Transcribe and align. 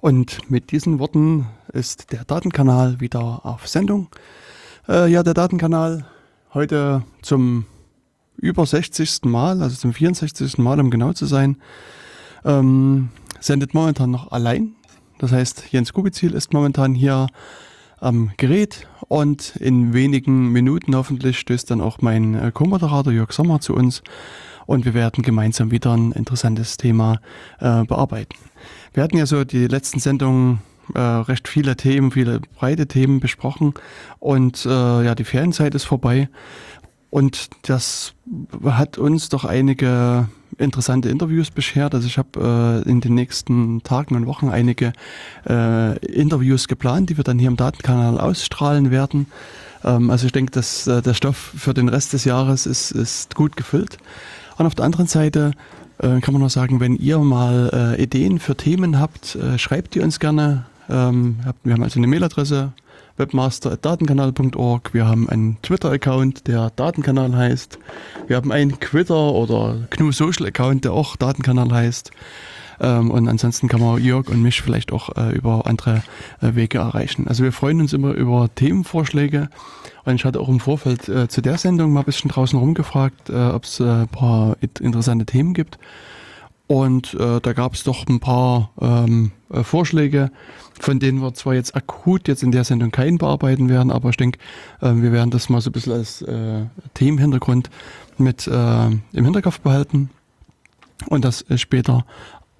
Und 0.00 0.50
mit 0.50 0.70
diesen 0.70 0.98
Worten 1.00 1.46
ist 1.72 2.12
der 2.12 2.24
Datenkanal 2.24 3.00
wieder 3.00 3.44
auf 3.44 3.66
Sendung. 3.66 4.08
Äh, 4.88 5.10
ja, 5.10 5.22
der 5.22 5.34
Datenkanal 5.34 6.06
heute 6.54 7.02
zum 7.20 7.66
über 8.36 8.64
60. 8.64 9.24
Mal, 9.24 9.60
also 9.60 9.76
zum 9.76 9.92
64. 9.92 10.58
Mal, 10.58 10.78
um 10.78 10.90
genau 10.90 11.12
zu 11.12 11.26
sein, 11.26 11.56
ähm, 12.44 13.08
sendet 13.40 13.74
momentan 13.74 14.12
noch 14.12 14.30
allein. 14.30 14.76
Das 15.18 15.32
heißt, 15.32 15.64
Jens 15.72 15.92
Kubizil 15.92 16.32
ist 16.32 16.52
momentan 16.52 16.94
hier 16.94 17.26
am 17.98 18.30
Gerät 18.36 18.86
und 19.08 19.56
in 19.56 19.92
wenigen 19.92 20.52
Minuten 20.52 20.94
hoffentlich 20.94 21.40
stößt 21.40 21.72
dann 21.72 21.80
auch 21.80 22.00
mein 22.00 22.34
äh, 22.34 22.52
Co-Moderator 22.52 23.12
Jörg 23.12 23.32
Sommer 23.32 23.60
zu 23.60 23.74
uns 23.74 24.02
und 24.66 24.84
wir 24.84 24.94
werden 24.94 25.24
gemeinsam 25.24 25.72
wieder 25.72 25.92
ein 25.92 26.12
interessantes 26.12 26.76
Thema 26.76 27.20
äh, 27.58 27.82
bearbeiten. 27.82 28.36
Wir 28.98 29.04
hatten 29.04 29.16
ja 29.16 29.26
so 29.26 29.44
die 29.44 29.68
letzten 29.68 30.00
Sendungen 30.00 30.58
äh, 30.92 30.98
recht 30.98 31.46
viele 31.46 31.76
Themen, 31.76 32.10
viele 32.10 32.40
breite 32.40 32.88
Themen 32.88 33.20
besprochen 33.20 33.74
und 34.18 34.66
äh, 34.66 34.68
ja, 35.04 35.14
die 35.14 35.22
Ferienzeit 35.22 35.76
ist 35.76 35.84
vorbei 35.84 36.28
und 37.08 37.48
das 37.62 38.14
hat 38.64 38.98
uns 38.98 39.28
doch 39.28 39.44
einige 39.44 40.28
interessante 40.58 41.10
Interviews 41.10 41.52
beschert. 41.52 41.94
Also 41.94 42.08
ich 42.08 42.18
habe 42.18 42.82
äh, 42.84 42.90
in 42.90 43.00
den 43.00 43.14
nächsten 43.14 43.84
Tagen 43.84 44.16
und 44.16 44.26
Wochen 44.26 44.48
einige 44.48 44.92
äh, 45.48 45.96
Interviews 46.04 46.66
geplant, 46.66 47.08
die 47.08 47.16
wir 47.16 47.22
dann 47.22 47.38
hier 47.38 47.50
im 47.50 47.56
Datenkanal 47.56 48.18
ausstrahlen 48.18 48.90
werden. 48.90 49.26
Ähm, 49.84 50.10
also 50.10 50.26
ich 50.26 50.32
denke, 50.32 50.50
dass 50.50 50.88
äh, 50.88 51.02
der 51.02 51.14
Stoff 51.14 51.36
für 51.56 51.72
den 51.72 51.88
Rest 51.88 52.14
des 52.14 52.24
Jahres 52.24 52.66
ist, 52.66 52.90
ist 52.90 53.36
gut 53.36 53.56
gefüllt. 53.56 53.98
Und 54.56 54.66
auf 54.66 54.74
der 54.74 54.86
anderen 54.86 55.06
Seite 55.06 55.52
äh, 55.98 56.20
kann 56.20 56.32
man 56.32 56.42
noch 56.42 56.50
sagen, 56.50 56.80
wenn 56.80 56.96
ihr 56.96 57.18
mal 57.18 57.96
äh, 57.98 58.02
Ideen 58.02 58.38
für 58.38 58.56
Themen 58.56 58.98
habt, 58.98 59.34
äh, 59.36 59.58
schreibt 59.58 59.94
die 59.94 60.00
uns 60.00 60.20
gerne. 60.20 60.66
Ähm, 60.88 61.38
wir 61.64 61.74
haben 61.74 61.82
also 61.82 61.98
eine 61.98 62.06
Mailadresse 62.06 62.72
webmaster.datenkanal.org. 63.18 64.94
Wir 64.94 65.06
haben 65.06 65.28
einen 65.28 65.60
Twitter-Account, 65.62 66.46
der 66.46 66.70
Datenkanal 66.76 67.36
heißt. 67.36 67.78
Wir 68.28 68.36
haben 68.36 68.52
einen 68.52 68.78
Twitter 68.80 69.32
oder 69.32 69.76
GNU 69.90 70.12
Social 70.12 70.46
Account, 70.46 70.84
der 70.84 70.92
auch 70.92 71.16
Datenkanal 71.16 71.72
heißt. 71.72 72.12
Ähm, 72.80 73.10
und 73.10 73.28
ansonsten 73.28 73.68
kann 73.68 73.80
man 73.80 74.02
Jörg 74.02 74.28
und 74.28 74.42
mich 74.42 74.60
vielleicht 74.60 74.92
auch 74.92 75.16
äh, 75.16 75.34
über 75.34 75.66
andere 75.66 76.02
äh, 76.40 76.54
Wege 76.54 76.78
erreichen. 76.78 77.26
Also 77.28 77.44
wir 77.44 77.52
freuen 77.52 77.80
uns 77.80 77.92
immer 77.92 78.12
über 78.12 78.48
Themenvorschläge. 78.54 79.48
Und 80.04 80.14
ich 80.14 80.24
hatte 80.24 80.40
auch 80.40 80.48
im 80.48 80.60
Vorfeld 80.60 81.08
äh, 81.08 81.28
zu 81.28 81.42
der 81.42 81.58
Sendung 81.58 81.92
mal 81.92 82.00
ein 82.00 82.06
bisschen 82.06 82.30
draußen 82.30 82.58
rumgefragt, 82.58 83.30
äh, 83.30 83.48
ob 83.48 83.64
es 83.64 83.80
äh, 83.80 83.84
ein 83.84 84.08
paar 84.08 84.56
interessante 84.60 85.26
Themen 85.26 85.54
gibt. 85.54 85.78
Und 86.68 87.14
äh, 87.14 87.40
da 87.40 87.52
gab 87.54 87.74
es 87.74 87.82
doch 87.82 88.06
ein 88.06 88.20
paar 88.20 88.70
ähm, 88.80 89.32
äh, 89.50 89.62
Vorschläge, 89.62 90.30
von 90.78 91.00
denen 91.00 91.20
wir 91.20 91.32
zwar 91.32 91.54
jetzt 91.54 91.74
akut 91.74 92.28
jetzt 92.28 92.42
in 92.42 92.52
der 92.52 92.64
Sendung 92.64 92.90
keinen 92.90 93.16
bearbeiten 93.16 93.70
werden, 93.70 93.90
aber 93.90 94.10
ich 94.10 94.18
denke, 94.18 94.38
äh, 94.82 94.92
wir 94.94 95.10
werden 95.12 95.30
das 95.30 95.48
mal 95.48 95.62
so 95.62 95.70
ein 95.70 95.72
bisschen 95.72 95.94
als 95.94 96.20
äh, 96.22 96.66
Themenhintergrund 96.92 97.70
mit 98.18 98.46
äh, 98.46 98.86
im 98.86 99.24
Hinterkopf 99.24 99.60
behalten 99.60 100.10
und 101.06 101.24
das 101.24 101.42
äh, 101.48 101.56
später 101.56 102.04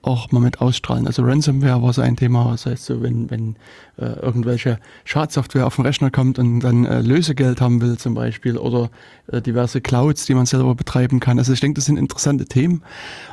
auch 0.09 0.33
mal 0.33 0.41
mit 0.41 0.61
ausstrahlen. 0.61 1.07
Also 1.07 1.23
Ransomware 1.23 1.83
war 1.83 1.93
so 1.93 2.01
ein 2.01 2.17
Thema, 2.17 2.51
das 2.53 2.65
heißt 2.65 2.87
so, 2.87 3.03
wenn, 3.03 3.31
wenn 3.31 3.57
äh, 3.99 4.07
irgendwelche 4.23 4.79
Schadsoftware 5.05 5.67
auf 5.67 5.77
den 5.77 5.85
Rechner 5.85 6.11
kommt 6.11 6.39
und 6.39 6.61
dann 6.61 6.87
äh, 6.87 7.03
Lösegeld 7.03 7.61
haben 7.61 7.83
will 7.83 7.99
zum 7.99 8.15
Beispiel 8.15 8.57
oder 8.57 8.91
äh, 9.31 9.43
diverse 9.43 9.83
Clouds, 9.83 10.25
die 10.25 10.35
man 10.35 10.47
selber 10.47 10.75
betreiben 10.75 11.21
kann. 11.21 11.39
Also 11.39 11.53
ich 11.53 11.61
denke, 11.61 11.75
das 11.75 11.85
sind 11.85 11.99
interessante 11.99 12.47
Themen 12.47 12.83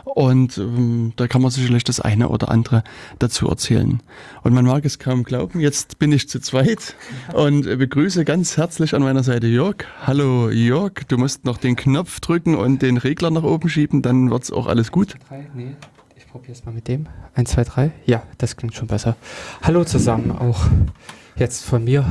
und 0.04 0.58
ähm, 0.58 1.14
da 1.16 1.28
kann 1.28 1.42
man 1.42 1.50
sicherlich 1.50 1.86
das 1.86 2.02
eine 2.02 2.28
oder 2.28 2.50
andere 2.50 2.84
dazu 3.20 3.48
erzählen. 3.48 4.04
Und 4.44 4.54
man 4.54 4.66
mag 4.66 4.84
es 4.84 5.00
kaum 5.00 5.24
glauben, 5.24 5.62
jetzt 5.62 5.98
bin 5.98 6.12
ich 6.12 6.28
zu 6.28 6.42
zweit 6.42 6.96
und 7.34 7.64
begrüße 7.64 8.26
ganz 8.26 8.58
herzlich 8.58 8.94
an 8.94 9.02
meiner 9.02 9.24
Seite 9.24 9.48
Jörg. 9.48 9.78
Hallo 10.06 10.50
Jörg, 10.50 11.06
du 11.08 11.18
musst 11.18 11.46
noch 11.46 11.58
den 11.58 11.78
Knopf 11.78 12.20
drücken 12.20 12.56
und 12.56 12.82
den 12.82 12.98
Regler 12.98 13.32
nach 13.32 13.44
oben 13.44 13.70
schieben, 13.70 14.02
dann 14.02 14.30
wird's 14.30 14.52
auch 14.52 14.68
alles 14.68 14.92
gut. 14.92 15.16
Drei, 15.30 15.48
nee 15.56 15.76
probiere 16.36 16.52
es 16.52 16.66
mal 16.66 16.74
mit 16.74 16.90
dem. 16.90 17.08
Eins, 17.34 17.52
zwei, 17.52 17.64
drei. 17.64 17.92
Ja, 18.06 18.24
das 18.40 18.58
klingt 18.58 18.76
schon 18.76 18.88
besser. 18.88 19.16
Hallo 19.62 19.86
zusammen, 19.86 20.34
auch 20.34 20.66
jetzt 21.38 21.64
von 21.64 21.86
mir. 21.86 22.06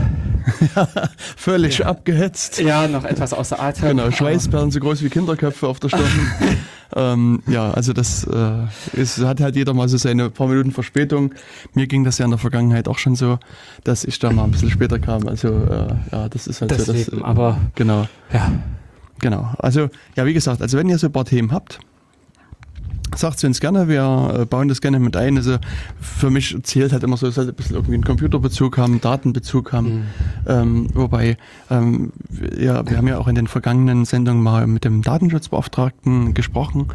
Völlig 1.37 1.81
ja. 1.81 1.87
abgehetzt. 1.89 2.59
Ja, 2.59 2.89
noch 2.89 3.05
etwas 3.05 3.35
außer 3.35 3.61
Atem. 3.61 3.91
Genau, 3.91 4.11
Schweißperlen 4.11 4.71
so 4.71 4.81
groß 4.81 5.03
wie 5.03 5.11
Kinderköpfe 5.11 5.69
auf 5.69 5.79
der 5.79 5.91
Stirn. 5.91 6.09
ähm, 6.97 7.43
ja, 7.47 7.71
also 7.73 7.93
das 7.93 8.25
äh, 8.25 8.99
ist, 8.99 9.19
hat 9.19 9.43
halt 9.43 9.57
jeder 9.57 9.75
mal 9.75 9.91
so 9.91 9.99
seine 9.99 10.31
paar 10.31 10.47
Minuten 10.47 10.71
Verspätung. 10.71 11.35
Mir 11.75 11.87
ging 11.87 12.05
das 12.05 12.17
ja 12.17 12.25
in 12.25 12.31
der 12.31 12.39
Vergangenheit 12.39 12.89
auch 12.89 12.97
schon 12.97 13.17
so, 13.17 13.39
dass 13.85 14.05
ich 14.05 14.19
da 14.21 14.33
mal 14.33 14.45
ein 14.45 14.53
bisschen 14.53 14.71
später 14.71 14.99
kam. 14.99 15.29
Also 15.29 15.49
äh, 15.49 15.95
ja, 16.13 16.31
das 16.31 16.47
ist 16.47 16.63
halt 16.63 16.71
das 16.71 16.87
so. 16.87 16.95
Das 16.95 17.09
Leben, 17.09 17.23
aber 17.23 17.59
genau. 17.75 18.09
Ja. 18.33 18.51
Genau. 19.21 19.53
Also 19.59 19.91
ja, 20.17 20.25
wie 20.25 20.33
gesagt, 20.33 20.63
also 20.63 20.79
wenn 20.79 20.89
ihr 20.89 20.97
so 20.97 21.09
ein 21.09 21.13
paar 21.13 21.27
Themen 21.27 21.53
habt, 21.53 21.79
sagt 23.17 23.39
es 23.39 23.45
uns 23.45 23.61
gerne, 23.61 23.89
wir 23.89 24.41
äh, 24.41 24.45
bauen 24.45 24.69
das 24.69 24.81
gerne 24.81 24.99
mit 24.99 25.17
ein. 25.17 25.37
Also 25.37 25.59
für 26.01 26.31
mich 26.31 26.57
zählt 26.63 26.93
halt 26.93 27.03
immer 27.03 27.17
so, 27.17 27.27
es 27.27 27.35
sollte 27.35 27.53
ein 27.53 27.57
bisschen 27.57 27.77
irgendwie 27.77 27.95
einen 27.95 28.05
Computerbezug 28.05 28.79
haben, 28.79 29.01
Datenbezug 29.01 29.73
haben. 29.73 29.95
Mhm. 29.95 30.03
Ähm, 30.47 30.89
wobei, 30.95 31.37
ähm, 31.71 32.13
ja, 32.59 32.89
wir 32.89 32.97
haben 32.97 33.09
ja 33.09 33.19
auch 33.19 33.29
in 33.29 33.35
den 33.35 33.47
vergangenen 33.47 34.05
Sendungen 34.05 34.43
mal 34.43 34.67
mit 34.67 34.85
dem 34.85 35.03
Datenschutzbeauftragten 35.03 36.35
gesprochen. 36.35 36.89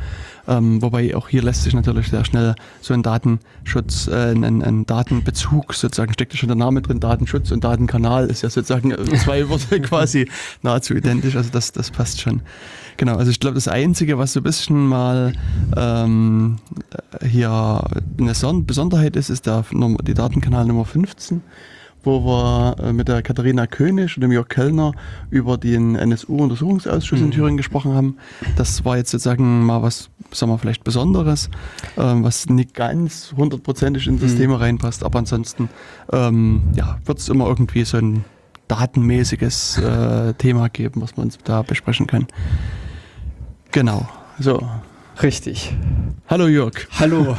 Ähm, 0.48 0.82
wobei 0.82 1.16
auch 1.16 1.30
hier 1.30 1.44
lässt 1.44 1.64
sich 1.64 1.76
natürlich 1.76 2.08
sehr 2.10 2.26
schnell 2.26 2.56
so 2.82 2.96
ein 2.96 3.04
Datenschutz, 3.04 4.08
äh, 4.08 4.32
ein, 4.32 4.64
ein 4.64 4.86
Datenbezug 4.86 5.76
sozusagen, 5.76 6.12
steckt 6.14 6.34
ja 6.34 6.40
schon 6.40 6.50
der 6.50 6.56
Name 6.56 6.82
drin, 6.82 7.00
Datenschutz 7.00 7.52
und 7.52 7.64
Datenkanal 7.64 8.28
ist 8.28 8.42
ja 8.42 8.50
sozusagen 8.50 8.92
äh, 8.92 9.16
zwei 9.18 9.48
Worte 9.48 9.80
quasi 9.82 10.28
nahezu 10.64 10.96
identisch, 10.96 11.36
also 11.36 11.52
das, 11.52 11.72
das 11.72 11.92
passt 11.92 12.22
schon. 12.22 12.42
Genau, 13.00 13.16
also 13.16 13.32
ich 13.32 13.40
glaube, 13.40 13.56
das 13.56 13.70
Einzige, 13.70 14.18
was 14.18 14.34
so 14.34 14.42
ein 14.42 14.44
bisschen 14.44 14.86
mal 14.86 15.32
ähm, 15.78 16.58
hier 17.26 17.82
eine 18.20 18.64
Besonderheit 18.64 19.16
ist, 19.16 19.30
ist 19.30 19.46
der, 19.46 19.64
die 20.04 20.14
Datenkanal 20.14 20.66
Nummer 20.66 20.84
15 20.84 21.42
wo 22.04 22.26
wir 22.26 22.76
äh, 22.82 22.94
mit 22.94 23.08
der 23.08 23.22
Katharina 23.22 23.68
König 23.68 24.16
und 24.16 24.22
dem 24.22 24.32
Jörg 24.32 24.48
Kellner 24.48 24.94
über 25.30 25.58
den 25.58 25.96
NSU-Untersuchungsausschuss 25.96 27.20
mhm. 27.20 27.26
in 27.26 27.32
Thüringen 27.32 27.58
gesprochen 27.58 27.94
haben. 27.94 28.18
Das 28.56 28.84
war 28.86 28.98
jetzt 28.98 29.12
sozusagen 29.12 29.66
mal 29.66 29.82
was, 29.82 30.10
sagen 30.32 30.52
wir 30.52 30.58
vielleicht 30.58 30.86
Besonderes, 30.86 31.50
ähm, 31.98 32.24
was 32.24 32.48
nicht 32.48 32.74
ganz 32.74 33.34
hundertprozentig 33.36 34.08
in 34.08 34.20
das 34.20 34.34
mhm. 34.34 34.38
Thema 34.38 34.56
reinpasst, 34.58 35.04
aber 35.04 35.20
ansonsten 35.20 35.70
ähm, 36.12 36.64
ja, 36.74 37.00
wird 37.06 37.20
es 37.20 37.30
immer 37.30 37.48
irgendwie 37.48 37.84
so 37.84 37.98
ein 37.98 38.24
datenmäßiges 38.70 39.78
äh, 39.80 40.34
Thema 40.34 40.70
geben, 40.70 41.02
was 41.02 41.14
uns 41.14 41.38
da 41.44 41.62
besprechen 41.64 42.08
können. 42.08 42.28
Genau. 43.72 44.08
So. 44.40 44.68
Richtig. 45.22 45.76
Hallo 46.28 46.48
Jörg. 46.48 46.74
Hallo. 47.00 47.36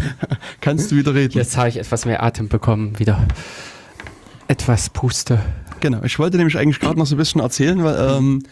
Kannst 0.60 0.90
du 0.90 0.96
wieder 0.96 1.14
reden? 1.14 1.36
Jetzt 1.36 1.56
habe 1.56 1.68
ich 1.68 1.76
etwas 1.76 2.04
mehr 2.04 2.22
Atem 2.22 2.48
bekommen, 2.48 2.98
wieder 2.98 3.26
etwas 4.48 4.90
Puste. 4.90 5.38
Genau, 5.80 6.02
ich 6.02 6.18
wollte 6.18 6.36
nämlich 6.36 6.58
eigentlich 6.58 6.80
gerade 6.80 6.98
noch 6.98 7.06
so 7.06 7.14
ein 7.14 7.18
bisschen 7.18 7.40
erzählen, 7.40 7.84
weil 7.84 8.16
ähm, 8.16 8.42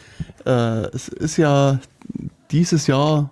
äh, 0.45 0.87
es 0.95 1.09
ist 1.09 1.37
ja 1.37 1.81
dieses 2.53 2.87
Jahr 2.87 3.31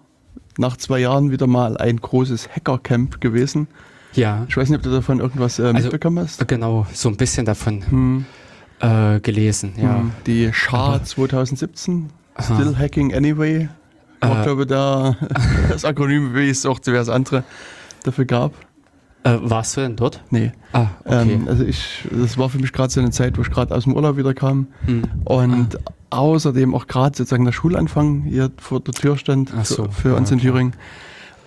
nach 0.58 0.76
zwei 0.76 0.98
Jahren 0.98 1.30
wieder 1.30 1.46
mal 1.46 1.76
ein 1.76 1.98
großes 1.98 2.48
Hackercamp 2.48 3.20
gewesen. 3.20 3.68
Ja. 4.14 4.44
Ich 4.48 4.56
weiß 4.56 4.70
nicht, 4.70 4.78
ob 4.78 4.82
du 4.82 4.90
davon 4.90 5.20
irgendwas 5.20 5.58
äh, 5.58 5.64
also, 5.64 5.82
mitbekommen 5.82 6.24
hast. 6.24 6.46
Genau, 6.48 6.86
so 6.92 7.08
ein 7.08 7.16
bisschen 7.16 7.44
davon 7.46 7.84
hm. 7.88 8.24
äh, 8.80 9.20
gelesen, 9.20 9.74
ja. 9.76 9.98
Hm. 9.98 10.12
Die 10.26 10.50
SHA 10.52 11.04
2017, 11.04 12.10
Still 12.40 12.76
Hacking 12.76 13.14
Anyway, 13.14 13.68
war, 14.28 14.40
äh, 14.40 14.44
glaube 14.44 14.66
da 14.66 15.16
das 15.68 15.84
Akronym, 15.84 16.34
wie 16.34 16.48
es 16.48 16.66
auch 16.66 16.78
diverse 16.78 17.12
andere 17.12 17.44
dafür 18.02 18.24
gab. 18.24 18.52
Äh, 19.24 19.38
warst 19.40 19.76
du 19.76 19.80
denn 19.80 19.96
dort? 19.96 20.22
Nee. 20.30 20.52
Ah, 20.72 20.88
okay. 21.04 21.32
Ähm, 21.32 21.48
also 21.48 21.64
ich, 21.64 22.06
das 22.10 22.36
war 22.36 22.50
für 22.50 22.58
mich 22.58 22.72
gerade 22.72 22.92
so 22.92 23.00
eine 23.00 23.10
Zeit, 23.10 23.38
wo 23.38 23.42
ich 23.42 23.50
gerade 23.50 23.74
aus 23.74 23.84
dem 23.84 23.94
Urlaub 23.94 24.18
wieder 24.18 24.34
kam 24.34 24.66
hm. 24.84 25.04
und 25.24 25.78
ah. 26.10 26.18
außerdem 26.18 26.74
auch 26.74 26.86
gerade 26.86 27.16
sozusagen 27.16 27.46
der 27.46 27.52
Schulanfang 27.52 28.24
hier 28.24 28.50
vor 28.58 28.80
der 28.80 28.92
Tür 28.92 29.16
stand 29.16 29.50
so. 29.64 29.84
für, 29.84 29.92
für 29.92 30.14
uns 30.14 30.30
in 30.30 30.40
Thüringen. 30.40 30.74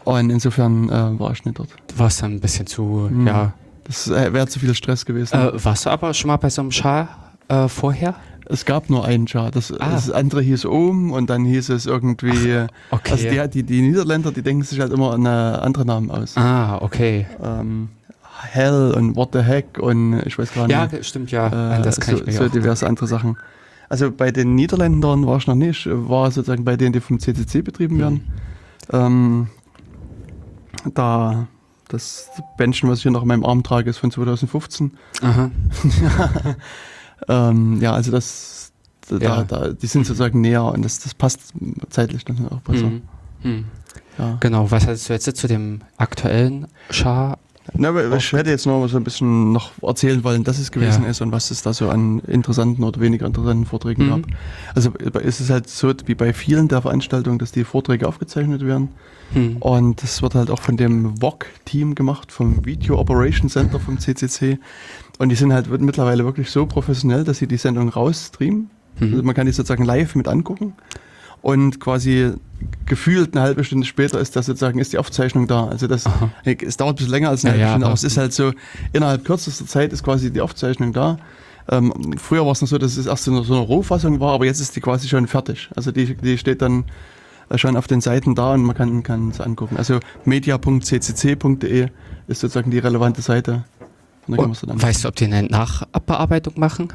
Und 0.05 0.31
insofern 0.31 0.89
äh, 0.89 1.19
war 1.19 1.31
ich 1.33 1.45
nicht 1.45 1.59
dort. 1.59 1.69
War 1.95 2.07
es 2.07 2.17
dann 2.17 2.33
ein 2.33 2.39
bisschen 2.39 2.65
zu, 2.65 3.07
hm. 3.09 3.27
ja. 3.27 3.53
Das 3.83 4.07
äh, 4.07 4.33
wäre 4.33 4.47
zu 4.47 4.59
viel 4.59 4.73
Stress 4.73 5.05
gewesen. 5.05 5.35
Äh, 5.35 5.63
warst 5.63 5.85
du 5.85 5.91
aber 5.91 6.13
schon 6.13 6.29
mal 6.29 6.37
bei 6.37 6.49
so 6.49 6.61
einem 6.61 6.71
Schar 6.71 7.35
äh, 7.47 7.67
vorher? 7.67 8.15
Es 8.49 8.65
gab 8.65 8.89
nur 8.89 9.05
einen 9.05 9.25
Chart. 9.25 9.55
Das, 9.55 9.71
ah. 9.71 9.91
das 9.91 10.09
andere 10.09 10.41
hieß 10.41 10.65
oben 10.65 11.11
und 11.11 11.29
dann 11.29 11.43
hieß 11.45 11.69
es 11.69 11.85
irgendwie. 11.85 12.55
Ach, 12.59 12.67
okay. 12.91 13.11
Also 13.11 13.29
die, 13.29 13.49
die, 13.49 13.63
die, 13.63 13.81
Niederländer, 13.81 14.31
die 14.31 14.41
denken 14.41 14.63
sich 14.63 14.79
halt 14.79 14.93
immer 14.93 15.13
an 15.13 15.25
andere 15.27 15.85
Namen 15.85 16.11
aus. 16.11 16.37
Ah, 16.37 16.77
okay. 16.81 17.27
Ähm, 17.43 17.89
Hell 18.43 18.93
und 18.95 19.15
What 19.15 19.29
the 19.33 19.41
Heck 19.41 19.79
und 19.79 20.21
ich 20.25 20.37
weiß 20.37 20.53
gar 20.53 20.67
nicht. 20.67 20.75
Ja, 20.75 21.03
stimmt, 21.03 21.31
ja. 21.31 21.77
Äh, 21.77 21.81
das 21.81 21.99
kann 21.99 22.15
so, 22.15 22.21
ich 22.21 22.27
mir 22.27 22.33
so 22.33 22.47
diverse 22.47 22.87
andere 22.87 23.07
Sachen. 23.07 23.37
Also 23.89 24.11
bei 24.11 24.31
den 24.31 24.55
Niederländern 24.55 25.25
war 25.25 25.37
ich 25.37 25.47
noch 25.47 25.55
nicht, 25.55 25.87
war 25.89 26.29
sozusagen 26.31 26.65
bei 26.65 26.75
denen, 26.75 26.93
die 26.93 26.99
vom 26.99 27.19
CCC 27.19 27.61
betrieben 27.61 27.99
werden. 27.99 28.25
Mhm. 28.91 28.93
Ähm, 28.93 29.47
da 30.93 31.47
das 31.87 32.29
Bändchen, 32.57 32.89
was 32.89 32.99
ich 32.99 33.03
hier 33.03 33.11
noch 33.11 33.21
in 33.21 33.29
meinem 33.29 33.45
Arm 33.45 33.63
trage, 33.63 33.89
ist 33.89 33.97
von 33.97 34.11
2015. 34.11 34.91
Aha. 35.21 35.51
Ähm, 37.27 37.79
ja, 37.81 37.93
also 37.93 38.11
das, 38.11 38.71
da, 39.09 39.17
Ja. 39.17 39.43
da, 39.43 39.69
die 39.69 39.87
sind 39.87 40.05
sozusagen 40.05 40.41
näher 40.41 40.63
und 40.65 40.83
das, 40.83 40.99
das 40.99 41.13
passt 41.13 41.53
zeitlich 41.89 42.25
dann 42.25 42.47
auch 42.49 42.61
besser. 42.61 42.87
Mhm. 42.87 43.01
Mhm. 43.43 43.65
Ja. 44.17 44.37
Genau, 44.39 44.69
was 44.71 44.87
hast 44.87 45.09
du 45.09 45.13
jetzt 45.13 45.35
zu 45.37 45.47
dem 45.47 45.81
aktuellen 45.97 46.67
Schar? 46.89 47.37
Na, 47.73 47.89
aber 47.89 48.15
ich 48.15 48.31
hätte 48.31 48.49
jetzt 48.49 48.65
noch 48.65 48.79
mal 48.79 48.87
so 48.87 48.95
ein 48.95 49.03
bisschen 49.03 49.51
noch 49.51 49.71
erzählen 49.83 50.23
wollen, 50.23 50.45
dass 50.45 50.57
es 50.57 50.71
gewesen 50.71 51.03
Ja. 51.03 51.09
ist 51.09 51.19
und 51.19 51.33
was 51.33 51.51
es 51.51 51.61
da 51.63 51.73
so 51.73 51.89
an 51.89 52.19
interessanten 52.19 52.81
oder 52.83 53.01
weniger 53.01 53.25
interessanten 53.25 53.65
Vorträgen 53.65 54.05
Mhm. 54.05 54.09
gab. 54.09 54.21
Also 54.73 54.91
ist 55.21 55.41
es 55.41 55.49
halt 55.49 55.67
so 55.69 55.93
wie 56.05 56.15
bei 56.15 56.31
vielen 56.31 56.69
der 56.69 56.81
Veranstaltungen, 56.81 57.39
dass 57.39 57.51
die 57.51 57.65
Vorträge 57.65 58.07
aufgezeichnet 58.07 58.65
werden 58.65 58.89
Hm. 59.33 59.57
und 59.57 60.01
das 60.01 60.21
wird 60.21 60.35
halt 60.35 60.49
auch 60.49 60.61
von 60.61 60.77
dem 60.77 61.19
VOG-Team 61.21 61.93
gemacht, 61.95 62.31
vom 62.31 62.65
Video 62.65 62.97
Operation 62.97 63.49
Center 63.49 63.81
vom 63.81 63.99
CCC 63.99 64.57
und 65.17 65.29
die 65.29 65.35
sind 65.35 65.53
halt 65.53 65.69
mittlerweile 65.81 66.25
wirklich 66.25 66.49
so 66.49 66.65
professionell, 66.65 67.23
dass 67.23 67.37
sie 67.39 67.47
die 67.47 67.57
Sendung 67.57 67.89
rausstreamen. 67.89 68.69
Mhm. 68.99 69.11
Also 69.11 69.23
man 69.23 69.35
kann 69.35 69.45
die 69.45 69.51
sozusagen 69.51 69.85
live 69.85 70.15
mit 70.15 70.27
angucken 70.27 70.73
und 71.41 71.79
quasi 71.79 72.33
gefühlt 72.85 73.35
eine 73.35 73.43
halbe 73.43 73.63
Stunde 73.63 73.85
später 73.85 74.19
ist 74.19 74.35
das 74.35 74.47
sozusagen 74.47 74.79
ist 74.79 74.93
die 74.93 74.97
Aufzeichnung 74.97 75.47
da. 75.47 75.67
Also 75.67 75.87
das 75.87 76.05
Aha. 76.05 76.29
es 76.43 76.77
dauert 76.77 76.93
ein 76.93 76.95
bisschen 76.97 77.11
länger 77.11 77.29
als 77.29 77.45
eine 77.45 77.53
Ja, 77.53 77.59
halbe 77.59 77.61
ja, 77.61 77.69
Stunde, 77.69 77.85
aber 77.85 77.93
es 77.93 78.03
ist 78.03 78.17
halt 78.17 78.33
so 78.33 78.51
innerhalb 78.93 79.25
kürzester 79.25 79.65
Zeit 79.65 79.93
ist 79.93 80.03
quasi 80.03 80.31
die 80.31 80.41
Aufzeichnung 80.41 80.93
da. 80.93 81.17
Ähm, 81.69 82.15
früher 82.17 82.45
war 82.45 82.53
es 82.53 82.61
noch 82.61 82.67
so, 82.69 82.77
dass 82.77 82.97
es 82.97 83.05
erst 83.05 83.25
so 83.25 83.31
eine, 83.31 83.43
so 83.43 83.53
eine 83.53 83.63
Rohfassung 83.63 84.19
war, 84.19 84.33
aber 84.33 84.45
jetzt 84.45 84.61
ist 84.61 84.75
die 84.75 84.81
quasi 84.81 85.07
schon 85.07 85.27
fertig. 85.27 85.69
Also 85.75 85.91
die, 85.91 86.15
die 86.15 86.37
steht 86.37 86.61
dann 86.61 86.85
äh, 87.49 87.57
schon 87.57 87.75
auf 87.75 87.87
den 87.87 88.01
Seiten 88.01 88.35
da 88.35 88.53
und 88.53 88.63
man 88.63 88.75
kann 88.75 89.03
kann 89.03 89.29
es 89.29 89.41
angucken. 89.41 89.77
Also 89.77 89.99
media.ccc.de 90.25 91.89
ist 92.27 92.39
sozusagen 92.39 92.71
die 92.71 92.79
relevante 92.79 93.21
Seite. 93.21 93.65
Und 94.27 94.35
da 94.37 94.43
kann 94.43 94.49
man 94.49 94.51
es 94.51 94.61
dann. 94.61 94.81
Weißt 94.81 95.03
du, 95.03 95.07
ob 95.07 95.15
die 95.15 95.25
eine 95.25 95.43
Nachbearbeitung 95.43 96.53
machen? 96.57 96.93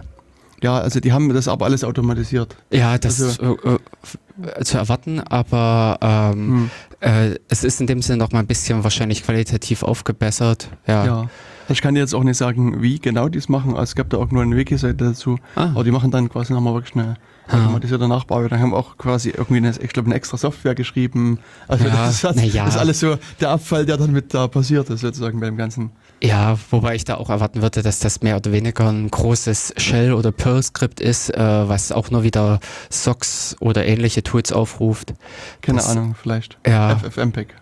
Ja, 0.62 0.78
also 0.78 1.00
die 1.00 1.12
haben 1.12 1.32
das 1.34 1.48
aber 1.48 1.64
alles 1.64 1.82
automatisiert. 1.82 2.56
Ja, 2.70 2.96
das 2.98 3.20
Also- 3.20 3.54
ist 3.56 3.64
äh, 3.64 4.58
äh, 4.60 4.64
zu 4.64 4.78
erwarten, 4.78 5.18
aber 5.20 5.98
ähm, 6.00 6.70
Hm. 7.00 7.30
äh, 7.32 7.38
es 7.48 7.64
ist 7.64 7.80
in 7.80 7.88
dem 7.88 8.00
Sinne 8.00 8.18
noch 8.18 8.30
mal 8.30 8.38
ein 8.38 8.46
bisschen 8.46 8.84
wahrscheinlich 8.84 9.24
qualitativ 9.24 9.82
aufgebessert. 9.82 10.68
Ja. 10.86 11.04
Ja. 11.04 11.30
Ich 11.68 11.80
kann 11.80 11.94
dir 11.94 12.00
jetzt 12.00 12.14
auch 12.14 12.22
nicht 12.24 12.36
sagen, 12.36 12.80
wie 12.82 12.98
genau 13.00 13.28
die 13.28 13.38
es 13.38 13.48
machen. 13.48 13.70
Also 13.72 13.82
es 13.84 13.94
gab 13.96 14.10
da 14.10 14.18
auch 14.18 14.30
nur 14.30 14.42
eine 14.42 14.56
Wiki-Seite 14.56 14.94
dazu. 15.04 15.38
Ah. 15.56 15.66
Aber 15.74 15.84
die 15.84 15.90
machen 15.90 16.10
dann 16.10 16.28
quasi 16.28 16.52
nochmal 16.52 16.74
wirklich 16.74 16.94
eine 16.96 17.16
Ah. 17.48 17.56
automatisierte 17.56 18.06
Nachbearbeitung. 18.08 18.58
Haben 18.60 18.74
auch 18.74 18.96
quasi 18.98 19.30
irgendwie 19.30 19.56
eine, 19.56 19.70
ich 19.80 19.90
glaube, 19.92 20.06
eine 20.06 20.14
extra 20.14 20.36
Software 20.36 20.74
geschrieben. 20.76 21.38
Also 21.68 21.84
Ja, 21.86 21.90
das, 21.90 22.14
ist, 22.14 22.24
das, 22.24 22.52
ja. 22.54 22.64
das 22.66 22.74
ist 22.74 22.80
alles 22.80 23.00
so 23.00 23.16
der 23.40 23.50
Abfall, 23.50 23.84
der 23.86 23.96
dann 23.96 24.12
mit 24.12 24.32
da 24.34 24.46
passiert 24.48 24.90
ist, 24.90 25.00
sozusagen 25.00 25.40
beim 25.40 25.56
Ganzen. 25.56 25.90
Ja, 26.22 26.56
wobei 26.70 26.94
ich 26.94 27.04
da 27.04 27.16
auch 27.16 27.30
erwarten 27.30 27.62
würde, 27.62 27.82
dass 27.82 27.98
das 27.98 28.22
mehr 28.22 28.36
oder 28.36 28.52
weniger 28.52 28.88
ein 28.88 29.10
großes 29.10 29.74
Shell- 29.76 30.12
oder 30.12 30.30
Perl-Skript 30.30 31.00
ist, 31.00 31.30
äh, 31.34 31.68
was 31.68 31.90
auch 31.90 32.10
nur 32.12 32.22
wieder 32.22 32.60
Socks 32.90 33.56
oder 33.58 33.84
ähnliche 33.84 34.22
Tools 34.22 34.52
aufruft. 34.52 35.14
Keine 35.62 35.78
Das- 35.78 35.88
Ahnung, 35.88 36.14
vielleicht. 36.20 36.58
Ja, 36.66 36.90
FFmpeg. 36.96 37.54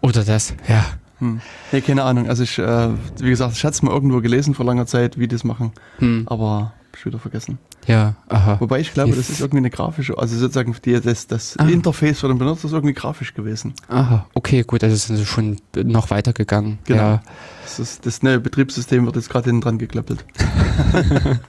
oder 0.00 0.22
das, 0.24 0.54
ja. 0.68 0.84
Hm. 1.18 1.40
Nee, 1.72 1.80
keine 1.80 2.04
Ahnung. 2.04 2.28
Also 2.28 2.44
ich, 2.44 2.56
äh, 2.60 2.88
wie 3.18 3.30
gesagt, 3.30 3.54
ich 3.56 3.64
hatte 3.64 3.74
es 3.74 3.82
mal 3.82 3.90
irgendwo 3.92 4.20
gelesen 4.20 4.54
vor 4.54 4.64
langer 4.64 4.86
Zeit, 4.86 5.18
wie 5.18 5.26
die 5.26 5.34
das 5.34 5.42
machen. 5.42 5.72
Hm, 5.98 6.22
Aber 6.26 6.74
ich 6.98 7.06
wieder 7.06 7.18
vergessen. 7.18 7.58
ja, 7.86 8.14
aha. 8.28 8.56
Wobei 8.60 8.80
ich 8.80 8.92
glaube, 8.92 9.14
das 9.14 9.30
ist 9.30 9.40
irgendwie 9.40 9.58
eine 9.58 9.70
grafische, 9.70 10.18
also 10.18 10.36
sozusagen 10.36 10.74
die, 10.84 11.00
das, 11.00 11.26
das 11.26 11.56
Ah. 11.58 11.66
Interface 11.68 12.20
für 12.20 12.28
den 12.28 12.38
Benutzer 12.38 12.66
ist 12.66 12.72
irgendwie 12.72 12.94
grafisch 12.94 13.34
gewesen. 13.34 13.74
Aha, 13.88 14.26
okay, 14.34 14.62
gut, 14.64 14.82
also 14.84 14.94
sind 14.96 15.16
sie 15.16 15.26
schon 15.26 15.56
noch 15.76 16.10
weitergegangen. 16.10 16.78
Genau. 16.84 17.00
Ja. 17.02 17.22
Das, 17.64 17.78
ist, 17.78 18.06
das 18.06 18.22
neue 18.22 18.40
Betriebssystem 18.40 19.04
wird 19.06 19.16
jetzt 19.16 19.30
gerade 19.30 19.46
hinten 19.46 19.60
dran 19.62 19.78
geklöppelt. 19.78 20.24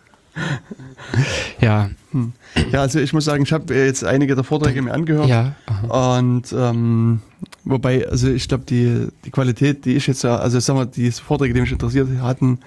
Ja, 1.60 1.90
Hm. 2.12 2.34
Ja, 2.72 2.82
also 2.82 3.00
ich 3.00 3.14
muss 3.14 3.26
sagen, 3.26 3.44
ich 3.44 3.52
habe 3.54 3.74
jetzt 3.76 4.04
einige 4.04 4.34
der 4.34 4.44
Vorträge 4.44 4.82
mir 4.82 4.94
angehört. 4.94 5.28
ja, 5.28 5.54
aha. 5.68 6.18
Und 6.18 6.52
ähm, 6.58 7.22
wobei, 7.66 8.08
also 8.08 8.30
ich 8.30 8.48
glaube, 8.48 8.64
die, 8.66 9.10
die 9.26 9.30
Qualität, 9.32 9.86
die 9.86 9.94
ich 9.96 10.08
jetzt, 10.08 10.26
also 10.26 10.60
sagen 10.60 10.80
wir, 10.80 10.86
die 10.88 11.12
Vorträge, 11.12 11.54
die 11.54 11.62
mich 11.62 11.72
interessiert 11.72 12.08
hatten, 12.22 12.60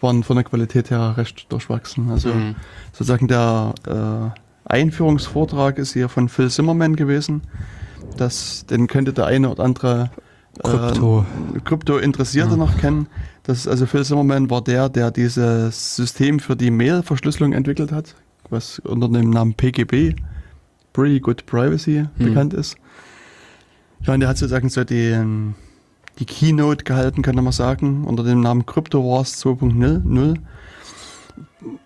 waren 0.00 0.22
von 0.22 0.36
der 0.36 0.44
Qualität 0.44 0.90
her 0.90 1.14
recht 1.16 1.50
durchwachsen. 1.52 2.10
Also 2.10 2.32
Hm. 2.32 2.54
sozusagen 2.92 3.28
der 3.28 3.74
äh, 3.86 4.40
Einführungsvortrag 4.72 5.78
ist 5.78 5.92
hier 5.92 6.08
von 6.08 6.28
Phil 6.28 6.50
Zimmerman 6.50 6.96
gewesen. 6.96 7.42
Das, 8.16 8.66
den 8.66 8.86
könnte 8.86 9.12
der 9.12 9.26
eine 9.26 9.50
oder 9.50 9.62
andere 9.64 10.10
äh, 10.58 10.68
Krypto. 10.68 11.24
Krypto-Interessierte 11.64 12.50
Ja. 12.52 12.56
noch 12.56 12.76
kennen. 12.78 13.06
Das 13.44 13.58
ist 13.58 13.68
also 13.68 13.86
Phil 13.86 14.04
Zimmerman 14.04 14.50
war 14.50 14.62
der, 14.62 14.88
der 14.88 15.10
dieses 15.10 15.96
System 15.96 16.38
für 16.40 16.56
die 16.56 16.70
Mail-Verschlüsselung 16.70 17.52
entwickelt 17.52 17.92
hat, 17.92 18.14
was 18.50 18.78
unter 18.80 19.08
dem 19.08 19.30
Namen 19.30 19.54
PGP, 19.54 20.14
Pretty 20.92 21.20
Good 21.20 21.46
Privacy, 21.46 22.06
Hm. 22.16 22.26
bekannt 22.26 22.54
ist. 22.54 22.76
Ja, 24.02 24.14
und 24.14 24.20
der 24.20 24.28
hat 24.28 24.38
sozusagen 24.38 24.68
so 24.70 24.82
die, 24.84 25.16
die 26.20 26.26
Keynote 26.26 26.84
gehalten, 26.84 27.22
könnte 27.22 27.42
man 27.42 27.52
sagen, 27.52 28.04
unter 28.04 28.22
dem 28.22 28.40
Namen 28.40 28.64
Crypto 28.66 29.02
Wars 29.04 29.42
2.0. 29.44 30.36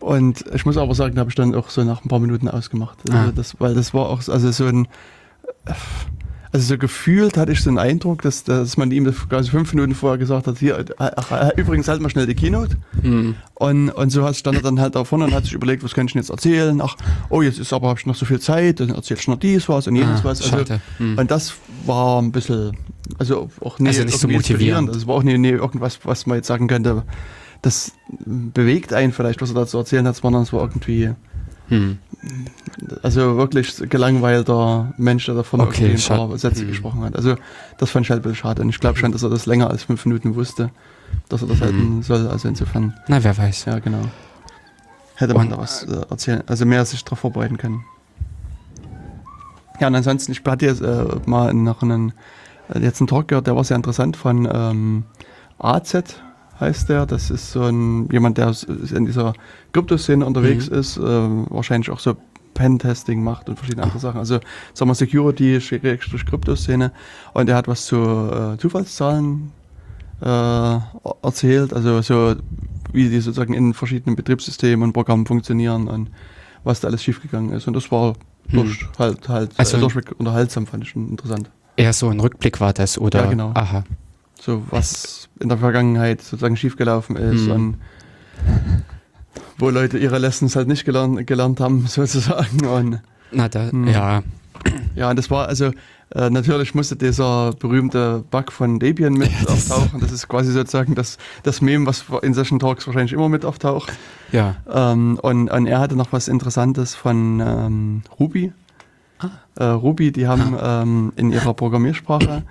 Und 0.00 0.44
ich 0.54 0.66
muss 0.66 0.76
aber 0.76 0.94
sagen, 0.94 1.14
da 1.14 1.20
habe 1.20 1.30
ich 1.30 1.36
dann 1.36 1.54
auch 1.54 1.70
so 1.70 1.82
nach 1.84 2.04
ein 2.04 2.08
paar 2.08 2.20
Minuten 2.20 2.48
ausgemacht. 2.48 2.98
Also 3.08 3.16
Ah. 3.30 3.32
das, 3.34 3.58
weil 3.60 3.74
das 3.74 3.94
war 3.94 4.08
auch 4.08 4.26
also 4.28 4.50
so 4.50 4.66
ein 4.66 4.86
also 6.52 6.66
so 6.68 6.78
gefühlt 6.78 7.36
hatte 7.36 7.50
ich 7.50 7.60
so 7.62 7.68
einen 7.70 7.78
Eindruck, 7.78 8.22
dass, 8.22 8.44
dass 8.44 8.76
man 8.76 8.92
ihm 8.92 9.04
das 9.04 9.28
quasi 9.28 9.50
fünf 9.50 9.74
Minuten 9.74 9.92
vorher 9.96 10.18
gesagt 10.18 10.46
hat, 10.46 10.58
hier, 10.58 10.84
ach, 10.98 11.50
übrigens 11.56 11.88
halt 11.88 12.00
mal 12.00 12.10
schnell 12.10 12.26
die 12.28 12.36
Keynote. 12.36 12.76
Hm. 13.02 13.34
Und, 13.54 13.90
und 13.90 14.10
so 14.10 14.24
hat- 14.24 14.36
stand 14.36 14.58
er 14.58 14.62
dann 14.62 14.78
halt 14.78 14.94
da 14.94 15.02
vorne 15.02 15.24
und 15.24 15.34
hat 15.34 15.42
sich 15.44 15.52
überlegt, 15.54 15.82
was 15.82 15.94
kann 15.94 16.06
ich 16.06 16.12
denn 16.12 16.22
jetzt 16.22 16.30
erzählen? 16.30 16.80
Ach, 16.80 16.94
oh, 17.28 17.42
jetzt 17.42 17.58
ist 17.58 17.72
aber, 17.72 17.88
habe 17.88 17.98
ich 17.98 18.06
noch 18.06 18.14
so 18.14 18.24
viel 18.24 18.38
Zeit, 18.38 18.78
dann 18.78 18.90
erzähl 18.90 19.16
ich 19.18 19.26
noch 19.26 19.38
dies 19.40 19.68
was 19.68 19.88
und 19.88 19.96
jenes 19.96 20.20
Ah, 20.20 20.24
was. 20.24 20.42
Also, 20.42 20.58
schade. 20.58 20.80
Hm. 20.98 21.18
und 21.18 21.28
das 21.32 21.54
war 21.86 22.22
ein 22.22 22.30
bisschen, 22.30 22.76
also 23.18 23.50
auch 23.60 23.78
nie, 23.78 23.88
Also 23.88 24.04
nicht 24.04 24.18
so 24.18 24.28
motivierend. 24.28 24.88
Also 24.90 25.06
war 25.06 25.16
auch 25.16 25.22
nie, 25.22 25.36
nie 25.38 25.48
irgendwas, 25.50 25.98
was 26.04 26.26
man 26.26 26.36
jetzt 26.36 26.46
sagen 26.46 26.66
könnte, 26.68 27.02
das 27.62 27.92
bewegt 28.08 28.92
einen 28.92 29.12
vielleicht, 29.12 29.40
was 29.42 29.50
er 29.50 29.54
da 29.54 29.66
zu 29.66 29.78
erzählen 29.78 30.06
hat, 30.06 30.16
sondern 30.16 30.42
es 30.42 30.52
war 30.52 30.60
irgendwie, 30.62 31.10
Hm. 31.68 31.96
also 33.02 33.36
wirklich 33.38 33.74
gelangweilter 33.88 34.92
Mensch, 34.98 35.24
der 35.26 35.34
da 35.34 35.42
vorne 35.42 35.64
Okay, 35.66 35.86
irgendwie 35.86 36.12
ein 36.12 36.28
paar 36.28 36.38
Sätze 36.38 36.60
Hm. 36.62 36.68
gesprochen 36.68 37.00
hat. 37.04 37.16
Also 37.16 37.36
das 37.78 37.90
fand 37.90 38.04
ich 38.06 38.10
halt 38.10 38.20
ein 38.20 38.22
bisschen 38.22 38.36
schade. 38.36 38.60
Und 38.62 38.68
ich 38.68 38.80
glaube 38.80 38.98
schon, 38.98 39.12
dass 39.12 39.22
er 39.22 39.30
das 39.30 39.46
länger 39.46 39.70
als 39.70 39.84
fünf 39.84 40.04
Minuten 40.04 40.34
wusste, 40.34 40.70
dass 41.30 41.40
er 41.42 41.48
das 41.48 41.58
Hm. 41.60 41.64
halten 41.64 42.02
soll. 42.02 42.26
Also 42.28 42.48
insofern, 42.48 42.94
Na, 43.08 43.22
wer 43.24 43.36
weiß. 43.38 43.64
ja 43.64 43.78
genau. 43.78 44.02
Hätte 45.16 45.32
man 45.32 45.46
Und- 45.46 45.52
da 45.52 45.58
was 45.58 45.84
äh, 45.84 46.02
erzählen, 46.10 46.42
also 46.46 46.66
mehr 46.66 46.84
sich 46.84 47.02
darauf 47.04 47.20
vorbereiten 47.20 47.56
können. 47.56 47.84
Ja, 49.80 49.86
und 49.88 49.94
ansonsten, 49.94 50.32
ich 50.32 50.42
hatte 50.44 50.66
jetzt 50.66 50.82
äh, 50.82 51.04
mal 51.26 51.52
noch 51.54 51.82
einen, 51.82 52.12
jetzt 52.80 53.00
einen 53.00 53.08
Talk 53.08 53.28
gehört, 53.28 53.46
der 53.46 53.56
war 53.56 53.64
sehr 53.64 53.76
interessant 53.76 54.16
von 54.16 54.48
ähm, 54.52 55.04
AZ 55.58 55.94
heißt 56.60 56.88
der. 56.88 57.06
Das 57.06 57.30
ist 57.30 57.50
so 57.52 57.62
ein 57.62 58.08
jemand, 58.10 58.38
der 58.38 58.54
in 58.94 59.06
dieser 59.06 59.32
Kryptoszene 59.72 60.24
unterwegs 60.24 60.70
Mhm. 60.70 60.76
ist, 60.76 60.96
äh, 60.96 61.00
wahrscheinlich 61.02 61.90
auch 61.90 61.98
so 61.98 62.16
Pen-Testing 62.54 63.22
macht 63.24 63.48
und 63.48 63.56
verschiedene 63.56 63.82
andere 63.82 63.98
Sachen. 63.98 64.18
Also 64.18 64.38
sagen 64.72 64.88
wir 64.90 64.94
Security, 64.94 65.58
Kryptoszene. 65.60 66.92
Und 67.32 67.48
er 67.48 67.56
hat 67.56 67.66
was 67.66 67.86
zu 67.86 67.96
äh, 67.96 68.56
Zufallszahlen 68.58 69.50
äh, 70.22 70.78
erzählt, 71.22 71.72
also 71.74 72.00
so 72.02 72.36
wie 72.92 73.08
die 73.08 73.20
sozusagen 73.20 73.54
in 73.54 73.74
verschiedenen 73.74 74.14
Betriebssystemen 74.14 74.84
und 74.84 74.92
Programmen 74.92 75.26
funktionieren 75.26 75.88
und 75.88 76.10
was 76.62 76.80
da 76.80 76.86
alles 76.88 77.02
schiefgegangen 77.02 77.52
ist. 77.52 77.66
Und 77.66 77.74
das 77.74 77.90
war 77.90 78.14
Hm. 78.50 78.60
durch, 78.60 78.86
halt, 78.98 79.28
halt 79.28 79.50
Also- 79.56 79.76
äh, 79.76 79.80
durchweg 79.80 80.12
unterhaltsam, 80.18 80.66
fand 80.68 80.84
ich 80.84 80.90
schon 80.90 81.08
interessant. 81.08 81.50
Eher 81.76 81.92
so 81.92 82.08
ein 82.08 82.20
Rückblick 82.20 82.60
war 82.60 82.72
das, 82.72 82.98
oder? 82.98 83.24
Ja, 83.24 83.30
genau. 83.30 83.50
Aha. 83.54 83.84
So 84.40 84.62
was 84.70 85.28
in 85.40 85.48
der 85.48 85.58
Vergangenheit 85.58 86.20
sozusagen 86.22 86.56
schiefgelaufen 86.56 87.16
ist 87.16 87.46
Hm. 87.46 87.50
und 87.52 87.76
wo 89.58 89.70
Leute 89.70 89.98
ihre 89.98 90.18
Lessons 90.18 90.56
halt 90.56 90.68
nicht 90.68 90.84
gelernt, 90.84 91.26
gelernt 91.26 91.60
haben, 91.60 91.86
sozusagen. 91.86 92.64
Und 92.66 93.00
Na, 93.32 93.48
da, 93.48 93.70
Hm. 93.70 93.88
ja. 93.88 94.22
ja, 94.94 95.10
und 95.10 95.16
das 95.18 95.30
war 95.30 95.48
also, 95.48 95.70
äh, 96.14 96.30
natürlich 96.30 96.74
musste 96.74 96.96
dieser 96.96 97.52
berühmte 97.58 98.24
Bug 98.30 98.52
von 98.52 98.78
Debian 98.78 99.14
mit 99.14 99.30
Ja, 99.42 99.48
auftauchen. 99.48 100.00
Das 100.00 100.12
ist 100.12 100.28
quasi 100.28 100.52
sozusagen 100.52 100.94
das, 100.94 101.18
das 101.42 101.60
Meme, 101.60 101.86
was 101.86 102.04
in 102.22 102.34
solchen 102.34 102.58
Talks 102.58 102.86
wahrscheinlich 102.86 103.12
immer 103.12 103.28
mit 103.28 103.44
auftaucht. 103.44 103.92
Ja. 104.32 104.56
Ähm, 104.72 105.18
und, 105.22 105.50
und 105.50 105.66
er 105.66 105.80
hatte 105.80 105.96
noch 105.96 106.12
was 106.12 106.28
Interessantes 106.28 106.94
von 106.94 107.40
ähm, 107.40 108.02
Ruby. 108.20 108.52
Ah. 109.18 109.72
Ruby, 109.74 110.12
die 110.12 110.26
haben 110.26 110.56
ähm, 110.60 111.12
in 111.16 111.32
ihrer 111.32 111.54
Programmiersprache, 111.54 112.42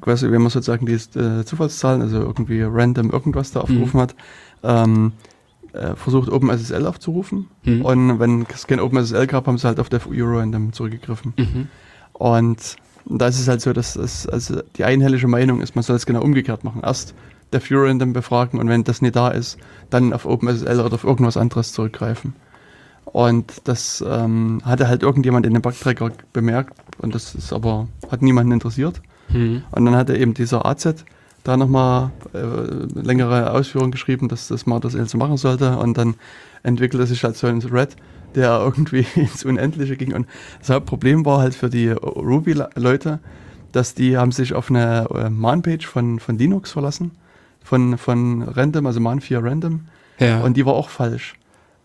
quasi, 0.00 0.30
wenn 0.30 0.42
man 0.42 0.50
sozusagen 0.50 0.86
die 0.86 0.94
äh, 0.94 1.44
Zufallszahlen, 1.44 2.02
also 2.02 2.18
irgendwie 2.18 2.62
random 2.62 3.10
irgendwas 3.10 3.52
da 3.52 3.60
aufgerufen 3.60 4.00
hat, 4.00 4.14
ähm, 4.62 5.12
äh, 5.72 5.94
versucht 5.94 6.30
OpenSSL 6.30 6.86
aufzurufen. 6.86 7.48
Mhm. 7.64 7.84
Und 7.84 8.18
wenn 8.18 8.46
es 8.52 8.66
kein 8.66 8.80
OpenSSL 8.80 9.26
gab, 9.26 9.46
haben 9.46 9.58
sie 9.58 9.66
halt 9.66 9.78
auf 9.78 9.88
Def 9.88 10.06
Euro 10.06 10.38
random 10.38 10.72
zurückgegriffen. 10.72 11.34
Mhm. 11.36 11.68
Und 12.12 12.76
da 13.06 13.26
ist 13.28 13.40
es 13.40 13.48
halt 13.48 13.60
so, 13.60 13.72
dass 13.72 13.96
es, 13.96 14.26
also 14.26 14.62
die 14.76 14.84
einhellige 14.84 15.28
Meinung 15.28 15.60
ist, 15.60 15.74
man 15.74 15.82
soll 15.82 15.96
es 15.96 16.06
genau 16.06 16.22
umgekehrt 16.22 16.64
machen. 16.64 16.82
Erst 16.82 17.14
der 17.52 17.60
Random 17.70 18.12
befragen 18.12 18.60
und 18.60 18.68
wenn 18.68 18.84
das 18.84 19.02
nicht 19.02 19.16
da 19.16 19.28
ist, 19.28 19.58
dann 19.90 20.12
auf 20.12 20.24
OpenSSL 20.24 20.80
oder 20.80 20.94
auf 20.94 21.04
irgendwas 21.04 21.36
anderes 21.36 21.72
zurückgreifen. 21.72 22.34
Und 23.12 23.62
das 23.64 24.04
ähm, 24.06 24.60
hatte 24.64 24.88
halt 24.88 25.02
irgendjemand 25.02 25.44
in 25.46 25.52
dem 25.52 25.62
Bugtracker 25.62 26.12
bemerkt 26.32 26.74
und 26.98 27.14
das 27.14 27.34
ist 27.34 27.52
aber, 27.52 27.88
hat 28.10 28.22
niemanden 28.22 28.52
interessiert. 28.52 29.00
Mhm. 29.32 29.62
Und 29.72 29.84
dann 29.84 29.96
hatte 29.96 30.16
eben 30.16 30.34
dieser 30.34 30.64
AZ 30.64 31.04
da 31.42 31.56
nochmal 31.56 32.10
äh, 32.34 32.38
längere 33.00 33.52
Ausführungen 33.52 33.90
geschrieben, 33.90 34.28
dass, 34.28 34.66
man 34.66 34.80
das 34.80 34.92
so 34.92 35.18
machen 35.18 35.36
sollte. 35.36 35.76
Und 35.78 35.96
dann 35.96 36.14
entwickelte 36.62 37.06
sich 37.06 37.24
halt 37.24 37.36
so 37.36 37.46
ein 37.46 37.60
Thread, 37.60 37.96
der 38.34 38.60
irgendwie 38.64 39.06
ins 39.16 39.44
Unendliche 39.44 39.96
ging. 39.96 40.14
Und 40.14 40.26
das 40.60 40.70
Hauptproblem 40.70 41.24
war 41.24 41.40
halt 41.40 41.54
für 41.54 41.70
die 41.70 41.88
Ruby-Leute, 41.88 43.20
dass 43.72 43.94
die 43.94 44.16
haben 44.16 44.32
sich 44.32 44.52
auf 44.54 44.70
eine 44.70 45.08
äh, 45.14 45.30
Man-Page 45.30 45.86
von, 45.86 46.18
von 46.18 46.36
Linux 46.36 46.72
verlassen, 46.72 47.12
von, 47.62 47.98
von 47.98 48.42
Random, 48.42 48.86
also 48.86 49.00
Man4 49.00 49.42
Random. 49.42 49.86
Ja. 50.18 50.42
Und 50.42 50.56
die 50.56 50.66
war 50.66 50.74
auch 50.74 50.90
falsch. 50.90 51.34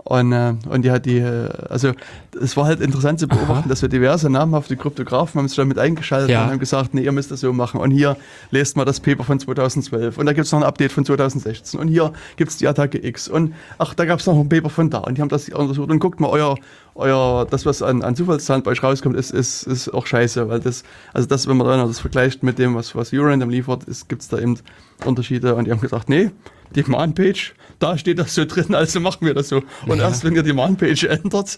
Und, 0.08 0.34
äh, 0.34 0.54
und 0.70 0.84
die 0.86 0.92
hat 0.92 1.08
die, 1.08 1.18
äh, 1.18 1.50
also 1.68 1.92
es 2.40 2.56
war 2.56 2.66
halt 2.66 2.80
interessant 2.80 3.20
zu 3.20 3.28
beobachten, 3.28 3.64
Aha. 3.64 3.70
dass 3.70 3.82
wir 3.82 3.90
diverse 3.90 4.30
namhafte 4.30 4.78
Kryptografen 4.78 5.40
haben 5.40 5.48
sich 5.48 5.58
damit 5.58 5.80
eingeschaltet 5.80 6.30
Ja. 6.30 6.44
und 6.44 6.52
haben 6.52 6.60
gesagt, 6.60 6.94
nee, 6.94 7.02
ihr 7.02 7.12
müsst 7.12 7.32
das 7.32 7.40
so 7.40 7.52
machen. 7.54 7.80
Und 7.82 7.90
hier 7.90 8.16
lest 8.52 8.78
mal 8.78 8.86
das 8.86 9.00
Paper 9.00 9.24
von 9.24 9.40
2012 9.40 10.20
und 10.20 10.28
da 10.28 10.34
gibt 10.34 10.46
es 10.46 10.52
noch 10.52 10.60
ein 10.60 10.64
Update 10.64 10.92
von 10.92 11.06
2016 11.06 11.80
und 11.80 11.88
hier 11.88 12.14
gibt 12.38 12.52
es 12.52 12.58
die 12.58 12.68
Attacke 12.68 13.04
X. 13.04 13.28
Und 13.28 13.56
ach, 13.80 13.96
da 13.96 14.06
gab 14.06 14.20
es 14.20 14.28
noch 14.28 14.38
ein 14.40 14.48
Paper 14.48 14.70
von 14.70 14.92
da. 14.92 15.00
Und 15.00 15.18
die 15.18 15.22
haben 15.24 15.30
das 15.30 15.50
untersucht. 15.50 15.90
Und 15.90 15.98
guckt 15.98 16.20
mal, 16.20 16.28
euer, 16.30 16.56
euer 16.94 17.48
das, 17.50 17.66
was 17.66 17.82
an, 17.82 18.04
an 18.04 18.16
Zufallszahlen 18.16 18.62
bei 18.62 18.72
euch 18.72 18.84
rauskommt, 18.84 19.16
ist, 19.16 19.32
ist, 19.32 19.64
ist 19.64 19.90
auch 19.90 20.06
scheiße, 20.06 20.48
weil 20.50 20.60
das, 20.60 20.84
also 21.14 21.28
das, 21.28 21.48
wenn 21.48 21.58
man 21.58 21.66
das 21.88 22.00
vergleicht 22.00 22.44
mit 22.44 22.60
dem, 22.60 22.76
was, 22.76 22.96
was 22.96 23.12
Urandom 23.12 23.50
liefert, 23.50 23.86
gibt 24.08 24.22
es 24.22 24.28
da 24.28 24.38
eben 24.38 24.60
Unterschiede. 25.04 25.56
Und 25.56 25.66
die 25.66 25.72
haben 25.72 25.82
gesagt, 25.82 26.10
nee, 26.10 26.30
die 26.76 26.84
Man-Page, 26.84 27.54
da 27.80 27.98
steht 27.98 28.20
das 28.20 28.34
so 28.36 28.46
drin, 28.46 28.74
also 28.76 29.00
machen 29.00 29.26
wir 29.26 29.34
das 29.34 29.50
so. 29.50 29.64
Und 29.88 29.98
Ja. 30.00 30.04
erst 30.06 30.24
wenn 30.24 30.36
ihr 30.36 30.44
die 30.44 30.54
Man-Page 30.54 31.04
ändert, 31.10 31.56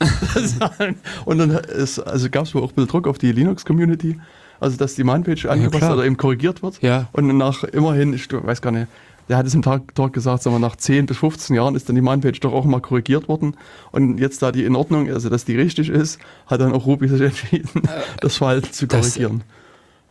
und 1.26 1.38
dann 1.38 1.52
ist, 1.52 2.00
also 2.00 2.30
gab 2.30 2.46
es 2.46 2.56
wohl 2.56 2.62
auch 2.64 2.70
ein 2.72 2.76
bisschen 2.76 2.90
Druck 2.90 3.08
auf 3.08 3.18
die 3.18 3.32
Linux-Community, 3.32 4.20
also 4.60 4.78
dass 4.78 4.96
die 4.96 5.04
Man-Page 5.04 5.46
angepasst 5.46 5.80
klar. 5.84 5.94
oder 5.96 6.06
eben 6.06 6.18
korrigiert 6.18 6.64
wird. 6.64 6.82
Ja. 6.82 7.08
Und 7.14 7.36
nach 7.38 7.64
immerhin, 7.64 8.14
ich 8.14 8.28
weiß 8.32 8.62
gar 8.62 8.72
nicht, 8.72 8.88
der 9.30 9.38
hat 9.38 9.46
es 9.46 9.54
im 9.54 9.62
Tag, 9.62 9.94
Talk 9.94 10.14
gesagt, 10.14 10.42
sagen 10.44 10.56
wir, 10.56 10.60
nach 10.60 10.78
10 10.78 11.06
bis 11.06 11.18
15 11.18 11.54
Jahren 11.56 11.76
ist 11.76 11.90
dann 11.90 11.96
die 11.96 12.02
Man-Page 12.02 12.40
doch 12.40 12.54
auch 12.54 12.64
mal 12.64 12.80
korrigiert 12.80 13.28
worden. 13.28 13.58
Und 13.92 14.20
jetzt, 14.20 14.42
da 14.42 14.54
die 14.54 14.64
in 14.64 14.76
Ordnung, 14.76 15.10
also 15.12 15.28
dass 15.30 15.44
die 15.44 15.58
richtig 15.58 15.90
ist, 15.90 16.18
hat 16.48 16.62
dann 16.62 16.72
auch 16.72 16.86
Ruby 16.86 17.10
sich 17.10 17.22
entschieden, 17.22 17.82
das 18.22 18.38
Verhalten 18.38 18.72
zu 18.72 18.88
das- 18.88 19.02
korrigieren. 19.16 19.44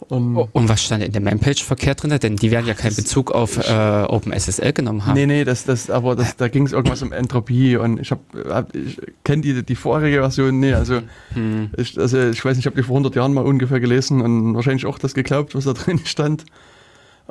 Und 0.08 0.36
Und 0.36 0.68
was 0.68 0.84
stand 0.84 1.02
in 1.02 1.12
der 1.12 1.22
Manpage 1.22 1.64
verkehrt 1.64 2.02
drin? 2.02 2.16
Denn 2.22 2.36
die 2.36 2.50
werden 2.50 2.66
ja 2.66 2.74
keinen 2.74 2.94
Bezug 2.94 3.32
auf 3.32 3.56
äh, 3.56 4.04
OpenSSL 4.04 4.72
genommen 4.72 5.06
haben. 5.06 5.14
Nee, 5.14 5.26
nee, 5.26 5.44
das, 5.44 5.64
das, 5.64 5.90
aber 5.90 6.14
das, 6.14 6.36
da 6.36 6.48
ging 6.48 6.66
es 6.66 6.72
irgendwas 6.72 7.02
um 7.02 7.12
Entropie 7.12 7.76
und 7.76 7.98
ich 8.00 8.10
habe, 8.10 8.20
hab, 8.48 8.74
ich 8.74 9.00
kenne 9.24 9.42
die, 9.42 9.62
die 9.62 9.74
vorherige 9.74 10.18
Version, 10.18 10.60
nee, 10.60 10.74
also 10.74 11.00
Hm. 11.32 11.70
ich, 11.76 11.98
also 11.98 12.28
ich 12.28 12.44
weiß 12.44 12.56
nicht, 12.56 12.64
ich 12.64 12.66
habe 12.66 12.76
die 12.76 12.82
vor 12.82 12.94
100 12.96 13.16
Jahren 13.16 13.32
mal 13.32 13.44
ungefähr 13.44 13.80
gelesen 13.80 14.20
und 14.20 14.54
wahrscheinlich 14.54 14.86
auch 14.86 14.98
das 14.98 15.14
geglaubt, 15.14 15.54
was 15.54 15.64
da 15.64 15.72
drin 15.72 16.00
stand. 16.04 16.44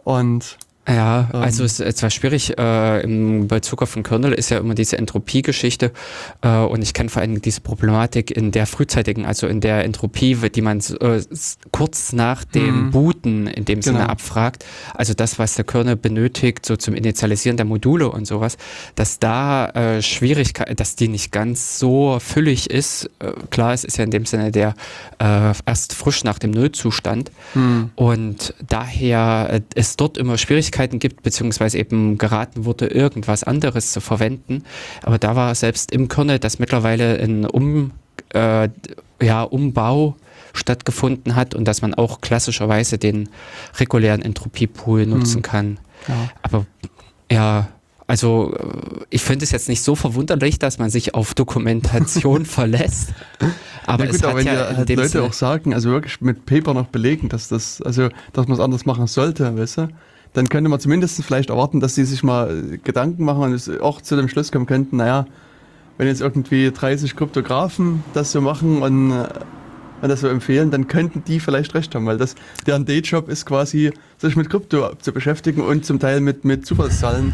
Und 0.04 0.58
Ja, 0.88 1.30
Ähm. 1.34 1.42
also 1.42 1.64
es 1.64 1.80
ist 1.80 1.98
zwar 1.98 2.10
schwierig, 2.12 2.58
äh, 2.60 3.02
im 3.02 3.48
Bezug 3.48 3.82
auf 3.82 3.94
den 3.96 4.04
Kernel 4.04 4.34
ist 4.34 4.50
ja 4.52 4.60
immer 4.60 4.76
diese 4.76 4.98
Entropie-Geschichte 4.98 5.92
äh, 6.42 6.58
und 6.60 6.82
ich 6.84 6.94
kenne 6.94 7.10
vor 7.10 7.22
allem 7.22 7.42
diese 7.42 7.62
Problematik 7.62 8.30
in 8.30 8.52
der 8.52 8.66
frühzeitigen, 8.68 9.26
also 9.26 9.48
in 9.48 9.62
der 9.62 9.84
Entropie, 9.84 10.36
die 10.54 10.62
man 10.62 10.80
äh, 11.00 11.22
kurz 11.72 12.14
nach 12.14 12.44
dem 12.44 12.86
Mhm. 12.88 12.92
Booten 12.92 13.48
in 13.48 13.66
dem 13.66 13.82
Sinne 13.82 14.00
Genau. 14.00 14.10
abfragt, 14.12 14.66
also 14.94 15.14
das, 15.14 15.40
was 15.40 15.56
der 15.56 15.66
Kernel 15.66 15.96
benötigt, 15.96 16.66
so 16.66 16.76
zum 16.76 16.94
Initialisieren 16.94 17.58
der 17.58 17.66
Module 17.66 18.10
und 18.10 18.26
sowas, 18.28 18.58
dass 18.96 19.18
da 19.20 19.68
äh, 19.70 20.02
Schwierigkeit, 20.02 20.80
dass 20.80 20.96
die 20.96 21.08
nicht 21.08 21.32
ganz 21.32 21.80
so 21.80 22.20
füllig 22.20 22.70
ist. 22.70 23.10
Äh, 23.20 23.32
klar, 23.50 23.74
es 23.74 23.84
ist 23.84 23.98
ja 23.98 24.04
in 24.04 24.12
dem 24.12 24.26
Sinne 24.26 24.52
der 24.52 24.76
äh, 25.20 25.54
erst 25.66 25.94
frisch 25.94 26.24
nach 26.24 26.38
dem 26.40 26.52
Nullzustand. 26.52 27.32
Und 27.96 28.54
daher 28.68 29.50
äh, 29.52 29.62
es 29.76 29.96
dort 29.96 30.18
immer 30.18 30.38
Schwierigkeiten 30.76 31.00
gibt, 31.00 31.24
beziehungsweise 31.24 31.78
eben 31.78 32.18
geraten 32.18 32.66
wurde, 32.66 32.88
irgendwas 32.88 33.44
anderes 33.44 33.92
zu 33.92 34.02
verwenden. 34.02 34.64
Aber 35.04 35.18
da 35.18 35.36
war 35.36 35.56
selbst 35.56 35.92
im 35.92 36.08
Kernel, 36.08 36.40
dass 36.40 36.60
mittlerweile 36.60 37.18
ein 37.20 37.46
um, 37.46 37.92
äh, 38.34 38.70
ja, 39.22 39.44
Umbau 39.44 40.16
stattgefunden 40.54 41.36
hat 41.36 41.56
und 41.56 41.66
dass 41.66 41.82
man 41.82 41.94
auch 41.94 42.22
klassischerweise 42.22 42.98
den 42.98 43.30
regulären 43.80 44.22
Entropiepool 44.22 45.06
nutzen 45.06 45.42
kann. 45.42 45.80
ja. 46.08 46.30
Aber 46.42 46.66
ja, 47.32 47.68
also 48.08 48.54
ich 49.10 49.22
finde 49.24 49.46
es 49.46 49.52
jetzt 49.52 49.68
nicht 49.68 49.82
so 49.82 49.96
verwunderlich, 49.96 50.60
dass 50.60 50.78
man 50.78 50.90
sich 50.90 51.16
auf 51.16 51.34
Dokumentation 51.34 52.46
verlässt. 52.58 53.14
Aber 53.88 54.06
ja 54.06 54.12
gut, 54.12 54.20
es 54.20 54.24
aber 54.24 54.38
wenn 54.38 54.46
ja 54.46 54.76
halt 54.76 54.90
Leute 54.90 55.10
Sinne, 55.10 55.24
auch 55.24 55.34
sagen, 55.34 55.74
also 55.74 55.90
wirklich 55.90 56.22
mit 56.22 56.46
Paper 56.46 56.74
noch 56.74 56.88
belegen, 56.88 57.30
dass 57.30 57.48
das, 57.48 57.82
also 57.82 58.10
dass 58.34 58.48
man 58.48 58.58
es 58.58 58.64
anders 58.64 58.86
machen 58.86 59.08
sollte, 59.08 59.58
weißt 59.58 59.78
du, 59.78 59.88
dann 60.36 60.50
könnte 60.50 60.70
man 60.70 60.80
zumindest 60.80 61.24
vielleicht 61.24 61.50
erwarten, 61.50 61.80
dass 61.80 61.96
sie 61.96 62.04
sich 62.04 62.22
mal 62.22 62.74
äh, 62.74 62.78
Gedanken 62.78 63.24
machen 63.24 63.54
und 63.54 63.82
auch 63.82 64.02
zu 64.02 64.16
dem 64.16 64.28
Schluss 64.28 64.52
kommen 64.52 64.66
könnten, 64.66 64.98
naja, 64.98 65.26
wenn 65.98 66.08
jetzt 66.08 66.22
irgendwie 66.22 66.72
30 66.72 67.16
Kryptografen 67.16 68.04
das 68.14 68.34
so 68.34 68.42
machen 68.42 68.82
und, 68.82 69.12
äh, 69.12 69.28
und 70.02 70.10
das 70.10 70.20
so 70.20 70.28
empfehlen, 70.28 70.72
dann 70.72 70.88
könnten 70.88 71.24
die 71.26 71.40
vielleicht 71.40 71.74
recht 71.74 71.96
haben, 71.96 72.06
weil 72.06 72.18
das 72.18 72.36
deren 72.68 72.86
Dayjob 72.86 73.30
ist 73.30 73.46
quasi, 73.46 73.92
sich 74.18 74.36
mit 74.36 74.50
Krypto 74.50 74.94
zu 74.96 75.14
beschäftigen 75.14 75.62
und 75.62 75.86
zum 75.86 76.00
Teil 76.00 76.20
mit, 76.20 76.44
mit 76.44 76.66
Zufallszahlen. 76.66 77.34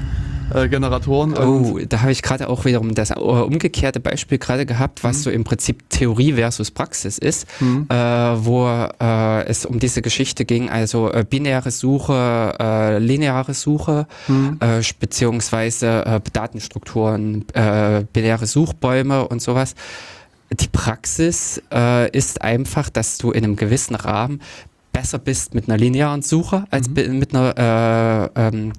Äh, 0.53 0.67
Generatoren 0.69 1.33
Oh, 1.37 1.79
da 1.87 2.01
habe 2.01 2.11
ich 2.11 2.21
gerade 2.21 2.49
auch 2.49 2.65
wiederum 2.65 2.93
das 2.93 3.11
äh, 3.11 3.15
umgekehrte 3.15 3.99
Beispiel 3.99 4.37
gerade 4.37 4.65
gehabt, 4.65 5.03
was 5.03 5.23
so 5.23 5.29
im 5.29 5.43
Prinzip 5.43 5.89
Theorie 5.89 6.33
versus 6.33 6.71
Praxis 6.71 7.17
ist, 7.17 7.47
Mhm. 7.61 7.87
äh, 7.89 7.95
wo 7.95 8.67
äh, 8.67 9.43
es 9.45 9.65
um 9.65 9.79
diese 9.79 10.01
Geschichte 10.01 10.45
ging, 10.45 10.69
also 10.69 11.11
äh, 11.11 11.25
binäre 11.29 11.71
Suche, 11.71 12.97
lineare 12.99 13.53
Suche, 13.53 14.07
Mhm. 14.27 14.59
beziehungsweise 14.99 16.21
Datenstrukturen, 16.33 17.45
binäre 18.13 18.45
Suchbäume 18.45 19.27
und 19.27 19.41
sowas. 19.41 19.75
Die 20.51 20.67
Praxis 20.67 21.61
ist 22.11 22.41
einfach, 22.41 22.89
dass 22.89 23.17
du 23.17 23.31
in 23.31 23.43
einem 23.43 23.55
gewissen 23.55 23.95
Rahmen 23.95 24.41
besser 24.91 25.17
bist 25.19 25.53
mit 25.55 25.69
einer 25.69 25.77
linearen 25.77 26.21
Suche 26.21 26.65
als 26.69 26.89
bi- 26.89 27.07
mit 27.07 27.33
einer 27.33 28.29
äh, 28.35 28.47
ähm, 28.47 28.73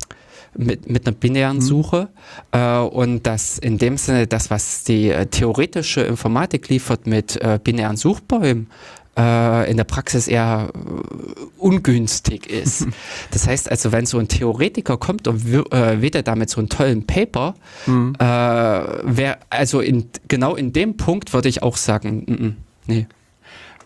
mit, 0.56 0.88
mit 0.90 1.06
einer 1.06 1.16
binären 1.16 1.56
Mhm. 1.56 1.62
Suche 1.62 2.08
äh, 2.52 2.78
und 2.78 3.26
das 3.26 3.58
in 3.58 3.78
dem 3.78 3.96
Sinne, 3.96 4.26
das, 4.26 4.50
was 4.50 4.84
die 4.84 5.10
äh, 5.10 5.26
theoretische 5.26 6.02
Informatik 6.02 6.68
liefert 6.68 7.06
mit 7.06 7.40
äh, 7.40 7.58
binären 7.62 7.96
Suchbäumen, 7.96 8.68
äh, 9.16 9.70
in 9.70 9.76
der 9.76 9.84
Praxis 9.84 10.26
eher 10.28 10.68
äh, 10.74 11.40
ungünstig 11.58 12.48
ist. 12.48 12.86
das 13.30 13.46
heißt 13.46 13.70
also, 13.70 13.92
wenn 13.92 14.06
so 14.06 14.18
ein 14.18 14.28
Theoretiker 14.28 14.96
kommt 14.96 15.28
und 15.28 15.44
äh, 15.72 16.00
wieder 16.02 16.22
damit 16.22 16.50
so 16.50 16.60
einen 16.60 16.68
tollen 16.68 17.06
Paper, 17.06 17.54
Mhm. 17.86 18.14
äh, 18.18 18.24
wär, 18.24 19.38
also 19.50 19.80
in, 19.80 20.06
genau 20.28 20.54
in 20.54 20.72
dem 20.72 20.96
Punkt 20.96 21.32
würde 21.32 21.48
ich 21.48 21.62
auch 21.62 21.76
sagen, 21.76 22.24
mm, 22.26 22.32
mm, 22.44 22.56
nee. 22.86 23.06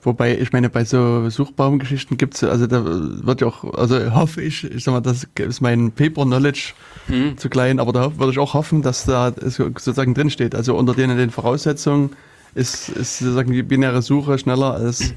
Wobei, 0.06 0.38
ich 0.38 0.52
meine, 0.52 0.70
bei 0.70 0.84
so 0.84 1.28
Suchbaumgeschichten 1.28 2.16
gibt 2.16 2.36
es, 2.36 2.44
also 2.44 2.68
da 2.68 2.84
wird 2.84 3.40
ja 3.40 3.48
auch, 3.48 3.74
also 3.74 4.14
hoffe 4.14 4.40
ich, 4.40 4.62
ich 4.62 4.84
sag 4.84 4.92
mal, 4.92 5.00
das 5.00 5.26
ist 5.34 5.60
mein 5.60 5.90
Paper-Knowledge 5.90 6.74
Hm. 7.08 7.36
zu 7.36 7.48
klein, 7.48 7.80
aber 7.80 7.92
da 7.92 8.16
würde 8.16 8.30
ich 8.30 8.38
auch 8.38 8.54
hoffen, 8.54 8.82
dass 8.82 9.04
da 9.04 9.32
sozusagen 9.44 10.14
drinsteht. 10.14 10.54
Also 10.54 10.76
unter 10.76 10.94
denen 10.94 11.18
den 11.18 11.30
Voraussetzungen 11.30 12.10
ist, 12.54 12.88
ist 12.88 13.18
sozusagen 13.18 13.52
die 13.52 13.64
binäre 13.64 14.00
Suche 14.00 14.38
schneller 14.38 14.74
als. 14.74 15.12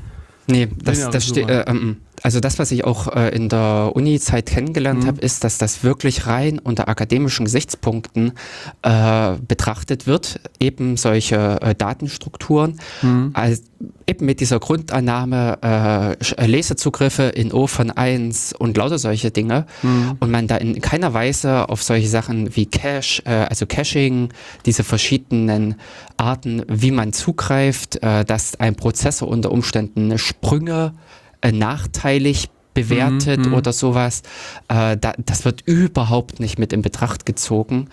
Nee, 0.48 0.68
das, 0.84 1.08
das 1.12 1.28
steht, 1.28 1.48
äh, 1.50 1.66
ähm, 1.68 1.98
also 2.24 2.40
das, 2.40 2.60
was 2.60 2.72
ich 2.72 2.84
auch 2.86 3.08
äh, 3.16 3.30
in 3.36 3.50
der 3.50 3.92
Uni-Zeit 3.94 4.48
kennengelernt 4.48 5.04
Mhm. 5.04 5.08
habe, 5.08 5.22
ist, 5.22 5.44
dass 5.44 5.58
das 5.58 5.84
wirklich 5.84 6.28
rein 6.28 6.60
unter 6.60 6.88
akademischen 6.90 7.46
Gesichtspunkten 7.46 8.34
äh, 8.82 9.34
betrachtet 9.48 10.08
wird, 10.08 10.40
eben 10.60 10.98
solche 10.98 11.60
äh, 11.62 11.76
Datenstrukturen, 11.76 12.80
Mhm. 13.02 13.32
als, 13.34 13.64
eben 14.08 14.26
mit 14.26 14.40
dieser 14.42 14.60
Grundannahme 14.60 16.18
äh, 16.38 16.46
Lesezugriffe 16.46 17.24
in 17.24 17.52
O 17.54 17.68
von 17.68 17.92
1 17.92 18.54
und 18.54 18.76
lauter 18.78 18.98
solche 19.00 19.32
Dinge 19.32 19.66
Mhm. 19.84 20.18
und 20.20 20.32
man 20.32 20.48
da 20.48 20.58
in 20.58 20.82
keiner 20.82 21.14
Weise 21.14 21.70
auf 21.70 21.82
solche 21.84 22.08
Sachen 22.10 22.56
wie 22.56 22.66
Cache, 22.66 23.22
äh, 23.26 23.30
also 23.50 23.66
Caching, 23.66 24.30
diese 24.66 24.84
verschiedenen 24.84 25.76
Arten, 26.18 26.64
wie 26.68 26.92
man 26.92 27.14
zugreift, 27.14 28.04
äh, 28.04 28.26
dass 28.26 28.60
ein 28.60 28.76
Prozessor 28.76 29.28
unter 29.28 29.52
Umständen 29.52 30.18
Sprünge 30.18 30.94
äh, 31.42 31.52
nachteilig 31.52 32.50
bewertet 32.74 33.40
Mhm, 33.40 33.48
mhm. 33.48 33.54
oder 33.56 33.74
sowas. 33.74 34.22
Äh, 34.68 34.96
da, 34.98 35.14
das 35.18 35.44
wird 35.44 35.62
überhaupt 35.66 36.40
nicht 36.40 36.60
mit 36.60 36.72
in 36.72 36.82
Betracht 36.82 37.26
gezogen. 37.26 37.90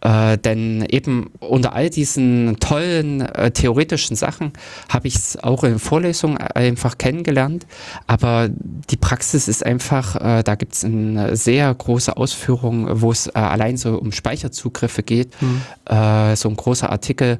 Äh, 0.00 0.38
denn 0.38 0.84
eben 0.88 1.30
unter 1.40 1.72
all 1.72 1.90
diesen 1.90 2.58
tollen 2.60 3.22
äh, 3.22 3.50
theoretischen 3.50 4.16
Sachen 4.16 4.52
habe 4.88 5.08
ich 5.08 5.16
es 5.16 5.42
auch 5.42 5.64
in 5.64 5.78
Vorlesungen 5.78 6.38
einfach 6.38 6.98
kennengelernt. 6.98 7.66
Aber 8.06 8.48
die 8.50 8.96
Praxis 8.96 9.48
ist 9.48 9.66
einfach, 9.66 10.16
äh, 10.16 10.42
da 10.44 10.54
gibt 10.54 10.74
es 10.74 10.84
eine 10.84 11.34
sehr 11.34 11.74
große 11.74 12.16
Ausführung, 12.16 13.00
wo 13.00 13.10
es 13.10 13.26
äh, 13.28 13.32
allein 13.34 13.76
so 13.76 13.98
um 13.98 14.12
Speicherzugriffe 14.12 15.02
geht. 15.02 15.30
Mhm. 15.40 15.62
So 16.34 16.48
ein 16.50 16.56
großer 16.56 16.90
Artikel, 16.90 17.38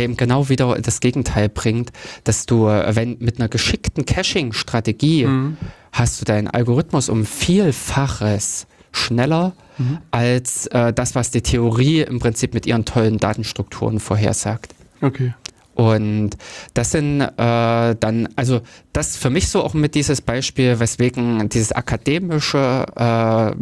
der 0.00 0.04
eben 0.06 0.16
genau 0.16 0.48
wieder 0.48 0.76
das 0.80 1.00
Gegenteil 1.00 1.48
bringt, 1.50 1.90
dass 2.24 2.46
du, 2.46 2.66
äh, 2.68 2.96
wenn 2.96 3.18
mit 3.20 3.38
einer 3.38 3.48
geschickten 3.48 4.06
Caching-Strategie 4.06 5.26
Mhm. 5.26 5.56
hast 5.92 6.20
du 6.20 6.24
deinen 6.24 6.48
Algorithmus 6.48 7.08
um 7.10 7.26
Vielfaches 7.26 8.66
schneller 8.92 9.52
Mhm. 9.78 9.98
als 10.10 10.66
äh, 10.68 10.92
das, 10.92 11.14
was 11.14 11.30
die 11.30 11.42
Theorie 11.42 12.00
im 12.00 12.18
Prinzip 12.18 12.54
mit 12.54 12.66
ihren 12.66 12.84
tollen 12.84 13.18
Datenstrukturen 13.18 14.00
vorhersagt. 14.00 14.74
Okay. 15.02 15.34
Und 15.74 16.30
das 16.74 16.90
sind 16.90 17.20
äh, 17.22 17.28
dann, 17.36 18.28
also 18.36 18.60
das 18.92 19.16
für 19.16 19.30
mich 19.30 19.48
so 19.48 19.62
auch 19.62 19.72
mit 19.74 19.94
dieses 19.94 20.20
Beispiel, 20.20 20.80
weswegen 20.80 21.48
dieses 21.48 21.72
akademische 21.72 22.86
äh, 22.96 23.54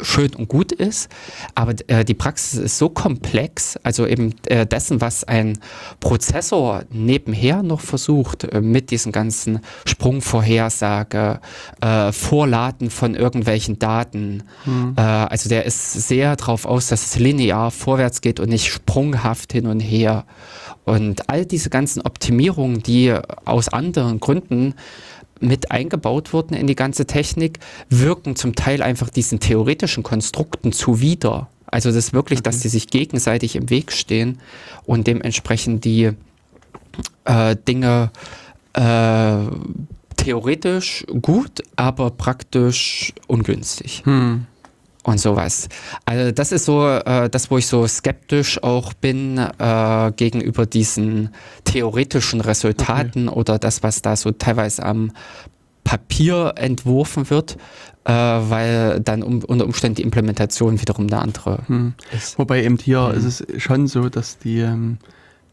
schön 0.00 0.34
und 0.34 0.48
gut 0.48 0.72
ist, 0.72 1.08
aber 1.54 1.74
äh, 1.86 2.04
die 2.04 2.14
Praxis 2.14 2.58
ist 2.58 2.78
so 2.78 2.88
komplex, 2.88 3.78
also 3.82 4.06
eben 4.06 4.34
äh, 4.46 4.66
dessen, 4.66 5.00
was 5.00 5.24
ein 5.24 5.58
Prozessor 6.00 6.82
nebenher 6.90 7.62
noch 7.62 7.80
versucht, 7.80 8.44
äh, 8.44 8.60
mit 8.60 8.90
diesen 8.90 9.12
ganzen 9.12 9.60
Sprungvorhersage, 9.86 11.40
äh, 11.80 12.12
Vorladen 12.12 12.90
von 12.90 13.14
irgendwelchen 13.14 13.78
Daten, 13.78 14.42
Mhm. 14.66 14.94
also 14.96 15.48
der 15.48 15.64
ist 15.64 15.92
sehr 15.92 16.36
darauf 16.36 16.64
aus, 16.64 16.88
dass 16.88 17.04
es 17.06 17.18
linear 17.18 17.70
vorwärts 17.70 18.20
geht 18.20 18.40
und 18.40 18.48
nicht 18.48 18.66
sprunghaft 18.66 19.52
hin 19.52 19.66
und 19.66 19.80
her. 19.80 20.24
Und 20.84 21.28
all 21.28 21.46
diese 21.46 21.70
ganzen 21.70 22.02
Optimierungen, 22.02 22.82
die 22.82 23.14
aus 23.44 23.68
anderen 23.68 24.20
Gründen 24.20 24.74
mit 25.40 25.70
eingebaut 25.70 26.32
wurden 26.32 26.54
in 26.54 26.66
die 26.66 26.76
ganze 26.76 27.06
Technik, 27.06 27.58
wirken 27.88 28.36
zum 28.36 28.54
Teil 28.54 28.82
einfach 28.82 29.10
diesen 29.10 29.40
theoretischen 29.40 30.02
Konstrukten 30.02 30.72
zuwider. 30.72 31.48
Also 31.66 31.88
das 31.88 31.96
ist 31.96 32.12
wirklich, 32.12 32.42
dass 32.42 32.60
die 32.60 32.68
sich 32.68 32.88
gegenseitig 32.88 33.56
im 33.56 33.68
Weg 33.70 33.92
stehen 33.92 34.38
und 34.84 35.06
dementsprechend 35.06 35.84
die 35.84 36.12
äh, 37.24 37.56
Dinge 37.66 38.10
äh, 38.74 39.36
theoretisch 40.16 41.04
gut, 41.20 41.62
aber 41.76 42.10
praktisch 42.10 43.12
ungünstig 43.26 44.02
Hm. 44.04 44.46
Und 45.04 45.20
sowas. 45.20 45.68
Also 46.04 46.32
das 46.32 46.50
ist 46.52 46.64
so 46.64 46.88
äh, 46.88 47.30
das, 47.30 47.50
wo 47.50 47.58
ich 47.58 47.66
so 47.66 47.86
skeptisch 47.86 48.62
auch 48.62 48.92
bin 48.94 49.38
äh, 49.38 50.12
gegenüber 50.16 50.66
diesen 50.66 51.30
theoretischen 51.64 52.40
Resultaten 52.40 53.28
oder 53.28 53.58
das, 53.58 53.82
was 53.82 54.02
da 54.02 54.16
so 54.16 54.32
teilweise 54.32 54.84
am 54.84 55.12
Papier 55.84 56.54
entworfen 56.56 57.28
wird, 57.30 57.56
äh, 58.04 58.12
weil 58.12 59.00
dann 59.00 59.22
um, 59.22 59.44
unter 59.44 59.66
Umständen 59.66 59.96
die 59.96 60.02
Implementation 60.02 60.80
wiederum 60.80 61.06
eine 61.06 61.20
andere 61.20 61.60
Hm. 61.66 61.94
ist. 62.16 62.38
Wobei 62.38 62.64
eben 62.64 62.78
hier 62.78 63.08
Mhm. 63.08 63.26
ist 63.26 63.40
es 63.50 63.62
schon 63.62 63.86
so, 63.86 64.08
dass 64.08 64.38
die, 64.38 64.60
ähm, 64.60 64.98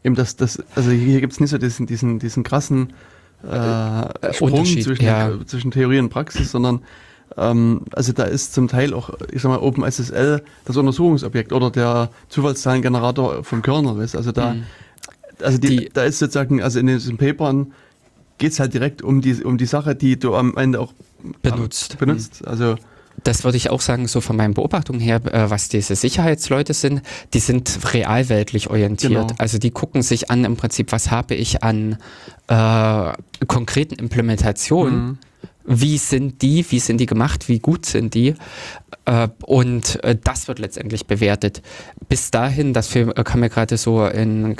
eben 0.02 0.14
das, 0.14 0.36
das, 0.36 0.62
also 0.74 0.90
hier 0.90 1.20
gibt 1.20 1.34
es 1.34 1.40
nicht 1.40 1.50
so 1.50 1.58
diesen, 1.58 1.86
diesen, 1.86 2.18
diesen 2.18 2.42
krassen 2.42 2.94
äh, 3.42 4.32
Sprung 4.32 4.52
Unterschied, 4.52 4.84
zwischen, 4.84 5.04
ja. 5.04 5.32
zwischen 5.44 5.70
Theorie 5.70 5.98
und 5.98 6.08
Praxis, 6.08 6.50
sondern 6.52 6.80
also 7.36 8.12
da 8.14 8.24
ist 8.24 8.54
zum 8.54 8.68
Teil 8.68 8.92
auch, 8.94 9.10
ich 9.32 9.42
sag 9.42 9.48
mal, 9.50 9.58
OpenSSL 9.58 10.42
das 10.64 10.76
Untersuchungsobjekt 10.76 11.52
oder 11.52 11.70
der 11.70 12.10
Zufallszahlengenerator 12.28 13.44
vom 13.44 13.62
Kernel 13.62 14.02
ist. 14.02 14.14
Also 14.16 14.32
da, 14.32 14.54
Mhm. 14.54 14.62
also 15.40 15.58
die, 15.58 15.76
Die- 15.76 15.88
da 15.92 16.04
ist 16.04 16.18
sozusagen, 16.18 16.62
also 16.62 16.78
in 16.78 16.86
diesen 16.86 17.16
Papern 17.16 17.72
geht 18.38 18.52
es 18.52 18.60
halt 18.60 18.74
direkt 18.74 19.02
um 19.02 19.20
die, 19.20 19.42
um 19.44 19.56
die 19.58 19.66
Sache, 19.66 19.94
die 19.94 20.18
du 20.18 20.34
am 20.34 20.56
Ende 20.56 20.80
auch 20.80 20.92
benutzt. 21.42 21.98
benutzt. 21.98 22.46
Also 22.46 22.76
Das 23.24 23.44
würde 23.44 23.58
ich 23.58 23.68
auch 23.70 23.82
sagen, 23.82 24.08
so 24.08 24.20
von 24.22 24.36
meinen 24.36 24.54
Beobachtungen 24.54 24.98
her, 24.98 25.20
äh, 25.32 25.50
was 25.50 25.68
diese 25.68 25.94
Sicherheitsleute 25.94 26.72
sind, 26.74 27.02
die 27.34 27.40
sind 27.40 27.92
realweltlich 27.92 28.70
orientiert. 28.70 29.12
Genau. 29.12 29.26
Also 29.38 29.58
die 29.58 29.70
gucken 29.70 30.00
sich 30.02 30.30
an 30.30 30.44
im 30.46 30.56
Prinzip, 30.56 30.92
was 30.92 31.10
habe 31.10 31.34
ich 31.34 31.62
an 31.62 31.98
äh, 32.48 33.12
konkreten 33.46 33.94
Implementationen, 33.96 35.06
Mhm. 35.06 35.18
Wie 35.64 35.98
sind 35.98 36.42
die, 36.42 36.64
wie 36.70 36.78
sind 36.78 36.98
die 36.98 37.06
gemacht, 37.06 37.48
wie 37.48 37.60
gut 37.60 37.86
sind 37.86 38.14
die 38.14 38.34
äh, 39.04 39.28
und 39.44 40.02
äh, 40.04 40.16
das 40.22 40.48
wird 40.48 40.58
letztendlich 40.58 41.06
bewertet. 41.06 41.62
Bis 42.08 42.30
dahin, 42.30 42.72
das 42.72 42.94
äh, 42.94 43.06
kam 43.24 43.40
mir 43.40 43.48
gerade 43.48 43.76
so 43.76 44.06
in, 44.06 44.56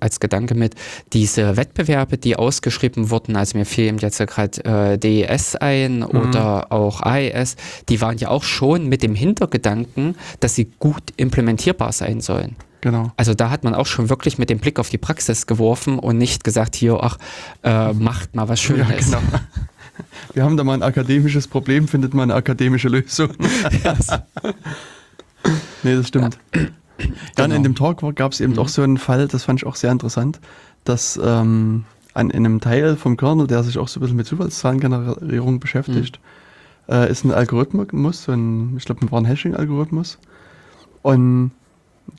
als 0.00 0.20
Gedanke 0.20 0.54
mit, 0.54 0.74
diese 1.12 1.56
Wettbewerbe, 1.56 2.18
die 2.18 2.36
ausgeschrieben 2.36 3.10
wurden, 3.10 3.36
also 3.36 3.58
mir 3.58 3.66
fiel 3.66 3.86
eben 3.86 3.98
jetzt 3.98 4.18
gerade 4.18 4.98
DES 4.98 5.56
ein 5.56 6.02
oder 6.02 6.72
auch 6.72 7.02
AES, 7.02 7.56
die 7.88 8.00
waren 8.00 8.18
ja 8.18 8.28
auch 8.28 8.44
schon 8.44 8.88
mit 8.88 9.02
dem 9.02 9.14
Hintergedanken, 9.14 10.16
dass 10.40 10.54
sie 10.54 10.70
gut 10.78 11.02
implementierbar 11.16 11.92
sein 11.92 12.20
sollen. 12.20 12.56
genau. 12.80 13.12
Also 13.16 13.34
da 13.34 13.50
hat 13.50 13.64
man 13.64 13.74
auch 13.74 13.86
schon 13.86 14.08
wirklich 14.08 14.38
mit 14.38 14.48
dem 14.48 14.58
Blick 14.58 14.78
auf 14.78 14.88
die 14.88 14.98
Praxis 14.98 15.46
geworfen 15.46 15.98
und 15.98 16.18
nicht 16.18 16.44
gesagt, 16.44 16.76
hier, 16.76 16.98
ach, 17.02 17.18
äh, 17.62 17.92
macht 17.92 18.34
mal 18.34 18.48
was 18.48 18.60
Schönes. 18.60 19.10
Ja, 19.10 19.18
genau. 19.18 19.38
Wir 20.34 20.42
haben 20.44 20.56
da 20.56 20.64
mal 20.64 20.74
ein 20.74 20.82
akademisches 20.82 21.48
Problem, 21.48 21.88
findet 21.88 22.14
man 22.14 22.30
eine 22.30 22.34
akademische 22.38 22.88
Lösung. 22.88 23.30
nee, 25.82 25.94
das 25.96 26.08
stimmt. 26.08 26.38
Dann 27.34 27.50
Genau. 27.50 27.54
in 27.56 27.62
dem 27.62 27.74
Talk 27.74 28.00
gab 28.16 28.32
es 28.32 28.40
eben 28.40 28.54
Mhm. 28.54 28.58
auch 28.58 28.68
so 28.68 28.82
einen 28.82 28.96
Fall, 28.98 29.28
das 29.28 29.44
fand 29.44 29.60
ich 29.60 29.66
auch 29.66 29.76
sehr 29.76 29.92
interessant, 29.92 30.40
dass 30.84 31.20
ähm, 31.22 31.84
an 32.14 32.30
in 32.30 32.46
einem 32.46 32.60
Teil 32.60 32.96
vom 32.96 33.16
Kernel, 33.16 33.46
der 33.46 33.62
sich 33.62 33.76
auch 33.78 33.88
so 33.88 34.00
ein 34.00 34.02
bisschen 34.02 34.16
mit 34.16 34.26
Zufallszahlengenerierung 34.26 35.60
beschäftigt, 35.60 36.18
Mhm. 36.88 36.94
äh, 36.94 37.10
ist 37.10 37.24
ein 37.24 37.32
Algorithmus, 37.32 38.24
so 38.24 38.32
ein, 38.32 38.76
ich 38.78 38.84
glaube, 38.86 39.02
ein 39.04 39.10
Warn-Hashing-Algorithmus. 39.10 40.18
Und 41.02 41.52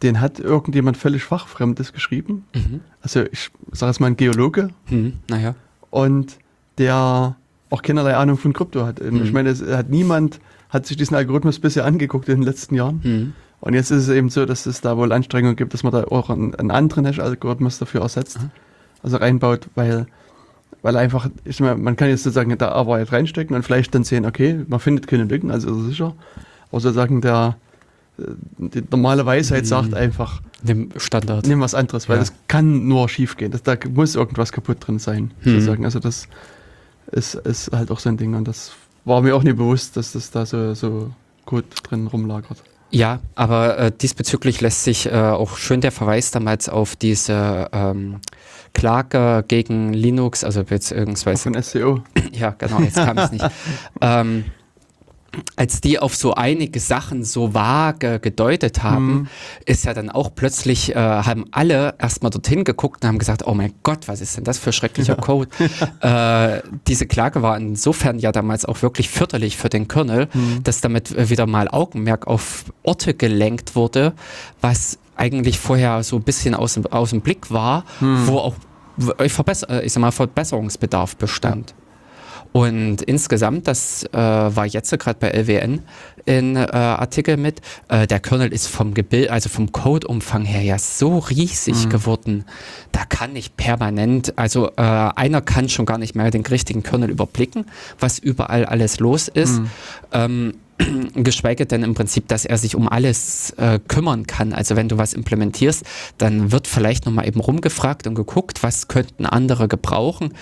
den 0.04 0.22
hat 0.22 0.40
irgendjemand 0.40 0.98
völlig 0.98 1.24
fachfremdes 1.24 1.94
geschrieben. 1.94 2.46
Mhm. 2.54 2.82
Also 3.02 3.24
ich 3.32 3.50
sage 3.72 3.90
jetzt 3.92 4.00
mal 4.00 4.08
ein 4.08 4.18
Geologe, 4.18 4.70
Hm, 4.86 5.14
naja. 5.30 5.56
und 5.90 6.38
der 6.78 7.36
auch 7.70 7.82
keinerlei 7.82 8.16
Ahnung 8.16 8.38
von 8.38 8.54
Krypto 8.54 8.86
hat. 8.86 9.00
Und 9.00 9.14
Mhm. 9.16 9.24
Ich 9.24 9.34
meine, 9.34 9.50
es 9.50 9.62
hat 9.62 9.90
niemand 9.90 10.40
hat 10.70 10.86
sich 10.86 10.98
diesen 10.98 11.16
Algorithmus 11.16 11.60
bisher 11.60 11.86
angeguckt 11.86 12.28
in 12.30 12.40
den 12.40 12.44
letzten 12.44 12.76
Jahren. 12.76 13.00
Hm. 13.04 13.34
Und 13.62 13.74
jetzt 13.74 13.90
ist 13.90 14.04
es 14.04 14.10
eben 14.10 14.30
so, 14.30 14.46
dass 14.46 14.66
es 14.66 14.82
da 14.82 14.98
wohl 14.98 15.12
Anstrengungen 15.14 15.56
gibt, 15.56 15.74
dass 15.74 15.82
man 15.84 15.94
da 15.94 16.04
auch 16.04 16.30
einen, 16.30 16.54
einen 16.56 16.72
anderen 16.72 17.06
Hash-Algorithmus 17.06 17.80
dafür 17.80 18.02
ersetzt, 18.02 18.38
Aha. 18.38 18.50
also 19.02 19.16
reinbaut, 19.18 19.68
weil, 19.76 20.08
weil 20.82 20.98
einfach, 20.98 21.30
ich 21.46 21.62
meine, 21.62 21.78
man 21.78 21.96
kann 21.96 22.10
jetzt 22.10 22.24
sozusagen 22.24 22.56
da 22.58 22.70
Arbeit 22.74 23.12
reinstecken 23.14 23.56
und 23.56 23.64
vielleicht 23.64 23.96
dann 23.96 24.04
sehen, 24.04 24.26
okay, 24.26 24.60
man 24.68 24.80
findet 24.82 25.08
keine 25.08 25.24
Lücken, 25.24 25.52
also 25.52 25.74
ist 25.80 25.86
sicher. 25.88 26.14
Aber 26.70 26.82
sozusagen 26.82 27.22
der, 27.22 27.56
äh, 28.20 28.24
die 28.58 28.84
normale 28.92 29.26
Weisheit 29.26 29.62
Mhm. 29.64 29.68
sagt 29.68 29.94
einfach, 29.94 30.42
Dem 30.64 30.90
Standard. 30.98 31.48
nimm 31.48 31.62
was 31.62 31.74
anderes, 31.76 32.10
weil 32.10 32.18
Ja. 32.18 32.24
das 32.24 32.34
kann 32.50 32.88
nur 32.90 33.08
schief 33.08 33.38
gehen. 33.38 33.52
Das, 33.52 33.64
da 33.64 33.76
muss 33.94 34.16
irgendwas 34.16 34.52
kaputt 34.52 34.78
drin 34.86 35.00
sein, 35.00 35.32
Hm. 35.44 35.54
sozusagen. 35.54 35.86
Also 35.86 36.00
das 36.00 36.28
ist, 37.12 37.36
ist 37.36 37.72
halt 37.72 37.92
auch 37.92 38.00
so 38.00 38.10
ein 38.10 38.18
Ding 38.18 38.36
und 38.36 38.48
das 38.48 38.72
war 39.06 39.22
mir 39.22 39.36
auch 39.36 39.44
nie 39.44 39.54
bewusst, 39.54 39.98
dass 39.98 40.12
das 40.12 40.32
da 40.32 40.46
so, 40.46 40.74
so 40.74 41.12
gut 41.46 41.66
drin 41.84 42.08
rumlagert. 42.08 42.62
Ja, 42.90 43.20
aber 43.36 43.78
äh, 43.78 43.92
diesbezüglich 43.92 44.62
lässt 44.62 44.84
sich 44.84 45.08
äh, 45.08 45.12
auch 45.12 45.58
schön 45.58 45.82
der 45.82 45.92
Verweis 45.92 46.32
damals 46.32 46.70
auf 46.70 46.96
diese 46.96 47.70
ähm, 47.74 48.22
Klage 48.74 49.44
gegen 49.48 49.94
Linux, 49.94 50.44
also 50.44 50.62
Auch 50.62 50.66
beziehungsweise 50.66 51.52
von 51.52 51.62
SEO. 51.62 52.04
Ja, 52.32 52.52
genau, 52.52 52.80
jetzt 52.80 52.96
kam 52.96 53.18
es 53.18 53.32
nicht. 53.32 53.46
ähm, 54.02 54.46
als 55.56 55.82
die 55.82 56.00
auf 56.00 56.16
so 56.16 56.34
einige 56.36 56.80
Sachen 56.80 57.24
so 57.24 57.54
vage 57.54 58.20
gedeutet 58.20 58.84
haben, 58.84 59.08
Mhm. 59.08 59.28
ist 59.66 59.86
ja 59.86 59.94
dann 59.94 60.10
auch 60.10 60.34
plötzlich, 60.36 60.96
äh, 60.96 61.00
haben 61.00 61.46
alle 61.52 61.96
erstmal 62.00 62.30
dorthin 62.30 62.64
geguckt 62.64 63.04
und 63.04 63.08
haben 63.08 63.20
gesagt, 63.20 63.46
oh 63.48 63.54
mein 63.54 63.74
Gott, 63.84 64.08
was 64.08 64.22
ist 64.22 64.38
denn 64.38 64.44
das 64.44 64.58
für 64.58 64.72
schrecklicher 64.72 65.16
Code? 65.16 65.50
äh, 66.02 66.62
diese 66.88 67.06
Klage 67.08 67.42
war 67.42 67.58
insofern 67.58 68.20
ja 68.20 68.32
damals 68.32 68.66
auch 68.66 68.82
wirklich 68.82 69.10
fürchterlich 69.10 69.58
für 69.58 69.70
den 69.70 69.88
Kernel, 69.88 70.28
Mhm. 70.34 70.64
dass 70.64 70.82
damit 70.82 71.30
wieder 71.30 71.46
mal 71.48 71.68
Augenmerk 71.70 72.28
auf 72.28 72.66
Orte 72.84 73.14
gelenkt 73.14 73.76
wurde, 73.76 74.14
was 74.62 74.98
eigentlich 75.16 75.60
vorher 75.60 76.04
so 76.04 76.18
ein 76.18 76.24
bisschen 76.24 76.54
aus, 76.54 76.76
dem- 76.76 76.86
aus 76.88 77.10
dem 77.10 77.22
Blick 77.22 77.52
war, 77.52 77.84
Mhm. 78.00 78.28
wo 78.28 78.38
auch 78.40 78.56
ich, 79.24 79.34
äh, 79.70 79.86
ich 79.86 79.94
sag 79.94 80.02
mal, 80.02 80.12
Verbesserungsbedarf 80.12 81.18
bestand. 81.18 81.76
Und 82.58 83.04
insgesamt, 83.04 83.68
das 83.68 84.04
äh, 84.06 84.18
war 84.18 84.66
jetzt 84.66 84.90
gerade 84.98 85.20
bei 85.20 85.30
LWN 85.30 85.84
in 86.26 86.56
äh, 86.56 86.62
Artikel 86.62 87.38
mit, 87.38 87.62
äh, 87.88 88.08
der 88.08 88.20
Kernel 88.20 88.52
ist 88.52 88.66
vom 88.66 88.96
Gebild, 88.96 89.30
also 89.30 89.48
vom 89.48 89.72
Codeumfang 89.72 90.44
her 90.44 90.64
ja 90.64 90.80
so 90.80 91.20
riesig 91.20 91.86
mhm. 91.86 91.90
geworden. 91.90 92.46
Da 92.92 93.06
kann 93.06 93.36
ich 93.36 93.56
permanent, 93.58 94.40
also 94.40 94.70
äh, 94.76 94.82
einer 94.82 95.42
kann 95.42 95.70
schon 95.70 95.86
gar 95.86 96.00
nicht 96.00 96.16
mehr 96.16 96.32
den 96.32 96.44
richtigen 96.44 96.82
Kernel 96.82 97.12
überblicken, 97.12 97.68
was 98.00 98.18
überall 98.18 98.66
alles 98.66 99.00
los 99.00 99.28
ist. 99.28 99.60
Mhm. 99.60 99.70
Ähm, 100.14 100.54
geschweige 101.14 101.66
denn 101.66 101.84
im 101.84 101.94
Prinzip, 101.94 102.28
dass 102.28 102.46
er 102.46 102.58
sich 102.58 102.76
um 102.76 102.88
alles 102.88 103.52
äh, 103.52 103.80
kümmern 103.88 104.28
kann. 104.28 104.54
Also 104.54 104.76
wenn 104.76 104.90
du 104.90 104.98
was 104.98 105.14
implementierst, 105.14 105.84
dann 106.18 106.52
wird 106.52 106.68
vielleicht 106.68 107.06
nochmal 107.06 107.28
eben 107.28 107.40
rumgefragt 107.40 108.08
und 108.08 108.16
geguckt, 108.16 108.64
was 108.64 108.88
könnten 108.88 109.26
andere 109.26 109.68
gebrauchen. 109.68 110.34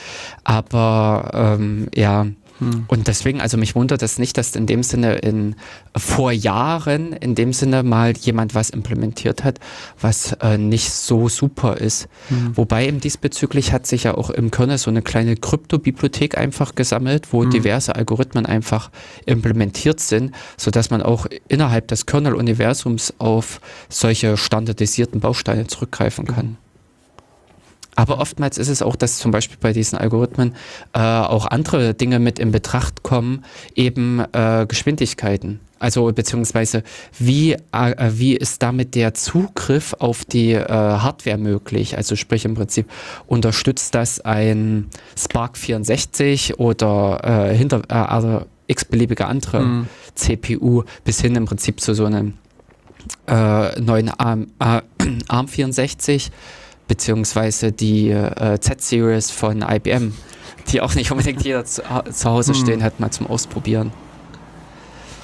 Aber 0.44 1.32
ähm, 1.34 1.88
ja, 1.96 2.28
hm. 2.60 2.86
Und 2.88 3.08
deswegen, 3.08 3.42
also 3.42 3.58
mich 3.58 3.76
wundert 3.76 4.02
es 4.02 4.18
nicht, 4.18 4.38
dass 4.38 4.56
in 4.56 4.66
dem 4.66 4.84
Sinne 4.84 5.16
in 5.16 5.56
vor 5.96 6.32
Jahren 6.32 7.14
in 7.14 7.36
dem 7.36 7.54
Sinne 7.54 7.84
mal 7.84 8.14
jemand 8.18 8.56
was 8.56 8.70
implementiert 8.70 9.44
hat, 9.44 9.60
was 10.00 10.34
äh, 10.42 10.58
nicht 10.58 10.92
so 10.92 11.28
super 11.28 11.78
ist. 11.78 12.08
Hm. 12.30 12.56
Wobei 12.56 12.88
eben 12.88 13.00
diesbezüglich 13.00 13.74
hat 13.74 13.86
sich 13.86 14.04
ja 14.04 14.16
auch 14.16 14.30
im 14.30 14.52
Kernel 14.52 14.78
so 14.78 14.90
eine 14.90 15.02
kleine 15.02 15.36
Kryptobibliothek 15.36 16.38
einfach 16.38 16.76
gesammelt, 16.76 17.34
wo 17.34 17.44
hm. 17.44 17.52
diverse 17.52 17.96
Algorithmen 17.96 18.46
einfach 18.46 18.90
implementiert 19.26 20.00
sind, 20.00 20.34
sodass 20.58 20.90
man 20.90 21.02
auch 21.02 21.26
innerhalb 21.48 21.88
des 21.90 22.06
Kernel-Universums 22.06 23.16
auf 23.18 23.60
solche 23.90 24.38
standardisierten 24.38 25.20
Bausteine 25.20 25.68
zurückgreifen 25.68 26.26
kann. 26.26 26.58
Aber 27.96 28.20
oftmals 28.20 28.58
ist 28.58 28.68
es 28.68 28.82
auch, 28.82 28.96
dass 28.96 29.18
zum 29.18 29.32
Beispiel 29.32 29.58
bei 29.60 29.74
diesen 29.74 29.98
Algorithmen 29.98 30.56
äh, 30.94 31.00
auch 31.00 31.48
andere 31.48 31.94
Dinge 31.94 32.20
mit 32.20 32.40
in 32.40 32.52
Betracht 32.52 33.04
kommen, 33.04 33.44
eben 33.74 34.22
äh, 34.34 34.66
Geschwindigkeiten. 34.68 35.62
Also 35.80 36.12
beziehungsweise 36.12 36.84
wie, 37.20 37.54
äh, 37.54 38.12
wie 38.12 38.36
ist 38.36 38.64
damit 38.64 38.96
der 38.96 39.14
Zugriff 39.14 39.94
auf 40.00 40.26
die 40.26 40.54
äh, 40.54 40.68
Hardware 40.68 41.38
möglich? 41.38 41.98
Also 41.98 42.16
sprich 42.16 42.46
im 42.46 42.56
Prinzip 42.56 42.90
unterstützt 43.28 43.94
das 43.96 44.22
ein 44.22 44.90
Spark 45.18 45.58
64 45.58 46.60
oder 46.60 47.50
äh, 47.52 47.56
hinter 47.56 47.82
äh, 47.90 47.94
also 47.94 48.46
x-beliebige 48.68 49.28
andere 49.28 49.62
mhm. 49.62 49.88
CPU 50.16 50.84
bis 51.04 51.22
hin 51.22 51.36
im 51.36 51.46
Prinzip 51.46 51.80
zu 51.80 51.94
so 51.94 52.06
einem 52.06 52.34
äh, 53.28 53.80
neuen 53.80 54.10
ARM, 54.10 54.48
ARM 54.58 55.48
64 55.48 56.32
beziehungsweise 56.88 57.72
die 57.72 58.10
äh, 58.10 58.60
Z-Series 58.60 59.32
von 59.32 59.62
IBM, 59.62 60.14
die 60.72 60.82
auch 60.82 60.96
nicht 60.96 61.12
unbedingt 61.12 61.44
jeder 61.44 61.66
zu, 61.66 61.82
zu 62.12 62.30
Hause 62.30 62.54
hm. 62.54 62.62
stehen 62.62 62.84
hat, 62.84 63.00
mal 63.00 63.12
zum 63.12 63.28
Ausprobieren. 63.28 63.92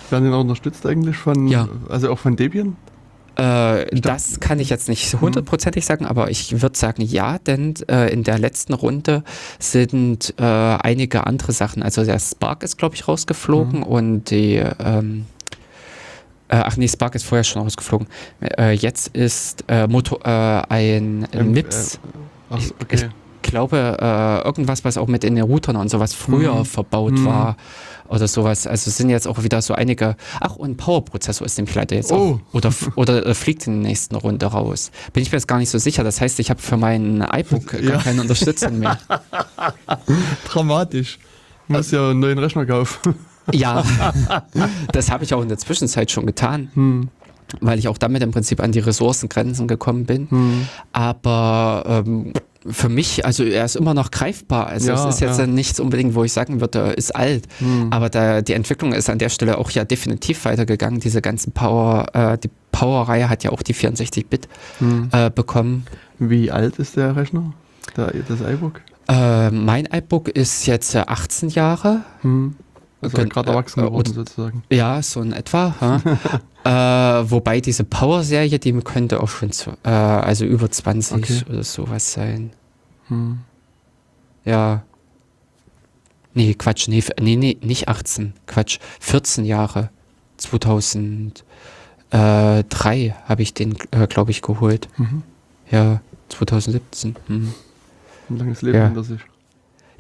Werden 0.10 0.26
die 0.26 0.30
noch 0.30 0.42
unterstützt 0.42 0.86
eigentlich 0.86 1.18
von, 1.18 1.48
ja. 1.48 1.70
also 1.90 2.12
auch 2.12 2.20
von 2.20 2.36
Debian? 2.36 2.76
Äh, 3.36 3.96
das 3.96 4.40
kann 4.40 4.60
ich 4.60 4.70
jetzt 4.70 4.90
nicht 4.90 5.14
hm. 5.14 5.22
hundertprozentig 5.22 5.86
sagen, 5.86 6.06
aber 6.06 6.30
ich 6.30 6.62
würde 6.62 6.78
sagen 6.78 7.02
ja, 7.02 7.40
denn 7.40 7.76
äh, 7.88 8.12
in 8.12 8.24
der 8.24 8.38
letzten 8.38 8.74
Runde 8.74 9.24
sind 9.58 10.34
äh, 10.38 10.44
einige 10.44 11.26
andere 11.26 11.54
Sachen, 11.54 11.82
also 11.82 12.04
der 12.04 12.20
Spark 12.20 12.64
ist 12.64 12.78
glaube 12.78 12.96
ich 12.96 13.08
rausgeflogen 13.08 13.80
mhm. 13.80 13.84
und 13.84 14.30
die 14.32 14.56
ähm, 14.56 15.26
äh, 15.26 15.41
ach 16.56 16.78
nee, 16.78 16.88
Spark 16.88 17.16
ist 17.16 17.24
vorher 17.24 17.44
schon 17.44 17.62
rausgeflogen. 17.62 18.08
Äh, 18.42 18.74
jetzt 18.74 19.10
ist 19.10 19.64
äh, 19.68 19.88
Moto, 19.88 20.20
äh, 20.24 20.30
ein 20.30 21.28
ähm, 21.32 21.52
MIPS. 21.52 21.96
Äh, 21.96 22.00
ach, 22.50 22.60
okay. 22.82 23.10
Ich, 23.44 23.50
glaube, 23.50 23.98
äh, 24.00 24.46
irgendwas, 24.46 24.86
was 24.86 24.98
auch 24.98 25.08
mit 25.08 25.24
in 25.24 25.36
den 25.36 25.44
Routern 25.44 25.76
und 25.76 25.90
sowas 25.90 26.14
früher 26.14 26.54
mhm. 26.54 26.66
verbaut 26.66 27.14
mhm. 27.14 27.26
war 27.26 27.58
oder 28.08 28.28
sowas. 28.28 28.68
Also 28.68 28.92
sind 28.92 29.10
jetzt 29.10 29.28
auch 29.28 29.42
wieder 29.44 29.62
so 29.62 29.74
einige. 29.74 30.16
Ach, 30.40 30.56
und 30.56 30.78
Power-Prozessor 30.78 31.46
ist 31.46 31.58
nämlich 31.58 31.74
leider 31.76 31.96
jetzt 31.96 32.12
oh. 32.12 32.40
auch. 32.52 32.54
Oder, 32.54 32.72
oder 32.96 33.34
fliegt 33.34 33.66
in 33.68 33.82
der 33.82 33.90
nächsten 33.90 34.16
Runde 34.16 34.46
raus. 34.46 34.92
Bin 35.14 35.24
ich 35.24 35.32
mir 35.32 35.38
jetzt 35.38 35.48
gar 35.48 35.58
nicht 35.58 35.70
so 35.70 35.80
sicher. 35.80 36.04
Das 36.04 36.22
heißt, 36.22 36.40
ich 36.40 36.50
habe 36.50 36.62
für 36.62 36.78
mein 36.78 37.22
iBook 37.22 37.74
ja. 37.74 37.92
gar 37.92 38.04
keine 38.04 38.22
Unterstützung 38.22 38.80
mehr. 38.80 39.00
Dramatisch. 40.46 41.18
Ich 41.68 41.76
muss 41.76 41.92
ja 41.92 42.10
einen 42.10 42.20
neuen 42.20 42.38
Rechner 42.38 42.66
kaufen. 42.66 43.16
Ja, 43.52 43.84
das 44.92 45.12
habe 45.12 45.24
ich 45.24 45.34
auch 45.34 45.42
in 45.42 45.50
der 45.50 45.58
Zwischenzeit 45.58 46.12
schon 46.12 46.26
getan. 46.26 46.70
Hm 46.74 47.10
weil 47.60 47.80
ich 47.80 47.88
auch 47.88 47.98
damit 47.98 48.24
im 48.24 48.32
Prinzip 48.32 48.62
an 48.62 48.72
die 48.72 48.80
Ressourcengrenzen 48.80 49.68
gekommen 49.68 50.06
bin. 50.06 50.30
Hm. 50.30 50.68
Aber 50.94 51.84
ähm, 51.86 52.34
für 52.66 52.90
mich, 52.90 53.26
also 53.26 53.44
er 53.44 53.66
ist 53.66 53.76
immer 53.76 53.94
noch 53.94 54.12
greifbar. 54.12 54.68
Also 54.68 54.92
ja, 54.92 54.94
es 54.94 55.16
ist 55.16 55.22
jetzt 55.22 55.40
ja. 55.40 55.48
nichts 55.48 55.80
unbedingt, 55.80 56.16
wo 56.16 56.24
ich 56.24 56.32
sagen 56.32 56.62
würde, 56.62 56.80
er 56.80 56.98
ist 56.98 57.16
alt. 57.16 57.48
Hm. 57.58 57.88
Aber 57.92 58.10
da, 58.10 58.42
die 58.42 58.54
Entwicklung 58.54 58.94
ist 58.94 59.10
an 59.10 59.20
der 59.20 59.30
Stelle 59.30 59.58
auch 59.58 59.72
ja 59.72 59.84
definitiv 59.84 60.46
weitergegangen. 60.46 61.00
Diese 61.00 61.22
ganzen 61.22 61.52
Power, 61.52 62.08
äh, 62.14 62.38
die 62.38 62.50
Power-Reihe 62.72 63.30
hat 63.30 63.44
ja 63.44 63.52
auch 63.52 63.64
die 63.64 63.74
64-Bit 63.76 64.48
hm. 64.80 65.10
äh, 65.12 65.30
bekommen. 65.30 65.86
Wie 66.20 66.52
alt 66.52 66.78
ist 66.78 66.98
der 66.98 67.16
Rechner, 67.16 67.54
der, 67.98 68.14
das 68.28 68.42
iBook? 68.42 68.82
Äh, 69.08 69.50
mein 69.50 69.90
iBook 69.92 70.30
ist 70.30 70.68
jetzt 70.68 70.96
18 70.96 71.50
Jahre. 71.50 72.02
Hm. 73.02 73.10
Also 73.10 73.28
gerade 73.28 73.50
erwachsen 73.50 73.82
äh, 73.82 73.84
geworden 73.84 74.14
sozusagen. 74.14 74.64
Ja, 74.72 75.02
so 75.02 75.22
in 75.22 75.34
etwa. 75.34 76.02
äh, 76.64 77.30
wobei 77.30 77.60
diese 77.60 77.84
Power-Serie, 77.84 78.60
die 78.60 78.74
könnte 78.82 79.22
auch 79.22 79.30
schon 79.30 79.52
zu, 79.52 79.72
äh, 79.84 79.90
also 79.90 80.46
über 80.46 80.70
20 80.70 81.18
okay. 81.18 81.42
oder 81.50 81.64
sowas 81.64 82.14
sein. 82.14 82.52
Hm. 83.08 83.40
Ja. 84.46 84.84
Nee, 86.34 86.54
Quatsch, 86.54 86.88
nee, 86.88 87.04
nee, 87.20 87.36
nee, 87.36 87.58
nicht 87.62 87.90
18, 87.90 88.34
Quatsch, 88.48 88.80
14 89.00 89.46
Jahre. 89.46 89.90
2003 90.38 93.16
habe 93.26 93.42
ich 93.42 93.54
den, 93.54 93.76
äh, 93.92 94.08
glaube 94.08 94.32
ich, 94.32 94.42
geholt. 94.42 94.88
Mhm. 94.98 95.24
Ja, 95.70 96.02
2017. 96.30 97.18
Mhm. 97.28 97.54
Ein 98.30 98.38
langes 98.38 98.62
Leben 98.62 98.78
ja. 98.78 98.86
hinter 98.86 99.04
sich. 99.04 99.20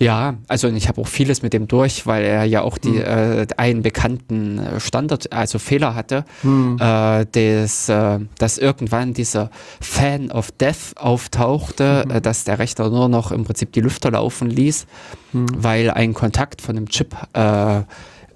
Ja, 0.02 0.34
also 0.48 0.68
ich 0.68 0.88
habe 0.88 1.00
auch 1.00 1.08
vieles 1.08 1.44
mit 1.44 1.54
dem 1.54 1.68
durch, 1.68 2.08
weil 2.08 2.24
er 2.24 2.44
ja 2.44 2.64
auch 2.64 2.80
die 2.80 2.90
mhm. 2.90 3.02
äh, 3.02 3.48
einen 3.58 3.84
bekannten 3.84 4.58
äh, 4.58 4.80
Standard, 4.80 5.32
also 5.32 5.60
Fehler 5.60 5.94
hatte, 5.94 6.26
mhm. 6.42 6.78
äh, 6.80 7.26
des, 7.26 7.88
äh, 7.88 8.18
dass 8.40 8.58
irgendwann 8.58 9.14
dieser 9.14 9.52
Fan 9.80 10.32
of 10.32 10.50
Death 10.54 10.96
auftauchte, 10.96 12.06
mhm. 12.08 12.16
äh, 12.16 12.22
dass 12.22 12.46
der 12.46 12.58
Rechner 12.58 12.90
nur 12.90 13.10
noch 13.10 13.32
im 13.32 13.44
Prinzip 13.44 13.74
die 13.74 13.82
Lüfter 13.82 14.10
laufen 14.10 14.50
ließ, 14.50 14.88
hm. 15.34 15.46
weil 15.56 15.92
ein 15.92 16.16
Kontakt 16.16 16.64
von 16.64 16.76
dem 16.76 16.90
Chip 16.90 17.16
äh, 17.34 17.82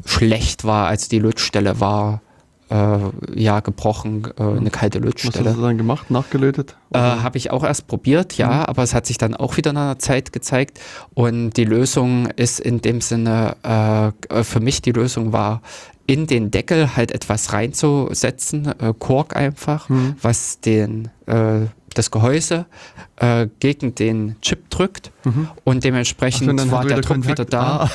schlecht 0.06 0.66
war, 0.66 0.88
als 0.88 1.08
die 1.08 1.20
Lötstelle 1.20 1.80
war 1.80 2.22
äh, 2.70 2.98
ja, 3.36 3.60
gebrochen, 3.60 4.28
äh, 4.38 4.44
eine 4.44 4.70
kalte 4.70 5.00
Lötstelle. 5.00 5.46
Was 5.46 5.52
hast 5.52 5.58
du 5.58 5.62
dann 5.62 5.78
gemacht, 5.78 6.10
nachgelötet? 6.10 6.76
Äh, 6.94 6.98
Habe 6.98 7.38
ich 7.38 7.52
auch 7.52 7.64
erst 7.64 7.88
probiert, 7.88 8.38
ja, 8.38 8.48
mhm. 8.48 8.66
aber 8.66 8.84
es 8.84 8.94
hat 8.94 9.06
sich 9.06 9.18
dann 9.18 9.36
auch 9.36 9.58
wieder 9.58 9.74
nach 9.74 9.82
einer 9.82 10.00
Zeit 10.00 10.34
gezeigt 10.34 10.80
und 11.14 11.52
die 11.52 11.66
Lösung 11.66 12.28
ist 12.36 12.60
in 12.60 12.82
dem 12.82 13.02
Sinne, 13.02 13.56
äh, 13.64 14.44
für 14.44 14.60
mich 14.60 14.82
die 14.82 14.92
Lösung 14.92 15.32
war, 15.32 15.62
in 16.08 16.28
den 16.28 16.52
Deckel 16.52 16.96
halt 16.96 17.12
etwas 17.12 17.54
reinzusetzen, 17.54 18.68
äh, 18.80 18.94
Kork 18.98 19.36
einfach, 19.36 19.90
mhm. 19.90 20.16
was 20.22 20.60
den 20.60 21.10
äh, 21.28 21.68
das 21.94 22.12
Gehäuse 22.12 22.66
gegen 23.62 23.96
den 23.96 24.36
Chip 24.42 24.70
drückt 24.70 25.14
mhm. 25.24 25.48
und 25.64 25.86
dementsprechend 25.86 26.60
Ach, 26.60 26.70
war 26.70 26.84
der 26.84 26.98
Druck 26.98 27.08
Kontakt. 27.08 27.40
wieder 27.40 27.46
da. 27.46 27.90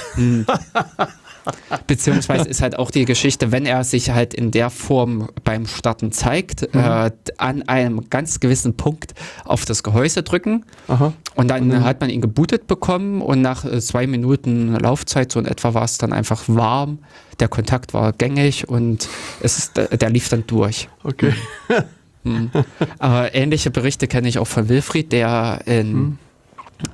Ah. 0.97 1.09
Beziehungsweise 1.87 2.49
ist 2.49 2.63
halt 2.63 2.79
auch 2.79 2.91
die 2.91 3.05
Geschichte, 3.05 3.53
wenn 3.53 3.67
er 3.67 3.85
sich 3.85 4.11
halt 4.11 4.35
in 4.35 4.51
der 4.51 4.71
Form 4.71 5.29
beim 5.45 5.67
Starten 5.67 6.13
zeigt, 6.13 6.73
mhm. 6.75 6.81
äh, 6.81 7.11
an 7.39 7.63
einem 7.63 8.09
ganz 8.11 8.41
gewissen 8.41 8.77
Punkt 8.77 9.15
auf 9.45 9.65
das 9.65 9.83
Gehäuse 9.83 10.23
drücken 10.23 10.65
Aha. 10.89 11.13
und 11.35 11.49
dann 11.49 11.69
mhm. 11.69 11.85
hat 11.85 12.01
man 12.01 12.11
ihn 12.11 12.21
gebootet 12.21 12.67
bekommen 12.67 13.23
und 13.23 13.41
nach 13.41 13.65
äh, 13.65 13.81
zwei 13.81 14.07
Minuten 14.07 14.75
Laufzeit, 14.75 15.33
so 15.33 15.41
in 15.41 15.47
etwa 15.47 15.75
war 15.75 15.85
es 15.85 15.99
dann 15.99 16.13
einfach 16.13 16.45
warm, 16.47 16.99
der 17.39 17.49
Kontakt 17.49 17.95
war 17.95 18.13
gängig 18.13 18.69
und 18.69 19.09
es, 19.41 19.73
der 19.73 20.11
lief 20.11 20.29
dann 20.29 20.45
durch. 20.47 20.89
Okay. 21.05 21.33
Mhm. 22.23 22.51
Aber 22.99 23.35
ähnliche 23.35 23.71
Berichte 23.71 24.07
kenne 24.07 24.29
ich 24.29 24.39
auch 24.39 24.47
von 24.47 24.69
Wilfried, 24.69 25.11
der 25.13 25.63
in 25.65 25.93
mhm 25.93 26.19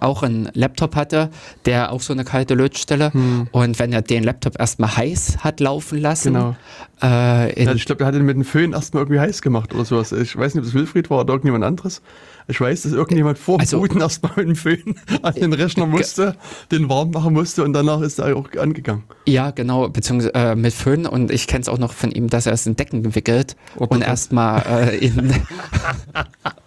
auch 0.01 0.23
einen 0.23 0.49
Laptop 0.55 0.97
hatte, 0.97 1.31
der 1.65 1.93
auch 1.93 2.01
so 2.01 2.13
eine 2.13 2.25
kalte 2.25 2.55
Lötstelle. 2.55 3.13
Hm. 3.13 3.49
Und 3.53 3.79
wenn 3.79 3.93
er 3.93 4.03
den 4.03 4.25
Laptop 4.25 4.59
erstmal 4.59 4.97
heiß 4.97 5.39
hat 5.41 5.61
laufen 5.61 6.01
lassen. 6.01 6.35
Genau. 6.35 6.57
Äh, 7.03 7.65
ja, 7.65 7.73
ich 7.73 7.85
glaube, 7.85 8.05
er 8.05 8.07
hat 8.07 8.15
ihn 8.15 8.25
mit 8.25 8.37
dem 8.37 8.45
Föhn 8.45 8.73
erstmal 8.73 9.03
irgendwie 9.03 9.21
heiß 9.21 9.43
gemacht 9.43 9.75
oder 9.75 9.85
sowas. 9.85 10.13
Ich 10.13 10.37
weiß 10.37 10.55
nicht, 10.55 10.63
ob 10.63 10.67
das 10.67 10.75
Wilfried 10.75 11.11
war 11.11 11.21
oder 11.21 11.35
irgendjemand 11.35 11.65
anderes. 11.65 12.01
Ich 12.49 12.61
weiß, 12.61 12.83
dass 12.83 12.93
irgendjemand 12.93 13.39
vor 13.39 13.59
also, 13.59 13.81
Booten 13.81 14.01
erstmal 14.01 14.33
mit 14.37 14.49
dem 14.49 14.57
Föhn 14.57 14.95
an 15.23 15.35
den 15.35 15.53
Rechner 15.53 15.87
musste, 15.87 16.37
den 16.71 16.89
warm 16.89 17.11
machen 17.11 17.35
musste 17.35 17.65
und 17.65 17.73
danach 17.73 18.01
ist 18.01 18.19
er 18.19 18.37
auch 18.37 18.49
angegangen. 18.59 19.03
Ja, 19.27 19.51
genau, 19.51 19.89
beziehungsweise 19.89 20.35
äh, 20.35 20.55
mit 20.55 20.73
Föhn 20.73 21.07
und 21.07 21.31
ich 21.31 21.49
kenne 21.49 21.63
es 21.63 21.69
auch 21.69 21.79
noch 21.79 21.93
von 21.93 22.13
ihm, 22.13 22.29
dass 22.29 22.47
er 22.47 22.53
es 22.53 22.67
in 22.67 22.77
Decken 22.77 23.03
gewickelt 23.03 23.57
oh, 23.77 23.85
und 23.85 24.03
erstmal 24.03 24.63
äh, 24.63 24.97
in 24.99 25.35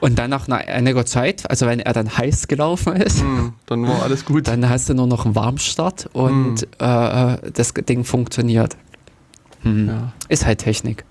Und 0.00 0.18
dann 0.18 0.30
nach 0.30 0.48
einer, 0.48 0.56
einiger 0.56 1.06
Zeit, 1.06 1.48
also 1.48 1.66
wenn 1.66 1.78
er 1.80 1.92
dann 1.92 2.16
heiß 2.16 2.48
gelaufen 2.48 2.96
ist, 2.96 3.20
Hm, 3.20 3.52
dann 3.66 3.86
war 3.86 4.02
alles 4.02 4.24
gut. 4.24 4.48
dann 4.48 4.68
hast 4.68 4.88
du 4.88 4.94
nur 4.94 5.06
noch 5.06 5.24
einen 5.24 5.34
Warmstart 5.34 6.08
und 6.12 6.64
äh, 6.78 7.36
das 7.52 7.72
Ding 7.74 8.04
funktioniert. 8.04 8.76
Hm. 9.62 9.88
Ja. 9.88 10.12
Ist 10.28 10.44
halt 10.44 10.58
Technik. 10.58 11.04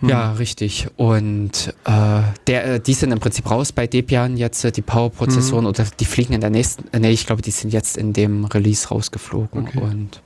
Hm. 0.00 0.08
Ja, 0.08 0.32
richtig. 0.32 0.88
Und 0.96 1.72
äh, 1.84 2.22
der, 2.48 2.64
äh, 2.74 2.80
die 2.80 2.94
sind 2.94 3.12
im 3.12 3.20
Prinzip 3.20 3.48
raus 3.48 3.70
bei 3.70 3.86
Debian 3.86 4.36
jetzt, 4.36 4.64
äh, 4.64 4.72
die 4.72 4.82
Power-Prozessoren, 4.82 5.66
oder 5.66 5.84
die 6.00 6.04
fliegen 6.04 6.32
in 6.34 6.40
der 6.40 6.50
nächsten, 6.50 6.92
äh, 6.92 6.98
nee, 6.98 7.10
ich 7.10 7.24
glaube, 7.26 7.42
die 7.42 7.52
sind 7.52 7.72
jetzt 7.72 7.96
in 7.96 8.12
dem 8.12 8.46
Release 8.46 8.88
rausgeflogen. 8.88 9.68
Okay. 9.68 9.78
Und 9.78 10.22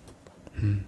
hm. 0.59 0.85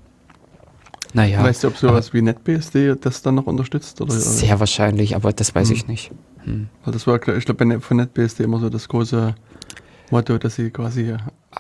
Naja, 1.15 1.43
Weißt 1.43 1.65
du, 1.65 1.69
ob 1.69 1.77
sowas 1.77 2.13
wie 2.13 2.23
NetBSD 2.23 2.95
das 3.01 3.23
dann 3.23 3.35
noch 3.35 3.47
unterstützt? 3.47 4.01
Oder, 4.01 4.13
sehr 4.13 4.61
wahrscheinlich, 4.61 5.17
aber 5.17 5.33
das 5.33 5.55
weiß 5.55 5.69
Hm. 5.69 5.77
ich 5.77 5.87
nicht. 5.89 6.11
Hm. 6.45 6.69
Weil 6.85 6.93
Das 6.93 7.07
war, 7.07 7.17
ich 7.17 7.45
glaube, 7.45 7.81
von 7.81 7.97
NetBSD 7.97 8.45
immer 8.45 8.61
so 8.61 8.71
das 8.71 8.89
große 8.89 9.35
Motto, 10.11 10.39
dass 10.39 10.57
sie 10.57 10.71
quasi 10.71 11.15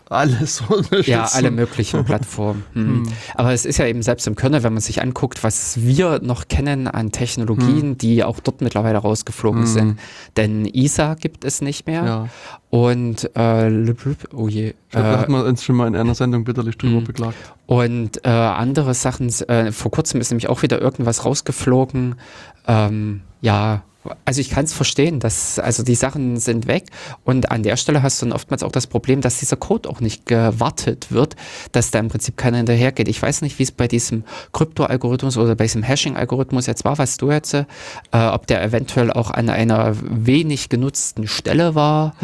alles 0.08 0.60
unterstützen. 0.68 1.10
Ja, 1.10 1.24
alle 1.32 1.50
möglichen 1.50 2.04
Plattformen. 2.04 2.64
Hm. 2.74 3.04
Hm. 3.06 3.12
Aber 3.34 3.52
es 3.52 3.64
ist 3.64 3.78
ja 3.78 3.86
eben 3.86 4.02
selbst 4.02 4.26
im 4.26 4.36
Kernel, 4.36 4.62
wenn 4.62 4.72
man 4.72 4.80
sich 4.82 5.02
anguckt, 5.02 5.42
was 5.42 5.80
wir 5.82 6.20
noch 6.22 6.48
kennen 6.48 6.86
an 6.88 7.10
Technologien, 7.12 7.98
die 7.98 8.22
auch 8.24 8.40
dort 8.40 8.60
mittlerweile 8.60 8.98
rausgeflogen 8.98 9.62
Hm. 9.62 9.66
sind. 9.66 9.98
Denn 10.36 10.64
ISA 10.64 11.14
gibt 11.14 11.44
es 11.44 11.60
nicht 11.60 11.86
mehr. 11.86 12.04
Ja, 12.04 12.28
Und, 12.70 13.30
äh, 13.36 13.94
oh 14.32 14.48
je. 14.48 14.68
ich 14.68 14.74
glaube, 14.90 15.06
da 15.08 15.14
Äh, 15.14 15.18
hat 15.18 15.28
man 15.28 15.44
uns 15.46 15.64
schon 15.64 15.76
mal 15.76 15.88
in 15.88 15.96
einer 15.96 16.14
Sendung 16.14 16.44
bitterlich 16.44 16.78
drüber 16.78 16.98
Hm. 16.98 17.04
beklagt. 17.04 17.36
und 17.66 18.24
äh, 18.24 18.28
andere 18.30 18.94
Sachen, 18.94 19.28
äh, 19.48 19.70
vor 19.72 19.90
kurzem 19.90 20.20
ist 20.20 20.30
nämlich 20.30 20.48
auch 20.48 20.62
wieder 20.62 20.80
irgendwas 20.80 21.24
rausgeflogen. 21.24 22.16
Ähm, 22.66 23.22
ja, 23.40 23.82
also 24.24 24.40
ich 24.40 24.50
kann 24.50 24.64
es 24.64 24.72
verstehen, 24.72 25.20
dass 25.20 25.58
also 25.58 25.82
die 25.82 25.94
Sachen 25.94 26.38
sind 26.38 26.66
weg 26.66 26.84
und 27.24 27.50
an 27.50 27.62
der 27.62 27.76
Stelle 27.76 28.02
hast 28.02 28.20
du 28.20 28.26
dann 28.26 28.32
oftmals 28.32 28.62
auch 28.62 28.72
das 28.72 28.86
Problem, 28.86 29.20
dass 29.20 29.38
dieser 29.38 29.56
Code 29.56 29.88
auch 29.88 30.00
nicht 30.00 30.26
gewartet 30.26 31.12
wird, 31.12 31.36
dass 31.72 31.90
da 31.90 31.98
im 31.98 32.08
Prinzip 32.08 32.36
keiner 32.36 32.58
hinterhergeht. 32.58 33.08
Ich 33.08 33.20
weiß 33.20 33.42
nicht, 33.42 33.58
wie 33.58 33.64
es 33.64 33.72
bei 33.72 33.88
diesem 33.88 34.24
Krypto-Algorithmus 34.52 35.36
oder 35.36 35.54
bei 35.54 35.64
diesem 35.64 35.82
Hashing-Algorithmus 35.82 36.66
jetzt 36.66 36.84
war, 36.84 36.96
was 36.98 37.18
du 37.18 37.30
jetzt, 37.30 37.54
äh, 37.54 37.66
ob 38.12 38.46
der 38.46 38.62
eventuell 38.62 39.12
auch 39.12 39.30
an 39.30 39.50
einer 39.50 39.94
wenig 40.00 40.70
genutzten 40.70 41.26
Stelle 41.26 41.74
war. 41.74 42.14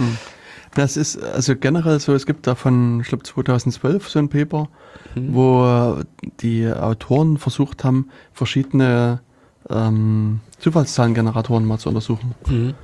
Das 0.74 0.96
ist 0.96 1.22
also 1.22 1.56
generell 1.56 2.00
so, 2.00 2.14
es 2.14 2.26
gibt 2.26 2.46
da 2.46 2.54
von, 2.54 3.00
ich 3.00 3.08
glaube 3.08 3.24
2012 3.24 4.08
so 4.08 4.18
ein 4.18 4.28
Paper, 4.28 4.68
Hm. 5.16 5.34
wo 5.34 5.96
die 6.40 6.70
Autoren 6.70 7.38
versucht 7.38 7.84
haben, 7.84 8.10
verschiedene 8.32 9.20
ähm, 9.70 10.40
Zufallszahlengeneratoren 10.58 11.64
mal 11.64 11.78
zu 11.78 11.88
untersuchen. 11.88 12.34
Mhm. 12.48 12.74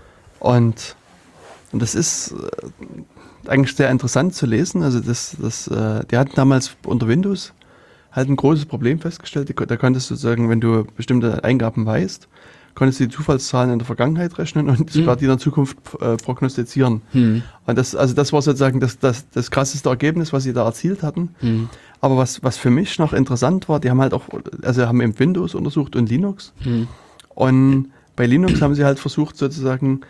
Und, 0.40 0.96
und 1.72 1.82
das 1.82 1.94
ist 1.94 2.32
äh, 2.32 3.48
eigentlich 3.48 3.76
sehr 3.76 3.90
interessant 3.90 4.34
zu 4.34 4.46
lesen. 4.46 4.82
Also 4.82 5.00
das, 5.00 5.36
das, 5.40 5.68
äh, 5.68 6.04
die 6.10 6.16
hatten 6.16 6.32
damals 6.34 6.76
unter 6.84 7.08
Windows 7.08 7.52
halt 8.12 8.28
ein 8.28 8.36
großes 8.36 8.66
Problem 8.66 9.00
festgestellt. 9.00 9.52
Da 9.68 9.76
konntest 9.76 10.10
du 10.10 10.14
sagen, 10.14 10.48
wenn 10.50 10.60
du 10.60 10.84
bestimmte 10.96 11.44
Eingaben 11.44 11.86
weißt, 11.86 12.28
konntest 12.74 13.00
du 13.00 13.04
die 13.04 13.14
Zufallszahlen 13.14 13.72
in 13.72 13.78
der 13.78 13.86
Vergangenheit 13.86 14.38
rechnen 14.38 14.68
und 14.68 14.90
sogar 14.90 15.16
die 15.16 15.24
in 15.24 15.30
der 15.30 15.38
Zukunft 15.38 15.76
äh, 16.00 16.16
prognostizieren. 16.16 17.02
Hm. 17.12 17.42
Und 17.66 17.78
das, 17.78 17.94
also 17.94 18.14
das 18.14 18.32
war 18.32 18.42
sozusagen 18.42 18.80
das, 18.80 18.98
das, 18.98 19.28
das 19.30 19.50
krasseste 19.50 19.88
Ergebnis, 19.88 20.32
was 20.32 20.44
sie 20.44 20.52
da 20.52 20.64
erzielt 20.64 21.02
hatten. 21.02 21.34
Hm. 21.40 21.68
Aber 22.00 22.16
was, 22.16 22.42
was 22.42 22.56
für 22.56 22.70
mich 22.70 22.98
noch 22.98 23.12
interessant 23.12 23.68
war, 23.68 23.78
die 23.78 23.90
haben 23.90 24.00
halt 24.00 24.14
auch, 24.14 24.24
also 24.62 24.86
haben 24.86 25.00
eben 25.00 25.18
Windows 25.18 25.54
untersucht 25.54 25.96
und 25.96 26.08
Linux. 26.08 26.52
Hm. 26.62 26.88
Und 27.34 27.92
bei 28.16 28.26
Linux 28.26 28.60
haben 28.60 28.74
sie 28.74 28.84
halt 28.84 28.98
versucht, 28.98 29.36
sozusagen 29.36 30.00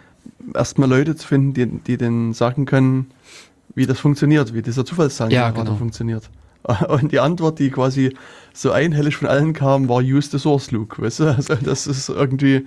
erstmal 0.54 0.88
Leute 0.88 1.16
zu 1.16 1.26
finden, 1.26 1.54
die, 1.54 1.66
die 1.66 1.96
denen 1.96 2.32
sagen 2.32 2.64
können, 2.64 3.10
wie 3.74 3.86
das 3.86 3.98
funktioniert, 3.98 4.54
wie 4.54 4.62
dieser 4.62 4.84
Zufallszahlengenerator 4.84 5.58
Ja, 5.58 5.64
genau. 5.64 5.76
funktioniert. 5.76 6.28
Und 6.88 7.12
die 7.12 7.20
Antwort, 7.20 7.58
die 7.58 7.70
quasi 7.70 8.14
so 8.52 8.70
einhellig 8.70 9.16
von 9.16 9.28
allen 9.28 9.52
kam, 9.52 9.88
war 9.88 10.00
use 10.00 10.30
the 10.30 10.38
source 10.38 10.70
Luke. 10.70 11.00
Weißt 11.00 11.20
du? 11.20 11.24
Also 11.36 11.54
das 11.54 11.86
ist 11.86 12.08
irgendwie, 12.08 12.66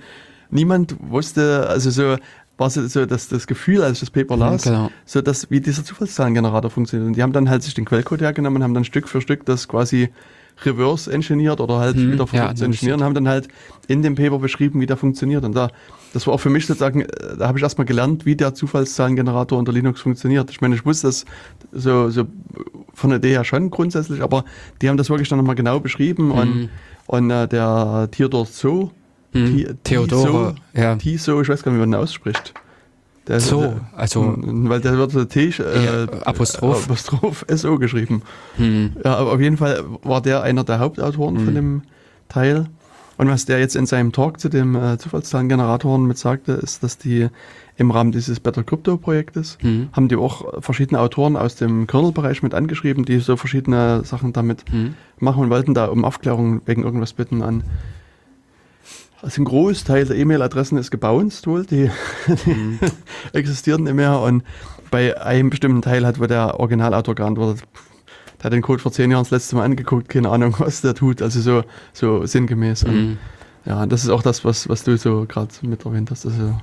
niemand 0.49 0.95
wusste, 0.99 1.67
also 1.69 1.89
so 1.89 2.17
war 2.57 2.69
so, 2.69 2.87
so 2.87 3.05
das, 3.05 3.27
das 3.27 3.47
Gefühl, 3.47 3.81
als 3.83 3.93
ich 3.93 3.99
das 3.99 4.09
Paper 4.11 4.37
las, 4.37 4.63
Genau. 4.63 4.89
so 5.05 5.21
dass 5.21 5.51
wie 5.51 5.59
dieser 5.59 5.83
Zufallszahlengenerator 5.83 6.71
funktioniert. 6.71 7.07
Und 7.07 7.17
die 7.17 7.23
haben 7.23 7.33
dann 7.33 7.49
halt 7.49 7.63
sich 7.63 7.73
den 7.73 7.85
Quellcode 7.85 8.21
hergenommen 8.21 8.57
und 8.57 8.63
haben 8.63 8.73
dann 8.73 8.85
Stück 8.85 9.07
für 9.09 9.21
Stück 9.21 9.45
das 9.45 9.67
quasi 9.67 10.09
reverse 10.63 11.11
engineert 11.11 11.59
oder 11.59 11.77
halt 11.79 11.95
Hm, 11.97 12.11
wieder 12.13 12.27
versucht 12.27 12.49
ja, 12.49 12.55
zu 12.55 12.65
engineeren, 12.65 13.03
haben 13.03 13.13
dann 13.13 13.27
halt 13.27 13.47
in 13.87 14.01
dem 14.01 14.15
Paper 14.15 14.39
beschrieben, 14.39 14.79
wie 14.79 14.85
der 14.85 14.97
funktioniert. 14.97 15.43
Und 15.43 15.55
da, 15.55 15.69
das 16.13 16.25
war 16.27 16.33
auch 16.33 16.39
für 16.39 16.49
mich 16.49 16.65
sozusagen, 16.65 17.01
äh, 17.01 17.07
da 17.37 17.47
habe 17.47 17.57
ich 17.59 17.63
erstmal 17.63 17.85
gelernt, 17.85 18.25
wie 18.25 18.35
der 18.35 18.53
Zufallszahlengenerator 18.53 19.57
unter 19.59 19.71
Linux 19.73 20.01
funktioniert. 20.01 20.49
Ich 20.51 20.61
meine, 20.61 20.75
ich 20.75 20.85
wusste 20.85 21.07
das 21.07 21.25
so, 21.71 22.09
so 22.09 22.25
von 22.93 23.09
der 23.09 23.19
Idee 23.19 23.31
her 23.31 23.43
schon 23.43 23.69
grundsätzlich, 23.69 24.21
aber 24.21 24.45
die 24.81 24.89
haben 24.89 24.97
das 24.97 25.09
wirklich 25.09 25.27
dann 25.29 25.37
nochmal 25.39 25.55
genau 25.55 25.79
beschrieben 25.79 26.31
und, 26.31 26.55
Mhm. 26.55 26.69
und 27.07 27.29
äh, 27.31 27.47
der 27.47 28.07
Theodor 28.11 28.45
Zoo, 28.45 28.89
Hm. 29.33 29.77
Theodore, 29.83 30.55
ja. 30.73 30.95
Tiso, 30.95 31.41
ich 31.41 31.49
weiß 31.49 31.61
gar 31.63 31.71
nicht, 31.73 31.77
wie 31.77 31.81
man 31.81 31.91
den 31.91 31.99
ausspricht. 31.99 32.53
Der, 33.27 33.39
So, 33.39 33.61
der, 33.61 33.81
also- 33.95 34.35
weil 34.37 34.81
der 34.81 34.97
wird 34.97 35.11
so 35.11 35.25
T, 35.25 35.45
äh, 35.49 36.07
Apostroph. 36.25 36.85
Apostroph 36.85 37.45
SO 37.49 37.77
geschrieben. 37.79 38.21
Hm. 38.57 38.91
Ja, 39.03 39.15
aber 39.15 39.33
auf 39.33 39.39
jeden 39.41 39.57
Fall 39.57 39.83
war 40.03 40.21
der 40.21 40.43
einer 40.43 40.63
der 40.63 40.79
Hauptautoren 40.79 41.37
von 41.37 41.45
Mhm. 41.51 41.55
dem 41.55 41.81
Teil. 42.29 42.65
Und 43.17 43.29
was 43.29 43.45
der 43.45 43.59
jetzt 43.59 43.75
in 43.77 43.85
seinem 43.85 44.11
Talk 44.11 44.39
zu 44.41 44.49
dem 44.49 44.75
äh, 44.75 44.97
Zufallszahlengeneratoren 44.97 46.05
mit 46.05 46.17
sagte, 46.17 46.51
ist, 46.51 46.83
dass 46.83 46.97
die 46.97 47.29
im 47.77 47.91
Rahmen 47.91 48.11
dieses 48.11 48.39
Better 48.39 48.63
Crypto 48.63 48.97
Projektes 48.97 49.57
Hm. 49.61 49.89
haben 49.93 50.07
die 50.07 50.17
auch 50.17 50.61
verschiedene 50.61 50.99
Autoren 50.99 51.35
aus 51.35 51.55
dem 51.55 51.87
Kernel-Bereich 51.87 52.43
mit 52.43 52.53
angeschrieben, 52.53 53.05
die 53.05 53.19
so 53.19 53.37
verschiedene 53.37 54.03
Sachen 54.03 54.33
damit 54.33 54.65
Hm. 54.69 54.95
machen 55.19 55.43
und 55.43 55.49
wollten 55.49 55.73
da 55.73 55.85
um 55.85 56.05
Aufklärung 56.05 56.61
wegen 56.65 56.83
irgendwas 56.83 57.13
bitten 57.13 57.41
an. 57.41 57.63
Also 59.25 59.41
ein 59.41 59.45
Großteil 59.45 60.05
der 60.05 60.15
E-Mail-Adressen 60.17 60.77
ist 60.77 60.91
gebounced 60.91 61.47
wohl, 61.47 61.65
die, 61.65 61.89
die 62.27 62.35
Hm. 62.45 62.79
existieren 63.33 63.83
nicht 63.83 63.95
mehr 63.95 64.19
und 64.19 64.43
bei 64.91 65.19
einem 65.19 65.49
bestimmten 65.49 65.81
Teil 65.81 66.05
hat 66.05 66.19
wohl 66.19 66.27
der 66.27 66.59
Originalautor 66.59 67.15
geantwortet, 67.15 67.63
der 68.37 68.43
hat 68.43 68.53
den 68.53 68.61
Code 68.61 68.83
vor 68.83 68.91
zehn 68.91 69.09
Jahren 69.09 69.23
das 69.23 69.31
letzte 69.31 69.55
Mal 69.55 69.63
angeguckt, 69.63 70.09
keine 70.09 70.29
Ahnung, 70.29 70.53
was 70.59 70.81
der 70.81 70.93
tut, 70.93 71.23
also 71.23 71.41
so, 71.41 71.63
so 71.91 72.23
sinngemäß. 72.27 72.83
Und 72.83 72.91
Hm. 72.93 73.17
ja, 73.65 73.87
das 73.87 74.03
ist 74.03 74.09
auch 74.11 74.21
das, 74.21 74.45
was, 74.45 74.69
was 74.69 74.83
du 74.83 74.95
so 74.95 75.25
gerade 75.27 75.49
mit 75.63 75.83
erwähnt 75.85 76.11
hast. 76.11 76.27
Also, 76.27 76.59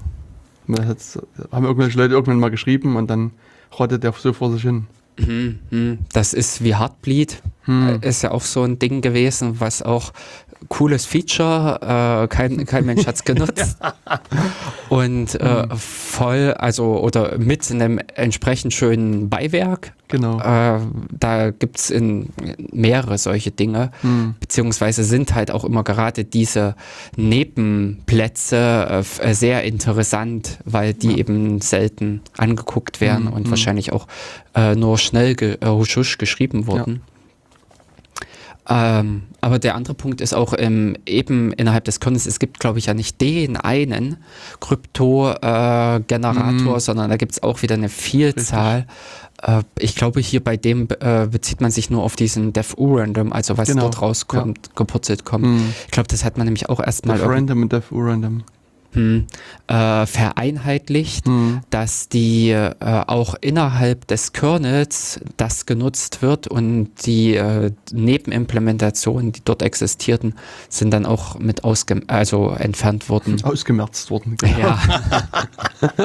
hat's, 0.87 1.19
haben 1.51 1.65
irgendwelche 1.65 1.99
Leute 1.99 2.15
irgendwann 2.15 2.39
mal 2.39 2.53
geschrieben 2.53 2.95
und 2.95 3.11
dann 3.11 3.33
rottet 3.77 4.05
der 4.05 4.13
so 4.13 4.33
vor 4.33 4.53
sich 4.53 4.63
hin. 4.63 4.87
Hm, 5.19 5.59
hm. 5.71 5.99
Das 6.13 6.33
ist 6.33 6.63
wie 6.63 6.77
Heartbleed. 6.77 7.43
Hm. 7.65 8.01
Äh, 8.03 8.09
Ist 8.09 8.23
ja 8.23 8.31
auch 8.31 8.43
so 8.43 8.63
ein 8.63 8.79
Ding 8.79 9.03
gewesen, 9.03 9.61
was 9.61 9.83
auch 9.83 10.13
cooles 10.69 11.07
Feature, 11.07 12.25
äh, 12.25 12.29
kein, 12.29 12.65
kein 12.67 12.85
Mensch 12.87 13.07
hat 13.07 13.17
es 13.17 13.25
genutzt. 13.25 13.77
Und 14.89 15.35
äh, 15.41 15.67
voll, 15.77 16.55
also 16.59 16.99
oder 17.01 17.39
mit 17.39 17.71
einem 17.71 17.99
entsprechend 18.15 18.75
schönen 18.75 19.29
Beiwerk. 19.29 19.93
Genau. 20.09 20.39
Äh, 20.41 20.81
da 21.19 21.51
gibt 21.51 21.79
es 21.79 21.93
mehrere 22.73 23.17
solche 23.17 23.51
Dinge, 23.51 23.91
Hm. 24.03 24.35
beziehungsweise 24.41 25.05
sind 25.05 25.35
halt 25.35 25.51
auch 25.51 25.65
immer 25.65 25.85
gerade 25.85 26.25
diese 26.25 26.75
Nebenplätze 27.17 29.03
äh, 29.21 29.35
sehr 29.35 29.65
interessant, 29.65 30.59
weil 30.65 30.95
die 30.95 31.19
eben 31.19 31.61
selten 31.61 32.21
angeguckt 32.37 33.01
werden 33.01 33.25
Mhm, 33.27 33.33
und 33.33 33.47
mhm. 33.47 33.51
wahrscheinlich 33.51 33.93
auch 33.93 34.07
äh, 34.55 34.75
nur 34.75 34.99
schnell 34.99 35.35
ge 35.35 35.57
äh, 35.61 35.67
husch, 35.67 35.97
husch 35.97 36.19
geschrieben 36.19 36.67
wurden. 36.67 37.03
Ähm, 38.69 39.25
aber 39.41 39.59
der 39.59 39.75
andere 39.75 39.95
Punkt 39.95 40.21
ist 40.21 40.35
auch 40.35 40.55
ähm, 40.57 40.97
eben 41.05 41.53
innerhalb 41.53 41.85
des 41.85 41.99
Kernels, 41.99 42.27
es 42.27 42.39
gibt, 42.39 42.61
glaube 42.61 42.79
ich, 42.79 42.87
ja 42.87 42.95
nicht 42.95 43.21
den 43.21 43.57
einen 43.57 44.19
Krypto-Generator, 44.61 46.75
Mhm. 46.75 46.81
sondern 46.81 47.11
da 47.11 47.17
gibt 47.17 47.33
es 47.33 47.43
auch 47.43 47.63
wieder 47.63 47.75
eine 47.75 47.89
Vielzahl. 47.89 48.87
Äh, 49.43 49.63
ich 49.79 49.97
glaube, 49.97 50.21
hier 50.21 50.43
bei 50.43 50.57
dem 50.57 50.89
äh, 51.01 51.27
bezieht 51.27 51.61
man 51.61 51.71
sich 51.71 51.91
nur 51.91 52.03
auf 52.03 52.17
diesen 52.17 52.53
DevU-Random, 52.53 53.33
also 53.33 53.59
was 53.59 53.69
Genau, 53.69 53.83
dort 53.83 54.01
rauskommt, 54.01 54.75
gepurzelt 54.77 55.25
kommt. 55.25 55.45
Hm. 55.45 55.75
Ich 55.87 55.91
glaube, 55.91 56.09
das 56.09 56.25
hat 56.25 56.39
man 56.39 56.47
nämlich 56.47 56.69
auch 56.69 56.81
erstmal 56.81 57.19
Def 57.19 57.27
Random 57.27 57.63
und 57.63 57.73
Def 57.73 57.91
Random. 58.95 59.27
hm, 59.27 59.27
äh, 59.69 60.07
vereinheitlicht 60.07 61.27
Hm. 61.27 61.61
dass 61.71 62.09
die 62.09 62.51
äh, 62.51 62.75
auch 62.81 63.35
innerhalb 63.41 64.07
des 64.09 64.33
Kernels 64.33 65.21
das 65.37 65.67
genutzt 65.67 66.23
wird 66.23 66.47
und 66.49 66.91
die 67.07 67.35
äh, 67.37 67.71
Nebenimplementationen, 67.93 69.33
die 69.33 69.41
dort 69.45 69.63
existierten, 69.63 70.35
sind 70.69 70.91
dann 70.93 71.07
auch 71.07 71.39
mit 71.39 71.65
ausge 71.65 72.03
also 72.09 72.51
entfernt 72.51 73.09
worden. 73.09 73.43
Ausgemerzt 73.45 74.11
worden. 74.11 74.37
Ja, 74.59 74.79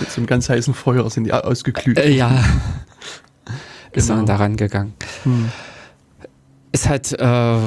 Mit 0.00 0.10
so 0.10 0.18
einem 0.18 0.26
ganz 0.26 0.48
heißen 0.48 0.74
Feuer 0.74 1.08
sind 1.10 1.24
die 1.24 1.32
au- 1.32 1.40
ausgeglüht. 1.40 1.98
äh, 1.98 2.10
ja. 2.10 2.44
Ist 3.92 4.06
Genau. 4.08 4.16
man 4.18 4.26
daran 4.26 4.56
gegangen. 4.56 4.94
Hm. 5.24 5.50
Ist 6.72 6.88
halt, 6.88 7.12
äh, 7.12 7.58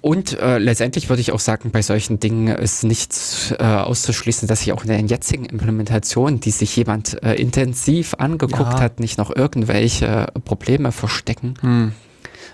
Und 0.00 0.38
äh, 0.38 0.58
letztendlich 0.58 1.08
würde 1.08 1.20
ich 1.20 1.32
auch 1.32 1.40
sagen, 1.40 1.70
bei 1.72 1.82
solchen 1.82 2.20
Dingen 2.20 2.46
ist 2.48 2.84
nichts 2.84 3.52
äh, 3.58 3.64
auszuschließen, 3.64 4.46
dass 4.46 4.60
sich 4.60 4.72
auch 4.72 4.82
in 4.82 4.88
der 4.88 5.00
jetzigen 5.00 5.44
Implementation, 5.46 6.38
die 6.38 6.52
sich 6.52 6.76
jemand 6.76 7.20
äh, 7.24 7.34
intensiv 7.34 8.14
angeguckt 8.14 8.74
Ja. 8.74 8.80
hat, 8.80 9.00
nicht 9.00 9.18
noch 9.18 9.34
irgendwelche 9.34 10.26
Probleme 10.44 10.92
verstecken. 10.92 11.54
Hm. 11.60 11.92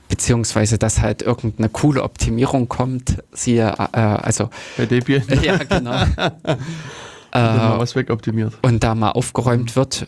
Beziehungsweise, 0.09 0.79
dass 0.79 1.01
halt 1.01 1.21
irgendeine 1.23 1.69
coole 1.69 2.03
Optimierung 2.03 2.69
kommt. 2.69 3.23
Siehe, 3.33 3.75
äh, 3.93 3.99
also, 3.99 4.49
Bei 4.79 4.87
Debian 4.87 5.23
ja, 5.43 5.59
genau. 5.59 5.91
mal 7.35 7.77
äh, 7.77 7.79
was 7.79 7.95
wegoptimiert. 7.95 8.55
und 8.63 8.83
da 8.83 8.95
mal 8.95 9.11
aufgeräumt 9.11 9.77
wird. 9.77 10.07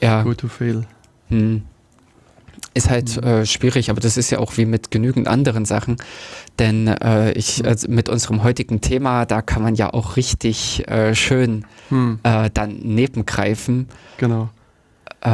Ja. 0.00 0.22
Go 0.22 0.32
to 0.34 0.48
fail. 0.48 0.86
Hm. 1.28 1.62
Ist 2.72 2.88
halt 2.88 3.16
äh, 3.24 3.44
schwierig, 3.46 3.90
aber 3.90 4.00
das 4.00 4.16
ist 4.16 4.30
ja 4.30 4.38
auch 4.38 4.56
wie 4.56 4.64
mit 4.64 4.92
genügend 4.92 5.26
anderen 5.26 5.64
Sachen. 5.64 5.96
Denn 6.60 6.86
äh, 6.86 7.32
ich, 7.32 7.64
also 7.66 7.88
mit 7.90 8.08
unserem 8.08 8.44
heutigen 8.44 8.80
Thema, 8.80 9.26
da 9.26 9.42
kann 9.42 9.62
man 9.62 9.74
ja 9.74 9.92
auch 9.92 10.16
richtig 10.16 10.86
äh, 10.88 11.14
schön 11.16 11.64
Hm. 11.88 12.20
äh, 12.22 12.48
dann 12.54 12.76
nebengreifen. 12.78 13.88
Genau. 14.18 14.50
Äh, 15.22 15.26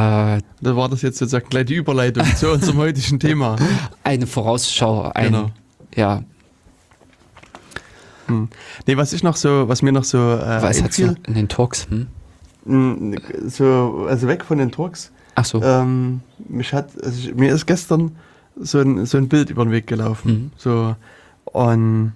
Da 0.61 0.75
war 0.75 0.89
das 0.89 1.03
jetzt 1.03 1.19
sozusagen 1.19 1.47
gleich 1.49 1.65
die 1.67 1.75
Überleitung 1.75 2.25
zu 2.35 2.49
unserem 2.51 2.77
heutigen 2.79 3.19
Thema. 3.19 3.55
eine 4.03 4.25
Vorausschau, 4.25 5.11
ein, 5.13 5.25
Genau. 5.25 5.51
ja, 5.95 6.23
Hm. 8.25 8.49
Nee, 8.85 8.97
was 8.97 9.13
ich 9.13 9.23
noch 9.23 9.35
so, 9.37 9.69
was 9.69 9.81
mir 9.81 9.91
noch 9.93 10.03
so 10.03 10.17
äh, 10.17 10.61
was 10.61 10.81
hat 10.83 10.97
in 10.99 11.15
den 11.33 11.47
Talks? 11.47 11.87
Hm? 11.89 12.07
mh, 12.65 13.17
so, 13.45 14.05
also 14.09 14.27
weg 14.27 14.43
von 14.43 14.57
den 14.57 14.71
Turks, 14.71 15.11
Ach 15.39 15.45
so. 15.45 15.61
ähm, 15.61 16.21
mich 16.49 16.73
hat, 16.73 16.89
also 17.03 17.29
ich, 17.29 17.35
mir 17.35 17.53
ist 17.53 17.67
gestern 17.67 18.15
so 18.59 18.79
ein, 18.79 19.05
so 19.05 19.17
ein 19.19 19.29
Bild 19.29 19.51
über 19.51 19.63
den 19.63 19.71
Weg 19.71 19.85
gelaufen. 19.85 20.31
Mhm. 20.31 20.51
So, 20.57 20.95
und, 21.45 22.13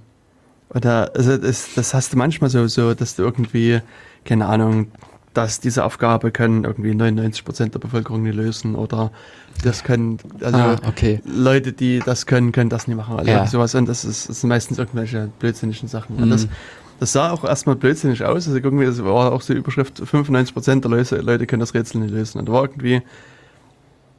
oder, 0.70 1.12
also 1.16 1.38
das, 1.38 1.70
das 1.76 1.94
hast 1.94 2.14
du 2.14 2.18
manchmal 2.18 2.50
so, 2.50 2.66
so, 2.68 2.96
dass 2.96 3.16
du 3.16 3.22
irgendwie, 3.24 3.80
keine 4.26 4.48
Ahnung, 4.48 4.88
dass 5.36 5.60
diese 5.60 5.86
Aufgabe 5.86 6.32
können 6.32 6.64
irgendwie 6.64 6.94
99 6.96 7.46
Prozent 7.46 7.74
der 7.76 7.80
Bevölkerung 7.80 8.24
nicht 8.24 8.36
lösen 8.36 8.74
oder 8.76 9.12
das 9.64 9.84
können, 9.84 10.18
also 10.42 10.58
ah, 10.58 10.76
okay. 10.88 11.22
Leute, 11.24 11.74
die 11.74 12.00
das 12.00 12.26
können, 12.26 12.52
können 12.52 12.70
das 12.72 12.88
nicht 12.88 12.98
machen. 12.98 13.18
Also 13.18 13.30
Ja. 13.32 13.46
sowas. 13.46 13.76
Und 13.76 13.88
das, 13.88 14.04
ist, 14.04 14.30
das 14.30 14.42
sind 14.42 14.50
meistens 14.50 14.80
irgendwelche 14.80 15.30
blödsinnigen 15.40 15.88
Sachen. 15.88 16.16
Und 16.18 16.26
Mhm. 16.26 16.32
das, 16.32 16.48
das 17.02 17.14
sah 17.14 17.32
auch 17.32 17.44
erstmal 17.44 17.76
blödsinnig 17.76 18.24
aus. 18.24 18.48
Also 18.48 18.58
irgendwie, 18.58 18.86
das 18.86 19.04
war 19.04 19.32
auch 19.32 19.42
so 19.42 19.54
die 19.54 19.60
Überschrift, 19.60 20.00
95% 20.00 20.82
der 20.82 20.92
Leute, 20.92 21.16
Leute 21.18 21.48
können 21.48 21.62
das 21.62 21.74
Rätsel 21.74 22.00
nicht 22.00 22.12
lösen. 22.12 22.38
Und 22.38 22.48
da 22.48 22.54
war 22.54 22.62
irgendwie, 22.62 23.02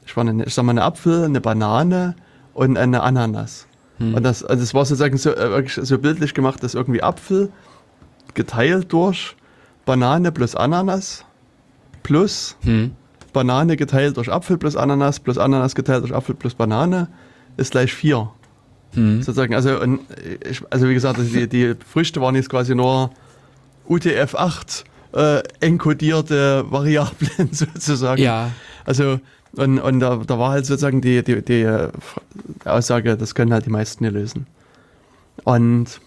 ich, 0.05 0.17
war 0.17 0.27
eine, 0.27 0.45
ich 0.45 0.53
sag 0.53 0.65
mal, 0.65 0.73
eine 0.73 0.83
Apfel, 0.83 1.25
eine 1.25 1.41
Banane 1.41 2.17
und 2.55 2.77
eine 2.77 3.05
Ananas. 3.05 3.69
Hm. 3.99 4.15
Und 4.15 4.25
das, 4.25 4.43
also 4.43 4.61
das 4.61 4.75
war 4.75 4.85
sozusagen 4.85 5.17
so, 5.17 5.31
äh, 5.31 5.51
wirklich 5.51 5.75
so 5.81 5.97
bildlich 5.97 6.35
gemacht, 6.35 6.61
dass 6.65 6.75
irgendwie 6.75 7.05
Apfel 7.05 7.53
geteilt 8.35 8.93
durch 8.93 9.37
Banane 9.87 10.33
plus 10.33 10.57
Ananas 10.57 11.25
plus 12.03 12.57
Hm. 12.63 12.97
Banane 13.33 13.77
geteilt 13.77 14.17
durch 14.17 14.29
Apfel 14.29 14.59
plus 14.59 14.75
Ananas 14.75 15.21
plus 15.21 15.39
Ananas 15.39 15.77
geteilt 15.77 16.03
durch 16.03 16.13
Apfel 16.13 16.35
plus 16.35 16.55
Banane 16.55 17.07
ist 17.57 17.71
gleich 17.71 17.95
4. 17.95 18.29
Hm. 18.95 19.23
Sozusagen, 19.23 19.55
also, 19.55 19.81
und 19.81 20.01
ich, 20.49 20.63
also 20.71 20.89
wie 20.89 20.95
gesagt, 20.95 21.19
also 21.19 21.31
die, 21.31 21.49
die 21.49 21.75
Früchte 21.87 22.21
waren 22.21 22.35
jetzt 22.35 22.51
quasi 22.51 22.75
nur 22.75 23.11
UTF-8 23.89 24.85
äh, 25.15 25.43
enkodierte 25.61 26.65
Variablen 26.71 27.49
sozusagen. 27.53 28.23
Ja, 28.23 28.51
Also, 28.85 29.21
und, 29.55 29.79
und 29.79 30.01
da, 30.01 30.17
da 30.17 30.39
war 30.39 30.51
halt 30.53 30.67
sozusagen 30.67 31.01
die, 31.01 31.23
die, 31.23 31.43
die 31.43 31.61
äh, 31.63 31.89
Aussage, 32.65 33.17
das 33.17 33.35
können 33.35 33.53
halt 33.53 33.67
die 33.67 33.71
meisten 33.71 34.05
nicht 34.05 34.15
lösen. 34.15 34.47
Und 35.45 36.01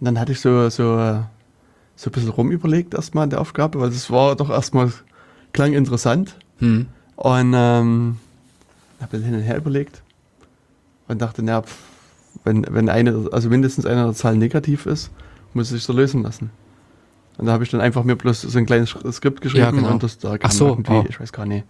dann 0.00 0.18
hatte 0.18 0.32
ich 0.32 0.40
so, 0.40 0.68
so, 0.68 1.22
so 1.96 2.10
ein 2.10 2.12
bisschen 2.12 2.30
rumüberlegt 2.30 2.94
erstmal 2.94 3.24
an 3.24 3.30
der 3.30 3.40
Aufgabe, 3.40 3.80
weil 3.80 3.88
es 3.90 4.10
war 4.10 4.36
doch 4.36 4.50
erstmal, 4.50 4.92
klang 5.52 5.72
interessant. 5.72 6.36
hm. 6.58 6.86
Und 7.16 7.52
ähm, 7.54 8.16
habe 9.00 9.18
hin 9.18 9.34
und 9.34 9.42
her 9.42 9.58
überlegt 9.58 10.02
und 11.06 11.20
dachte, 11.20 11.42
na, 11.42 11.60
pff, 11.60 11.76
wenn, 12.50 12.66
wenn 12.68 12.88
eine, 12.88 13.28
also 13.32 13.48
mindestens 13.48 13.86
eine 13.86 14.04
der 14.04 14.14
Zahlen 14.14 14.38
negativ 14.38 14.86
ist, 14.86 15.10
muss 15.54 15.66
es 15.66 15.70
sich 15.70 15.84
so 15.84 15.92
lösen 15.92 16.22
lassen. 16.22 16.50
Und 17.38 17.46
da 17.46 17.52
habe 17.52 17.64
ich 17.64 17.70
dann 17.70 17.80
einfach 17.80 18.04
mir 18.04 18.16
bloß 18.16 18.42
so 18.42 18.58
ein 18.58 18.66
kleines 18.66 18.90
Skript 19.12 19.40
geschrieben 19.40 19.64
Ja, 19.64 19.70
genau. 19.70 19.92
und 19.92 20.02
das 20.02 20.18
da 20.18 20.36
kam 20.36 20.50
so, 20.50 20.68
irgendwie, 20.68 20.92
oh. 20.92 21.04
ich 21.08 21.20
weiß 21.20 21.32
gar 21.32 21.46
nicht, 21.46 21.64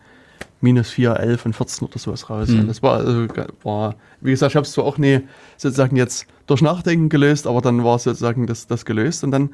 minus 0.60 0.90
4, 0.90 1.16
11 1.20 1.46
und 1.46 1.52
14 1.56 1.86
oder 1.88 1.98
sowas 1.98 2.28
raus. 2.28 2.48
Mhm. 2.48 2.60
Und 2.60 2.68
das 2.68 2.82
war, 2.82 2.96
also, 2.98 3.26
war, 3.62 3.94
wie 4.20 4.30
gesagt, 4.30 4.52
ich 4.52 4.56
habe 4.56 4.66
es 4.66 4.72
zwar 4.72 4.84
auch 4.84 4.98
nie 4.98 5.20
sozusagen 5.56 5.96
jetzt 5.96 6.26
durch 6.46 6.62
Nachdenken 6.62 7.08
gelöst, 7.08 7.46
aber 7.46 7.60
dann 7.60 7.84
war 7.84 7.98
sozusagen 7.98 8.46
das, 8.46 8.66
das 8.66 8.84
gelöst 8.84 9.22
und 9.22 9.30
dann 9.30 9.50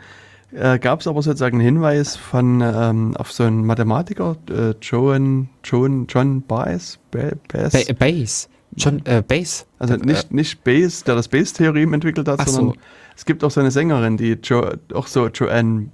äh, 0.52 0.78
gab 0.78 1.00
es 1.00 1.06
aber 1.06 1.22
sozusagen 1.22 1.56
einen 1.58 1.64
Hinweis 1.66 2.16
von 2.16 2.62
ähm, 2.64 3.16
auf 3.16 3.32
so 3.32 3.42
einen 3.44 3.66
Mathematiker, 3.66 4.36
äh, 4.48 4.74
Joan, 4.80 5.48
Joan, 5.64 6.06
John 6.08 6.42
Baez, 6.42 6.98
Ba- 7.10 7.32
Baez 7.52 7.86
Ba 7.86 7.92
Base. 7.92 8.48
Schon, 8.76 9.04
äh, 9.06 9.22
Base. 9.26 9.64
also 9.78 9.94
Äh, 9.94 9.98
nicht, 9.98 10.32
nicht 10.32 10.62
Bayes, 10.64 11.02
der 11.04 11.14
das 11.14 11.28
Bayes-Theorem 11.28 11.94
entwickelt 11.94 12.28
hat, 12.28 12.40
Ach 12.40 12.46
so. 12.46 12.52
sondern 12.52 12.78
es 13.16 13.24
gibt 13.24 13.42
auch 13.44 13.50
so 13.50 13.60
eine 13.60 13.70
Sängerin, 13.70 14.16
die 14.16 14.36
jo, 14.42 14.70
auch 14.92 15.06
so 15.06 15.28
Joanne 15.28 15.88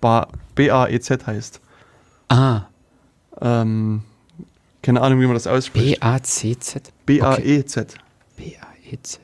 ba, 0.00 0.28
B-A-E-Z 0.54 1.26
heißt. 1.26 1.60
Ah, 2.28 2.62
Ähm, 3.40 4.02
keine 4.82 5.00
Ahnung, 5.00 5.20
wie 5.20 5.26
man 5.26 5.34
das 5.34 5.46
ausspricht. 5.46 5.98
B-A-C-Z. 6.00 6.92
B-A-E-Z. 7.06 7.94
B-A-E-Z. 8.36 9.20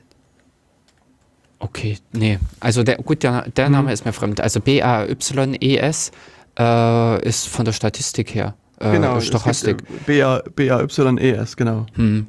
Okay, 1.59 1.97
nee. 2.13 2.37
Also 2.59 2.83
der, 2.83 2.97
gut, 2.97 3.23
der, 3.23 3.49
der. 3.49 3.69
Name 3.69 3.91
ist 3.91 4.05
mir 4.05 4.13
fremd. 4.13 4.41
Also 4.41 4.59
B-A-Y-E-S 4.59 6.11
äh, 6.59 7.27
ist 7.27 7.47
von 7.47 7.65
der 7.65 7.71
Statistik 7.73 8.35
her. 8.35 8.53
Äh, 8.79 8.91
Genau, 8.91 9.19
Stochastik. 9.19 9.81
äh, 9.81 9.99
B-A- 10.05 10.43
B-A-Y-E-S, 10.55 11.55
genau. 11.57 11.85
Hm. 11.95 12.27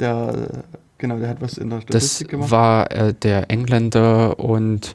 Der, 0.00 0.64
genau, 0.98 1.18
der 1.18 1.28
hat 1.28 1.40
was 1.40 1.58
in 1.58 1.70
der 1.70 1.80
Das 1.80 1.88
Statistik 1.88 2.28
gemacht. 2.30 2.50
war 2.50 2.90
äh, 2.90 3.14
der 3.14 3.50
Engländer 3.50 4.38
und 4.40 4.94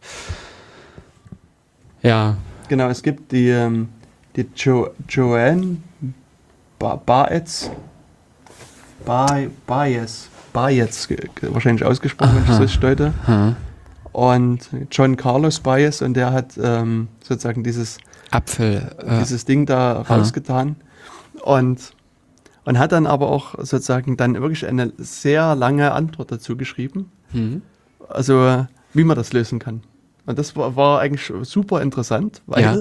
ja, 2.02 2.38
Genau, 2.68 2.89
es 2.89 3.04
gibt 3.04 3.32
die, 3.32 3.50
ähm, 3.50 3.89
die 4.36 4.48
jo 4.56 4.89
Joanne 5.08 5.78
ba 6.80 6.96
Baez, 6.96 7.70
ba 9.06 9.39
Baez, 9.68 10.28
Baez, 10.52 11.08
wahrscheinlich 11.41 11.86
ausgesprochen, 11.86 12.36
wenn 12.36 12.65
ich 12.65 12.74
das 12.74 13.12
hm. 13.28 13.56
Und 14.13 14.70
John 14.91 15.18
Carlos 15.18 15.60
Baez 15.60 16.02
und 16.02 16.15
der 16.15 16.32
hat 16.32 16.58
ähm, 16.62 17.10
sozusagen 17.22 17.63
dieses, 17.63 17.98
Apfel. 18.32 18.89
Äh, 19.06 19.20
dieses 19.20 19.46
Ding 19.46 19.65
da 19.65 20.00
Aha. 20.00 20.15
rausgetan 20.15 20.78
und, 21.44 21.94
und 22.65 22.78
hat 22.80 22.91
dann 22.91 23.06
aber 23.08 23.30
auch 23.30 23.56
sozusagen 23.60 24.17
dann 24.17 24.34
wirklich 24.36 24.65
eine 24.65 24.91
sehr 24.97 25.56
lange 25.56 25.91
Antwort 25.93 26.32
dazu 26.32 26.58
geschrieben, 26.58 27.12
hm. 27.32 27.62
also 28.10 28.65
wie 28.93 29.04
man 29.04 29.15
das 29.15 29.34
lösen 29.34 29.60
kann. 29.60 29.82
Und 30.25 30.39
das 30.39 30.56
war, 30.56 30.75
war 30.75 30.99
eigentlich 31.01 31.32
super 31.43 31.82
interessant, 31.82 32.41
weil 32.47 32.63
Ja. 32.63 32.78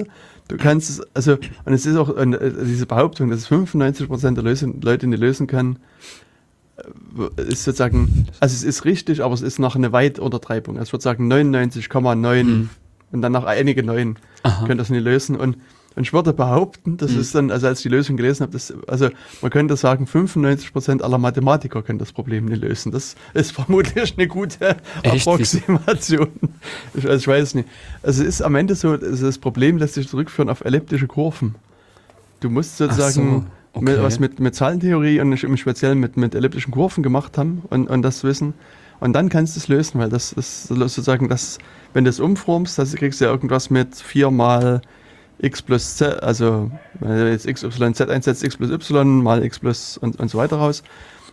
du 0.47 0.57
kannst 0.57 0.89
es, 0.89 1.01
also, 1.13 1.33
und 1.65 1.73
es 1.73 1.85
ist 1.85 1.95
auch 1.95 2.09
und, 2.09 2.33
äh, 2.33 2.51
diese 2.65 2.87
Behauptung, 2.87 3.29
dass 3.29 3.39
es 3.41 3.47
95% 3.47 4.33
der 4.33 4.43
Lösen, 4.43 4.81
Leute 4.81 5.05
nicht 5.05 5.19
lösen 5.19 5.45
können, 5.45 5.77
äh, 6.77 7.41
ist 7.43 7.63
sozusagen, 7.63 8.27
also 8.39 8.53
es 8.53 8.63
ist 8.63 8.83
richtig, 8.85 9.23
aber 9.23 9.33
es 9.35 9.41
ist 9.43 9.59
noch 9.59 9.75
eine 9.75 9.91
Weituntertreibung. 9.91 10.77
Also 10.77 10.87
ich 10.89 10.93
würde 10.93 11.03
sagen 11.03 11.27
99,9 11.31 12.43
Mhm. 12.43 12.69
und 13.11 13.21
dann 13.21 13.31
noch 13.31 13.45
einige 13.45 13.83
Neun 13.83 14.17
können 14.65 14.77
das 14.79 14.89
nicht 14.89 15.03
lösen. 15.03 15.35
Und, 15.35 15.57
und 15.95 16.03
ich 16.03 16.13
würde 16.13 16.33
behaupten, 16.33 16.97
das 16.97 17.11
Mhm. 17.11 17.19
ist 17.19 17.35
dann, 17.35 17.51
also 17.51 17.67
als 17.67 17.79
ich 17.79 17.83
die 17.83 17.89
Lösung 17.89 18.17
gelesen 18.17 18.43
habe, 18.43 18.51
das, 18.51 18.73
also 18.87 19.09
man 19.41 19.51
könnte 19.51 19.77
sagen, 19.77 20.05
95% 20.05 21.01
aller 21.01 21.17
Mathematiker 21.17 21.81
können 21.81 21.99
das 21.99 22.11
Problem 22.11 22.45
nicht 22.45 22.61
lösen. 22.61 22.91
Das 22.91 23.15
ist 23.33 23.51
vermutlich 23.53 24.15
eine 24.17 24.27
gute 24.27 24.75
Echt? 25.03 25.27
Approximation. 25.27 26.27
Ich, 26.93 27.05
also 27.05 27.17
ich 27.17 27.27
weiß 27.27 27.55
nicht. 27.55 27.69
Also 28.03 28.23
es 28.23 28.27
ist 28.27 28.41
am 28.41 28.55
Ende 28.55 28.75
so, 28.75 28.91
also 28.91 29.25
das 29.25 29.37
Problem 29.37 29.77
lässt 29.77 29.93
sich 29.93 30.07
zurückführen 30.09 30.49
auf 30.49 30.65
elliptische 30.65 31.07
Kurven. 31.07 31.55
Du 32.41 32.49
musst 32.49 32.77
sozusagen 32.77 33.47
so, 33.73 33.81
mit, 33.81 33.95
okay. 33.95 34.03
was 34.03 34.19
mit, 34.19 34.39
mit 34.39 34.53
Zahlentheorie 34.53 35.21
und 35.21 35.43
im 35.43 35.57
Speziellen 35.57 35.99
mit, 35.99 36.17
mit 36.17 36.35
elliptischen 36.35 36.71
Kurven 36.71 37.03
gemacht 37.03 37.37
haben 37.37 37.63
und, 37.69 37.89
und 37.89 38.01
das 38.01 38.23
wissen. 38.23 38.53
Und 38.99 39.13
dann 39.13 39.29
kannst 39.29 39.55
du 39.55 39.59
es 39.59 39.67
lösen, 39.67 39.99
weil 39.99 40.09
das 40.09 40.33
ist 40.33 40.67
sozusagen 40.67 41.29
das, 41.29 41.57
wenn 41.93 42.03
du 42.03 42.09
es 42.09 42.19
umformst, 42.19 42.77
das 42.77 42.95
kriegst 42.95 43.19
du 43.21 43.25
ja 43.25 43.31
irgendwas 43.31 43.69
mit 43.69 43.95
4 43.95 44.31
mal 44.31 44.81
x 45.39 45.61
plus 45.61 45.97
z, 45.97 46.21
also 46.23 46.71
wenn 46.99 47.09
du 47.17 47.29
jetzt 47.31 47.45
x, 47.45 47.63
y, 47.63 47.93
z 47.93 48.09
einsetzt, 48.09 48.43
x 48.43 48.57
plus 48.57 48.69
y 48.71 49.21
mal 49.23 49.43
x 49.43 49.59
plus 49.59 49.97
und, 49.97 50.19
und 50.19 50.29
so 50.29 50.37
weiter 50.37 50.57
raus. 50.57 50.83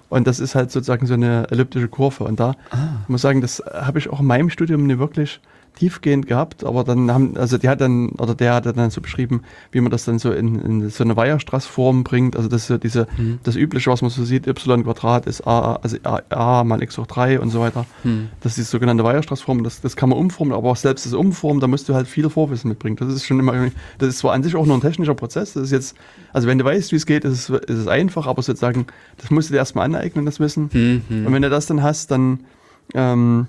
Und 0.09 0.27
das 0.27 0.41
ist 0.41 0.55
halt 0.55 0.71
sozusagen 0.71 1.07
so 1.07 1.15
eine 1.15 1.47
elliptische 1.51 1.89
Kurve. 1.89 2.25
Und 2.25 2.39
da 2.39 2.55
Ah. 2.71 3.01
ich 3.05 3.09
muss 3.09 3.23
sagen, 3.23 3.41
das 3.41 3.63
habe 3.73 3.99
ich 3.99 4.11
auch 4.11 4.21
in 4.21 4.27
meinem 4.27 4.51
Studium 4.51 4.87
nicht 4.87 4.99
wirklich 4.99 5.41
tiefgehend 5.75 6.27
gehabt, 6.27 6.65
aber 6.65 6.85
dann 6.85 7.11
haben, 7.13 7.37
also 7.37 7.59
die 7.59 7.69
hat 7.69 7.81
dann, 7.81 8.11
oder 8.11 8.35
der 8.35 8.55
hat 8.55 8.67
dann 8.67 8.91
so 8.91 9.01
beschrieben, 9.01 9.43
wie 9.71 9.81
man 9.81 9.91
das 9.91 10.05
dann 10.05 10.19
so 10.19 10.33
in, 10.33 10.61
in 10.61 10.91
so 10.91 11.03
eine 11.03 11.17
Weierstraßform 11.17 12.05
bringt. 12.05 12.37
Also 12.37 12.49
das 12.49 12.63
ist 12.63 12.67
so 12.69 12.79
diese, 12.79 13.07
Hm. 13.17 13.41
das 13.43 13.57
übliche, 13.57 13.91
was 13.91 14.03
man 14.03 14.11
so 14.11 14.25
sieht, 14.25 14.47
y 14.47 14.85
Quadrat 14.85 15.27
ist 15.27 15.47
a, 15.47 15.77
also 15.77 15.97
a, 16.05 16.21
a 16.31 16.65
mal 16.65 16.83
x 16.83 16.99
hoch 16.99 17.07
3 17.07 17.41
und 17.41 17.51
so 17.51 17.61
weiter. 17.61 17.87
Hm. 18.03 18.29
Das 18.41 18.53
ist 18.53 18.69
die 18.69 18.71
sogenannte 18.71 19.05
Weierstraßform, 19.05 19.65
das, 19.65 19.81
das 19.81 19.97
kann 19.97 20.09
man 20.09 20.19
umformen, 20.19 20.55
aber 20.55 20.71
auch 20.71 20.77
selbst 20.77 21.07
das 21.07 21.15
Umformen, 21.15 21.61
da 21.61 21.67
musst 21.67 21.89
du 21.89 21.95
halt 21.95 22.07
viel 22.07 22.29
Vorwissen 22.29 22.69
mitbringen. 22.69 22.97
Das 22.97 23.13
ist 23.13 23.27
schon 23.27 23.39
immer, 23.39 23.71
das 23.99 24.09
ist 24.09 24.19
zwar 24.19 24.33
an 24.33 24.43
sich 24.43 24.57
auch 24.57 24.67
nur 24.67 24.77
ein 24.77 24.81
technischer 24.81 25.15
Prozess, 25.15 25.55
das 25.55 25.65
ist 25.65 25.73
jetzt, 25.73 25.97
also 26.33 26.49
wenn 26.49 26.59
du 26.59 26.65
weißt, 26.65 26.93
wie 26.93 26.97
es 26.97 27.07
geht, 27.07 27.25
ist 27.25 27.49
es, 27.49 27.51
ist 27.51 27.79
es 27.79 27.89
einfach, 27.89 28.27
aber 28.27 28.43
sozusagen, 28.43 28.87
das 29.19 29.31
musst 29.31 29.49
du 29.49 29.53
dir 29.53 29.59
erstmal 29.59 29.85
aneignen, 29.85 30.27
das 30.27 30.41
Wissen. 30.41 30.71
Hm, 30.73 31.03
hm. 31.09 31.27
Und 31.27 31.33
wenn 31.33 31.43
du 31.43 31.51
das 31.51 31.67
dann 31.67 31.83
hast, 31.83 32.11
dann 32.11 32.41
ähm, 32.95 33.47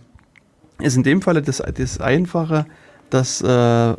ist 0.79 0.95
in 0.97 1.03
dem 1.03 1.21
Falle 1.21 1.41
das, 1.41 1.61
das 1.77 1.99
Einfache, 1.99 2.65
dass 3.09 3.41
äh, 3.41 3.93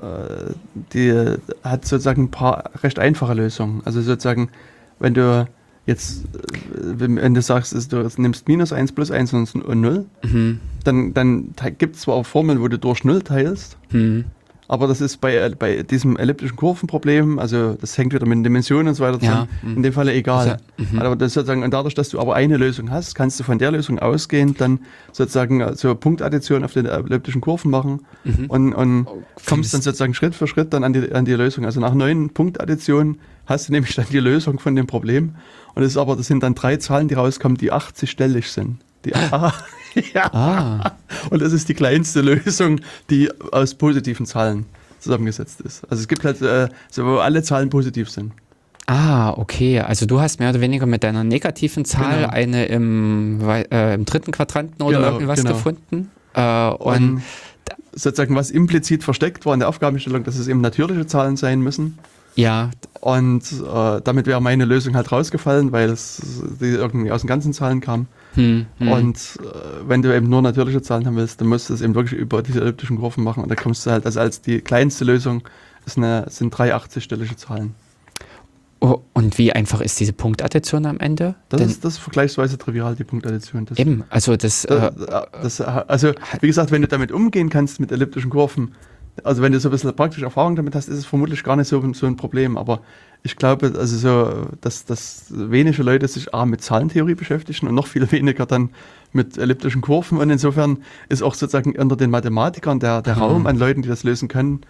die 0.93 1.35
hat 1.63 1.85
sozusagen 1.85 2.25
ein 2.25 2.31
paar 2.31 2.71
recht 2.83 2.99
einfache 2.99 3.35
Lösungen. 3.35 3.83
Also 3.85 4.03
sozusagen, 4.03 4.49
wenn 4.99 5.15
du 5.15 5.47
jetzt, 5.87 6.25
äh, 6.25 6.39
wenn, 6.99 7.35
du 7.35 7.43
sagst, 7.43 7.93
du 7.93 8.09
nimmst 8.17 8.49
minus 8.49 8.73
1 8.73 8.93
plus 8.93 9.11
1 9.11 9.33
und, 9.35 9.55
und 9.55 9.81
0, 9.81 10.05
Mhm. 10.25 10.61
dann, 10.83 11.15
dann 11.15 11.55
gibt 11.79 11.97
es 11.97 12.03
zwar 12.03 12.15
auch 12.15 12.27
Formeln, 12.27 12.61
wo 12.61 12.69
du 12.69 12.79
durch 12.79 13.05
0 13.05 13.23
teilst, 13.23 13.77
Hm. 13.91 14.25
Aber 14.69 14.87
das 14.87 15.01
ist 15.01 15.21
bei, 15.21 15.51
bei 15.51 15.83
diesem 15.83 16.17
elliptischen 16.17 16.57
Kurvenproblem, 16.57 17.39
also 17.39 17.75
das 17.75 17.97
hängt 17.99 18.15
wieder 18.15 18.27
mit 18.27 18.37
den 18.39 18.45
Dimensionen 18.45 18.89
und 18.89 18.95
so 18.95 19.05
weiter 19.05 19.19
Ja, 19.23 19.31
zusammen, 19.31 19.49
mhm. 19.63 19.77
in 19.77 19.83
dem 19.83 19.93
Falle 19.93 20.13
egal. 20.15 20.61
Also, 20.79 20.93
mhm. 20.93 20.99
aber 20.99 21.17
das 21.17 21.35
sozusagen, 21.35 21.63
und 21.63 21.73
dadurch, 21.73 21.95
dass 21.95 22.09
du 22.09 22.21
aber 22.21 22.35
eine 22.35 22.57
Lösung 22.57 22.91
hast, 22.91 23.15
kannst 23.15 23.39
du 23.41 23.45
von 23.45 23.59
der 23.59 23.71
Lösung 23.71 23.99
ausgehend 23.99 24.61
dann 24.61 24.81
sozusagen 25.13 25.61
äh, 25.61 25.75
so 25.75 25.95
Punktaddition 25.95 26.65
auf 26.65 26.73
den 26.73 26.87
elliptischen 26.87 27.41
Kurven 27.41 27.71
machen 27.71 28.01
Mhm. 28.25 28.47
und, 28.49 28.73
und 28.75 29.07
Oh, 29.07 29.23
kommst 29.47 29.75
dann 29.75 29.83
sozusagen 29.83 30.15
Schritt 30.15 30.35
für 30.35 30.47
Schritt 30.47 30.73
dann 30.73 30.83
an 30.83 30.93
die, 30.95 31.13
an 31.13 31.25
die 31.27 31.35
Lösung. 31.35 31.65
Also 31.67 31.79
nach 31.81 31.93
neun 31.95 32.31
Punktadditionen 32.31 33.19
hast 33.47 33.69
du 33.69 33.73
nämlich 33.73 33.95
dann 33.95 34.07
die 34.11 34.19
Lösung 34.19 34.59
von 34.59 34.75
dem 34.75 34.87
Problem. 34.87 35.35
Und 35.75 35.83
das 35.83 35.93
ist 35.93 35.97
aber, 35.99 36.17
das 36.17 36.27
sind 36.27 36.43
dann 36.43 36.55
drei 36.55 36.77
Zahlen, 36.79 37.09
die 37.09 37.15
rauskommen, 37.15 37.59
die 37.59 37.73
80-stellig 37.73 38.51
sind. 38.51 38.79
Die, 39.05 39.11
ja. 40.15 40.33
Ah. 40.33 40.93
Und 41.31 41.43
das 41.43 41.53
ist 41.53 41.69
die 41.69 41.75
kleinste 41.75 42.21
Lösung, 42.21 42.81
die 43.11 43.31
aus 43.53 43.75
positiven 43.75 44.27
Zahlen 44.27 44.67
zusammengesetzt 45.01 45.61
ist. 45.61 45.83
Also 45.91 46.01
es 46.03 46.09
gibt 46.09 46.25
halt, 46.25 46.41
äh, 46.43 46.69
so, 46.91 47.05
wo 47.05 47.17
alle 47.19 47.43
Zahlen 47.43 47.71
positiv 47.71 48.09
sind. 48.11 48.33
Ah, 48.87 49.31
okay. 49.31 49.81
Also 49.81 50.05
du 50.07 50.21
hast 50.21 50.41
mehr 50.41 50.51
oder 50.51 50.61
weniger 50.61 50.87
mit 50.87 51.05
deiner 51.05 51.25
negativen 51.25 51.85
Zahl 51.85 52.17
Genau. 52.23 52.29
eine 52.31 52.67
im, 52.67 53.41
äh, 53.49 53.95
im 53.95 54.05
dritten 54.05 54.31
Quadranten 54.33 54.83
oder 54.83 54.99
Genau, 54.99 55.13
irgendwas 55.13 55.41
genau. 55.41 55.55
gefunden. 55.55 56.11
Äh, 56.35 56.69
und 56.69 56.95
Und 57.15 57.23
sozusagen, 57.95 58.35
was 58.35 58.51
implizit 58.51 59.03
versteckt 59.05 59.47
war 59.47 59.55
in 59.55 59.61
der 59.61 59.69
Aufgabenstellung, 59.69 60.25
dass 60.25 60.37
es 60.37 60.49
eben 60.49 60.61
natürliche 60.61 61.07
Zahlen 61.07 61.37
sein 61.37 61.61
müssen. 61.61 61.99
ja, 62.35 62.71
Und 63.01 63.45
äh, 63.53 64.01
damit 64.03 64.27
wäre 64.27 64.43
meine 64.43 64.65
Lösung 64.65 64.97
halt 64.97 65.13
rausgefallen, 65.13 65.73
weil 65.73 65.89
es 65.91 66.21
die 66.61 66.67
irgendwie 66.67 67.11
aus 67.13 67.21
den 67.23 67.29
ganzen 67.29 67.53
Zahlen 67.53 67.81
kam. 67.81 68.07
Hm, 68.35 68.67
hm. 68.79 68.89
Und 68.89 69.17
äh, 69.17 69.89
wenn 69.89 70.03
du 70.03 70.15
eben 70.15 70.29
nur 70.29 70.43
natürliche 70.43 70.83
Zahlen 70.83 71.07
haben 71.07 71.17
willst, 71.17 71.41
dann 71.41 71.49
musst 71.49 71.71
du 71.71 71.75
es 71.75 71.81
eben 71.81 71.95
wirklich 71.95 72.19
über 72.19 72.43
diese 72.43 72.61
elliptischen 72.61 72.99
Kurven 72.99 73.25
machen. 73.25 73.43
Und 73.43 73.49
da 73.49 73.55
kommst 73.55 73.87
du 73.87 73.91
halt, 73.91 74.07
also 74.07 74.21
als 74.21 74.41
die 74.41 74.61
kleinste 74.61 75.05
Lösung 75.05 75.43
ist 75.87 75.97
eine, 75.97 76.27
sind 76.29 76.51
drei 76.51 76.75
80-stellige 76.75 77.37
Zahlen. 77.37 77.75
oh, 78.81 79.01
und 79.13 79.39
wie 79.39 79.53
einfach 79.53 79.81
ist 79.81 80.01
diese 80.01 80.13
Punktaddition 80.13 80.87
am 80.87 80.99
Ende? 80.99 81.37
Das, 81.49 81.61
Denn 81.61 81.69
ist, 81.69 81.85
das 81.85 81.95
ist 81.95 81.99
vergleichsweise 82.01 82.59
trivial, 82.59 82.97
die 82.97 83.05
Punktaddition. 83.05 83.67
Das, 83.67 83.79
eben, 83.79 84.05
also 84.11 84.37
das, 84.37 84.65
äh, 84.65 84.91
das, 84.97 85.57
das, 85.57 85.61
also, 85.61 86.13
wie 86.41 86.47
gesagt, 86.47 86.71
wenn 86.71 86.83
du 86.83 86.89
damit 86.89 87.13
umgehen 87.13 87.51
kannst 87.51 87.81
mit 87.81 87.93
elliptischen 87.93 88.31
Kurven, 88.31 88.75
also 89.23 89.43
wenn 89.43 89.53
du 89.53 89.61
so 89.61 89.69
ein 89.69 89.73
bisschen 89.73 89.95
praktische 89.95 90.25
Erfahrung 90.25 90.57
damit 90.57 90.75
hast, 90.75 90.89
ist 90.89 90.99
es 90.99 91.07
vermutlich 91.07 91.45
gar 91.45 91.57
nicht 91.57 91.69
so, 91.69 91.81
so 91.93 92.07
ein 92.07 92.17
Problem. 92.17 92.57
Aber 92.57 92.81
ich 93.23 93.37
glaube, 93.37 93.73
also 93.79 93.97
so, 93.97 94.47
dass, 94.61 94.85
dass 94.85 95.27
wenige 95.31 95.83
Leute 95.83 96.09
sich 96.09 96.35
A 96.35 96.45
mit 96.47 96.63
Zahlentheorie 96.63 97.15
beschäftigen 97.15 97.69
und 97.69 97.75
noch 97.75 97.87
viel 97.87 98.11
weniger 98.13 98.45
dann 98.47 98.71
mit 99.13 99.39
elliptischen 99.39 99.81
Kurven. 99.83 100.19
Und 100.19 100.31
insofern 100.31 100.79
ist 101.09 101.23
auch 101.23 101.35
sozusagen 101.35 101.77
unter 101.77 101.97
den 101.97 102.11
Mathematikern 102.11 102.81
der, 102.81 103.03
der 103.03 103.15
Mhm. 103.17 103.23
Raum 103.23 103.47
an 103.47 103.57
Leuten, 103.57 103.83
die 103.83 103.89
das 103.89 104.03
lösen 104.03 104.29
können, 104.29 104.63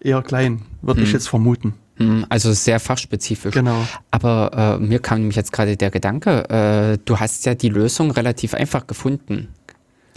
eher 0.00 0.22
klein, 0.22 0.62
würde 0.82 1.00
ich 1.02 1.08
Mhm. 1.08 1.14
jetzt 1.14 1.28
vermuten. 1.28 1.74
hm, 1.96 2.26
also 2.28 2.52
sehr 2.52 2.78
fachspezifisch. 2.78 3.52
Genau. 3.54 3.84
Aber 4.12 4.78
äh, 4.80 4.84
mir 4.84 5.00
kam 5.00 5.18
nämlich 5.18 5.34
jetzt 5.34 5.52
gerade 5.52 5.76
der 5.76 5.90
Gedanke, 5.90 6.48
äh, 6.48 6.98
du 7.04 7.18
hast 7.18 7.44
ja 7.46 7.54
die 7.56 7.70
Lösung 7.70 8.12
relativ 8.12 8.54
einfach 8.54 8.86
gefunden. 8.86 9.48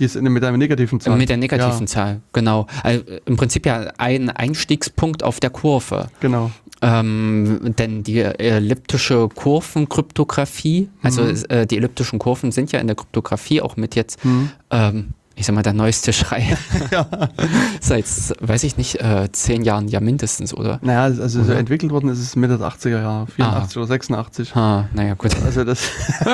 Die 0.01 0.05
ist 0.05 0.19
mit 0.19 0.43
einer 0.43 0.57
negativen 0.57 0.99
Zahl. 0.99 1.15
Mit 1.15 1.29
der 1.29 1.37
negativen 1.37 1.81
Ja, 1.81 1.85
Zahl, 1.85 2.21
genau. 2.33 2.65
Also, 2.81 3.03
äh, 3.05 3.21
Im 3.25 3.37
Prinzip 3.37 3.67
ja 3.67 3.91
ein 3.99 4.31
Einstiegspunkt 4.31 5.21
auf 5.23 5.39
der 5.39 5.51
Kurve. 5.51 6.07
genau. 6.19 6.49
Ähm, 6.81 7.75
denn 7.77 8.01
die 8.01 8.19
elliptische 8.21 9.29
Kurvenkryptographie, 9.29 10.89
also 11.03 11.21
Mhm. 11.21 11.43
äh, 11.49 11.67
die 11.67 11.77
elliptischen 11.77 12.17
Kurven 12.17 12.51
sind 12.51 12.71
ja 12.71 12.79
in 12.79 12.87
der 12.87 12.95
Kryptographie 12.95 13.61
auch 13.61 13.77
mit 13.77 13.93
jetzt, 13.95 14.23
Hm. 14.23 14.49
ähm, 14.71 15.09
ich 15.35 15.45
sag 15.45 15.53
mal, 15.53 15.61
der 15.61 15.73
neueste 15.73 16.11
Schrei. 16.11 16.57
Seit, 17.81 18.05
weiß 18.39 18.63
ich 18.63 18.77
nicht, 18.77 18.99
äh, 18.99 19.29
zehn 19.31 19.61
Jahren 19.63 19.87
ja 19.89 19.99
mindestens, 19.99 20.53
oder? 20.55 20.79
Naja, 20.81 21.03
also 21.03 21.27
so 21.27 21.41
Oder? 21.51 21.59
entwickelt 21.59 21.91
worden 21.91 22.09
ist 22.09 22.17
es 22.19 22.35
Mitte 22.35 22.57
der 22.57 22.67
80er 22.67 22.99
Jahre, 23.01 23.27
84 23.27 23.77
oder 23.77 23.85
86. 23.87 24.55
Ah, 24.55 24.89
naja, 24.95 25.13
gut. 25.13 25.35
Also 25.45 25.63
das, 25.63 25.83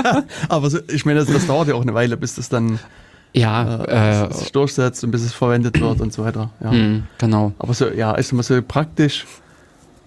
aber 0.49 0.69
so, 0.69 0.79
ich 0.89 1.05
meine, 1.05 1.19
das, 1.19 1.27
das 1.29 1.45
dauert 1.47 1.67
ja 1.67 1.75
auch 1.75 1.81
eine 1.81 1.93
Weile, 1.93 2.15
bis 2.15 2.35
das 2.35 2.47
dann 2.49 2.79
Ja, 3.33 3.83
äh, 3.85 4.25
äh, 4.27 4.33
sich 4.33 4.51
durchsetzt 4.51 5.03
und 5.03 5.11
bis 5.11 5.21
es 5.21 5.33
verwendet 5.33 5.79
wird 5.79 6.01
und 6.01 6.11
so 6.13 6.23
weiter. 6.23 6.49
Ja. 6.63 6.71
hm, 6.71 7.03
genau. 7.17 7.53
Aber 7.59 7.73
so, 7.73 7.87
ja, 7.89 8.15
sag 8.21 8.33
mal 8.33 8.43
so 8.43 8.59
praktisch, 8.61 9.25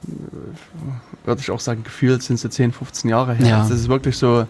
äh, 0.08 1.26
würde 1.26 1.40
ich 1.40 1.50
auch 1.50 1.60
sagen, 1.60 1.84
gefühlt 1.84 2.22
sind 2.22 2.36
es 2.36 2.42
so 2.42 2.48
10, 2.48 2.72
15 2.72 3.10
Jahre 3.10 3.34
her, 3.34 3.46
Ja. 3.46 3.58
dass 3.58 3.70
es 3.70 3.88
wirklich 3.88 4.16
so 4.16 4.46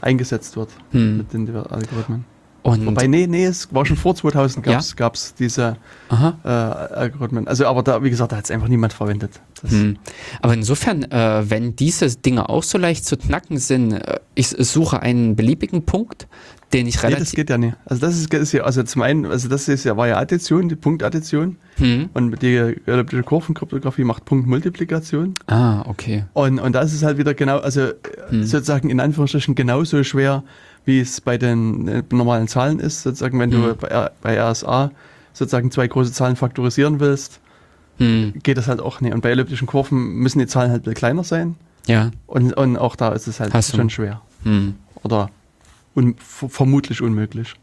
eingesetzt 0.00 0.56
wird 0.56 0.70
Hm. 0.92 1.18
mit 1.18 1.32
den 1.32 1.48
Algorithmen. 1.54 2.24
Und, 2.64 2.86
Wobei, 2.86 3.08
nee, 3.08 3.26
nee, 3.26 3.44
es 3.46 3.74
war 3.74 3.84
schon 3.84 3.96
vor 3.96 4.14
2000 4.14 4.64
Ja? 4.68 4.80
gab 4.94 5.16
es 5.16 5.34
diese 5.34 5.76
aha. 6.08 6.38
äh, 6.44 6.48
Algorithmen. 6.48 7.48
Also, 7.48 7.66
aber 7.66 7.82
da, 7.82 8.04
wie 8.04 8.10
gesagt, 8.10 8.30
da 8.30 8.36
hat 8.36 8.44
es 8.44 8.52
einfach 8.52 8.68
niemand 8.68 8.92
verwendet. 8.92 9.40
Hm. 9.66 9.96
Aber 10.42 10.54
insofern, 10.54 11.02
äh, 11.10 11.50
wenn 11.50 11.74
diese 11.74 12.06
Dinge 12.16 12.48
auch 12.48 12.62
so 12.62 12.78
leicht 12.78 13.04
zu 13.04 13.16
knacken 13.16 13.58
sind, 13.58 13.94
äh, 13.94 14.20
ich 14.36 14.48
suche 14.50 15.02
einen 15.02 15.34
beliebigen 15.34 15.84
Punkt, 15.84 16.28
den 16.72 16.86
ich 16.86 16.96
Nee, 16.96 17.02
das 17.02 17.12
relativ. 17.18 17.34
geht 17.34 17.50
ja 17.50 17.58
nicht. 17.58 17.76
Also 17.84 18.00
das 18.06 18.16
ist, 18.18 18.32
ist 18.32 18.52
ja, 18.52 18.62
also 18.64 18.82
zum 18.82 19.02
einen, 19.02 19.26
also 19.26 19.48
das 19.48 19.68
ist 19.68 19.84
ja, 19.84 19.96
war 19.96 20.08
ja 20.08 20.16
Addition, 20.18 20.68
die 20.68 20.76
Punktaddition. 20.76 21.56
Hm. 21.76 22.08
Und 22.14 22.40
die 22.42 22.56
elliptische 22.86 23.22
Kurvenkryptographie 23.22 24.04
macht 24.04 24.24
Punktmultiplikation. 24.24 25.34
Ah, 25.46 25.82
okay. 25.86 26.24
Und, 26.32 26.58
und 26.58 26.72
das 26.72 26.92
ist 26.92 27.02
halt 27.02 27.18
wieder 27.18 27.34
genau, 27.34 27.58
also 27.58 27.80
äh, 27.82 27.94
Hm. 28.30 28.44
sozusagen 28.44 28.88
in 28.90 29.00
Anführungsstrichen 29.00 29.54
genauso 29.54 30.02
schwer, 30.04 30.42
wie 30.84 31.00
es 31.00 31.20
bei 31.20 31.36
den 31.38 31.86
äh, 31.88 32.02
normalen 32.10 32.48
Zahlen 32.48 32.78
ist. 32.78 33.02
Sozusagen, 33.02 33.38
wenn 33.38 33.50
du 33.50 33.58
Hm. 33.70 33.76
bei, 33.80 33.88
R- 33.88 34.12
bei 34.22 34.40
RSA 34.40 34.90
sozusagen 35.34 35.70
zwei 35.70 35.86
große 35.88 36.12
Zahlen 36.12 36.36
faktorisieren 36.36 37.00
willst, 37.00 37.40
Hm. 37.98 38.32
geht 38.42 38.56
das 38.56 38.68
halt 38.68 38.80
auch 38.80 39.00
nicht. 39.02 39.12
Und 39.14 39.20
bei 39.20 39.30
elliptischen 39.30 39.66
Kurven 39.66 40.14
müssen 40.14 40.38
die 40.38 40.46
Zahlen 40.46 40.70
halt 40.70 40.92
kleiner 40.94 41.24
sein. 41.24 41.56
Ja. 41.86 42.10
Und, 42.26 42.54
und 42.54 42.76
auch 42.78 42.96
da 42.96 43.10
ist 43.12 43.26
es 43.28 43.40
halt 43.40 43.52
Hast 43.52 43.72
du- 43.72 43.76
schon 43.76 43.90
schwer. 43.90 44.22
Hm. 44.44 44.74
Oder 45.02 45.30
un, 45.94 46.16
vermutlich 46.18 47.00
unmöglich. 47.02 47.54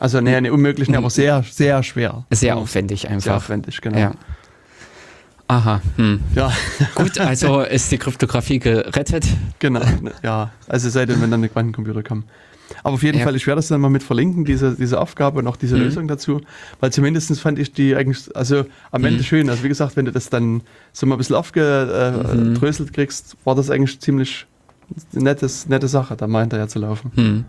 Also, 0.00 0.20
nee, 0.20 0.40
nicht 0.40 0.50
unmöglich, 0.52 0.88
nee, 0.88 0.96
aber 0.96 1.10
sehr, 1.10 1.42
sehr 1.42 1.82
schwer. 1.82 2.24
Sehr 2.30 2.56
aufwendig 2.56 3.00
Sehr 3.02 3.10
einfach. 3.10 3.36
aufwendig, 3.36 3.80
genau. 3.80 3.98
Ja. 3.98 4.12
Aha. 5.48 5.80
Hm. 5.96 6.20
Ja, 6.34 6.52
Gut, 6.94 7.18
also 7.18 7.62
ist 7.62 7.90
die 7.90 7.96
Kryptographie 7.98 8.58
gerettet. 8.58 9.24
genau. 9.58 9.80
Ja, 10.22 10.50
also 10.68 10.90
seitdem, 10.90 11.22
wenn 11.22 11.30
dann 11.30 11.40
die 11.42 11.48
Quantencomputer 11.48 12.02
kommen. 12.02 12.24
Aber 12.84 12.94
auf 12.94 13.02
jeden 13.02 13.18
Ja. 13.18 13.24
Fall, 13.24 13.34
ich 13.34 13.46
werde 13.46 13.56
das 13.58 13.68
dann 13.68 13.80
mal 13.80 13.88
mit 13.88 14.02
verlinken, 14.02 14.44
diese, 14.44 14.74
diese 14.74 15.00
Aufgabe 15.00 15.38
und 15.38 15.46
auch 15.46 15.56
diese 15.56 15.76
Mhm. 15.76 15.82
Lösung 15.84 16.06
dazu. 16.06 16.42
Weil 16.80 16.92
zumindest 16.92 17.40
fand 17.40 17.58
ich 17.58 17.72
die 17.72 17.96
eigentlich, 17.96 18.28
also 18.36 18.66
am 18.90 19.04
Ende 19.04 19.20
Mhm. 19.20 19.24
schön. 19.24 19.48
Also 19.50 19.64
wie 19.64 19.68
gesagt, 19.68 19.96
wenn 19.96 20.04
du 20.04 20.12
das 20.12 20.28
dann 20.28 20.60
so 20.92 21.06
mal 21.06 21.14
ein 21.14 21.18
bisschen 21.18 21.32
Mhm. 21.34 21.40
aufgedröselt 21.40 22.92
kriegst, 22.92 23.36
war 23.44 23.54
das 23.54 23.70
eigentlich 23.70 23.98
ziemlich 24.00 24.44
nettes, 25.12 25.68
nette 25.68 25.88
Sache, 25.88 26.16
da 26.16 26.26
mal 26.26 26.40
hinterher 26.40 26.68
zu 26.68 26.78
laufen. 26.78 27.12
Hm. 27.14 27.44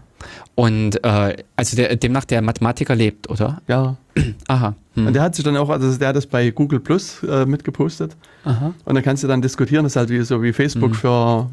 Und 0.55 1.03
äh, 1.05 1.37
also 1.55 1.75
der, 1.77 1.95
demnach 1.95 2.25
der 2.25 2.41
Mathematiker 2.41 2.93
lebt, 2.95 3.29
oder? 3.29 3.61
Ja. 3.67 3.95
Aha. 4.47 4.75
Hm. 4.95 5.07
Und 5.07 5.13
der 5.13 5.21
hat 5.23 5.35
sich 5.35 5.45
dann 5.45 5.55
auch, 5.55 5.69
also 5.69 5.95
der 5.97 6.09
hat 6.09 6.15
das 6.15 6.25
bei 6.27 6.49
Google 6.51 6.79
Plus 6.81 7.23
äh, 7.23 7.45
mitgepostet. 7.45 8.17
Aha. 8.43 8.73
Und 8.83 8.95
dann 8.95 9.03
kannst 9.03 9.23
du 9.23 9.27
dann 9.27 9.41
diskutieren, 9.41 9.83
das 9.83 9.93
ist 9.93 9.95
halt 9.97 10.09
wie 10.09 10.21
so 10.21 10.43
wie 10.43 10.51
Facebook 10.51 10.91
Mhm. 10.91 10.95
für 10.95 11.49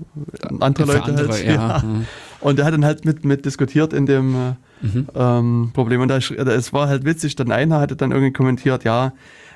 andere 0.61 0.87
Für 0.87 0.93
Leute 0.95 1.05
andere, 1.11 1.29
halt. 1.33 1.47
ja. 1.47 1.83
Hm. 1.83 2.07
Und 2.41 2.59
der 2.59 2.65
hat 2.67 2.75
dann 2.75 2.85
halt 2.85 3.05
mit, 3.05 3.25
mit 3.25 3.45
diskutiert 3.45 3.93
in 3.93 4.07
dem 4.07 4.35
äh, 4.35 4.39
Mhm. 4.83 5.07
ähm, 5.15 5.71
Problem. 5.73 6.03
Und 6.03 6.09
da- 6.09 6.19
es 6.19 6.73
war 6.75 6.87
halt 6.89 7.07
witzig, 7.07 7.35
dann 7.35 7.51
einer 7.51 7.81
hatte 7.81 7.97
dann 7.97 8.11
irgendwie 8.13 8.33
kommentiert, 8.35 8.85
ja, 8.85 9.13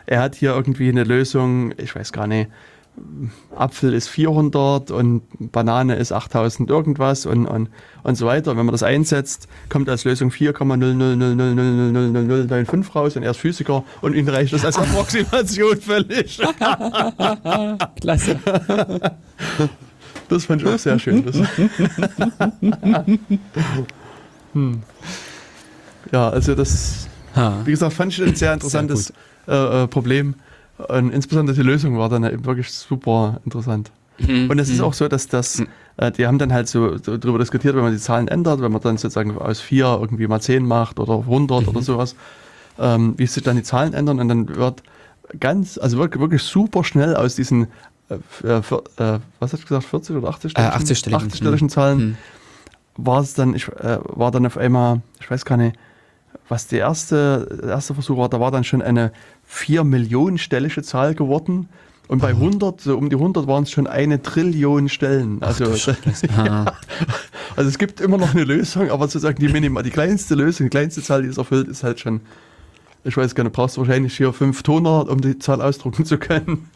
er 0.07 0.23
hat 0.23 0.35
hier 0.35 0.55
irgendwie 0.55 0.89
eine 0.89 1.05
Lösung, 1.05 1.75
ich 1.77 1.95
weiß 1.95 2.13
gar 2.13 2.27
nicht, 2.27 2.49
Apfel 3.57 3.95
ist 3.95 4.09
400 4.09 4.91
und 4.91 5.23
Banane 5.53 5.95
ist 5.97 6.13
8000 6.13 6.69
irgendwas 6.71 7.27
und, 7.27 7.47
und, 7.47 7.69
und 8.03 8.17
so 8.17 8.27
weiter. 8.27 8.51
Und 8.51 8.59
wenn 8.59 8.67
man 8.67 8.73
das 8.73 8.83
einsetzt, 8.83 9.47
kommt 9.69 9.89
als 9.89 10.05
Lösung 10.05 10.31
4,000000095 10.31 12.93
raus 12.93 13.17
und 13.17 13.23
er 13.23 13.31
ist 13.31 13.39
Physiker 13.39 13.85
und 14.01 14.15
ihm 14.15 14.29
reicht 14.29 14.53
das 14.53 14.65
als 14.65 14.79
Approximation 14.79 15.81
völlig. 15.81 16.41
Klasse. 18.01 18.41
Das 20.29 20.45
fand 20.45 20.63
ich 20.63 20.69
auch 20.69 20.79
sehr 20.79 20.99
schön. 20.99 21.25
Hm. 24.53 24.83
Ja, 26.13 26.29
also 26.29 26.55
das, 26.55 27.09
wie 27.65 27.71
gesagt, 27.71 27.93
fand 27.93 28.13
ich 28.13 28.23
ein 28.23 28.35
sehr 28.35 28.53
interessantes 28.53 29.13
äh, 29.47 29.85
äh, 29.85 29.87
Problem. 29.87 30.35
Und 30.89 31.11
insbesondere 31.13 31.57
die 31.57 31.63
Lösung 31.63 31.99
war 31.99 32.09
dann 32.09 32.25
eben 32.25 32.45
wirklich 32.45 32.71
super 32.73 33.41
interessant. 33.45 33.91
Und 34.51 34.59
es 34.59 34.69
ist 34.69 34.81
auch 34.83 34.93
so, 34.93 35.09
dass 35.09 35.29
das, 35.29 35.63
äh, 35.97 36.13
die 36.13 36.27
haben 36.27 36.39
dann 36.39 36.53
halt 36.53 36.69
so, 36.69 36.99
so 36.99 37.17
darüber 37.17 37.39
diskutiert, 37.39 37.75
wenn 37.75 37.83
man 37.83 37.93
die 37.93 37.99
Zahlen 37.99 38.29
ändert, 38.29 38.61
wenn 38.61 38.71
man 38.71 38.81
dann 38.83 38.99
sozusagen 38.99 39.39
aus 39.39 39.61
4 39.61 39.87
irgendwie 40.01 40.27
mal 40.27 40.41
10 40.43 40.67
macht 40.67 40.99
oder 41.01 41.21
100 41.21 41.67
oder 41.69 41.81
sowas, 41.81 42.15
ähm, 42.79 43.15
wie 43.17 43.27
sich 43.27 43.43
dann 43.43 43.57
die 43.57 43.63
Zahlen 43.63 43.95
ändern. 43.95 44.21
Und 44.21 44.29
dann 44.29 44.55
wird 44.57 44.83
ganz, 45.39 45.79
also 45.79 45.97
wirklich, 45.97 46.21
wirklich 46.21 46.43
super 46.43 46.85
schnell 46.85 47.17
aus 47.17 47.35
diesen, 47.35 47.69
äh, 48.11 48.15
f- 48.17 48.45
äh, 48.45 48.57
äh, 49.15 49.19
was 49.39 49.55
hast 49.55 49.63
du 49.63 49.67
gesagt, 49.69 49.85
40 49.87 50.17
oder 50.17 50.29
80 50.29 50.53
Äh, 50.59 50.61
80-stelligen. 50.61 51.31
80-stelligen 51.31 51.69
Zahlen, 51.71 51.99
Hm. 51.99 52.17
war 52.99 53.21
es 53.23 53.33
dann, 53.33 53.55
ich, 53.55 53.69
äh, 53.69 53.99
war 54.05 54.31
dann 54.31 54.45
auf 54.45 54.59
einmal, 54.59 55.01
ich 55.19 55.31
weiß 55.31 55.47
gar 55.47 55.57
nicht, 55.57 55.77
was 56.49 56.67
der 56.67 56.81
erste, 56.81 57.49
der 57.63 57.71
erste 57.71 57.95
Versuch 57.95 58.17
war, 58.19 58.29
da 58.29 58.39
war 58.39 58.51
dann 58.51 58.65
schon 58.65 58.83
eine 58.83 59.13
4 59.53 59.83
Millionen 59.83 60.39
stellige 60.39 60.81
Zahl 60.83 61.15
geworden. 61.17 61.69
Und 62.07 62.21
bei 62.23 62.31
100, 62.31 62.81
so 62.81 62.97
um 62.97 63.09
die 63.11 63.17
100 63.17 63.47
waren 63.47 63.65
es 63.65 63.71
schon 63.73 63.87
eine 63.87 64.23
Trillion 64.23 64.89
Stellen. 64.89 65.43
Also, 65.43 65.65
Ha. 66.37 66.73
also 67.57 67.69
es 67.69 67.79
gibt 67.79 68.01
immer 68.01 68.17
noch 68.17 68.33
eine 68.33 68.45
Lösung, 68.45 68.91
aber 68.91 69.07
sozusagen 69.07 69.39
die 69.41 69.49
minimal, 69.49 69.83
die 69.83 69.91
kleinste 69.91 70.35
Lösung, 70.35 70.67
die 70.67 70.71
kleinste 70.71 71.03
Zahl, 71.03 71.23
die 71.23 71.29
es 71.29 71.39
erfüllt, 71.39 71.69
ist 71.69 71.83
halt 71.85 72.01
schon, 72.01 72.21
ich 73.05 73.17
weiß 73.17 73.35
gar 73.35 73.45
nicht, 73.45 73.53
brauchst 73.53 73.77
du 73.77 73.81
wahrscheinlich 73.83 74.17
hier 74.17 74.33
fünf 74.33 74.63
Toner, 74.63 75.09
um 75.09 75.21
die 75.21 75.39
Zahl 75.39 75.61
ausdrucken 75.63 76.05
zu 76.05 76.19
können. 76.19 76.69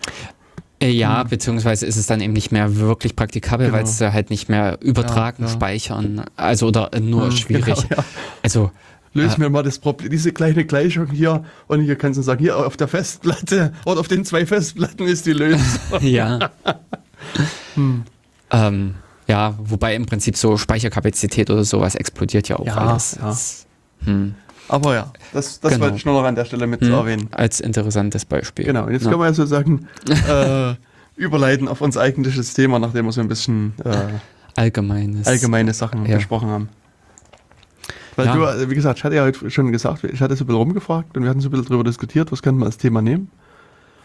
Äh, 0.81 0.91
Ja, 0.91 1.22
beziehungsweise 1.25 1.87
ist 1.87 1.97
es 1.97 2.07
dann 2.07 2.20
eben 2.20 2.33
nicht 2.33 2.51
mehr 2.53 2.77
wirklich 2.77 3.14
praktikabel, 3.16 3.66
Genau. 3.66 3.79
weil 3.79 3.85
es 3.85 4.01
halt 4.01 4.31
nicht 4.31 4.49
mehr 4.49 4.79
übertragen, 4.83 5.43
Ja, 5.45 5.49
ja. 5.49 5.55
speichern, 5.55 6.25
also 6.37 6.68
oder 6.68 6.91
nur 7.01 7.25
Ja, 7.27 7.31
schwierig. 7.33 7.64
genau, 7.64 7.97
ja. 7.97 8.05
Also 8.43 8.70
Löse 9.15 9.35
Ja. 9.35 9.39
mir 9.39 9.51
mal 9.51 9.62
das 9.62 9.79
Problem, 9.79 10.11
diese 10.11 10.33
kleine 10.33 10.65
Gleichung 10.65 11.07
hier 11.11 11.45
und 11.69 11.81
hier 11.81 11.97
kannst 11.97 12.19
du 12.19 12.23
sagen, 12.23 12.41
hier 12.41 12.57
auf 12.57 12.77
der 12.77 12.89
Festplatte 12.89 13.73
oder 13.87 14.01
auf 14.01 14.09
den 14.09 14.25
zwei 14.25 14.45
Festplatten 14.45 15.07
ist 15.07 15.25
die 15.27 15.33
Lösung. 15.33 15.61
ja. 16.01 16.51
Ähm, 18.51 18.95
ja, 19.27 19.55
wobei 19.59 19.95
im 19.95 20.07
Prinzip 20.07 20.37
so 20.37 20.57
Speicherkapazität 20.57 21.51
oder 21.51 21.65
sowas 21.65 21.95
explodiert 21.95 22.49
ja 22.49 22.57
auch 22.57 22.67
Ja, 22.67 22.77
alles. 22.77 23.17
ja. 23.19 23.27
Das, 23.29 23.67
hm, 24.05 24.35
Aber 24.69 24.95
ja, 24.95 25.12
das, 25.33 25.61
das 25.61 25.73
Genau. 25.73 25.85
wollte 25.85 25.97
ich 25.97 26.05
nur 26.05 26.15
noch 26.21 26.27
an 26.27 26.35
der 26.35 26.45
Stelle 26.45 26.67
mit 26.67 26.81
hm, 26.81 26.93
erwähnen. 26.93 27.29
als 27.33 27.61
interessantes 27.61 28.25
Beispiel. 28.25 28.65
Genau, 28.65 28.85
und 28.87 28.93
jetzt 28.93 29.05
Ja. 29.05 29.11
können 29.11 29.21
wir 29.23 29.27
ja 29.27 29.35
sozusagen 29.35 29.89
äh, 30.29 30.75
überleiten 31.17 31.69
auf 31.69 31.81
unser 31.81 32.01
eigentliches 32.01 32.55
Thema, 32.55 32.79
nachdem 32.79 33.05
wir 33.07 33.12
so 33.12 33.21
ein 33.21 33.29
bisschen 33.29 33.75
äh, 33.85 33.97
Allgemeines. 34.57 35.27
allgemeine 35.27 35.73
Sachen 35.75 36.07
Ja. 36.07 36.17
besprochen 36.17 36.49
haben. 36.49 36.69
Weil 38.17 38.27
Ja. 38.27 38.35
du, 38.35 38.43
äh, 38.45 38.71
wie 38.71 38.75
gesagt, 38.75 38.99
ich 38.99 39.05
hatte 39.05 39.17
ja 39.17 39.25
heute 39.25 39.51
schon 39.51 39.73
gesagt, 39.73 40.05
ich 40.05 40.21
hatte 40.21 40.37
so 40.37 40.45
ein 40.45 40.47
bisschen 40.47 40.59
rumgefragt 40.61 41.17
und 41.17 41.23
wir 41.23 41.31
hatten 41.31 41.41
so 41.41 41.49
ein 41.49 41.51
bisschen 41.53 41.67
darüber 41.67 41.85
diskutiert, 41.85 42.31
was 42.33 42.43
könnte 42.43 42.59
man 42.61 42.67
als 42.67 42.77
Thema 42.79 43.03
nehmen. 43.03 43.31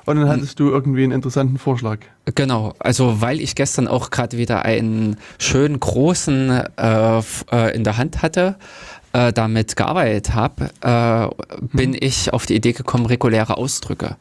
Und 0.06 0.16
Hm. 0.18 0.22
dann 0.26 0.32
hattest 0.38 0.60
du 0.60 0.70
irgendwie 0.70 1.04
einen 1.04 1.12
interessanten 1.12 1.58
Vorschlag. 1.60 2.00
Genau, 2.34 2.74
also 2.80 3.22
weil 3.22 3.40
ich 3.40 3.54
gestern 3.56 3.88
auch 3.88 4.10
gerade 4.10 4.38
wieder 4.38 4.66
einen 4.66 5.18
schönen 5.38 5.80
großen 5.80 6.50
äh, 6.78 7.20
äh, 7.20 7.76
in 7.76 7.84
der 7.84 7.98
Hand 7.98 8.22
hatte, 8.24 8.56
äh, 9.14 9.32
damit 9.34 9.76
gearbeitet 9.76 10.34
habe, 10.34 10.70
äh, 10.82 11.28
bin 11.62 11.96
ich 12.00 12.34
auf 12.34 12.46
die 12.48 12.56
Idee 12.56 12.72
gekommen, 12.74 13.06
reguläre 13.06 13.58
Ausdrücke. 13.58 14.16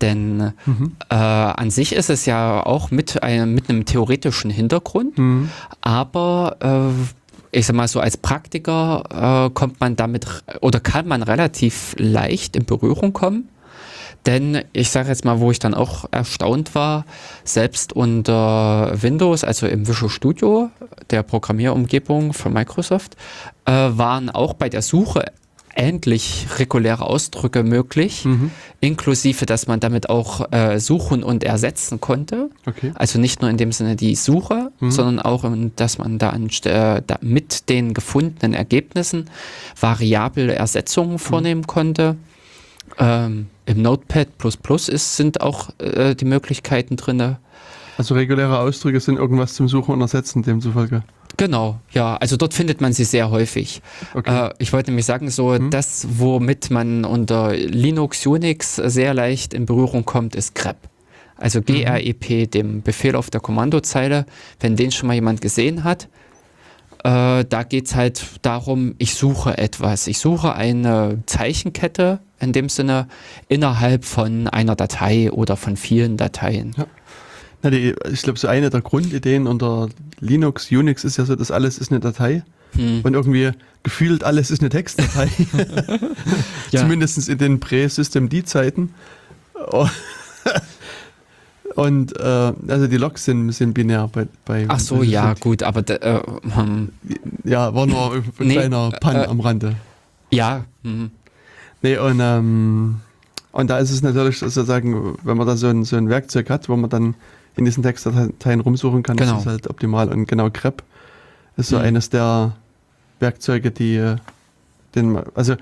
Denn 0.00 0.52
Mhm. 0.66 0.96
äh, 1.10 1.14
an 1.14 1.70
sich 1.70 1.94
ist 1.94 2.10
es 2.10 2.26
ja 2.26 2.64
auch 2.64 2.90
mit 2.90 3.22
einem, 3.22 3.54
mit 3.54 3.68
einem 3.70 3.84
theoretischen 3.84 4.50
Hintergrund, 4.50 5.16
Mhm. 5.18 5.48
aber 5.80 6.56
äh, 6.60 7.21
ich 7.52 7.66
sag 7.66 7.76
mal 7.76 7.86
so, 7.86 8.00
als 8.00 8.16
Praktiker 8.16 9.46
äh, 9.46 9.50
kommt 9.50 9.78
man 9.78 9.94
damit 9.94 10.26
oder 10.60 10.80
kann 10.80 11.06
man 11.06 11.22
relativ 11.22 11.94
leicht 11.98 12.56
in 12.56 12.64
Berührung 12.64 13.12
kommen. 13.12 13.48
Denn 14.24 14.62
ich 14.72 14.90
sage 14.90 15.08
jetzt 15.08 15.24
mal, 15.24 15.40
wo 15.40 15.50
ich 15.50 15.58
dann 15.58 15.74
auch 15.74 16.06
erstaunt 16.12 16.74
war, 16.74 17.04
selbst 17.44 17.92
unter 17.92 18.92
Windows, 19.02 19.44
also 19.44 19.66
im 19.66 19.86
Visual 19.86 20.08
Studio, 20.08 20.70
der 21.10 21.22
Programmierumgebung 21.24 22.32
von 22.32 22.52
Microsoft, 22.52 23.16
äh, 23.64 23.72
waren 23.72 24.30
auch 24.30 24.54
bei 24.54 24.68
der 24.68 24.80
Suche 24.80 25.24
endlich 25.74 26.46
reguläre 26.58 27.06
Ausdrücke 27.06 27.62
möglich, 27.62 28.24
Mhm. 28.24 28.50
inklusive, 28.80 29.46
dass 29.46 29.66
man 29.66 29.80
damit 29.80 30.08
auch 30.10 30.52
äh, 30.52 30.78
suchen 30.78 31.22
und 31.22 31.44
ersetzen 31.44 32.00
konnte. 32.00 32.50
Okay. 32.66 32.92
Also 32.94 33.18
nicht 33.18 33.40
nur 33.40 33.50
in 33.50 33.56
dem 33.56 33.72
Sinne 33.72 33.96
die 33.96 34.14
Suche, 34.14 34.70
Mhm. 34.80 34.90
sondern 34.90 35.18
auch, 35.20 35.44
dass 35.76 35.98
man 35.98 36.18
da, 36.18 36.30
anst- 36.30 36.66
äh, 36.66 37.02
da 37.06 37.18
mit 37.20 37.68
den 37.68 37.94
gefundenen 37.94 38.54
Ergebnissen 38.54 39.30
variable 39.80 40.54
Ersetzungen 40.54 41.18
vornehmen 41.18 41.66
konnte. 41.66 42.16
Ähm, 42.98 43.46
Im 43.64 43.80
Notepad 43.80 44.28
ist, 44.88 45.16
sind 45.16 45.40
auch 45.40 45.70
äh, 45.78 46.14
die 46.14 46.24
Möglichkeiten 46.24 46.96
drin. 46.96 47.36
Also 47.96 48.14
reguläre 48.14 48.58
Ausdrücke 48.58 49.00
sind 49.00 49.16
irgendwas 49.18 49.54
zum 49.54 49.68
Suchen 49.68 49.92
und 49.94 50.00
Ersetzen 50.00 50.42
demzufolge. 50.42 51.02
Genau, 51.42 51.80
ja, 51.90 52.14
also 52.18 52.36
dort 52.36 52.54
findet 52.54 52.80
man 52.80 52.92
sie 52.92 53.02
sehr 53.02 53.28
häufig. 53.32 53.82
Okay. 54.14 54.46
Äh, 54.46 54.50
ich 54.58 54.72
wollte 54.72 54.92
nämlich 54.92 55.06
sagen, 55.06 55.28
so 55.28 55.52
Hm. 55.56 55.70
das, 55.70 56.06
womit 56.08 56.70
man 56.70 57.04
unter 57.04 57.52
Linux, 57.56 58.24
Unix 58.24 58.76
sehr 58.76 59.12
leicht 59.12 59.52
in 59.52 59.66
Berührung 59.66 60.04
kommt, 60.04 60.36
ist 60.36 60.54
grep. 60.54 60.76
Also 61.36 61.58
Mhm. 61.58 61.64
grep, 61.64 62.46
dem 62.46 62.82
Befehl 62.82 63.16
auf 63.16 63.28
der 63.28 63.40
Kommandozeile, 63.40 64.24
wenn 64.60 64.76
den 64.76 64.92
schon 64.92 65.08
mal 65.08 65.14
jemand 65.14 65.40
gesehen 65.40 65.82
hat. 65.82 66.06
Äh, 67.02 67.44
da 67.44 67.64
geht 67.68 67.86
es 67.86 67.96
halt 67.96 68.24
darum, 68.42 68.94
ich 68.98 69.16
suche 69.16 69.58
etwas. 69.58 70.06
Ich 70.06 70.20
suche 70.20 70.54
eine 70.54 71.24
Zeichenkette, 71.26 72.20
in 72.38 72.52
dem 72.52 72.68
Sinne, 72.68 73.08
innerhalb 73.48 74.04
von 74.04 74.46
einer 74.46 74.76
Datei 74.76 75.32
oder 75.32 75.56
von 75.56 75.76
vielen 75.76 76.16
Dateien. 76.16 76.76
Na, 77.62 77.70
die, 77.70 77.94
ich 78.12 78.22
glaube, 78.22 78.38
so 78.38 78.48
eine 78.48 78.70
der 78.70 78.80
Grundideen 78.80 79.46
unter 79.46 79.88
Linux, 80.20 80.70
Unix 80.70 81.04
ist 81.04 81.16
ja 81.16 81.24
so, 81.24 81.36
dass 81.36 81.50
alles 81.50 81.78
ist 81.78 81.90
eine 81.90 82.00
Datei. 82.00 82.42
Hm. 82.74 83.00
Und 83.02 83.14
irgendwie 83.14 83.50
gefühlt 83.82 84.24
alles 84.24 84.50
ist 84.50 84.60
eine 84.60 84.68
Textdatei. 84.70 85.28
Ja. 86.70 86.80
Zumindest 86.80 87.28
in 87.28 87.36
den 87.36 87.60
Prä-System-D-Zeiten. 87.60 88.94
Und 91.74 92.18
äh, 92.18 92.52
also 92.68 92.86
die 92.86 92.96
Logs 92.98 93.24
sind, 93.24 93.50
sind 93.52 93.72
binär 93.72 94.08
bei, 94.12 94.26
bei 94.44 94.66
Ach 94.68 94.78
so, 94.78 95.02
ja, 95.02 95.32
gut, 95.34 95.62
aber 95.62 95.80
d- 95.82 95.94
äh, 95.94 96.20
hm, 96.54 96.90
Ja, 97.44 97.74
war 97.74 97.86
nur 97.86 98.12
ein 98.12 98.24
Nee, 98.40 98.54
kleiner 98.54 98.90
Pan 99.00 99.16
äh, 99.16 99.24
am 99.26 99.40
Rande. 99.40 99.76
ja, 100.30 100.64
hm. 100.82 101.10
Nee, 101.80 101.96
und, 101.98 102.20
ähm, 102.20 103.00
und 103.52 103.68
da 103.70 103.78
ist 103.78 103.90
es 103.90 104.02
natürlich 104.02 104.38
sozusagen, 104.38 105.16
wenn 105.24 105.36
man 105.36 105.46
da 105.46 105.56
so 105.56 105.66
ein, 105.68 105.84
so 105.84 105.96
ein 105.96 106.08
Werkzeug 106.10 106.48
hat, 106.50 106.68
wo 106.68 106.76
man 106.76 106.90
dann 106.90 107.14
in 107.56 107.64
diesen 107.64 107.82
Textdateien 107.82 108.60
rumsuchen 108.60 109.02
kann, 109.02 109.16
Genau. 109.16 109.34
ist 109.34 109.40
es 109.42 109.46
halt 109.46 109.68
optimal. 109.68 110.08
Und 110.08 110.26
genau 110.26 110.48
grep 110.50 110.82
ist 111.56 111.68
so 111.68 111.76
Mhm. 111.78 111.82
eines 111.84 112.10
der 112.10 112.56
Werkzeuge, 113.20 113.70
die, 113.70 113.96
äh, 113.96 114.16
den, 114.94 115.18
also 115.34 115.56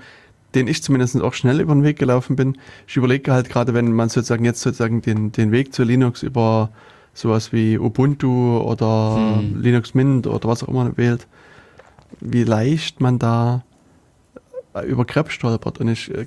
den 0.55 0.67
ich 0.67 0.83
zumindest 0.83 1.19
auch 1.21 1.33
schnell 1.33 1.59
über 1.61 1.73
den 1.73 1.83
Weg 1.83 1.97
gelaufen 1.99 2.35
bin. 2.35 2.57
Ich 2.87 2.97
überlege 2.97 3.31
halt 3.31 3.49
gerade, 3.49 3.73
wenn 3.73 3.91
man 3.93 4.09
sozusagen 4.09 4.43
jetzt 4.45 4.61
sozusagen 4.61 5.01
den, 5.01 5.31
den 5.31 5.51
Weg 5.51 5.73
zu 5.73 5.83
Linux 5.83 6.23
über 6.23 6.69
sowas 7.13 7.51
wie 7.53 7.77
Ubuntu 7.77 8.57
oder 8.59 9.37
Hm. 9.39 9.61
Linux 9.61 9.93
Mint 9.93 10.27
oder 10.27 10.47
was 10.49 10.63
auch 10.63 10.67
immer 10.69 10.95
wählt, 10.97 11.27
wie 12.19 12.43
leicht 12.43 12.99
man 13.01 13.19
da 13.19 13.63
äh, 14.73 14.85
über 14.85 15.03
grep 15.05 15.29
stolpert. 15.31 15.79
Und 15.79 15.89
ich, 15.89 16.09
äh, 16.13 16.25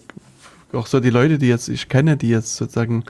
auch 0.74 0.86
so 0.86 1.00
die 1.00 1.10
Leute, 1.10 1.38
die 1.38 1.46
jetzt 1.48 1.68
ich 1.68 1.88
kenne, 1.88 2.16
die 2.16 2.28
jetzt 2.28 2.56
sozusagen 2.56 3.04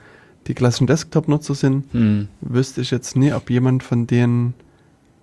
die 0.47 0.53
klassischen 0.53 0.87
Desktop-Nutzer 0.87 1.55
sind, 1.55 1.85
Hm. 1.91 2.27
wüsste 2.41 2.81
ich 2.81 2.91
jetzt 2.91 3.15
nie, 3.15 3.33
ob 3.33 3.49
jemand 3.49 3.83
von 3.83 4.07
denen 4.07 4.53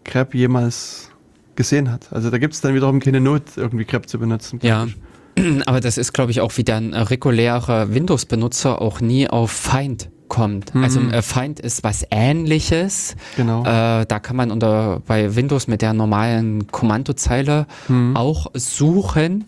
grep 0.05 0.35
jemals 0.35 1.11
gesehen 1.55 1.91
hat. 1.93 2.09
Also 2.12 2.31
da 2.31 2.39
gibt 2.39 2.55
es 2.55 2.61
dann 2.61 2.75
wiederum 2.75 2.99
keine 3.01 3.20
Not, 3.20 3.43
irgendwie 3.57 3.85
grep 3.85 4.09
zu 4.09 4.18
benutzen. 4.18 4.59
Ja. 4.62 4.87
ich. 4.87 4.97
Aber 5.66 5.81
das 5.81 5.97
ist, 5.99 6.12
glaube 6.12 6.31
ich, 6.33 6.41
auch 6.41 6.53
wie 6.57 6.70
ein 6.73 6.93
äh, 6.93 6.99
regulärer 7.01 7.95
Windows-Benutzer 7.95 8.81
auch 8.83 9.01
nie 9.01 9.29
auf 9.29 9.51
Find 9.51 10.11
kommt. 10.29 10.75
Mhm. 10.75 10.83
Also 10.85 11.01
äh, 11.01 11.23
Find 11.23 11.61
ist 11.61 11.85
was 11.85 12.05
ähnliches. 12.11 13.16
Genau. 13.37 13.61
Äh, 13.62 14.07
da 14.07 14.18
kann 14.18 14.35
man 14.37 14.51
unter 14.51 15.03
bei 15.07 15.37
Windows 15.37 15.68
mit 15.68 15.83
der 15.83 15.93
normalen 15.93 16.66
Kommandozeile 16.68 17.66
Mhm. 17.89 18.16
auch 18.16 18.47
suchen. 18.55 19.45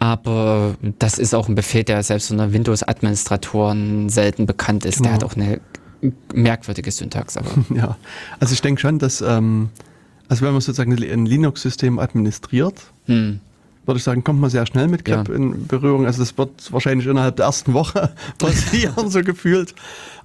Aber 0.00 0.76
das 1.00 1.18
ist 1.18 1.34
auch 1.34 1.48
ein 1.48 1.54
Befehl, 1.56 1.82
der 1.84 2.02
selbst 2.04 2.30
unter 2.30 2.52
Windows-Administratoren 2.52 4.08
selten 4.08 4.46
bekannt 4.46 4.84
ist. 4.84 5.00
Der 5.00 5.12
Genau. 5.12 5.14
hat 5.16 5.24
auch 5.24 5.36
eine 5.36 5.60
merkwürdige 6.32 6.90
Syntax, 6.92 7.36
aber. 7.36 7.50
Ja, 7.74 7.96
also 8.38 8.54
ich 8.54 8.62
denke 8.62 8.80
schon, 8.80 8.98
dass, 9.00 9.20
ähm, 9.20 9.70
also 10.28 10.44
wenn 10.46 10.52
man 10.52 10.60
sozusagen 10.60 10.92
ein 10.92 11.26
Linux-System 11.26 11.98
administriert, 11.98 12.80
Hm. 13.06 13.40
würde 13.86 13.98
ich 13.98 14.04
sagen, 14.04 14.22
kommt 14.22 14.40
man 14.40 14.50
sehr 14.50 14.66
schnell 14.66 14.86
mit 14.86 15.04
grep 15.04 15.28
Ja. 15.28 15.34
in 15.34 15.66
Berührung. 15.66 16.06
Also 16.06 16.20
das 16.22 16.38
wird 16.38 16.72
wahrscheinlich 16.72 17.08
innerhalb 17.08 17.34
der 17.36 17.46
ersten 17.46 17.72
Woche 17.74 18.12
passieren, 18.38 19.10
so 19.10 19.22
gefühlt. 19.22 19.74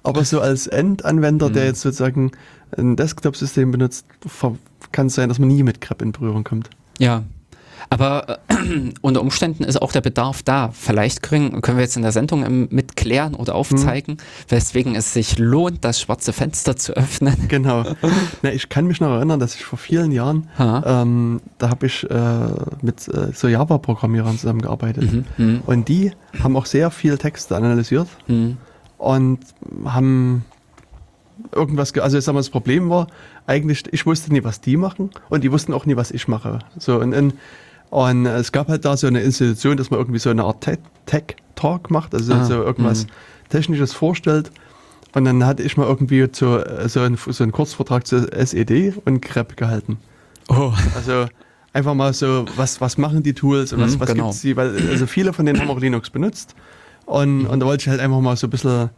Aber 0.04 0.24
so 0.24 0.40
als 0.40 0.68
Endanwender, 0.68 1.50
der 1.50 1.64
jetzt 1.64 1.80
sozusagen 1.80 2.30
ein 2.76 2.94
Desktop-System 2.94 3.72
benutzt, 3.72 4.06
kann 4.92 5.06
es 5.06 5.14
sein, 5.14 5.28
dass 5.28 5.40
man 5.40 5.48
nie 5.48 5.64
mit 5.64 5.80
grep 5.80 6.00
in 6.02 6.12
Berührung 6.12 6.44
kommt. 6.44 6.70
Ja. 6.98 7.24
Aber 7.90 8.38
äh, 8.48 8.54
unter 9.00 9.20
Umständen 9.20 9.64
ist 9.64 9.80
auch 9.80 9.92
der 9.92 10.00
Bedarf 10.00 10.42
da. 10.42 10.70
Vielleicht 10.72 11.22
können, 11.22 11.60
können 11.60 11.78
wir 11.78 11.84
jetzt 11.84 11.96
in 11.96 12.02
der 12.02 12.12
Sendung 12.12 12.44
ähm, 12.44 12.68
mit 12.70 12.96
klären 12.96 13.34
oder 13.34 13.54
aufzeigen, 13.54 14.18
weswegen 14.48 14.94
es 14.94 15.12
sich 15.12 15.38
lohnt, 15.38 15.84
das 15.84 16.00
schwarze 16.00 16.32
Fenster 16.32 16.76
zu 16.76 16.94
öffnen. 16.96 17.34
Genau. 17.48 17.84
Na, 18.42 18.52
ich 18.52 18.68
kann 18.68 18.86
mich 18.86 19.00
noch 19.00 19.10
erinnern, 19.10 19.38
dass 19.38 19.54
ich 19.54 19.64
vor 19.64 19.78
vielen 19.78 20.10
Jahren, 20.12 20.48
ähm, 20.58 21.40
da 21.58 21.68
habe 21.68 21.86
ich 21.86 22.08
äh, 22.10 22.46
mit 22.82 23.06
äh, 23.08 23.32
so 23.32 23.48
Java-Programmierern 23.48 24.38
zusammengearbeitet. 24.38 25.12
Mhm. 25.12 25.24
Mhm. 25.36 25.60
Und 25.66 25.88
die 25.88 26.12
haben 26.42 26.56
auch 26.56 26.66
sehr 26.66 26.90
viel 26.90 27.18
Texte 27.18 27.54
analysiert 27.56 28.08
Mhm. 28.26 28.56
und 28.98 29.38
haben 29.84 30.44
irgendwas, 31.54 31.92
ge 31.92 32.02
also 32.02 32.18
ich 32.18 32.24
sag 32.24 32.32
mal, 32.32 32.40
das 32.40 32.50
Problem 32.50 32.90
war, 32.90 33.06
eigentlich, 33.46 33.84
ich 33.92 34.06
wusste 34.06 34.32
nie, 34.32 34.42
was 34.44 34.60
die 34.60 34.76
machen 34.76 35.10
und 35.28 35.44
die 35.44 35.52
wussten 35.52 35.72
auch 35.72 35.86
nie, 35.86 35.96
was 35.96 36.10
ich 36.10 36.28
mache. 36.28 36.60
So, 36.78 36.98
und, 37.00 37.14
und, 37.14 37.34
und 37.94 38.26
es 38.26 38.50
gab 38.52 38.68
halt 38.68 38.84
da 38.84 38.96
so 38.96 39.06
eine 39.06 39.20
Institution, 39.20 39.76
dass 39.76 39.90
man 39.90 40.00
irgendwie 40.00 40.18
so 40.18 40.30
eine 40.30 40.44
Art 40.44 40.62
Te- 40.62 40.78
Tech-Talk 41.06 41.90
macht, 41.90 42.14
also 42.14 42.34
Ah, 42.34 42.44
so 42.44 42.54
irgendwas 42.62 43.04
mhm. 43.06 43.10
Technisches 43.50 43.92
vorstellt. 43.92 44.50
Und 45.14 45.24
dann 45.26 45.44
hatte 45.46 45.62
ich 45.62 45.76
mal 45.76 45.86
irgendwie 45.86 46.20
äh, 46.20 46.28
so, 46.32 46.58
einen, 47.00 47.16
so 47.16 47.42
einen 47.44 47.52
Kurzvortrag 47.52 48.04
zu 48.06 48.30
SED 48.32 48.94
und 49.04 49.20
CREP 49.22 49.56
gehalten. 49.56 49.98
Oh. 50.48 50.72
Also 50.96 51.26
einfach 51.72 51.94
mal 51.94 52.12
so, 52.12 52.46
was, 52.56 52.80
was 52.80 52.98
machen 52.98 53.22
die 53.22 53.32
Tools 53.32 53.72
und 53.72 53.80
was, 53.80 53.94
Mhm, 53.94 54.00
was 54.00 54.08
genau. 54.08 54.24
gibt's 54.24 54.40
die, 54.40 54.56
weil 54.56 54.76
also 54.90 55.06
viele 55.06 55.32
von 55.32 55.46
denen 55.46 55.60
haben 55.60 55.70
auch 55.70 55.78
Linux 55.80 56.10
benutzt. 56.10 56.54
Und, 57.06 57.46
und 57.46 57.60
da 57.60 57.66
wollte 57.66 57.82
ich 57.82 57.88
halt 57.88 58.00
einfach 58.00 58.20
mal 58.20 58.36
so 58.36 58.46
ein 58.48 58.50
bisschen 58.50 58.90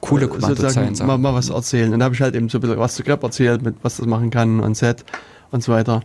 Coole 0.00 0.26
äh, 0.26 0.40
sozusagen 0.40 0.94
mal, 1.06 1.18
mal 1.18 1.34
was 1.34 1.48
erzählen. 1.48 1.92
Und 1.92 1.98
da 1.98 2.04
habe 2.04 2.14
ich 2.14 2.20
halt 2.20 2.36
eben 2.36 2.48
so 2.48 2.58
ein 2.58 2.60
bisschen 2.60 2.78
was 2.78 2.94
zu 2.94 3.02
Grep 3.02 3.22
erzählt, 3.24 3.62
mit 3.62 3.74
was 3.82 3.96
das 3.96 4.06
machen 4.06 4.30
kann 4.30 4.60
und 4.60 4.76
Set 4.76 5.04
und 5.50 5.64
so 5.64 5.72
weiter. 5.72 6.02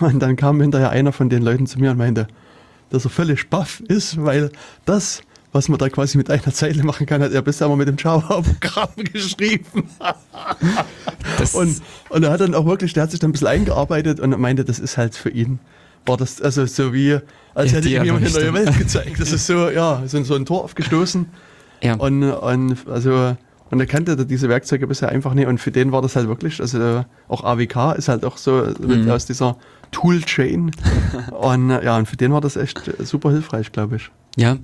Und 0.00 0.20
dann 0.20 0.36
kam 0.36 0.60
hinterher 0.60 0.90
einer 0.90 1.12
von 1.12 1.28
den 1.28 1.42
Leuten 1.42 1.66
zu 1.66 1.78
mir 1.78 1.90
und 1.92 1.98
meinte, 1.98 2.26
dass 2.90 3.04
er 3.04 3.10
völlig 3.10 3.48
baff 3.48 3.80
ist, 3.80 4.22
weil 4.22 4.50
das, 4.84 5.22
was 5.52 5.68
man 5.68 5.78
da 5.78 5.88
quasi 5.88 6.18
mit 6.18 6.30
einer 6.30 6.52
Zeile 6.52 6.82
machen 6.84 7.06
kann, 7.06 7.22
hat 7.22 7.32
er 7.32 7.42
bisher 7.42 7.68
mal 7.68 7.76
mit 7.76 7.88
dem 7.88 7.96
Java-Programm 7.96 8.90
geschrieben. 9.12 9.88
Und, 11.54 11.82
und 12.10 12.22
er 12.22 12.30
hat 12.30 12.40
dann 12.40 12.54
auch 12.54 12.66
wirklich, 12.66 12.92
der 12.92 13.04
hat 13.04 13.10
sich 13.10 13.20
dann 13.20 13.30
ein 13.30 13.32
bisschen 13.32 13.48
eingearbeitet 13.48 14.20
und 14.20 14.38
meinte, 14.38 14.64
das 14.64 14.78
ist 14.78 14.96
halt 14.98 15.14
für 15.14 15.30
ihn. 15.30 15.58
War 16.04 16.16
das 16.16 16.40
also 16.42 16.66
so 16.66 16.92
wie, 16.92 17.18
als 17.54 17.70
Ja, 17.70 17.78
hätte 17.78 17.88
ihm 17.88 18.04
jemand 18.04 18.26
eine 18.26 18.50
neue. 18.50 18.66
Welt 18.66 18.78
gezeigt. 18.78 19.20
Das 19.20 19.32
ist 19.32 19.46
so, 19.46 19.70
ja, 19.70 20.02
so, 20.06 20.22
so 20.24 20.34
ein 20.34 20.44
Tor 20.44 20.64
aufgestoßen. 20.64 21.26
ja. 21.82 21.94
Und, 21.94 22.24
und 22.24 22.76
also 22.88 23.36
und 23.72 23.80
er 23.80 23.86
kannte 23.86 24.24
diese 24.26 24.48
Werkzeuge 24.48 24.86
bisher 24.86 25.08
einfach 25.08 25.34
nicht 25.34 25.48
und 25.48 25.58
für 25.58 25.72
den 25.72 25.90
war 25.90 26.02
das 26.02 26.14
halt 26.14 26.28
wirklich, 26.28 26.60
also 26.60 27.04
auch 27.28 27.42
AWK 27.42 27.96
ist 27.96 28.08
halt 28.08 28.24
auch 28.24 28.36
so 28.36 28.62
Mhm. 28.78 29.10
aus 29.10 29.26
dieser 29.26 29.56
Toolchain 29.90 30.70
und 31.40 31.70
äh, 31.70 31.84
ja, 31.84 31.96
und 31.96 32.06
für 32.06 32.16
den 32.16 32.32
war 32.32 32.40
das 32.40 32.56
echt 32.56 32.86
äh, 32.86 33.04
super 33.04 33.30
hilfreich, 33.30 33.72
glaube 33.72 33.96
ich. 33.96 34.10
Ja, 34.36 34.56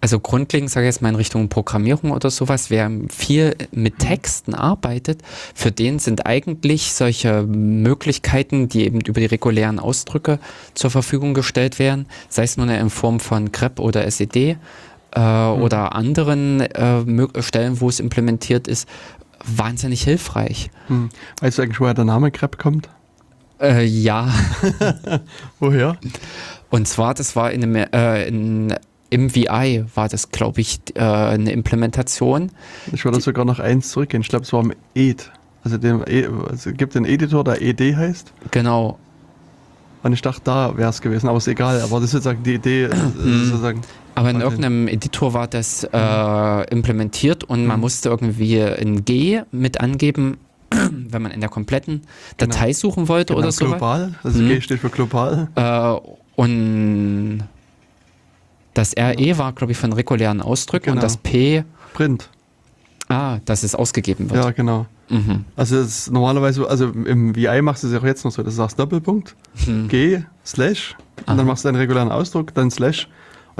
also 0.00 0.18
grundlegend 0.18 0.70
sage 0.70 0.86
ich 0.86 0.94
jetzt 0.94 1.02
mal 1.02 1.10
in 1.10 1.14
Richtung 1.14 1.50
Programmierung 1.50 2.12
oder 2.12 2.30
sowas, 2.30 2.70
wer 2.70 2.90
viel 3.10 3.54
mit 3.70 3.98
Texten 3.98 4.54
arbeitet, 4.54 5.20
für 5.54 5.70
den 5.70 5.98
sind 5.98 6.24
eigentlich 6.24 6.92
solche 6.94 7.42
Möglichkeiten, 7.42 8.70
die 8.70 8.84
eben 8.86 9.00
über 9.02 9.20
die 9.20 9.26
regulären 9.26 9.78
Ausdrücke 9.78 10.38
zur 10.72 10.90
Verfügung 10.90 11.34
gestellt 11.34 11.78
werden, 11.78 12.06
sei 12.30 12.44
es 12.44 12.56
nun 12.56 12.70
in 12.70 12.88
Form 12.88 13.20
von 13.20 13.52
grep 13.52 13.78
oder 13.78 14.06
SED 14.06 14.56
äh, 15.12 15.20
oder 15.20 15.94
anderen 15.94 16.60
äh, 16.60 17.42
Stellen, 17.42 17.80
wo 17.80 17.88
es 17.88 18.00
implementiert 18.00 18.68
ist, 18.68 18.88
wahnsinnig 19.44 20.02
hilfreich. 20.02 20.70
Hm. 20.88 21.08
Weißt 21.40 21.58
du 21.58 21.62
eigentlich, 21.62 21.80
woher 21.80 21.94
der 21.94 22.04
Name 22.04 22.30
Crep 22.30 22.58
kommt? 22.58 22.88
Äh, 23.60 23.84
ja, 23.84 24.28
Woher? 25.60 25.96
Und 26.70 26.88
zwar, 26.88 27.14
das 27.14 27.36
war 27.36 27.50
in 27.50 27.62
einem, 27.62 27.74
äh, 27.92 28.26
in, 28.28 28.74
im 29.10 29.34
VI 29.34 29.84
war 29.94 30.08
das, 30.08 30.30
glaube 30.30 30.60
ich, 30.60 30.80
äh, 30.94 31.00
eine 31.00 31.52
Implementation. 31.52 32.52
Ich 32.92 33.04
würde 33.04 33.20
sogar 33.20 33.44
noch 33.44 33.58
eins 33.58 33.90
zurückgehen. 33.90 34.22
Ich 34.22 34.28
glaube, 34.28 34.44
es 34.44 34.52
war 34.52 34.62
im 34.62 34.72
ED. 34.94 35.30
Also, 35.64 35.76
dem, 35.76 36.02
E- 36.06 36.26
also 36.48 36.70
es 36.70 36.76
gibt 36.76 36.96
einen 36.96 37.04
Editor, 37.04 37.44
der 37.44 37.60
ED 37.60 37.96
heißt. 37.96 38.32
Genau. 38.50 38.98
Und 40.02 40.14
ich 40.14 40.22
dachte, 40.22 40.40
da 40.44 40.76
wäre 40.78 40.88
es 40.88 41.02
gewesen, 41.02 41.28
aber 41.28 41.36
ist 41.38 41.48
egal. 41.48 41.82
Aber 41.82 41.96
das 41.96 42.04
ist 42.04 42.12
sozusagen 42.12 42.42
die 42.42 42.54
Idee, 42.54 42.88
Mhm. 43.22 43.44
sozusagen. 43.46 43.80
Aber 44.14 44.30
in 44.30 44.40
irgendeinem 44.40 44.88
Editor 44.88 45.32
war 45.34 45.46
das 45.46 45.84
äh, 45.84 46.70
implementiert 46.70 47.44
und 47.44 47.66
man 47.66 47.76
Mhm. 47.76 47.80
musste 47.80 48.08
irgendwie 48.08 48.58
in 48.58 49.04
G 49.04 49.42
mit 49.52 49.80
angeben, 49.80 50.38
wenn 50.70 51.22
man 51.22 51.32
in 51.32 51.40
der 51.40 51.48
kompletten 51.48 52.02
Genau. 52.36 52.52
Datei 52.52 52.72
suchen 52.72 53.08
wollte 53.08 53.34
Genau, 53.34 53.44
oder 53.46 53.52
so. 53.52 53.64
global. 53.66 54.14
Also 54.22 54.40
Mhm. 54.42 54.48
G 54.48 54.60
steht 54.60 54.80
für 54.80 54.90
global. 54.90 55.48
Äh, 55.54 56.10
und 56.36 57.40
das 58.74 58.94
RE 58.96 59.38
war, 59.38 59.52
glaube 59.52 59.72
ich, 59.72 59.78
von 59.78 59.92
regulären 59.92 60.40
Ausdrücken 60.40 60.90
und 60.90 60.96
Genau. 60.96 61.02
das 61.02 61.16
P, 61.16 61.64
Print. 61.92 62.28
ah, 63.08 63.38
dass 63.44 63.62
es 63.62 63.74
ausgegeben 63.74 64.30
wird. 64.30 64.44
Ja, 64.44 64.50
genau. 64.52 64.86
Mhm. 65.08 65.44
Also 65.56 65.84
normalerweise, 66.12 66.68
also 66.68 66.86
im 66.90 67.34
VI 67.34 67.62
machst 67.62 67.82
du 67.82 67.88
es 67.88 67.92
ja 67.92 67.98
auch 67.98 68.04
jetzt 68.04 68.24
noch 68.24 68.30
so, 68.30 68.42
dass 68.42 68.54
du 68.54 68.58
sagst 68.58 68.78
Doppelpunkt, 68.78 69.34
Hm. 69.64 69.88
G, 69.88 70.22
Slash, 70.46 70.96
und 71.26 71.36
dann 71.36 71.46
machst 71.46 71.64
du 71.64 71.68
einen 71.68 71.78
regulären 71.78 72.12
Ausdruck, 72.12 72.54
dann 72.54 72.70
Slash 72.70 73.08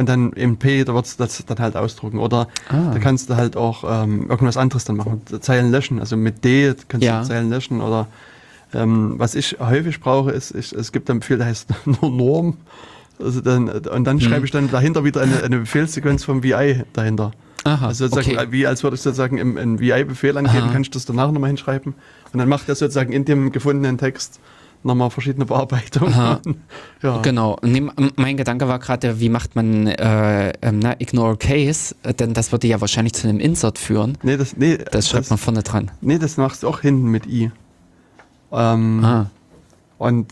und 0.01 0.09
dann 0.09 0.33
im 0.33 0.57
P, 0.57 0.83
da 0.85 0.95
wird 0.95 1.21
das 1.21 1.45
dann 1.47 1.59
halt 1.59 1.77
ausdrucken. 1.77 2.19
Oder 2.19 2.49
Ah. 2.71 2.91
da 2.93 2.99
kannst 2.99 3.29
du 3.31 3.37
halt 3.37 3.57
auch 3.57 3.85
ähm, 3.87 4.29
irgendwas 4.31 4.57
anderes 4.57 4.85
dann 4.85 4.97
machen, 4.97 5.21
Zeilen 5.41 5.71
löschen. 5.71 6.01
Also 6.01 6.17
mit 6.17 6.43
D 6.45 6.75
kannst 6.89 7.07
Ja. 7.07 7.21
du 7.21 7.29
Zeilen 7.29 7.51
löschen 7.51 7.81
oder 7.81 8.07
ähm, 8.73 9.15
was 9.19 9.35
ich 9.35 9.57
häufig 9.61 10.01
brauche, 10.01 10.31
ist, 10.31 10.55
ich, 10.55 10.73
es 10.73 10.91
gibt 10.93 11.11
einen 11.11 11.21
Befehl, 11.21 11.37
der 11.39 11.47
heißt 11.49 11.69
nur 11.85 12.11
Norm. 12.11 12.57
Also 13.23 13.41
dann, 13.43 13.69
und 13.69 14.05
dann 14.05 14.19
Hm. 14.19 14.21
schreibe 14.21 14.45
ich 14.47 14.51
dann 14.51 14.71
dahinter 14.71 15.05
wieder 15.05 15.21
eine, 15.21 15.43
eine 15.43 15.59
Befehlssequenz 15.59 16.25
vom 16.25 16.43
VI 16.43 16.85
dahinter. 16.95 17.33
Aha, 17.65 17.89
Also 17.89 18.07
sozusagen, 18.09 18.39
okay. 18.39 18.47
wie 18.53 18.67
als 18.67 18.83
würde 18.83 18.95
ich 18.97 19.03
sozusagen 19.03 19.37
im, 19.37 19.59
im 19.59 19.79
VI-Befehl 19.81 20.39
angeben, 20.39 20.65
Aha. 20.65 20.73
kann 20.73 20.81
ich 20.83 20.91
das 20.91 21.05
danach 21.05 21.31
nochmal 21.31 21.49
hinschreiben. 21.49 21.93
Und 22.33 22.39
dann 22.39 22.49
macht 22.49 22.67
er 22.71 22.75
sozusagen 22.75 23.13
in 23.13 23.27
dem 23.27 23.53
gefundenen 23.53 23.99
Text 23.99 24.41
nochmal 24.83 25.11
verschiedene 25.11 25.45
Bearbeitungen. 25.47 26.41
Ja. 27.03 27.17
Genau. 27.23 27.57
M- 27.63 27.91
mein 28.17 28.37
Gedanke 28.37 28.69
war 28.69 28.79
gerade, 28.79 29.21
wie 29.21 29.31
macht 29.31 29.57
man 29.57 29.87
äh, 29.87 30.53
na, 30.71 30.95
Ignore 30.99 31.39
Case? 31.39 31.95
Äh, 32.03 32.13
Denn 32.13 32.35
das 32.35 32.53
würde 32.53 32.67
ja 32.69 32.79
wahrscheinlich 32.83 33.15
zu 33.15 33.27
einem 33.27 33.41
Insert 33.41 33.79
führen. 33.79 34.19
Nee, 34.23 34.37
das, 34.37 34.55
nee, 34.59 34.77
Das 34.77 35.09
schreibt 35.09 35.31
man 35.31 35.39
vorne 35.39 35.63
dran. 35.63 35.91
nee, 36.03 36.19
das 36.19 36.37
machst 36.37 36.63
du 36.63 36.69
auch 36.69 36.81
hinten 36.81 37.07
mit 37.11 37.27
I. 37.27 37.51
Ähm, 38.53 39.03
Ah, 39.03 39.27
Und 39.97 40.29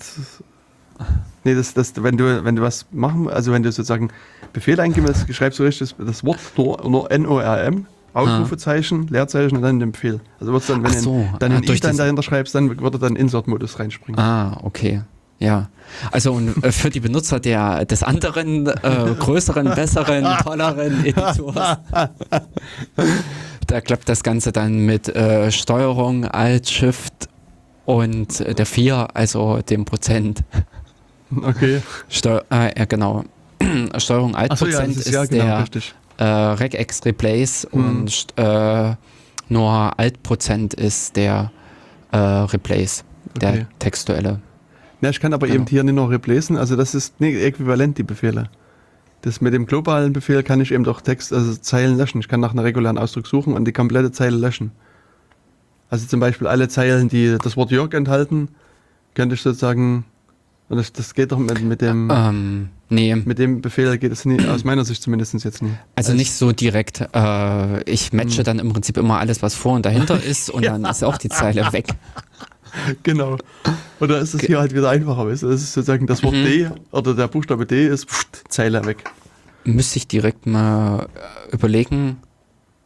nee, 1.44 1.54
das, 1.54 1.72
das, 1.74 1.94
wenn 2.02 2.16
du, 2.16 2.44
wenn 2.44 2.56
du 2.56 2.62
was 2.62 2.86
machen, 2.90 3.28
also 3.30 3.52
wenn 3.52 3.62
du 3.62 3.70
sozusagen 3.72 4.10
Befehl 4.52 4.78
eingeben 4.80 5.06
willst, 5.06 5.32
schreibst 5.34 5.58
du 5.58 5.62
richtig 5.62 5.94
das, 5.96 6.06
das 6.06 6.24
Wort 6.24 6.38
nur, 6.56 6.86
nur 6.88 7.10
N-O-R-M, 7.10 7.86
Ausrufezeichen, 8.18 9.06
Leerzeichen 9.08 9.56
und 9.56 9.62
dann 9.62 9.80
den 9.80 9.92
Befehl. 9.92 10.20
Also 10.40 10.52
wird's 10.52 10.66
dann, 10.66 10.82
wenn 10.82 10.92
Ach 10.92 10.98
so, 10.98 11.28
du 11.32 11.38
dann 11.38 11.52
ah, 11.52 11.56
ein 11.56 11.62
I 11.62 11.66
durch 11.66 11.80
dann 11.80 11.96
dahinter 11.96 12.22
schreibst, 12.22 12.54
dann 12.54 12.80
würde 12.80 12.98
dann 12.98 13.16
Insert-Modus 13.16 13.78
reinspringen. 13.78 14.18
ah, 14.20 14.58
okay. 14.62 15.02
Ja. 15.38 15.68
Also 16.10 16.32
und 16.32 16.62
äh, 16.64 16.72
für 16.72 16.90
die 16.90 17.00
Benutzer 17.00 17.38
der, 17.40 17.84
des 17.84 18.02
anderen, 18.02 18.66
äh, 18.66 19.14
größeren, 19.18 19.74
besseren, 19.74 20.26
tolleren 20.42 21.04
Editors, 21.04 21.78
da 23.66 23.80
klappt 23.80 24.08
das 24.08 24.22
Ganze 24.22 24.52
dann 24.52 24.84
mit 24.84 25.08
äh, 25.08 25.52
Steuerung, 25.52 26.24
Alt, 26.24 26.68
Shift 26.68 27.28
und 27.84 28.40
äh, 28.40 28.54
der 28.54 28.66
4, 28.66 29.08
also 29.14 29.60
dem 29.62 29.84
Prozent. 29.84 30.42
Okay. 31.42 31.82
Steu 32.08 32.40
äh, 32.50 32.78
ja, 32.78 32.84
genau. 32.86 33.24
Steuerung 33.98 34.34
Alt 34.34 34.50
ja, 34.50 34.56
Prozent 34.56 34.90
das 34.90 34.96
ist 34.96 35.06
ist, 35.06 35.14
ja 35.14 35.24
genau 35.24 35.44
der 35.44 35.62
richtig. 35.62 35.94
Äh, 36.18 36.24
Regex 36.24 37.04
Replace 37.04 37.66
Mhm. 37.72 37.80
und 37.80 38.26
äh, 38.36 38.94
nur 39.48 39.98
Alt-Prozent 39.98 40.74
ist 40.74 41.16
der 41.16 41.50
äh, 42.12 42.16
Replace, 42.18 43.04
der 43.40 43.50
Okay. 43.50 43.66
textuelle. 43.78 44.40
Ja, 45.00 45.10
ich 45.10 45.20
kann 45.20 45.32
aber 45.32 45.46
Genau. 45.46 45.60
eben 45.60 45.66
hier 45.66 45.84
nicht 45.84 45.94
noch 45.94 46.10
replacen, 46.10 46.56
also 46.56 46.74
das 46.76 46.94
ist 46.94 47.20
nee, 47.20 47.36
äquivalent, 47.44 47.98
die 47.98 48.02
Befehle. 48.02 48.50
Das 49.22 49.40
mit 49.40 49.52
dem 49.54 49.66
globalen 49.66 50.12
Befehl 50.12 50.42
kann 50.42 50.60
ich 50.60 50.72
eben 50.72 50.84
doch 50.84 51.00
Text, 51.00 51.32
also 51.32 51.54
Zeilen 51.56 51.96
löschen. 51.96 52.20
Ich 52.20 52.28
kann 52.28 52.40
nach 52.40 52.50
einem 52.52 52.60
regulären 52.60 52.98
Ausdruck 52.98 53.26
suchen 53.26 53.52
und 53.52 53.64
die 53.64 53.72
komplette 53.72 54.12
Zeile 54.12 54.36
löschen. 54.36 54.70
Also 55.90 56.06
zum 56.06 56.20
Beispiel 56.20 56.46
alle 56.46 56.68
Zeilen, 56.68 57.08
die 57.08 57.36
das 57.42 57.56
Wort 57.56 57.70
Jörg 57.70 57.94
enthalten, 57.94 58.48
könnte 59.14 59.34
ich 59.34 59.42
sozusagen 59.42 60.04
Und 60.68 60.76
das, 60.76 60.92
das 60.92 61.14
geht 61.14 61.32
doch 61.32 61.38
mit, 61.38 61.62
mit 61.62 61.80
dem 61.80 62.10
Ähm, 62.12 62.68
nee. 62.90 63.14
mit 63.16 63.38
dem 63.38 63.62
Befehl 63.62 63.96
geht 63.96 64.12
es 64.12 64.24
nie, 64.26 64.38
aus 64.48 64.64
meiner 64.64 64.84
Sicht 64.84 65.02
zumindest 65.02 65.32
jetzt 65.42 65.62
nie. 65.62 65.72
Also 65.94 66.12
nicht 66.12 66.32
so 66.32 66.52
direkt. 66.52 67.00
Äh, 67.14 67.82
ich 67.90 68.12
matche 68.12 68.42
dann 68.42 68.58
im 68.58 68.72
Prinzip 68.72 68.98
immer 68.98 69.18
alles, 69.18 69.40
was 69.42 69.54
vor 69.54 69.74
und 69.74 69.86
dahinter 69.86 70.22
ist 70.22 70.50
und 70.50 70.64
dann 70.66 70.84
ist 70.84 71.02
auch 71.04 71.16
die 71.18 71.28
Zeile 71.30 71.72
weg. 71.72 71.86
Genau. 73.02 73.38
Oder 73.98 74.18
ist 74.20 74.34
es 74.34 74.42
hier 74.42 74.60
halt 74.60 74.74
wieder 74.74 74.90
einfacher, 74.90 75.26
weißt? 75.26 75.42
Das 75.42 75.62
ist 75.62 75.72
sozusagen 75.72 76.06
das 76.06 76.22
Wort 76.22 76.34
Mhm. 76.34 76.44
D 76.44 76.70
oder 76.92 77.14
der 77.14 77.26
Buchstabe 77.26 77.64
D 77.66 77.88
ist 77.88 78.08
pft, 78.08 78.44
Zeile 78.48 78.84
weg. 78.84 79.04
Müsste 79.64 79.96
ich 79.98 80.06
direkt 80.06 80.46
mal 80.46 81.08
äh, 81.50 81.54
überlegen. 81.54 82.18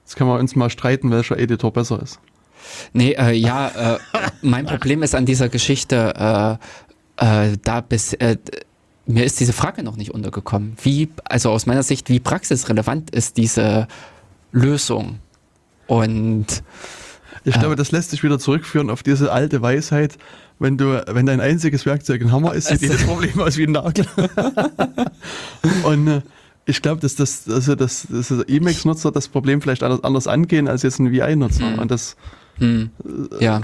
Jetzt 0.05 0.17
können 0.17 0.31
wir 0.31 0.39
uns 0.39 0.55
mal 0.57 0.71
streiten, 0.71 1.11
welcher 1.11 1.37
Editor 1.39 1.73
besser 1.73 2.01
ist. 2.01 2.21
Nee, 2.93 3.13
äh, 3.13 3.33
ja, 3.33 3.95
äh, 3.97 3.99
mein 4.41 4.67
Problem 4.67 5.03
ist 5.03 5.15
an 5.17 5.27
dieser 5.27 5.49
Geschichte, 5.49 6.15
äh, 6.61 6.65
äh, 7.23 7.57
da 7.63 7.81
bis, 7.81 8.13
äh, 8.15 8.37
mir 9.07 9.25
ist 9.25 9.41
diese 9.41 9.53
Frage 9.53 9.83
noch 9.83 9.97
nicht 9.97 10.13
untergekommen. 10.13 10.77
Wie, 10.83 11.09
also 11.25 11.51
aus 11.51 11.67
meiner 11.67 11.83
Sicht, 11.83 12.09
wie 12.09 12.21
praxisrelevant 12.21 13.11
ist 13.11 13.37
diese 13.37 13.87
Lösung? 14.53 15.19
Und 15.87 16.63
Ich 17.45 17.59
glaube, 17.59 17.75
das 17.77 17.91
lässt 17.91 18.11
sich 18.11 18.23
wieder 18.23 18.39
zurückführen 18.39 18.91
auf 18.91 19.03
diese 19.03 19.33
alte 19.33 19.61
Weisheit, 19.63 20.17
wenn 20.61 20.79
du, 20.79 21.03
wenn 21.09 21.27
dein 21.27 21.41
einziges 21.41 21.85
Werkzeug 21.87 22.23
ein 22.23 22.31
Hammer 22.31 22.55
ist, 22.55 22.69
sieht 22.69 22.81
Also- 22.83 22.87
jedes 22.93 23.05
Problem 23.07 23.41
aus 23.41 23.57
wie 23.57 23.65
ein 23.65 23.73
Nagel. 23.73 24.07
Und 25.85 26.07
äh, 26.09 26.23
ich 26.67 26.81
glaube, 26.83 27.01
dass 27.01 27.17
das, 27.17 27.49
also 27.49 27.75
das, 27.75 28.07
dass 28.09 28.29
das 28.29 28.45
Emacs-Nutzer 28.45 29.11
das 29.11 29.27
Problem 29.29 29.61
vielleicht 29.61 29.83
anders, 29.83 30.05
anders 30.05 30.27
angehen 30.29 30.69
als 30.69 30.83
jetzt 30.83 31.01
ein 31.01 31.11
VI-Nutzer. 31.11 31.73
Hm. 31.73 31.79
Und 31.81 31.91
das, 31.91 32.17
hm, 32.59 32.91
ja, 33.41 33.61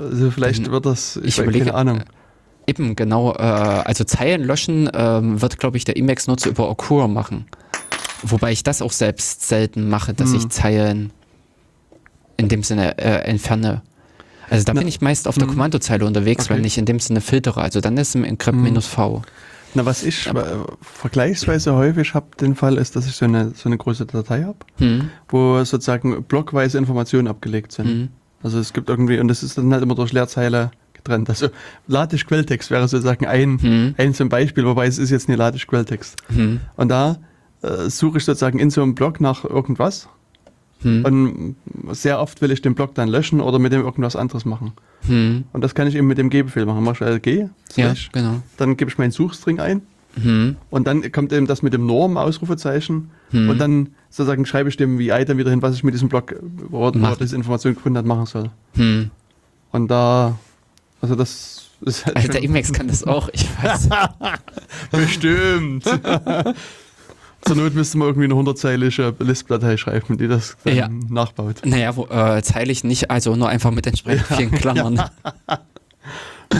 also 0.00 0.30
vielleicht 0.32 0.68
wird 0.70 0.86
das, 0.86 1.16
ich, 1.18 1.26
Ich 1.26 1.38
überlege- 1.38 1.66
keine 1.66 1.76
Ahnung. 1.76 2.02
Eben 2.66 2.96
genau. 2.96 3.32
Äh, 3.34 3.36
also 3.38 4.04
Zeilen 4.04 4.42
löschen 4.44 4.90
ähm, 4.94 5.40
wird, 5.42 5.58
glaube 5.58 5.76
ich, 5.76 5.84
der 5.84 5.96
Emacs-Nutzer 5.96 6.50
über 6.50 6.68
Occur 6.70 7.08
machen. 7.08 7.46
Wobei 8.22 8.52
ich 8.52 8.62
das 8.62 8.82
auch 8.82 8.92
selbst 8.92 9.46
selten 9.46 9.88
mache, 9.88 10.14
dass 10.14 10.30
Hm. 10.30 10.36
ich 10.38 10.48
Zeilen 10.48 11.12
in 12.36 12.48
dem 12.48 12.62
Sinne 12.62 12.98
äh, 12.98 13.24
entferne. 13.28 13.82
Also 14.48 14.64
da 14.64 14.74
Na, 14.74 14.80
bin 14.80 14.88
ich 14.88 15.00
meist 15.00 15.26
auf 15.28 15.34
der 15.36 15.44
hm. 15.46 15.54
Kommandozeile 15.54 16.04
unterwegs, 16.06 16.46
Okay. 16.46 16.54
wenn 16.56 16.64
ich 16.64 16.78
in 16.78 16.84
dem 16.84 17.00
Sinne 17.00 17.20
filtere. 17.20 17.60
Also 17.62 17.80
dann 17.80 17.96
ist 17.96 18.14
im 18.14 18.24
Encrypt 18.24 18.56
Hm. 18.56 18.62
minus 18.64 18.86
V. 18.86 19.22
Na, 19.74 19.84
was 19.84 20.02
ich 20.02 20.26
äh, 20.26 20.32
vergleichsweise 20.80 21.74
häufig 21.74 22.14
habe, 22.14 22.26
den 22.40 22.54
Fall 22.54 22.78
ist, 22.78 22.96
dass 22.96 23.06
ich 23.06 23.14
so 23.16 23.24
eine, 23.26 23.50
so 23.54 23.68
eine 23.68 23.76
große 23.76 24.06
Datei 24.06 24.44
habe, 24.44 24.58
Hm. 24.78 25.10
wo 25.28 25.62
sozusagen 25.64 26.22
blockweise 26.24 26.78
Informationen 26.78 27.28
abgelegt 27.28 27.72
sind. 27.72 27.86
Hm. 27.86 28.08
Also 28.42 28.58
es 28.58 28.72
gibt 28.72 28.88
irgendwie, 28.88 29.18
und 29.18 29.28
das 29.28 29.42
ist 29.42 29.58
dann 29.58 29.72
halt 29.72 29.82
immer 29.82 29.94
durch 29.94 30.12
Leerzeile 30.12 30.70
getrennt. 31.06 31.28
Also 31.30 31.48
Latisch 31.86 32.26
Quelltext 32.26 32.70
wäre 32.70 32.86
sozusagen 32.88 33.26
ein, 33.26 33.58
Hm. 33.60 33.94
ein 33.96 34.14
zum 34.14 34.28
Beispiel, 34.28 34.64
wobei 34.66 34.86
es 34.86 34.98
ist 34.98 35.10
jetzt 35.10 35.28
nicht 35.28 35.38
Latisch 35.38 35.66
Quelltext. 35.66 36.16
Hm. 36.34 36.60
Und 36.76 36.88
da 36.88 37.18
äh, 37.62 37.88
suche 37.88 38.18
ich 38.18 38.24
sozusagen 38.24 38.58
in 38.58 38.70
so 38.70 38.82
einem 38.82 38.94
Block 38.94 39.20
nach 39.20 39.44
irgendwas 39.44 40.08
Hm. 40.82 41.04
und 41.06 41.56
sehr 41.94 42.20
oft 42.20 42.42
will 42.42 42.50
ich 42.50 42.60
den 42.60 42.74
Block 42.74 42.94
dann 42.94 43.08
löschen 43.08 43.40
oder 43.40 43.58
mit 43.58 43.72
dem 43.72 43.80
irgendwas 43.82 44.14
anderes 44.14 44.44
machen. 44.44 44.72
Hm. 45.06 45.44
Und 45.54 45.64
das 45.64 45.74
kann 45.74 45.88
ich 45.88 45.94
eben 45.94 46.06
mit 46.06 46.18
dem 46.18 46.28
G-Befehl 46.28 46.66
machen. 46.66 46.84
Mach 46.84 46.94
ich 46.94 47.00
LG, 47.00 47.48
Ja, 47.76 47.94
genau. 48.12 48.42
dann 48.58 48.76
gebe 48.76 48.90
ich 48.90 48.98
meinen 48.98 49.10
Suchstring 49.10 49.58
ein 49.58 49.82
Hm. 50.22 50.56
und 50.70 50.86
dann 50.86 51.10
kommt 51.12 51.32
eben 51.32 51.46
das 51.46 51.62
mit 51.62 51.72
dem 51.74 51.84
Norm, 51.86 52.16
Ausrufezeichen. 52.16 53.10
Hm. 53.30 53.48
Und 53.50 53.58
dann 53.58 53.88
sozusagen 54.10 54.44
schreibe 54.46 54.68
ich 54.68 54.76
dem 54.76 54.98
VI 54.98 55.24
dann 55.26 55.36
wieder 55.38 55.50
hin, 55.50 55.60
was 55.62 55.74
ich 55.74 55.82
mit 55.84 55.92
diesem 55.94 56.08
Block, 56.08 56.34
wo 56.70 56.80
wo 56.94 57.14
diese 57.20 57.36
Information 57.36 57.74
gefunden 57.74 57.98
hat, 57.98 58.06
machen 58.06 58.26
soll. 58.26 58.50
Hm. 58.76 59.10
Und 59.72 59.88
da, 59.90 60.38
also 61.00 61.14
das 61.14 61.62
ist 61.82 62.06
halt 62.06 62.16
Also 62.16 62.28
der 62.28 62.38
schon- 62.38 62.44
Emacs 62.50 62.72
kann 62.72 62.88
das 62.88 63.04
auch, 63.04 63.28
ich 63.32 63.46
weiß. 63.62 63.88
bestimmt. 64.90 65.84
Zur 67.42 67.54
Not 67.56 67.74
müsste 67.74 67.98
man 67.98 68.08
irgendwie 68.08 68.24
eine 68.24 68.34
100-zeilige 68.34 69.14
List-Datei 69.20 69.76
schreiben, 69.76 70.18
die 70.18 70.26
das 70.26 70.56
dann 70.64 70.74
Ja. 70.74 70.88
nachbaut. 71.08 71.62
Naja, 71.64 71.94
wo, 71.94 72.06
äh, 72.06 72.42
zeilig 72.42 72.82
nicht, 72.82 73.10
also 73.10 73.36
nur 73.36 73.48
einfach 73.48 73.70
mit 73.70 73.86
entsprechend 73.86 74.26
vielen 74.26 74.50
Klammern. 74.50 75.00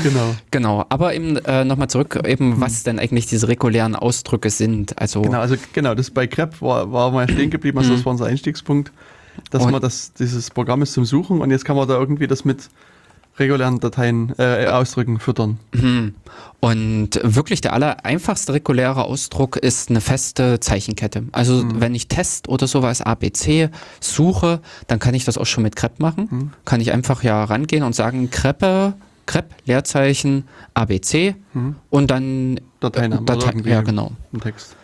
Genau. 0.03 0.35
Genau, 0.51 0.85
aber 0.89 1.15
eben 1.15 1.37
äh, 1.39 1.65
nochmal 1.65 1.89
zurück, 1.89 2.21
eben 2.27 2.61
was 2.61 2.83
denn 2.83 2.99
eigentlich 2.99 3.27
diese 3.27 3.49
regulären 3.49 3.95
Ausdrücke 3.97 4.51
sind. 4.51 4.99
Also 5.01 5.23
Genau, 5.23 5.41
also 5.41 5.57
genau, 5.73 5.95
das 5.95 6.11
bei 6.11 6.27
Crep 6.27 6.61
war, 6.61 6.93
war 6.93 7.11
mal 7.13 7.29
stehen 7.31 7.51
geblieben, 7.51 7.79
also 7.79 7.93
das 7.95 8.05
war 8.05 8.13
unser 8.13 8.27
Einstiegspunkt, 8.27 8.93
dass 9.51 9.65
Und- 9.65 9.71
man 9.73 9.81
das, 9.81 10.13
dieses 10.13 10.51
Programm 10.51 10.83
ist 10.83 10.93
zum 10.93 11.05
Suchen 11.05 11.41
und 11.41 11.51
jetzt 11.51 11.65
kann 11.65 11.77
man 11.77 11.87
da 11.89 11.95
irgendwie 11.99 12.27
das 12.27 12.45
mit 12.45 12.69
regulären 13.39 13.81
Dateien, 13.81 14.33
äh, 14.39 14.67
Ausdrücken 14.67 15.19
füttern. 15.21 15.59
Mhm. 15.73 16.15
Und 16.61 17.21
wirklich 17.23 17.61
der 17.61 17.73
aller 17.75 18.05
einfachste 18.05 18.53
reguläre 18.55 19.05
Ausdruck 19.05 19.57
ist 19.57 19.91
eine 19.91 20.01
feste 20.01 20.59
Zeichenkette. 20.61 21.25
Also 21.33 21.63
Mhm. 21.65 21.81
wenn 21.81 21.95
ich 21.95 22.09
Test 22.09 22.49
oder 22.49 22.67
sowas 22.67 23.03
ABC 23.03 23.69
suche, 24.01 24.61
dann 24.87 24.99
kann 24.99 25.15
ich 25.15 25.25
das 25.25 25.37
auch 25.39 25.47
schon 25.47 25.63
mit 25.63 25.77
Crep 25.77 26.01
machen. 26.01 26.29
Mhm. 26.31 26.51
Kann 26.65 26.81
ich 26.81 26.93
einfach 26.93 27.23
ja 27.23 27.45
rangehen 27.45 27.83
und 27.83 27.95
sagen 27.95 28.31
Crepe, 28.31 28.95
Crep, 29.27 29.55
Leerzeichen, 29.67 30.45
ABC 30.75 31.35
Mhm. 31.53 31.77
und 31.91 32.11
dann 32.11 32.61
Dateinamen 32.81 33.25
oder 33.25 33.37
Datei, 33.37 33.69
ja 33.69 33.83
genau. 33.83 34.13
im 34.33 34.41
Text. 34.41 34.77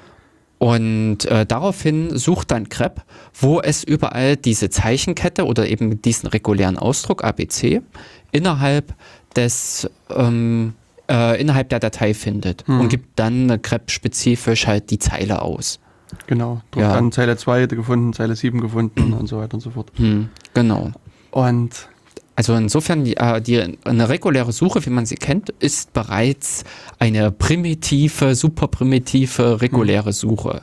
Und 0.63 1.25
äh, 1.25 1.45
daraufhin 1.45 2.17
sucht 2.17 2.53
dann 2.53 2.69
Crep, 2.69 3.03
wo 3.35 3.61
es 3.61 3.83
überall 3.83 4.37
diese 4.37 4.71
Zeichenkette 4.71 5.45
oder 5.45 5.69
eben 5.69 6.01
diesen 6.01 6.29
regulären 6.29 6.79
Ausdruck 6.79 7.25
ABC 7.25 7.83
innerhalb 8.31 8.95
des 9.35 9.91
ähm, 10.15 10.75
äh, 11.11 11.41
innerhalb 11.41 11.69
der 11.71 11.81
Datei 11.81 12.15
findet 12.15 12.69
Mhm. 12.69 12.79
und 12.81 12.89
gibt 12.91 13.19
dann 13.19 13.51
äh, 13.51 13.59
Crep-spezifisch 13.59 14.69
halt 14.69 14.91
die 14.93 15.01
Zeile 15.01 15.43
aus. 15.43 15.81
Genau. 16.29 16.61
Ja. 16.77 16.93
an 16.95 17.11
Zeile 17.11 17.37
2 17.37 17.67
gefunden, 17.67 18.13
Zeile 18.13 18.37
7 18.37 18.61
gefunden 18.61 19.13
und 19.19 19.27
so 19.27 19.39
weiter 19.39 19.55
und 19.55 19.61
so 19.63 19.71
fort. 19.71 19.91
Hm, 19.97 20.29
genau. 20.55 20.93
Und 21.33 21.89
Also 22.35 22.55
insofern, 22.55 23.05
die, 23.05 23.17
äh, 23.17 23.41
die, 23.43 23.79
eine 23.85 24.09
reguläre 24.09 24.53
Suche, 24.53 24.85
wie 24.87 24.91
man 24.91 25.05
sie 25.07 25.17
kennt, 25.17 25.51
ist 25.61 25.93
bereits 25.93 26.65
eine 26.99 27.31
primitive, 27.31 28.35
super 28.35 28.69
primitive, 28.69 29.61
reguläre 29.61 30.13
Suche. 30.13 30.63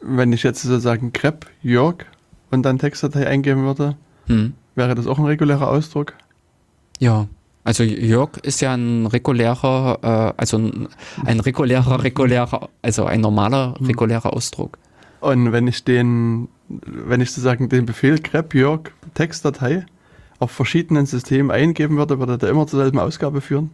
wenn 0.00 0.32
ich 0.32 0.42
jetzt 0.42 0.62
sozusagen 0.62 1.12
Crep, 1.12 1.46
Jörg 1.62 2.04
und 2.50 2.62
dann 2.62 2.78
Textdatei 2.78 3.26
eingeben 3.26 3.64
würde, 3.64 3.96
Hm. 4.26 4.52
wäre 4.74 4.94
das 4.94 5.06
auch 5.06 5.18
ein 5.18 5.24
regulärer 5.24 5.68
Ausdruck? 5.68 6.14
Ja, 7.00 7.26
also 7.64 7.82
Jörg 7.82 8.36
ist 8.42 8.60
ja 8.60 8.74
ein 8.74 9.06
regulärer, 9.06 9.98
äh, 10.36 10.40
also 10.40 10.58
ein, 10.58 10.88
ein 11.24 11.40
regulärer, 11.40 12.02
regulärer, 12.04 12.68
also 12.82 13.04
ein 13.06 13.20
normaler, 13.20 13.74
regulärer 13.80 14.32
Ausdruck. 14.32 14.78
Und 15.20 15.50
wenn 15.50 15.66
ich 15.66 15.82
den, 15.82 16.48
wenn 16.68 17.20
ich 17.20 17.30
sozusagen 17.30 17.68
den 17.68 17.86
Befehl 17.86 18.20
grep 18.20 18.54
Jörg 18.54 18.92
Textdatei 19.14 19.86
auf 20.38 20.50
verschiedenen 20.50 21.06
Systemen 21.06 21.50
eingeben 21.50 21.96
würde, 21.96 22.18
würde 22.18 22.38
der 22.38 22.50
immer 22.50 22.66
zur 22.66 22.80
selben 22.82 22.98
Ausgabe 22.98 23.40
führen? 23.40 23.70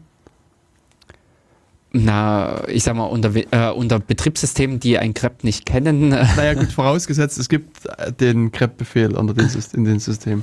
Na, 1.95 2.67
ich 2.69 2.85
sag 2.85 2.97
mal, 2.97 3.05
unter, 3.05 3.33
äh, 3.37 3.71
unter 3.73 3.99
Betriebssystemen, 3.99 4.81
die 4.81 4.99
ein 4.99 5.13
grep 5.13 5.45
nicht 5.45 5.67
kennen, 5.67 6.13
äh, 6.13 6.25
Naja 6.37 6.55
gut, 6.55 6.73
vorausgesetzt, 6.73 7.39
es 7.39 7.51
gibt 7.51 7.85
äh, 7.99 8.11
den 8.13 8.51
unter 8.51 9.35
den, 9.35 9.49
Sys- 9.49 9.75
in 9.75 9.85
den 9.85 9.99
Systemen. 9.99 10.43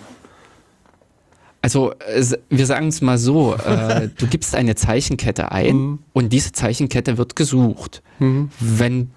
also 1.64 1.94
wir 2.50 2.66
sagen 2.68 2.90
es 2.90 3.02
mal 3.02 3.18
so, 3.18 3.56
äh, 3.56 4.10
du 4.18 4.28
gibst 4.28 4.54
eine 4.56 4.76
Zeichenkette 4.76 5.52
ein 5.52 5.76
Mhm. 5.76 6.00
und 6.14 6.32
diese 6.32 6.52
Zeichenkette 6.52 7.18
wird 7.18 7.36
gesucht. 7.36 8.04
Mhm. 8.20 8.52
Wenn, 8.60 9.10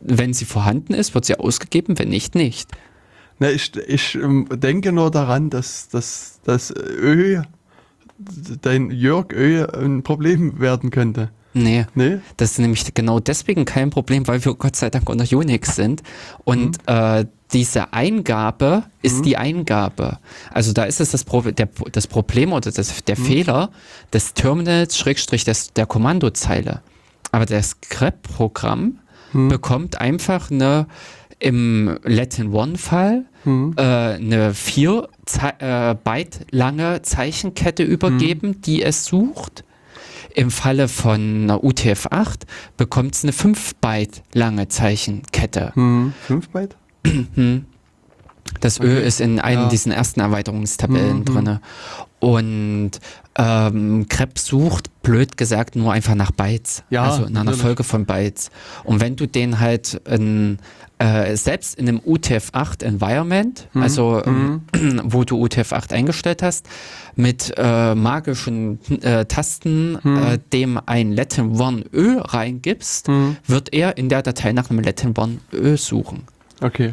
wenn 0.00 0.32
sie 0.32 0.44
vorhanden 0.44 0.94
ist, 0.94 1.14
wird 1.16 1.24
sie 1.24 1.40
ausgegeben, 1.40 1.98
wenn 1.98 2.08
nicht, 2.10 2.36
nicht. 2.36 2.70
Na, 3.40 3.50
ich 3.50 3.74
ich 3.88 4.14
ähm, 4.14 4.46
denke 4.50 4.92
nur 4.92 5.10
daran, 5.10 5.50
dass, 5.50 5.88
dass, 5.88 6.40
dass 6.44 6.72
Ö, 6.76 7.42
dein 8.62 8.90
Jörg 8.90 9.32
Ö 9.32 9.64
ein 9.64 10.02
Problem 10.02 10.60
werden 10.60 10.90
könnte. 10.90 11.30
Nee. 11.52 11.86
Nee? 11.94 12.18
Das 12.36 12.52
ist 12.52 12.58
nämlich 12.58 12.94
genau 12.94 13.18
deswegen 13.18 13.64
kein 13.64 13.90
Problem, 13.90 14.28
weil 14.28 14.44
wir 14.44 14.54
Gott 14.54 14.76
sei 14.76 14.90
Dank 14.90 15.08
unter 15.08 15.24
Unix 15.36 15.74
sind. 15.74 16.02
Und 16.44 16.78
äh, 16.86 17.24
diese 17.52 17.92
Eingabe 17.92 18.84
ist 19.02 19.24
die 19.24 19.36
Eingabe. 19.36 20.18
Also 20.52 20.72
da 20.72 20.84
ist 20.84 21.00
es 21.00 21.10
das, 21.10 21.24
Pro 21.24 21.40
der, 21.40 21.68
das 21.90 22.06
Problem 22.06 22.52
oder 22.52 22.70
das, 22.70 23.04
der 23.04 23.16
Fehler 23.16 23.70
des 24.12 24.34
Terminals 24.34 24.96
Schrägstrich 24.96 25.44
des, 25.44 25.72
der 25.72 25.86
Kommandozeile. 25.86 26.82
Aber 27.32 27.46
das 27.46 27.80
Crep-Programm 27.80 28.98
bekommt 29.32 30.00
einfach 30.00 30.50
eine 30.50 30.86
im 31.40 31.98
Latin 32.04 32.52
One-Fall 32.52 33.24
Mhm. 33.44 33.74
äh, 33.76 33.82
eine 33.82 34.54
4 34.54 35.08
äh, 35.58 35.94
Byte 35.94 36.46
lange 36.50 37.02
Zeichenkette 37.02 37.82
übergeben, 37.82 38.60
die 38.62 38.82
es 38.82 39.04
sucht. 39.04 39.64
Im 40.34 40.50
Falle 40.50 40.86
von 40.88 41.42
einer 41.44 41.64
UTF-8 41.64 42.42
bekommt 42.76 43.14
es 43.16 43.24
eine 43.24 43.32
5 43.32 43.74
Byte 43.76 44.22
lange 44.32 44.68
Zeichenkette. 44.68 45.72
Hm. 45.74 46.12
5 46.26 46.48
Byte? 46.50 46.76
Das 48.60 48.80
Ö 48.80 48.82
Okay. 48.96 49.06
ist 49.06 49.20
in 49.20 49.38
einem 49.38 49.62
Ja. 49.62 49.68
diesen 49.68 49.92
ersten 49.92 50.18
Erweiterungstabellen 50.20 51.20
Mhm. 51.20 51.24
drinne. 51.24 51.60
Und 52.20 52.92
ähm, 53.36 54.06
Krebs 54.08 54.44
sucht, 54.46 54.90
blöd 55.02 55.36
gesagt, 55.36 55.74
nur 55.74 55.92
einfach 55.92 56.14
nach 56.14 56.30
Bytes. 56.30 56.82
Ja, 56.90 57.04
also 57.04 57.24
in 57.24 57.36
einer. 57.36 57.54
Folge 57.54 57.82
von 57.82 58.04
Bytes. 58.04 58.50
Und 58.84 59.00
wenn 59.00 59.16
du 59.16 59.26
den 59.26 59.58
halt 59.58 59.94
in, 60.06 60.58
äh, 60.98 61.34
selbst 61.36 61.78
in 61.78 61.88
einem 61.88 62.00
UTF-8 62.00 62.84
Environment, 62.84 63.66
Mhm. 63.72 63.82
also 63.82 64.22
ähm, 64.26 64.62
wo 65.04 65.24
du 65.24 65.42
UTF-8 65.42 65.94
eingestellt 65.94 66.42
hast, 66.42 66.66
mit 67.16 67.54
äh, 67.56 67.94
magischen 67.94 68.78
äh, 69.02 69.24
Tasten 69.24 69.96
äh, 70.04 70.38
dem 70.52 70.78
ein 70.84 71.12
Latin 71.12 71.58
One 71.58 71.84
Ö 71.94 72.18
reingibst, 72.20 73.08
Mhm. 73.08 73.38
wird 73.46 73.72
er 73.72 73.96
in 73.96 74.10
der 74.10 74.20
Datei 74.22 74.52
nach 74.52 74.68
einem 74.68 74.80
Latin 74.80 75.14
One 75.16 75.38
Ö 75.54 75.78
suchen. 75.78 76.24
Okay. 76.60 76.92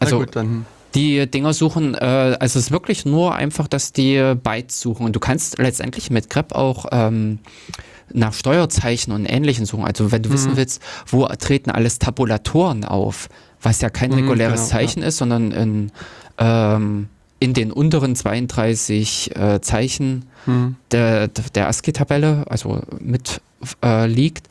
Also 0.00 0.18
Na 0.18 0.24
gut, 0.26 0.36
dann. 0.36 0.66
Die 0.96 1.30
Dinger 1.30 1.52
suchen, 1.52 1.94
äh, 1.94 1.98
also 2.40 2.58
es 2.58 2.66
ist 2.66 2.70
wirklich 2.70 3.04
nur 3.04 3.34
einfach, 3.34 3.68
dass 3.68 3.92
die 3.92 4.34
Bytes 4.42 4.80
suchen. 4.80 5.06
Und 5.06 5.14
du 5.14 5.20
kannst 5.20 5.58
letztendlich 5.58 6.10
mit 6.10 6.30
grep 6.30 6.52
auch 6.52 6.86
ähm, 6.90 7.38
nach 8.12 8.32
Steuerzeichen 8.32 9.12
und 9.12 9.26
Ähnlichem 9.26 9.66
suchen. 9.66 9.84
Also 9.84 10.10
wenn 10.10 10.22
du 10.22 10.32
wissen 10.32 10.56
willst, 10.56 10.80
wo 11.06 11.26
treten 11.26 11.70
alles 11.70 11.98
Tabulatoren 11.98 12.84
auf, 12.84 13.28
was 13.60 13.80
ja 13.80 13.90
kein 13.90 14.10
Mhm, 14.10 14.16
reguläres 14.16 14.60
genau, 14.60 14.70
Zeichen 14.70 15.02
ist, 15.02 15.18
sondern 15.18 15.52
in, 15.52 15.92
ähm, 16.38 17.08
in 17.38 17.52
den 17.52 17.72
unteren 17.72 18.16
32 18.16 19.36
äh, 19.36 19.60
Zeichen 19.60 20.24
Hm. 20.46 20.76
der, 20.92 21.28
der 21.28 21.68
ASCII-Tabelle, 21.68 22.44
also 22.48 22.80
mit 23.00 23.40
äh, 23.84 24.06
liegt, 24.06 24.48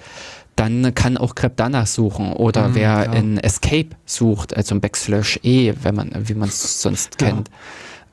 dann 0.55 0.93
kann 0.95 1.17
auch 1.17 1.35
grep 1.35 1.53
danach 1.57 1.87
suchen. 1.87 2.31
Oder 2.33 2.69
Mhm, 2.69 2.75
wer 2.75 2.83
ja. 2.83 3.13
in 3.13 3.37
Escape 3.37 3.89
sucht, 4.05 4.55
also 4.55 4.75
ein 4.75 4.81
Backslash 4.81 5.39
E, 5.43 5.73
wenn 5.83 5.95
man, 5.95 6.11
wie 6.27 6.33
man 6.33 6.47
es 6.49 6.81
sonst 6.81 7.21
Ja. 7.21 7.27
kennt. 7.27 7.49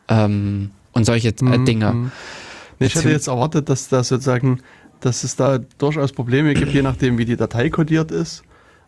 Ähm, 0.09 0.71
und 0.93 1.05
solche 1.05 1.29
äh, 1.29 1.35
Mhm, 1.59 1.65
Dinge. 1.65 1.93
mhm. 1.93 2.13
Ich 2.79 2.95
hätte 2.97 3.11
jetzt 3.11 3.29
erwartet, 3.29 3.69
dass 3.69 3.89
da 3.89 4.03
sozusagen, 4.03 4.61
dass 5.01 5.23
es 5.23 5.37
da 5.37 5.59
durchaus 5.79 6.13
Probleme 6.13 6.55
gibt, 6.55 6.73
je 6.73 6.83
nachdem, 6.83 7.17
wie 7.17 7.25
die 7.25 7.37
Datei 7.37 7.71
kodiert 7.71 8.11
ist. 8.11 8.43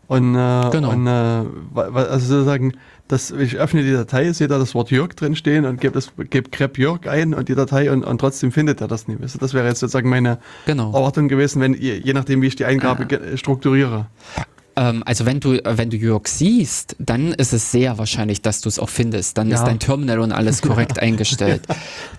Und, 0.07 0.35
äh, 0.35 0.69
Genau. 0.71 0.91
und 0.91 1.07
äh, 1.07 1.43
also 1.75 2.27
sozusagen, 2.27 2.73
dass 3.07 3.31
ich 3.31 3.57
öffne 3.57 3.83
die 3.83 3.91
Datei, 3.91 4.31
sehe 4.33 4.47
da 4.47 4.57
das 4.59 4.73
Wort 4.75 4.91
Jörg 4.91 5.13
drin 5.15 5.35
stehen 5.35 5.65
und 5.65 5.79
gebe 5.81 5.93
das 5.93 6.11
gebe 6.29 6.49
grep 6.49 6.77
Jörg 6.77 7.07
ein 7.07 7.33
und 7.33 7.49
die 7.49 7.55
Datei 7.55 7.91
und, 7.91 8.03
und 8.03 8.19
trotzdem 8.19 8.51
findet 8.51 8.81
er 8.81 8.87
das 8.87 9.07
nicht. 9.07 9.21
Also 9.21 9.37
das 9.39 9.53
wäre 9.53 9.67
jetzt 9.67 9.79
sozusagen 9.79 10.09
meine 10.09 10.39
Genau. 10.65 10.87
Erwartung 10.93 11.27
gewesen, 11.27 11.61
wenn 11.61 11.73
je, 11.73 11.95
je 12.03 12.13
nachdem, 12.13 12.41
wie 12.41 12.47
ich 12.47 12.55
die 12.55 12.65
Eingabe 12.65 13.05
ge- 13.05 13.37
strukturiere. 13.37 14.07
Ähm, 14.77 15.03
also 15.05 15.25
wenn 15.25 15.39
du, 15.39 15.53
äh, 15.53 15.77
wenn 15.77 15.89
du 15.89 15.97
Jörg 15.97 16.27
siehst, 16.27 16.95
dann 16.99 17.31
ist 17.33 17.53
es 17.53 17.71
sehr 17.71 17.97
wahrscheinlich, 17.97 18.41
dass 18.41 18.61
du 18.61 18.69
es 18.69 18.79
auch 18.79 18.89
findest. 18.89 19.37
Dann 19.37 19.49
Ja. 19.49 19.55
ist 19.55 19.63
dein 19.63 19.79
Terminal 19.79 20.19
und 20.19 20.31
alles 20.31 20.61
korrekt 20.61 20.99
eingestellt. 20.99 21.63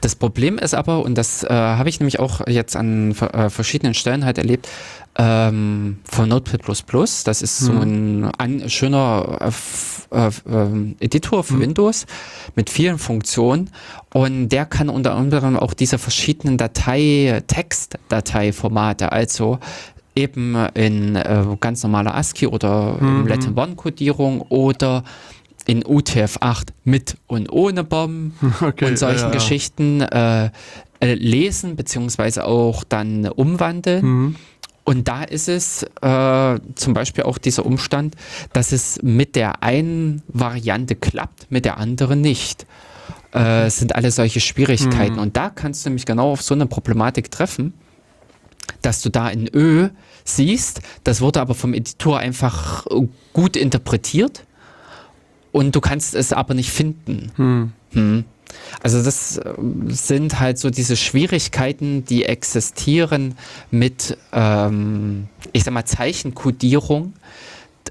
Das 0.01 0.15
Problem 0.15 0.59
ist 0.59 0.75
aber, 0.75 1.03
und 1.05 1.17
das 1.17 1.43
äh, 1.45 1.49
habe 1.51 1.89
ich 1.89 2.01
nämlich 2.01 2.19
auch 2.19 2.47
jetzt 2.47 2.77
an 2.77 3.13
äh, 3.13 3.51
verschiedenen 3.51 3.95
Stellen 3.95 4.25
halt 4.25 4.39
erlebt, 4.39 4.69
ähm, 5.19 5.99
von 6.05 6.29
Notepad++, 6.29 6.59
das 7.25 7.41
ist 7.41 7.59
so 7.59 7.73
ein 7.73 8.31
an, 8.37 8.69
schöner 8.69 9.39
äh, 10.13 10.27
äh, 10.27 10.31
ähm, 10.47 10.97
Editor 11.01 11.43
für 11.43 11.59
Windows 11.59 12.05
mit 12.55 12.69
vielen 12.69 12.99
Funktionen 12.99 13.71
und 14.13 14.51
der 14.51 14.67
kann 14.67 14.91
unter 14.91 15.15
anderem 15.15 15.57
auch 15.57 15.73
diese 15.73 15.97
verschiedenen 15.97 16.59
Datei, 16.59 17.43
Textdateiformate, 17.47 19.13
also 19.13 19.59
eben 20.17 20.57
in 20.75 21.14
äh, 21.14 21.45
ganz 21.61 21.83
normaler 21.83 22.14
ASCII 22.14 22.49
oder 22.49 22.99
in 23.01 23.27
Latin 23.27 23.57
One 23.57 23.77
Codierung 23.77 24.41
oder 24.43 25.05
in 25.67 25.85
UTF-8 25.85 26.69
mit 26.85 27.17
und 27.27 27.53
ohne 27.53 27.85
BOM 27.85 28.33
Okay, 28.61 28.87
und 28.87 28.99
solchen 28.99 29.19
ja, 29.19 29.27
ja. 29.27 29.33
Geschichten 29.33 30.01
äh, 30.01 30.51
äh, 31.01 31.14
lesen 31.14 31.77
beziehungsweise 31.77 32.45
auch 32.45 32.85
dann 32.85 33.29
umwandeln. 33.29 34.07
Mhm. 34.07 34.37
Und 34.85 35.09
da 35.09 35.25
ist 35.25 35.49
es 35.49 35.83
äh, 36.01 36.61
zum 36.77 36.95
Beispiel 36.95 37.25
auch 37.25 37.39
dieser 37.39 37.67
Umstand, 37.67 38.14
dass 38.53 38.71
es 38.71 39.01
mit 39.03 39.35
der 39.35 39.64
einen 39.64 40.23
Variante 40.29 40.95
klappt, 40.95 41.51
mit 41.51 41.64
der 41.64 41.79
anderen 41.79 42.21
nicht. 42.21 42.67
Äh, 43.35 43.67
es 43.67 43.79
sind 43.79 43.97
alle 43.97 44.12
solche 44.12 44.39
Schwierigkeiten. 44.39 45.19
Und 45.19 45.37
da 45.37 45.51
kannst 45.51 45.85
du 45.85 45.91
nämlich 45.91 46.07
genau 46.07 46.31
auf 46.31 46.43
so 46.43 46.55
eine 46.55 46.67
Problematik 46.67 47.33
treffen, 47.33 47.75
dass 48.87 49.03
du 49.03 49.11
da 49.11 49.28
in 49.28 49.51
Ö 49.53 49.89
siehst, 50.24 50.80
das 51.05 51.20
wurde 51.20 51.41
aber 51.41 51.55
vom 51.55 51.74
Editor 51.74 52.18
einfach 52.18 52.87
gut 53.32 53.57
interpretiert 53.57 54.45
und 55.53 55.74
du 55.74 55.80
kannst 55.80 56.14
es 56.14 56.32
aber 56.32 56.55
nicht 56.55 56.70
finden. 56.70 57.32
Hm. 57.37 57.72
Hm. 57.93 58.24
Also 58.82 59.03
das 59.03 59.39
äh, 59.39 59.55
sind 59.89 60.39
halt 60.39 60.59
so 60.59 60.70
diese 60.70 60.97
Schwierigkeiten, 60.97 62.05
die 62.05 62.24
existieren 62.24 63.37
mit, 63.70 64.16
ähm, 64.32 65.28
ich 65.53 65.64
sag 65.64 65.74
mal, 65.74 65.84
Zeichenkodierung. 65.84 67.14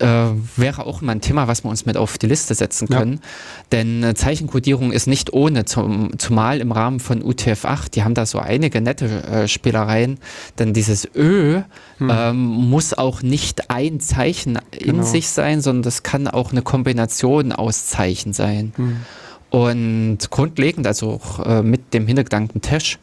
Äh, 0.01 0.31
wäre 0.55 0.85
auch 0.85 1.01
mal 1.01 1.13
ein 1.13 1.21
Thema, 1.21 1.47
was 1.47 1.63
wir 1.63 1.69
uns 1.69 1.85
mit 1.85 1.97
auf 1.97 2.17
die 2.17 2.27
Liste 2.27 2.53
setzen 2.53 2.87
Ja. 2.91 2.99
können. 2.99 3.19
Denn 3.71 4.03
äh, 4.03 4.13
Zeichenkodierung 4.15 4.91
ist 4.91 5.07
nicht 5.07 5.33
ohne, 5.33 5.65
zum, 5.65 6.17
zumal 6.17 6.59
im 6.59 6.71
Rahmen 6.71 6.99
von 6.99 7.23
UTF-8, 7.23 7.91
die 7.91 8.03
haben 8.03 8.13
da 8.13 8.25
so 8.25 8.39
einige 8.39 8.81
nette 8.81 9.05
äh, 9.23 9.47
Spielereien. 9.47 10.17
Denn 10.59 10.73
dieses 10.73 11.07
Ö 11.15 11.61
ähm, 12.01 12.37
muss 12.45 12.93
auch 12.93 13.21
nicht 13.21 13.69
ein 13.69 13.99
Zeichen 13.99 14.59
in 14.71 14.85
Genau. 14.95 15.03
sich 15.03 15.29
sein, 15.29 15.61
sondern 15.61 15.83
das 15.83 16.03
kann 16.03 16.27
auch 16.27 16.51
eine 16.51 16.61
Kombination 16.61 17.51
aus 17.51 17.87
Zeichen 17.87 18.33
sein. 18.33 18.73
Hm. 18.75 18.97
Und 19.49 20.17
grundlegend, 20.31 20.85
also 20.87 21.11
auch 21.11 21.45
äh, 21.45 21.61
mit 21.63 21.93
dem 21.93 22.07
Hintergedanken 22.07 22.61
Tesch, 22.61 22.99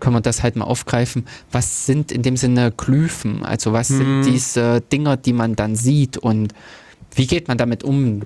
können 0.00 0.16
wir 0.16 0.20
das 0.20 0.42
halt 0.42 0.56
mal 0.56 0.64
aufgreifen. 0.64 1.26
Was 1.52 1.86
sind 1.86 2.12
in 2.12 2.22
dem 2.22 2.36
Sinne 2.36 2.72
Glyphen? 2.76 3.44
Also 3.44 3.72
was 3.72 3.88
Hm. 3.90 4.22
sind 4.22 4.32
diese 4.32 4.80
Dinger, 4.80 5.16
die 5.16 5.32
man 5.32 5.56
dann 5.56 5.76
sieht 5.76 6.16
und 6.18 6.52
wie 7.14 7.26
geht 7.26 7.48
man 7.48 7.56
damit 7.58 7.82
um? 7.82 8.22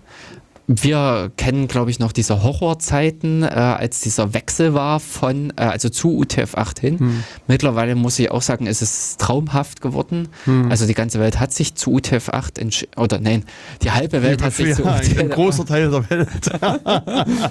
Wir 0.73 1.33
kennen, 1.37 1.67
glaube 1.67 1.91
ich, 1.91 1.99
noch 1.99 2.13
diese 2.13 2.45
Horrorzeiten, 2.45 3.43
äh, 3.43 3.47
als 3.49 4.03
dieser 4.03 4.35
Wechsel 4.35 4.73
war 4.73 5.01
von, 5.01 5.53
äh, 5.57 5.63
also 5.63 5.89
zu 5.89 6.23
UTF-8 6.23 6.79
hin. 6.81 6.99
Hm. 7.01 7.25
Mittlerweile 7.49 7.97
muss 7.97 8.17
ich 8.21 8.31
auch 8.31 8.43
sagen, 8.43 8.69
ist 8.69 8.81
es 8.81 9.17
traumhaft 9.17 9.81
geworden. 9.81 10.29
Hm. 10.45 10.71
Also 10.71 10.87
die 10.87 10.95
ganze 10.95 11.19
Welt 11.19 11.41
hat 11.41 11.53
sich 11.53 11.75
zu 11.75 11.97
UTF-8 11.97 12.61
entschieden, 12.61 12.93
oder 12.97 13.19
nein, 13.19 13.45
die 13.83 13.91
halbe 13.91 14.23
Welt 14.23 14.43
hat 14.43 14.53
sich 14.55 14.77
zu 14.77 14.83
ja, 14.85 14.93
ein, 14.95 15.01
ein 15.01 15.29
UTF-8 15.31 15.35
großer 15.35 15.67
Teil 15.67 15.91
der 15.91 16.09
Welt. 16.09 16.51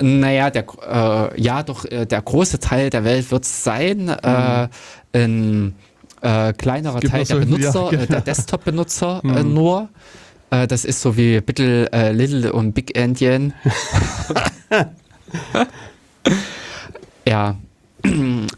Naja, 0.00 0.50
der, 0.50 0.64
äh, 1.34 1.40
ja, 1.40 1.62
doch, 1.62 1.84
äh, 1.84 2.06
der 2.06 2.22
große 2.22 2.58
Teil 2.60 2.90
der 2.90 3.04
Welt 3.04 3.30
wird 3.30 3.44
es 3.44 3.64
sein. 3.64 4.08
Äh, 4.08 4.68
ein 5.12 5.74
äh, 6.22 6.52
kleinerer 6.52 6.96
Mhm. 6.96 7.00
gibt 7.00 7.12
Teil 7.12 7.20
noch 7.22 7.28
der 7.28 7.36
so- 7.36 7.44
Benutzer, 7.44 7.84
ja, 7.84 7.90
genau. 7.90 8.02
äh, 8.02 8.06
der 8.06 8.20
Desktop-Benutzer 8.22 9.20
äh, 9.24 9.42
Mhm. 9.42 9.54
nur. 9.54 9.88
Äh, 10.50 10.66
das 10.66 10.84
ist 10.84 11.00
so 11.00 11.16
wie 11.16 11.36
Little, 11.46 11.90
äh, 11.92 12.12
Little 12.12 12.52
und 12.52 12.72
Big 12.72 12.96
Endian. 12.96 13.52
ja, 17.26 17.56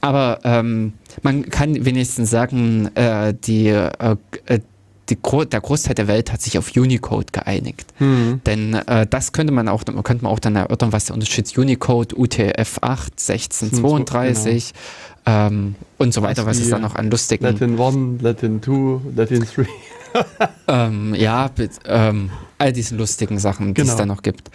aber 0.01 0.39
ähm, 0.45 0.93
man 1.23 1.49
kann 1.49 1.85
wenigstens 1.85 2.31
sagen, 2.31 2.91
äh, 2.95 3.31
äh, 3.31 3.31
äh, 3.31 3.35
die 3.47 3.69
Gro 5.17 5.45
der 5.45 5.61
Großteil 5.61 5.95
der 5.95 6.09
Welt 6.09 6.33
hat 6.33 6.43
sich 6.43 6.59
auf 6.59 6.71
Unicode 6.77 7.33
geeinigt. 7.33 7.87
Hm. 7.99 8.41
Denn 8.47 8.75
äh, 8.75 9.07
das 9.07 9.33
könnte 9.33 9.53
man 9.53 9.69
auch, 9.69 9.85
könnte 9.85 10.25
man 10.25 10.33
auch 10.33 10.39
dann 10.39 10.57
erörtern, 10.57 10.93
was 10.93 11.07
der 11.07 11.15
Unterschied 11.15 11.47
ist. 11.47 11.57
Unicode, 11.57 12.15
UTF-8, 12.15 12.81
1632 12.83 14.75
ähm, 15.27 15.75
und 15.99 16.15
so 16.15 16.23
weiter, 16.23 16.47
was 16.47 16.59
es 16.59 16.65
die 16.65 16.71
da 16.71 16.79
noch 16.79 16.95
an 16.95 17.11
lustigen, 17.11 17.45
Latin 17.45 17.81
1, 17.81 18.23
Latin 18.23 18.63
2, 18.63 19.01
Latin 19.15 19.47
3. 19.55 19.67
ähm, 20.69 21.15
ja, 21.15 21.51
ähm, 21.87 22.31
all 22.59 22.73
diesen 22.73 22.99
lustigen 22.99 23.39
Sachen, 23.39 23.75
die 23.75 23.81
es 23.83 23.89
Genau. 23.89 23.99
da 23.99 24.07
noch 24.07 24.23
gibt. 24.23 24.51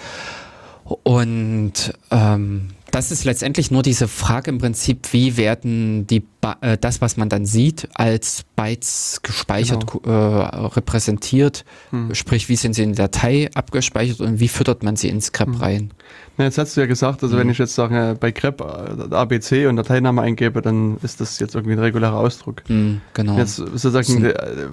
Und 1.04 1.94
ähm, 2.12 2.70
das 2.94 3.12
ist 3.12 3.26
letztendlich 3.26 3.72
nur 3.72 3.82
diese 3.82 4.08
Frage 4.08 4.52
im 4.52 4.60
Prinzip, 4.60 5.12
wie 5.14 5.36
werden 5.36 6.06
die 6.08 6.20
Ba- 6.42 6.58
äh, 6.62 6.78
das, 6.80 7.02
was 7.02 7.18
man 7.18 7.28
dann 7.28 7.46
sieht, 7.46 7.90
als 7.96 8.44
Bytes 8.56 9.20
gespeichert, 9.24 9.86
Genau. 9.92 10.14
äh, 10.14 10.66
repräsentiert, 10.68 11.66
Hm. 11.90 12.14
sprich, 12.14 12.50
wie 12.50 12.56
sind 12.56 12.74
sie 12.74 12.84
in 12.84 12.94
der 12.94 13.08
Datei 13.10 13.50
abgespeichert 13.56 14.22
und 14.22 14.40
wie 14.40 14.48
füttert 14.48 14.84
man 14.84 14.96
sie 14.96 15.10
ins 15.10 15.32
Grep 15.32 15.48
Hm. 15.48 15.56
rein. 15.56 15.92
Na, 16.38 16.46
jetzt 16.46 16.58
hast 16.58 16.78
du 16.78 16.82
ja 16.82 16.88
gesagt, 16.88 17.24
also 17.24 17.36
wenn 17.38 17.48
Mhm. 17.48 17.52
ich 17.54 17.58
jetzt 17.58 17.76
sage, 17.76 18.12
äh, 18.12 18.16
bei 18.20 18.32
grep 18.32 18.62
äh, 18.62 19.14
ABC 19.16 19.66
und 19.68 19.76
Dateiname 19.76 20.22
eingebe, 20.22 20.62
dann 20.62 20.98
ist 21.02 21.20
das 21.20 21.40
jetzt 21.40 21.56
irgendwie 21.56 21.74
ein 21.76 21.80
regulärer 21.80 22.18
Ausdruck. 22.18 22.64
Hm, 22.68 23.02
genau. 23.14 23.38
Jetzt 23.38 23.56
sozusagen 23.56 24.06
Sind- 24.06 24.24
die 24.24 24.30
äh, 24.30 24.68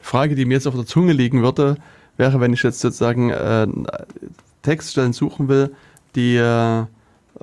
Frage, 0.00 0.34
die 0.34 0.44
mir 0.44 0.54
jetzt 0.54 0.66
auf 0.66 0.74
der 0.74 0.86
Zunge 0.86 1.12
liegen 1.12 1.42
würde, 1.42 1.76
wäre, 2.16 2.40
wenn 2.40 2.52
ich 2.52 2.62
jetzt 2.62 2.80
sozusagen 2.80 3.30
äh, 3.30 3.66
Textstellen 4.62 5.12
suchen 5.12 5.48
will, 5.48 5.72
die 6.16 6.36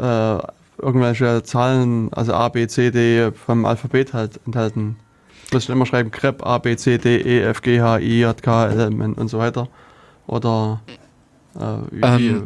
äh, 0.02 0.38
irgendwelche 0.82 1.43
Zahlen, 1.43 2.12
also 2.14 2.34
A, 2.34 2.49
B, 2.49 2.68
C, 2.68 2.91
D 2.91 3.32
vom 3.32 3.66
Alphabet 3.66 4.14
halt 4.14 4.39
enthalten. 4.45 4.97
Muss 5.52 5.64
ich 5.64 5.68
dann 5.68 5.76
immer 5.76 5.86
schreiben, 5.86 6.12
grep 6.12 6.45
A, 6.45 6.58
B, 6.58 6.76
C, 6.76 6.97
D, 6.97 7.18
E, 7.18 7.41
F, 7.41 7.62
G, 7.62 7.82
H, 7.82 7.99
I, 7.99 8.22
J, 8.22 8.41
K, 8.41 8.68
L, 8.68 8.80
M, 8.88 9.02
N 9.02 9.14
und 9.14 9.28
so 9.28 9.38
weiter. 9.38 9.68
Oder 10.28 10.82
äh, 11.56 11.60
wie, 11.91 12.02
Ähm. 12.02 12.43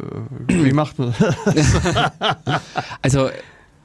wie, 0.48 0.54
äh, 0.54 0.64
wie 0.64 0.72
macht 0.72 0.98
man 0.98 1.14
das? 1.18 2.60
Also 3.02 3.30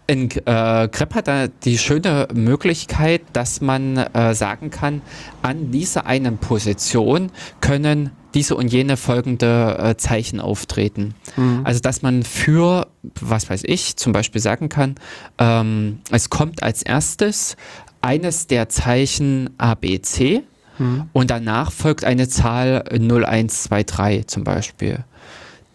in 0.07 0.29
äh, 0.29 0.89
Grep 0.89 1.15
hat 1.15 1.27
da 1.27 1.47
die 1.47 1.77
schöne 1.77 2.27
Möglichkeit, 2.33 3.21
dass 3.33 3.61
man 3.61 3.97
äh, 3.97 4.33
sagen 4.33 4.69
kann, 4.69 5.01
an 5.41 5.71
dieser 5.71 6.05
einen 6.05 6.37
Position 6.37 7.31
können 7.61 8.11
diese 8.33 8.55
und 8.55 8.71
jene 8.71 8.97
folgende 8.97 9.77
äh, 9.79 9.97
Zeichen 9.97 10.39
auftreten. 10.39 11.13
Mhm. 11.35 11.61
Also 11.63 11.79
dass 11.79 12.01
man 12.01 12.23
für, 12.23 12.87
was 13.19 13.49
weiß 13.49 13.63
ich, 13.65 13.97
zum 13.97 14.13
Beispiel 14.13 14.41
sagen 14.41 14.69
kann, 14.69 14.95
ähm, 15.37 15.99
es 16.11 16.29
kommt 16.29 16.63
als 16.63 16.83
erstes 16.83 17.55
eines 18.01 18.47
der 18.47 18.69
Zeichen 18.69 19.51
ABC 19.57 20.43
Mhm. 20.81 21.09
und 21.13 21.29
danach 21.29 21.71
folgt 21.71 22.03
eine 22.03 22.27
Zahl 22.27 22.83
0123 22.89 24.27
zum 24.27 24.43
Beispiel. 24.43 25.03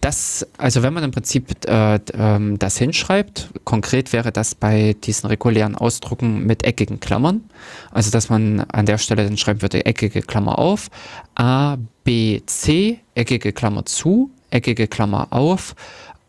Das, 0.00 0.46
also 0.59 0.82
wenn 0.82 0.92
man 0.92 1.04
im 1.04 1.11
Prinzip 1.11 1.66
äh, 1.66 1.98
ähm, 2.14 2.59
das 2.59 2.76
hinschreibt, 2.76 3.50
konkret 3.64 4.12
wäre 4.12 4.30
das 4.30 4.54
bei 4.54 4.94
diesen 5.04 5.26
regulären 5.26 5.74
Ausdrucken 5.74 6.44
mit 6.46 6.64
eckigen 6.64 7.00
Klammern, 7.00 7.42
also 7.90 8.11
dass 8.11 8.28
man 8.28 8.61
an 8.61 8.86
der 8.86 8.98
Stelle 8.98 9.24
dann 9.24 9.36
schreiben 9.36 9.62
würde, 9.62 9.84
eckige 9.86 10.22
Klammer 10.22 10.59
auf, 10.59 10.88
A, 11.34 11.76
B, 12.07 12.40
C, 12.46 13.00
eckige 13.16 13.52
Klammer 13.52 13.84
zu, 13.84 14.30
eckige 14.50 14.86
Klammer 14.86 15.26
auf, 15.32 15.74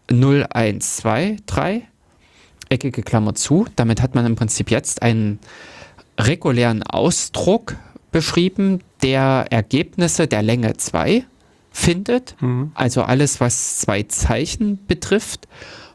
0, 0.09 0.47
1, 0.49 0.97
2, 0.97 1.38
3, 1.45 1.84
eckige 2.69 3.03
Klammer 3.03 3.36
zu. 3.36 3.67
Damit 3.75 4.01
hat 4.01 4.15
man 4.15 4.25
im 4.25 4.36
Prinzip 4.36 4.71
jetzt 4.71 5.03
einen 5.03 5.38
regulären 6.19 6.82
Ausdruck 6.82 7.75
beschrieben, 8.11 8.80
der 9.03 9.45
Ergebnisse 9.51 10.28
der 10.28 10.41
Länge 10.41 10.78
2 10.78 11.23
findet. 11.71 12.36
Mhm. 12.41 12.71
Also 12.73 13.03
alles, 13.03 13.39
was 13.39 13.78
zwei 13.78 14.01
Zeichen 14.01 14.84
betrifft. 14.88 15.47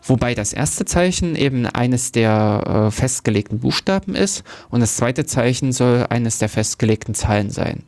Wobei 0.05 0.37
das 0.37 0.53
erste 0.53 0.85
Zeichen 0.85 1.35
eben 1.35 1.67
eines 1.67 2.13
der 2.13 2.87
äh, 2.87 2.91
festgelegten 2.93 3.59
Buchstaben 3.59 4.15
ist 4.15 4.45
und 4.71 4.79
das 4.79 4.97
zweite 4.97 5.27
Zeichen 5.27 5.73
soll 5.73 6.07
eines 6.09 6.39
der 6.39 6.49
festgelegten 6.49 7.15
Zahlen 7.15 7.51
sein. 7.51 7.83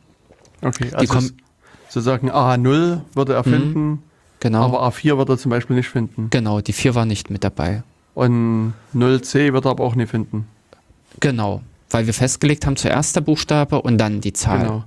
Okay, 0.61 0.89
also 0.93 1.29
sozusagen 1.89 2.29
A0 2.31 3.01
würde 3.13 3.33
er 3.33 3.45
Mhm. 3.47 3.51
finden, 3.51 4.03
Genau. 4.39 4.63
aber 4.65 4.83
A4 4.87 5.17
würde 5.17 5.33
er 5.33 5.37
zum 5.37 5.49
Beispiel 5.51 5.75
nicht 5.75 5.89
finden. 5.89 6.27
genau, 6.29 6.61
die 6.61 6.73
4 6.73 6.95
war 6.95 7.05
nicht 7.05 7.29
mit 7.29 7.43
dabei. 7.43 7.83
Und 8.13 8.73
0C 8.93 9.51
wird 9.53 9.65
er 9.65 9.71
aber 9.71 9.83
auch 9.83 9.95
nicht 9.95 10.09
finden. 10.09 10.47
Genau. 11.19 11.61
Weil 11.89 12.05
wir 12.07 12.13
festgelegt 12.13 12.65
haben, 12.65 12.75
zuerst 12.77 13.15
der 13.15 13.21
Buchstabe 13.21 13.81
und 13.81 13.97
dann 13.97 14.21
die 14.21 14.33
Zahl. 14.33 14.59
Genau. 14.59 14.83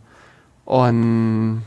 Und 0.65 1.63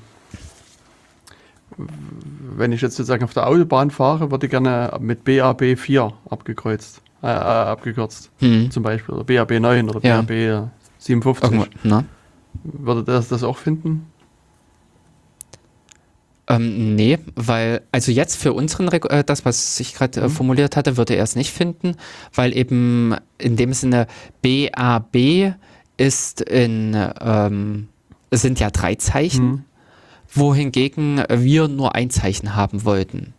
wenn 2.58 2.72
ich 2.72 2.82
jetzt 2.82 2.96
sozusagen 2.96 3.24
auf 3.24 3.34
der 3.34 3.48
Autobahn 3.48 3.92
fahre, 3.92 4.30
würde 4.32 4.46
ich 4.46 4.52
gerne 4.52 4.96
mit 5.00 5.24
BAB 5.24 5.76
4 5.78 6.14
abgekreuzt, 6.30 7.02
äh, 7.24 7.28
äh, 7.28 7.30
abgekürzt. 7.30 8.30
Hm. 8.40 8.70
Zum 8.72 8.84
Beispiel. 8.84 9.16
Oder 9.16 9.24
BAB 9.24 9.60
9 9.60 9.90
oder 9.90 10.00
Ja. 10.06 10.22
BAB 10.22 10.70
57. 11.00 11.52
Irgendwo, 11.52 11.88
ne? 11.88 12.06
Würde 12.64 13.04
das 13.04 13.30
das 13.30 13.44
auch 13.44 13.58
finden? 13.58 14.08
Ähm, 16.56 16.96
nee, 16.96 17.18
weil, 17.36 17.82
also 17.92 18.12
jetzt 18.12 18.36
für 18.36 18.54
unseren, 18.54 18.88
äh, 18.90 19.24
das, 19.24 19.46
was 19.46 19.80
ich 19.80 19.94
gerade 19.94 20.20
äh, 20.22 20.24
Mhm. 20.26 20.30
formuliert 20.30 20.76
hatte, 20.76 20.98
würde 20.98 21.16
er 21.16 21.24
es 21.24 21.36
nicht 21.36 21.52
finden, 21.52 21.96
weil 22.34 22.56
eben 22.56 23.16
in 23.38 23.56
dem 23.56 23.74
Sinne 23.74 24.08
BAB 24.42 25.54
ist 25.98 26.42
in, 26.42 26.96
ähm, 27.22 27.88
sind 28.32 28.60
ja 28.60 28.70
drei 28.70 28.96
Zeichen, 28.96 29.46
Mhm. 29.46 29.64
wohingegen 30.34 31.24
wir 31.30 31.68
nur 31.68 31.96
ein 31.96 32.10
Zeichen 32.10 32.56
haben 32.56 32.86
wollten. 32.86 33.34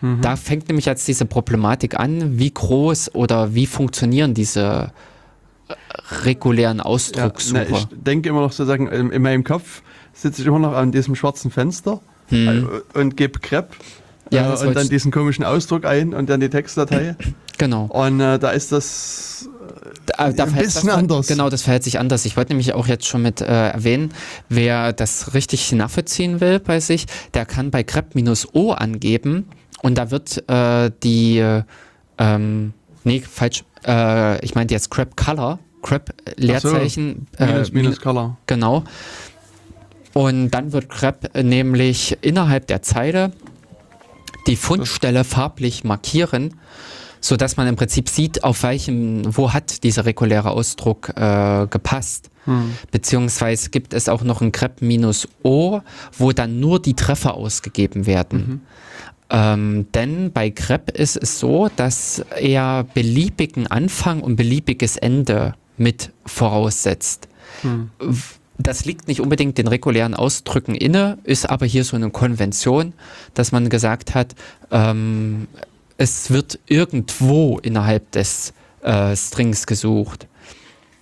Mhm. 0.00 0.20
Da 0.20 0.36
fängt 0.36 0.68
nämlich 0.68 0.86
jetzt 0.86 1.06
diese 1.08 1.26
Problematik 1.26 1.98
an, 1.98 2.38
wie 2.38 2.50
groß 2.52 3.14
oder 3.14 3.54
wie 3.54 3.66
funktionieren 3.66 4.34
diese 4.34 4.92
äh, 5.68 5.74
regulären 6.24 6.78
Ja, 6.78 6.84
Ausdruckssuche. 6.84 7.66
na, 7.70 7.78
ich 7.78 7.86
denke 7.92 8.28
immer 8.28 8.40
noch 8.40 8.52
sozusagen, 8.52 8.86
in, 8.88 9.10
in 9.10 9.22
meinem 9.22 9.44
Kopf 9.44 9.82
sitze 10.12 10.42
ich 10.42 10.48
immer 10.48 10.58
noch 10.58 10.72
an 10.74 10.92
diesem 10.92 11.14
schwarzen 11.14 11.50
Fenster 11.50 12.00
Hm. 12.28 12.68
äh, 12.94 12.98
und 12.98 13.16
gebe 13.16 13.38
Crepe 13.38 13.74
Ja, 14.30 14.54
äh, 14.54 14.66
und 14.66 14.74
dann 14.74 14.88
diesen 14.88 15.10
komischen 15.12 15.44
Ausdruck 15.44 15.84
ein 15.84 16.14
und 16.14 16.28
dann 16.30 16.40
die 16.40 16.48
Textdatei. 16.50 17.16
Genau. 17.56 17.84
Und 17.84 18.18
äh, 18.18 18.36
da 18.40 18.50
ist 18.50 18.72
das 18.72 19.48
Da, 20.06 20.32
da 20.32 20.42
Ein 20.42 20.50
verhält- 20.50 20.64
bisschen 20.66 20.88
das, 20.88 20.96
anders. 20.96 21.26
Genau, 21.28 21.48
das 21.48 21.62
verhält 21.62 21.84
sich 21.84 22.00
anders. 22.00 22.24
Ich 22.24 22.36
wollte 22.36 22.50
nämlich 22.50 22.72
auch 22.74 22.88
jetzt 22.88 23.06
schon 23.06 23.22
mit 23.22 23.40
äh, 23.40 23.68
erwähnen, 23.68 24.12
wer 24.48 24.92
das 24.92 25.34
richtig 25.34 25.70
nachvollziehen 25.70 26.40
will 26.40 26.58
bei 26.58 26.80
sich, 26.80 27.06
der 27.32 27.46
kann 27.46 27.70
bei 27.70 27.84
grep-o 27.84 28.72
angeben 28.72 29.46
und 29.82 29.96
da 29.96 30.10
wird 30.10 30.42
äh, 30.50 30.90
die, 31.04 31.38
äh, 31.38 31.62
ähm, 32.18 32.72
nee, 33.04 33.20
falsch, 33.20 33.62
äh, 33.86 34.44
ich 34.44 34.56
meinte 34.56 34.74
jetzt 34.74 34.90
grep 34.90 35.16
color, 35.16 35.60
grep 35.82 36.12
Leerzeichen, 36.36 37.28
Minus, 37.38 37.68
äh, 37.68 37.72
Minus 37.72 38.00
Color. 38.00 38.36
Genau. 38.48 38.82
Und 40.14 40.50
dann 40.50 40.72
wird 40.72 40.88
grep 40.88 41.34
nämlich 41.36 42.16
innerhalb 42.22 42.68
der 42.68 42.82
Zeile 42.82 43.32
die 44.46 44.56
Fundstelle 44.56 45.24
farblich 45.24 45.84
markieren, 45.84 46.54
so 47.20 47.36
dass 47.36 47.56
man 47.56 47.66
im 47.66 47.76
Prinzip 47.76 48.08
sieht, 48.08 48.44
auf 48.44 48.62
welchem, 48.62 49.36
wo 49.36 49.52
hat 49.52 49.82
dieser 49.82 50.04
reguläre 50.04 50.50
Ausdruck 50.50 51.10
äh, 51.16 51.66
gepasst. 51.68 52.30
Hm. 52.44 52.74
Beziehungsweise 52.90 53.70
gibt 53.70 53.94
es 53.94 54.08
auch 54.08 54.22
noch 54.22 54.40
ein 54.40 54.52
grep-o, 54.52 55.80
wo 56.18 56.32
dann 56.32 56.60
nur 56.60 56.80
die 56.80 56.94
Treffer 56.94 57.34
ausgegeben 57.34 58.06
werden. 58.06 58.60
Ähm, 59.30 59.86
denn 59.94 60.32
bei 60.32 60.50
grep 60.50 60.90
ist 60.90 61.16
es 61.16 61.40
so, 61.40 61.70
dass 61.74 62.24
er 62.38 62.84
beliebigen 62.94 63.66
Anfang 63.66 64.20
und 64.20 64.36
beliebiges 64.36 64.96
Ende 64.96 65.54
mit 65.78 66.12
voraussetzt. 66.26 67.26
Hm. 67.62 67.90
Das 68.58 68.84
liegt 68.84 69.08
nicht 69.08 69.20
unbedingt 69.20 69.58
den 69.58 69.66
regulären 69.66 70.14
Ausdrücken 70.14 70.74
inne, 70.74 71.18
ist 71.24 71.48
aber 71.48 71.66
hier 71.66 71.84
so 71.84 71.96
eine 71.96 72.10
Konvention, 72.10 72.92
dass 73.34 73.50
man 73.50 73.68
gesagt 73.68 74.14
hat, 74.14 74.34
ähm, 74.70 75.48
es 75.96 76.30
wird 76.30 76.58
irgendwo 76.66 77.58
innerhalb 77.58 78.10
des 78.12 78.52
äh, 78.82 79.16
Strings 79.16 79.66
gesucht. 79.66 80.28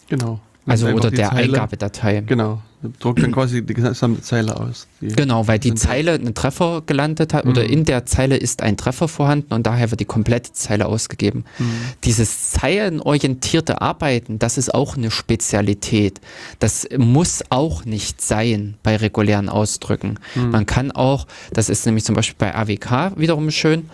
Genau. 0.08 0.40
Also 0.66 0.88
oder 0.88 1.10
der 1.10 1.32
Eingabedatei. 1.32 2.22
Genau. 2.26 2.62
Druckt 2.98 3.22
dann 3.22 3.32
quasi 3.32 3.64
die 3.64 3.74
gesamte 3.74 4.22
Zeile 4.22 4.58
aus. 4.58 4.86
Genau, 5.00 5.46
weil 5.46 5.58
die 5.58 5.74
Zeile 5.74 6.12
einen 6.12 6.34
Treffer 6.34 6.82
gelandet 6.84 7.32
hat 7.32 7.46
oder 7.46 7.62
Mhm. 7.62 7.70
in 7.70 7.84
der 7.84 8.06
Zeile 8.06 8.36
ist 8.36 8.62
ein 8.62 8.76
Treffer 8.76 9.08
vorhanden 9.08 9.54
und 9.54 9.66
daher 9.66 9.90
wird 9.90 10.00
die 10.00 10.04
komplette 10.04 10.52
Zeile 10.52 10.86
ausgegeben. 10.86 11.44
Hm. 11.58 11.66
Dieses 12.04 12.50
zeilenorientierte 12.50 13.80
Arbeiten, 13.80 14.38
das 14.38 14.58
ist 14.58 14.74
auch 14.74 14.96
eine 14.96 15.10
Spezialität. 15.10 16.20
Das 16.58 16.88
muss 16.96 17.42
auch 17.50 17.84
nicht 17.84 18.20
sein 18.20 18.74
bei 18.82 18.96
regulären 18.96 19.48
Ausdrücken. 19.48 20.18
Hm. 20.34 20.50
Man 20.50 20.66
kann 20.66 20.90
auch, 20.92 21.26
das 21.52 21.68
ist 21.68 21.86
nämlich 21.86 22.04
zum 22.04 22.14
Beispiel 22.14 22.36
bei 22.38 22.54
AWK 22.54 23.12
wiederum 23.16 23.50
schön, 23.50 23.88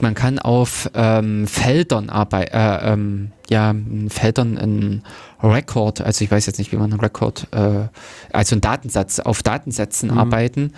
man 0.00 0.14
kann 0.14 0.38
auf 0.38 0.88
ähm, 0.94 1.46
Feldern 1.48 2.08
arbeiten, 2.08 2.54
äh, 2.54 2.92
ähm, 2.92 3.32
ja, 3.50 3.70
in 3.70 4.10
Feldern 4.10 4.56
ein 4.56 5.02
Record, 5.42 6.00
also 6.00 6.24
ich 6.24 6.30
weiß 6.30 6.46
jetzt 6.46 6.58
nicht, 6.58 6.72
wie 6.72 6.76
man 6.76 6.90
einen 6.90 7.00
Record, 7.00 7.46
äh, 7.52 7.88
also 8.32 8.54
einen 8.54 8.60
Datensatz, 8.60 9.20
auf 9.20 9.42
Datensätzen 9.42 10.10
Mhm. 10.10 10.18
arbeiten 10.18 10.72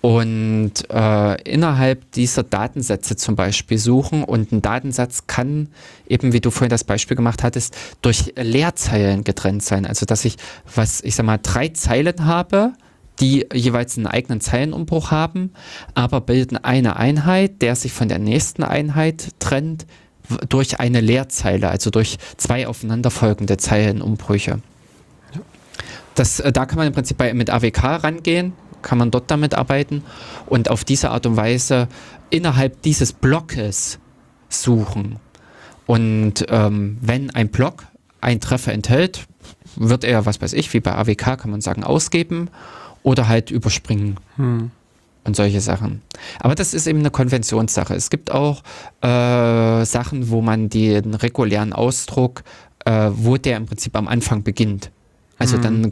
und 0.00 0.72
äh, 0.90 1.42
innerhalb 1.50 2.12
dieser 2.12 2.42
Datensätze 2.42 3.16
zum 3.16 3.36
Beispiel 3.36 3.78
suchen 3.78 4.22
und 4.22 4.52
ein 4.52 4.60
Datensatz 4.60 5.26
kann 5.26 5.68
eben, 6.06 6.32
wie 6.32 6.40
du 6.40 6.50
vorhin 6.50 6.68
das 6.68 6.84
Beispiel 6.84 7.16
gemacht 7.16 7.42
hattest, 7.42 7.74
durch 8.02 8.34
Leerzeilen 8.36 9.24
getrennt 9.24 9.62
sein. 9.62 9.86
Also 9.86 10.04
dass 10.04 10.24
ich, 10.24 10.36
was 10.74 11.00
ich 11.00 11.14
sag 11.14 11.24
mal, 11.24 11.38
drei 11.42 11.68
Zeilen 11.68 12.26
habe, 12.26 12.74
die 13.20 13.46
jeweils 13.52 13.96
einen 13.96 14.06
eigenen 14.06 14.40
Zeilenumbruch 14.40 15.10
haben, 15.10 15.52
aber 15.94 16.20
bilden 16.20 16.56
eine 16.58 16.96
Einheit, 16.96 17.62
der 17.62 17.74
sich 17.74 17.92
von 17.92 18.08
der 18.08 18.18
nächsten 18.18 18.62
Einheit 18.62 19.28
trennt 19.38 19.86
durch 20.48 20.80
eine 20.80 21.00
Leerzeile, 21.00 21.68
also 21.68 21.90
durch 21.90 22.18
zwei 22.36 22.66
aufeinanderfolgende 22.66 23.56
Zeilenumbrüche. 23.56 24.60
Das, 26.14 26.40
äh, 26.40 26.52
da 26.52 26.66
kann 26.66 26.78
man 26.78 26.86
im 26.86 26.92
Prinzip 26.92 27.16
bei, 27.16 27.34
mit 27.34 27.50
AWK 27.50 28.04
rangehen, 28.04 28.52
kann 28.82 28.98
man 28.98 29.10
dort 29.10 29.30
damit 29.30 29.54
arbeiten 29.54 30.02
und 30.46 30.70
auf 30.70 30.84
diese 30.84 31.10
Art 31.10 31.26
und 31.26 31.36
Weise 31.36 31.88
innerhalb 32.30 32.82
dieses 32.82 33.12
Blockes 33.12 33.98
suchen. 34.48 35.16
Und 35.86 36.46
ähm, 36.48 36.98
wenn 37.00 37.30
ein 37.30 37.48
Block 37.48 37.84
einen 38.20 38.40
Treffer 38.40 38.72
enthält, 38.72 39.26
wird 39.76 40.04
er, 40.04 40.24
was 40.26 40.40
weiß 40.40 40.52
ich, 40.52 40.72
wie 40.72 40.80
bei 40.80 40.94
AWK 40.94 41.38
kann 41.38 41.50
man 41.50 41.60
sagen, 41.60 41.84
ausgeben 41.84 42.48
oder 43.02 43.28
halt 43.28 43.50
überspringen 43.50 44.18
Hm. 44.36 44.70
Und 45.24 45.34
solche 45.36 45.60
Sachen. 45.60 46.02
Aber 46.40 46.54
das 46.54 46.74
ist 46.74 46.86
eben 46.86 47.00
eine 47.00 47.10
Konventionssache. 47.10 47.94
Es 47.94 48.10
gibt 48.10 48.30
auch 48.30 48.62
äh, 49.02 49.84
Sachen, 49.84 50.30
wo 50.30 50.40
man 50.42 50.68
den 50.68 51.14
regulären 51.14 51.72
Ausdruck, 51.72 52.42
äh, 52.84 53.10
wo 53.12 53.36
der 53.36 53.56
im 53.56 53.66
Prinzip 53.66 53.96
am 53.96 54.08
Anfang 54.08 54.42
beginnt. 54.42 54.90
Also 55.38 55.56
Mhm. 55.58 55.62
dann, 55.62 55.84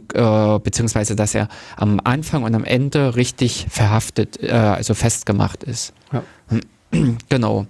äh, 0.55 0.59
beziehungsweise, 0.59 1.15
dass 1.15 1.35
er 1.35 1.49
am 1.75 1.99
Anfang 2.03 2.43
und 2.43 2.55
am 2.55 2.63
Ende 2.63 3.15
richtig 3.15 3.65
verhaftet, 3.69 4.41
äh, 4.41 4.51
also 4.51 4.93
festgemacht 4.93 5.63
ist. 5.63 5.93
Ja. 6.11 6.23
Genau. 7.29 7.65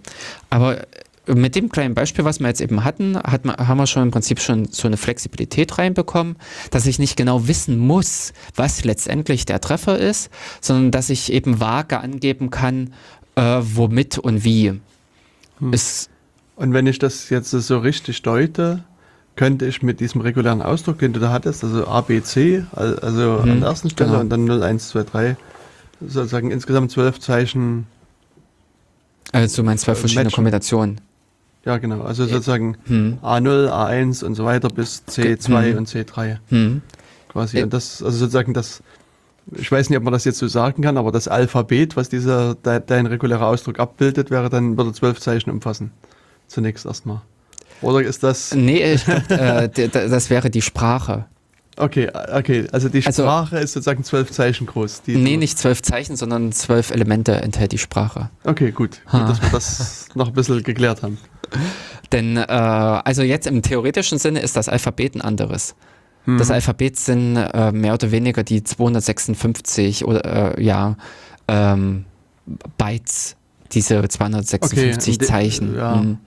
Aber 0.49 0.81
mit 1.27 1.55
dem 1.55 1.69
kleinen 1.69 1.93
Beispiel, 1.93 2.25
was 2.25 2.39
wir 2.39 2.47
jetzt 2.47 2.59
eben 2.61 2.83
hatten, 2.83 3.17
hat 3.17 3.45
man, 3.45 3.55
haben 3.55 3.77
wir 3.77 3.87
schon 3.87 4.03
im 4.03 4.11
Prinzip 4.11 4.39
schon 4.41 4.65
so 4.65 4.87
eine 4.87 4.97
Flexibilität 4.97 5.77
reinbekommen, 5.77 6.35
dass 6.71 6.85
ich 6.85 6.99
nicht 6.99 7.15
genau 7.15 7.47
wissen 7.47 7.77
muss, 7.77 8.33
was 8.55 8.83
letztendlich 8.83 9.45
der 9.45 9.61
Treffer 9.61 9.97
ist, 9.97 10.29
sondern 10.59 10.91
dass 10.91 11.09
ich 11.09 11.31
eben 11.31 11.59
vage 11.61 11.99
angeben 11.99 12.49
kann, 12.49 12.93
äh, 13.35 13.59
womit 13.61 14.17
und 14.17 14.43
wie. 14.43 14.79
Hm. 15.59 15.71
Ist, 15.73 16.09
Und 16.57 16.73
wenn 16.73 16.87
ich 16.87 16.99
das 16.99 17.29
jetzt 17.29 17.51
so 17.51 17.77
richtig 17.79 18.21
deute, 18.21 18.83
könnte 19.35 19.65
ich 19.65 19.81
mit 19.81 19.99
diesem 20.01 20.21
regulären 20.21 20.61
Ausdruck, 20.61 20.99
den 20.99 21.13
du 21.13 21.19
da 21.19 21.31
hattest, 21.31 21.63
also 21.63 21.87
A, 21.87 22.01
B, 22.01 22.21
C, 22.21 22.65
al- 22.73 22.99
also 22.99 23.39
Mhm, 23.43 23.51
an 23.51 23.59
der 23.61 23.69
ersten 23.69 23.89
Stelle 23.89 24.09
genau. 24.11 24.21
und 24.21 24.29
dann 24.29 24.43
0, 24.45 24.61
1, 24.61 24.89
2, 24.89 25.03
3, 25.03 25.37
sozusagen 26.05 26.51
insgesamt 26.51 26.91
zwölf 26.91 27.19
Zeichen, 27.21 27.87
also 29.31 29.61
du 29.61 29.65
meinst 29.65 29.85
zwei 29.85 29.95
verschiedene 29.95 30.25
matchen. 30.25 30.35
Kombinationen. 30.35 31.01
Ja 31.65 31.77
genau, 31.77 32.01
also 32.01 32.25
sozusagen 32.25 32.77
Hm. 32.85 33.19
A0, 33.23 33.69
A1 33.69 34.23
und 34.23 34.35
so 34.35 34.45
weiter 34.45 34.67
bis 34.69 35.03
C2 35.07 35.71
Mhm. 35.71 35.77
und 35.77 35.87
C3 35.89 36.37
Hm. 36.49 36.81
quasi. 37.29 37.59
Äh. 37.59 37.63
Und 37.63 37.73
das, 37.73 38.01
also 38.03 38.17
sozusagen 38.17 38.53
das, 38.53 38.81
ich 39.51 39.71
weiß 39.71 39.89
nicht, 39.89 39.97
ob 39.97 40.03
man 40.03 40.13
das 40.13 40.25
jetzt 40.25 40.39
so 40.39 40.47
sagen 40.47 40.83
kann, 40.83 40.97
aber 40.97 41.11
das 41.11 41.27
Alphabet, 41.27 41.95
was 41.95 42.09
dieser, 42.09 42.55
de, 42.55 42.81
dein 42.85 43.05
regulärer 43.05 43.47
Ausdruck 43.47 43.79
abbildet, 43.79 44.29
wäre 44.31 44.49
dann, 44.49 44.77
würde 44.77 44.93
zwölf 44.93 45.19
Zeichen 45.19 45.49
umfassen. 45.49 45.91
Zunächst 46.47 46.85
erstmal. 46.85 47.21
Oder 47.81 48.01
ist 48.01 48.23
das, 48.23 48.53
Nee, 48.55 48.93
ich 48.93 49.03
glaub, 49.05 49.29
äh, 49.31 49.67
das 49.89 50.29
wäre 50.29 50.49
die 50.49 50.61
Sprache. 50.61 51.25
Okay, 51.77 52.09
okay, 52.33 52.67
also 52.71 52.89
die 52.89 53.05
Also- 53.05 53.23
Sprache 53.23 53.57
ist 53.57 53.73
sozusagen 53.73 54.03
zwölf 54.03 54.31
Zeichen 54.31 54.67
groß. 54.67 55.01
Die 55.03 55.15
Nee, 55.15 55.37
nicht 55.37 55.57
zwölf 55.57 55.81
Zeichen, 55.81 56.15
sondern 56.15 56.51
zwölf 56.51 56.91
Elemente 56.91 57.33
enthält 57.33 57.71
die 57.71 57.77
Sprache. 57.77 58.29
Okay, 58.43 58.71
gut. 58.71 59.01
Ha. 59.11 59.19
Gut, 59.19 59.29
dass 59.29 59.41
wir 59.41 59.49
das 59.49 60.07
noch 60.15 60.27
ein 60.27 60.33
bisschen 60.33 60.63
geklärt 60.63 61.03
haben. 61.03 61.17
Denn, 62.11 62.37
äh, 62.37 62.41
also 62.43 63.21
jetzt 63.23 63.47
im 63.47 63.61
theoretischen 63.61 64.17
Sinne 64.19 64.39
ist 64.41 64.55
das 64.55 64.69
Alphabet 64.69 65.15
ein 65.15 65.21
anderes. 65.21 65.75
Das 66.25 66.51
Alphabet 66.51 66.95
sind 66.97 67.35
äh, 67.35 67.73
mehr 67.73 67.95
oder 67.95 68.11
weniger 68.11 68.43
die 68.43 68.63
256 68.63 70.05
oder 70.05 70.57
äh, 70.57 70.63
ja, 70.63 70.95
ähm, 71.49 72.05
Bytes, 72.77 73.35
diese 73.73 74.07
256 74.07 75.15
Okay, 75.17 75.25
Zeichen, 75.25 75.75
ja. 75.75 75.99
hm, 75.99 76.19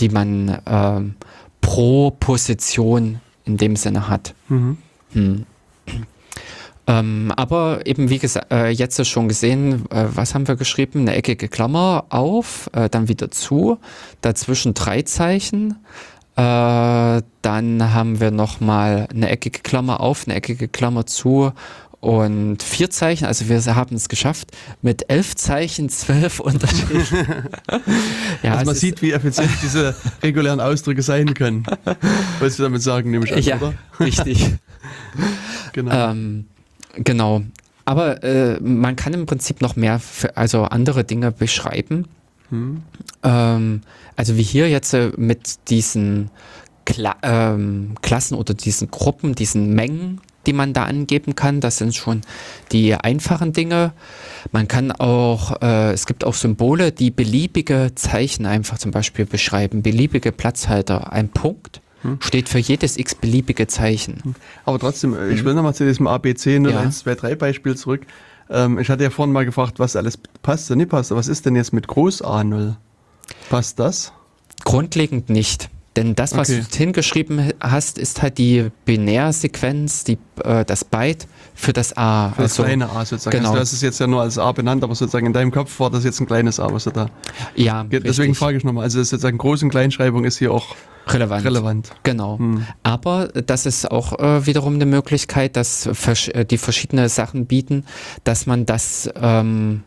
die 0.00 0.08
man 0.08 0.58
ähm, 0.66 1.16
pro 1.60 2.12
Position 2.12 3.20
in 3.44 3.56
dem 3.56 3.76
Sinne 3.76 4.08
hat. 4.08 4.34
Mhm. 4.48 4.78
Hm. 5.12 5.46
Ähm, 6.86 7.32
aber 7.36 7.86
eben 7.86 8.10
wie 8.10 8.18
gesagt, 8.18 8.52
äh, 8.52 8.68
jetzt 8.68 8.98
ist 8.98 9.08
schon 9.08 9.28
gesehen, 9.28 9.90
äh, 9.90 10.04
was 10.08 10.34
haben 10.34 10.46
wir 10.46 10.56
geschrieben? 10.56 11.00
Eine 11.00 11.14
eckige 11.14 11.48
Klammer 11.48 12.04
auf, 12.10 12.68
äh, 12.74 12.90
dann 12.90 13.08
wieder 13.08 13.30
zu, 13.30 13.78
dazwischen 14.20 14.74
drei 14.74 15.02
Zeichen. 15.02 15.76
Äh, 16.36 17.22
dann 17.42 17.94
haben 17.94 18.20
wir 18.20 18.30
nochmal 18.30 19.08
eine 19.10 19.30
eckige 19.30 19.60
Klammer 19.60 20.00
auf, 20.00 20.26
eine 20.26 20.34
eckige 20.34 20.68
Klammer 20.68 21.06
zu 21.06 21.52
und 22.04 22.62
vier 22.62 22.90
Zeichen. 22.90 23.24
Also 23.24 23.48
wir 23.48 23.74
haben 23.74 23.96
es 23.96 24.10
geschafft 24.10 24.50
mit 24.82 25.08
elf 25.08 25.36
Zeichen, 25.36 25.88
zwölf 25.88 26.38
Unterschieden. 26.38 27.02
ja, 28.42 28.56
also 28.56 28.66
man 28.66 28.74
sieht, 28.74 29.00
wie 29.00 29.12
effizient 29.12 29.50
diese 29.62 29.96
regulären 30.22 30.60
Ausdrücke 30.60 31.00
sein 31.00 31.32
können. 31.32 31.64
Was 32.40 32.58
wir 32.58 32.64
damit 32.64 32.82
sagen, 32.82 33.10
nehme 33.10 33.24
ich 33.24 33.32
an, 33.32 33.42
ja, 33.42 33.56
oder? 33.56 33.74
richtig. 34.00 34.54
Genau. 35.72 36.10
Ähm, 36.10 36.44
genau. 36.94 37.42
Aber 37.84 38.22
äh, 38.22 38.60
man 38.60 38.94
kann 38.94 39.12
im 39.12 39.26
Prinzip 39.26 39.60
noch 39.60 39.74
mehr, 39.74 39.98
für, 39.98 40.36
also 40.36 40.64
andere 40.64 41.02
Dinge 41.02 41.32
beschreiben. 41.32 42.06
Hm. 42.50 42.82
Ähm, 43.24 43.80
also 44.14 44.36
wie 44.36 44.42
hier 44.42 44.68
jetzt 44.68 44.94
äh, 44.94 45.10
mit 45.16 45.68
diesen 45.70 46.30
Kla 46.84 47.16
ähm, 47.22 47.94
Klassen 48.02 48.36
oder 48.36 48.54
diesen 48.54 48.90
Gruppen, 48.90 49.34
diesen 49.34 49.74
Mengen, 49.74 50.20
die 50.46 50.52
man 50.52 50.72
da 50.72 50.84
angeben 50.84 51.34
kann, 51.34 51.60
das 51.60 51.78
sind 51.78 51.94
schon 51.94 52.22
die 52.72 52.94
einfachen 52.94 53.52
Dinge. 53.52 53.92
Man 54.52 54.68
kann 54.68 54.92
auch, 54.92 55.60
äh, 55.62 55.92
es 55.92 56.06
gibt 56.06 56.24
auch 56.24 56.34
Symbole, 56.34 56.92
die 56.92 57.10
beliebige 57.10 57.92
Zeichen 57.94 58.46
einfach 58.46 58.78
zum 58.78 58.90
Beispiel 58.90 59.24
beschreiben, 59.26 59.82
beliebige 59.82 60.32
Platzhalter. 60.32 61.12
Ein 61.12 61.28
Punkt 61.28 61.80
Hm. 62.02 62.18
steht 62.20 62.50
für 62.50 62.58
jedes 62.58 62.98
x-beliebige 62.98 63.66
Zeichen. 63.66 64.34
Aber 64.66 64.78
trotzdem, 64.78 65.14
äh, 65.16 65.30
ich 65.30 65.42
will 65.44 65.54
nochmal 65.54 65.74
zu 65.74 65.86
diesem 65.86 66.06
ABC 66.06 66.58
0, 66.58 66.72
Ja. 66.72 66.80
1, 66.80 66.98
2, 67.00 67.14
3 67.14 67.34
Beispiel 67.34 67.76
zurück. 67.76 68.02
Ähm, 68.50 68.78
ich 68.78 68.90
hatte 68.90 69.02
ja 69.04 69.08
vorhin 69.08 69.32
mal 69.32 69.46
gefragt, 69.46 69.78
was 69.78 69.96
alles 69.96 70.18
passt 70.42 70.70
und 70.70 70.76
nicht 70.78 70.90
passt. 70.90 71.12
Was 71.12 71.28
ist 71.28 71.46
denn 71.46 71.56
jetzt 71.56 71.72
mit 71.72 71.88
Groß 71.88 72.22
A0? 72.22 72.74
Passt 73.48 73.78
das? 73.78 74.12
Grundlegend 74.64 75.30
nicht. 75.30 75.70
Denn 75.96 76.14
das, 76.16 76.36
was 76.36 76.50
Okay. 76.50 76.64
du 76.70 76.76
hingeschrieben 76.76 77.52
hast, 77.60 77.98
ist 77.98 78.20
halt 78.22 78.38
die 78.38 78.70
Binärsequenz, 78.84 80.04
die, 80.04 80.18
äh, 80.42 80.64
das 80.64 80.84
Byte 80.84 81.26
für 81.54 81.72
das 81.72 81.96
A. 81.96 82.30
Für 82.30 82.42
das 82.42 82.52
Also, 82.52 82.64
kleine 82.64 82.90
A 82.90 83.04
sozusagen. 83.04 83.36
genau. 83.36 83.50
Also 83.50 83.60
das 83.60 83.72
ist 83.72 83.82
jetzt 83.82 84.00
ja 84.00 84.06
nur 84.06 84.20
als 84.22 84.36
A 84.38 84.50
benannt, 84.52 84.82
aber 84.82 84.94
sozusagen 84.94 85.26
in 85.26 85.32
deinem 85.32 85.52
Kopf 85.52 85.78
war 85.78 85.90
das 85.90 86.04
jetzt 86.04 86.20
ein 86.20 86.26
kleines 86.26 86.58
A, 86.58 86.72
was 86.72 86.84
du 86.84 86.90
da. 86.90 87.08
ja, 87.54 87.84
Deswegen 87.84 88.08
richtig. 88.08 88.38
frage 88.38 88.56
ich 88.58 88.64
nochmal. 88.64 88.84
Also 88.84 88.98
das 88.98 89.06
ist 89.06 89.10
sozusagen 89.10 89.38
Groß- 89.38 89.62
und 89.62 89.70
Kleinschreibung 89.70 90.24
ist 90.24 90.38
hier 90.38 90.52
auch 90.52 90.74
relevant. 91.08 91.44
relevant. 91.44 91.90
Genau. 92.02 92.38
Hm. 92.38 92.66
Aber 92.82 93.28
das 93.28 93.64
ist 93.66 93.88
auch 93.90 94.18
äh, 94.18 94.46
wiederum 94.46 94.74
eine 94.74 94.86
Möglichkeit, 94.86 95.54
dass 95.56 95.86
äh, 95.86 96.44
die 96.44 96.58
verschiedene 96.58 97.08
Sachen 97.08 97.46
bieten, 97.46 97.84
dass 98.24 98.46
man 98.46 98.66
das 98.66 99.08
ähm, 99.14 99.84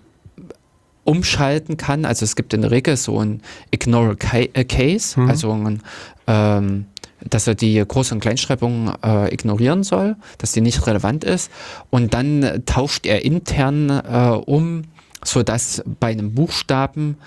umschalten 1.08 1.78
kann. 1.78 2.04
Also 2.06 2.26
es 2.26 2.36
gibt 2.36 2.54
in 2.54 2.62
der 2.62 2.72
Regel 2.72 2.98
so 2.98 3.20
ein 3.20 3.42
Ignore 3.72 4.18
äh, 4.34 4.64
Case, 4.66 5.20
Mhm. 5.20 5.30
also 5.30 5.52
ein, 5.54 5.82
ähm, 6.28 6.86
dass 7.28 7.48
er 7.48 7.56
die 7.56 7.82
Groß- 7.82 8.12
und 8.12 8.20
Kleinschreibung 8.20 8.94
äh, 9.04 9.34
ignorieren 9.34 9.84
soll, 9.84 10.18
dass 10.38 10.52
die 10.52 10.62
nicht 10.62 10.86
relevant 10.86 11.24
ist. 11.24 11.50
Und 11.90 12.14
dann 12.14 12.62
tauscht 12.66 13.06
er 13.06 13.24
intern 13.24 13.90
äh, 13.90 14.38
um, 14.46 14.84
sodass 15.24 15.82
bei 16.00 16.10
einem 16.12 16.34
Buchstaben 16.36 17.18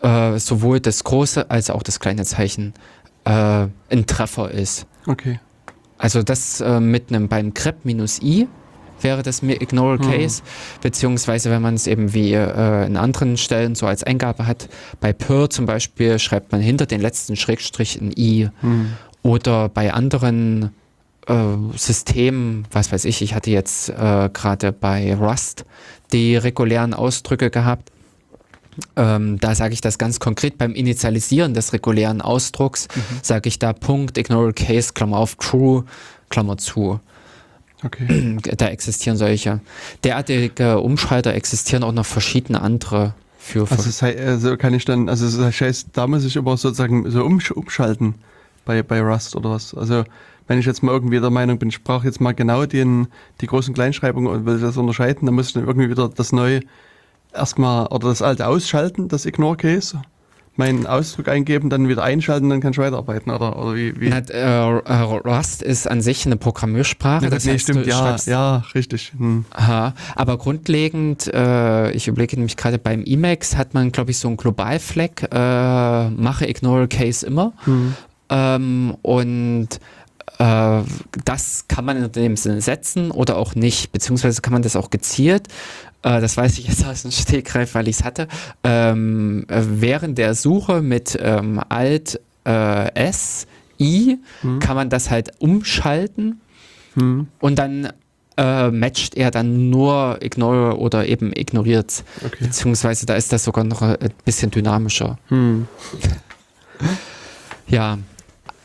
äh, 0.00 0.38
sowohl 0.38 0.80
das 0.80 1.04
große 1.04 1.50
als 1.50 1.68
auch 1.70 1.82
das 1.82 2.00
kleine 2.00 2.24
Zeichen 2.24 2.72
äh, 3.24 3.30
ein 3.90 4.06
Treffer 4.06 4.50
ist. 4.50 4.86
Okay. 5.06 5.40
Also 5.98 6.22
das 6.22 6.60
äh, 6.62 6.80
mit 6.80 7.10
einem 7.10 7.28
beim 7.28 7.52
grep 7.54 7.84
minus 7.84 8.20
i 8.22 8.48
wäre 9.00 9.22
das 9.22 9.42
mir 9.42 9.60
Ignore 9.60 9.98
Hm. 9.98 10.10
Case, 10.10 10.42
beziehungsweise 10.80 11.50
wenn 11.50 11.62
man 11.62 11.74
es 11.74 11.86
eben 11.86 12.14
wie 12.14 12.32
äh, 12.32 12.86
in 12.86 12.96
anderen 12.96 13.36
Stellen 13.36 13.74
so 13.74 13.86
als 13.86 14.02
Eingabe 14.04 14.46
hat, 14.46 14.68
bei 15.00 15.12
Pir 15.12 15.50
zum 15.50 15.66
Beispiel 15.66 16.18
schreibt 16.18 16.52
man 16.52 16.60
hinter 16.60 16.86
den 16.86 17.00
letzten 17.00 17.36
Schrägstrich 17.36 18.00
ein 18.00 18.12
i 18.16 18.48
Hm. 18.60 18.92
oder 19.22 19.68
bei 19.68 19.92
anderen 19.92 20.70
äh, 21.26 21.34
Systemen, 21.76 22.66
was 22.70 22.92
weiß 22.92 23.04
ich, 23.04 23.22
ich 23.22 23.34
hatte 23.34 23.50
jetzt 23.50 23.88
äh, 23.90 24.30
gerade 24.32 24.72
bei 24.72 25.14
Rust 25.14 25.64
die 26.12 26.36
regulären 26.36 26.94
Ausdrücke 26.94 27.50
gehabt. 27.50 27.90
Ähm, 28.94 29.38
da 29.40 29.54
sage 29.54 29.72
ich 29.72 29.80
das 29.80 29.96
ganz 29.98 30.20
konkret 30.20 30.58
beim 30.58 30.74
Initialisieren 30.74 31.54
des 31.54 31.72
regulären 31.72 32.20
Ausdrucks, 32.20 32.88
sage 33.22 33.48
ich 33.48 33.58
da 33.58 33.72
Punkt, 33.72 34.18
Ignore 34.18 34.52
Case, 34.52 34.92
Klammer 34.92 35.16
auf, 35.16 35.36
True, 35.36 35.84
Klammer 36.28 36.58
zu. 36.58 37.00
Okay. 37.84 38.36
Da 38.56 38.68
existieren 38.68 39.16
solche. 39.16 39.60
Derartige 40.04 40.80
Umschalter 40.80 41.34
existieren 41.34 41.82
auch 41.82 41.92
noch 41.92 42.06
verschiedene 42.06 42.60
andere 42.60 43.14
für. 43.38 43.62
Also, 43.70 43.84
das 43.84 44.02
heißt, 44.02 44.18
also 44.18 44.56
kann 44.56 44.74
ich 44.74 44.84
dann, 44.84 45.08
also 45.08 45.42
das 45.42 45.60
heißt, 45.60 45.88
da 45.92 46.06
muss 46.06 46.24
ich 46.24 46.36
aber 46.38 46.56
sozusagen 46.56 47.10
so 47.10 47.24
umsch 47.24 47.50
umschalten 47.50 48.14
bei, 48.64 48.82
bei 48.82 49.00
Rust 49.00 49.36
oder 49.36 49.50
was. 49.50 49.74
Also 49.74 50.04
wenn 50.48 50.58
ich 50.58 50.66
jetzt 50.66 50.82
mal 50.82 50.92
irgendwie 50.92 51.20
der 51.20 51.30
Meinung 51.30 51.58
bin, 51.58 51.68
ich 51.68 51.82
brauche 51.82 52.06
jetzt 52.06 52.20
mal 52.20 52.32
genau 52.32 52.66
den, 52.66 53.08
die 53.40 53.46
großen 53.46 53.74
Kleinschreibungen 53.74 54.32
und 54.32 54.46
will 54.46 54.58
das 54.58 54.76
unterscheiden, 54.76 55.26
dann 55.26 55.34
muss 55.34 55.48
ich 55.48 55.52
dann 55.54 55.66
irgendwie 55.66 55.90
wieder 55.90 56.08
das 56.08 56.32
neue 56.32 56.60
erstmal 57.32 57.86
oder 57.86 58.08
das 58.08 58.22
alte 58.22 58.46
ausschalten, 58.46 59.08
das 59.08 59.26
Ignore 59.26 59.56
Case, 59.56 60.00
meinen 60.58 60.86
Ausdruck 60.86 61.28
eingeben, 61.28 61.70
dann 61.70 61.88
wieder 61.88 62.02
einschalten, 62.02 62.48
dann 62.48 62.60
kann 62.60 62.72
ich 62.72 62.78
weiterarbeiten 62.78 63.30
oder, 63.30 63.58
oder 63.58 63.74
wie? 63.74 64.00
wie? 64.00 64.08
Na, 64.08 64.18
äh, 64.18 64.78
äh, 64.78 65.02
Rust 65.02 65.62
ist 65.62 65.88
an 65.88 66.00
sich 66.00 66.26
eine 66.26 66.36
Programmiersprache. 66.36 67.24
Ja, 67.24 67.30
das 67.30 67.44
nee, 67.44 67.52
heißt, 67.52 67.64
stimmt, 67.64 67.86
ja, 67.86 68.16
ja, 68.26 68.64
richtig. 68.74 69.12
Hm. 69.16 69.44
Aha, 69.50 69.94
aber 70.14 70.38
grundlegend, 70.38 71.32
äh, 71.32 71.90
ich 71.92 72.08
überlege 72.08 72.36
nämlich 72.36 72.56
gerade 72.56 72.78
beim 72.78 73.04
Emacs 73.04 73.56
hat 73.56 73.74
man, 73.74 73.92
glaube 73.92 74.10
ich, 74.10 74.18
so 74.18 74.28
einen 74.28 74.36
Globalflag, 74.36 75.28
äh, 75.32 76.10
mache 76.10 76.48
Ignore 76.48 76.88
Case 76.88 77.26
immer. 77.26 77.52
Hm. 77.64 77.94
Ähm, 78.28 78.96
und 79.02 79.68
äh, 80.38 80.82
das 81.24 81.64
kann 81.68 81.84
man 81.84 81.96
in 81.96 82.12
dem 82.12 82.36
Sinne 82.36 82.60
setzen 82.60 83.10
oder 83.10 83.36
auch 83.36 83.54
nicht, 83.54 83.92
beziehungsweise 83.92 84.42
kann 84.42 84.52
man 84.52 84.62
das 84.62 84.76
auch 84.76 84.90
gezielt, 84.90 85.48
äh, 86.06 86.20
das 86.20 86.36
weiß 86.36 86.58
ich 86.58 86.68
jetzt 86.68 86.86
aus 86.86 87.02
dem 87.02 87.10
Stegreif, 87.10 87.74
weil 87.74 87.88
ich 87.88 87.96
es 87.96 88.04
hatte, 88.04 88.28
ähm, 88.64 89.44
äh, 89.48 89.60
während 89.66 90.16
der 90.18 90.34
Suche 90.34 90.80
mit 90.82 91.18
ähm, 91.20 91.60
Alt 91.68 92.20
äh, 92.46 92.94
S, 92.94 93.46
I, 93.80 94.18
Hm. 94.40 94.58
kann 94.60 94.76
man 94.76 94.88
das 94.88 95.10
halt 95.10 95.32
umschalten 95.38 96.40
Hm. 96.94 97.26
und 97.40 97.58
dann 97.58 97.92
äh, 98.38 98.70
matcht 98.70 99.14
er 99.16 99.30
dann 99.30 99.70
nur 99.70 100.18
Ignore 100.20 100.78
oder 100.78 101.06
eben 101.06 101.32
ignoriert. 101.34 102.04
Okay. 102.24 102.44
Beziehungsweise 102.44 103.04
da 103.06 103.14
ist 103.16 103.32
das 103.32 103.44
sogar 103.44 103.64
noch 103.64 103.80
ein 103.82 103.96
bisschen 104.24 104.50
dynamischer. 104.50 105.18
Hm. 105.28 105.66
Ja, 107.68 107.98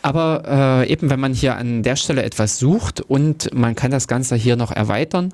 aber 0.02 0.84
äh, 0.86 0.92
eben 0.92 1.10
wenn 1.10 1.20
man 1.20 1.34
hier 1.34 1.56
an 1.56 1.82
der 1.84 1.96
Stelle 1.96 2.24
etwas 2.24 2.60
sucht 2.60 3.02
und 3.02 3.54
man 3.54 3.74
kann 3.76 3.90
das 3.92 4.08
Ganze 4.08 4.36
hier 4.36 4.56
noch 4.56 4.72
erweitern, 4.72 5.34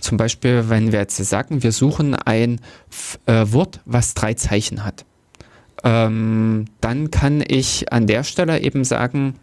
zum 0.00 0.16
Beispiel, 0.16 0.68
wenn 0.68 0.92
wir 0.92 1.00
jetzt 1.00 1.16
sagen, 1.16 1.62
wir 1.62 1.72
suchen 1.72 2.14
ein 2.14 2.60
äh, 3.26 3.44
Wort, 3.46 3.80
was 3.84 4.14
drei 4.14 4.34
Zeichen 4.34 4.84
hat, 4.84 5.04
ähm, 5.84 6.66
dann 6.80 7.10
kann 7.10 7.42
ich 7.46 7.92
an 7.92 8.06
der 8.06 8.24
Stelle 8.24 8.60
eben 8.60 8.84
sagen, 8.84 9.34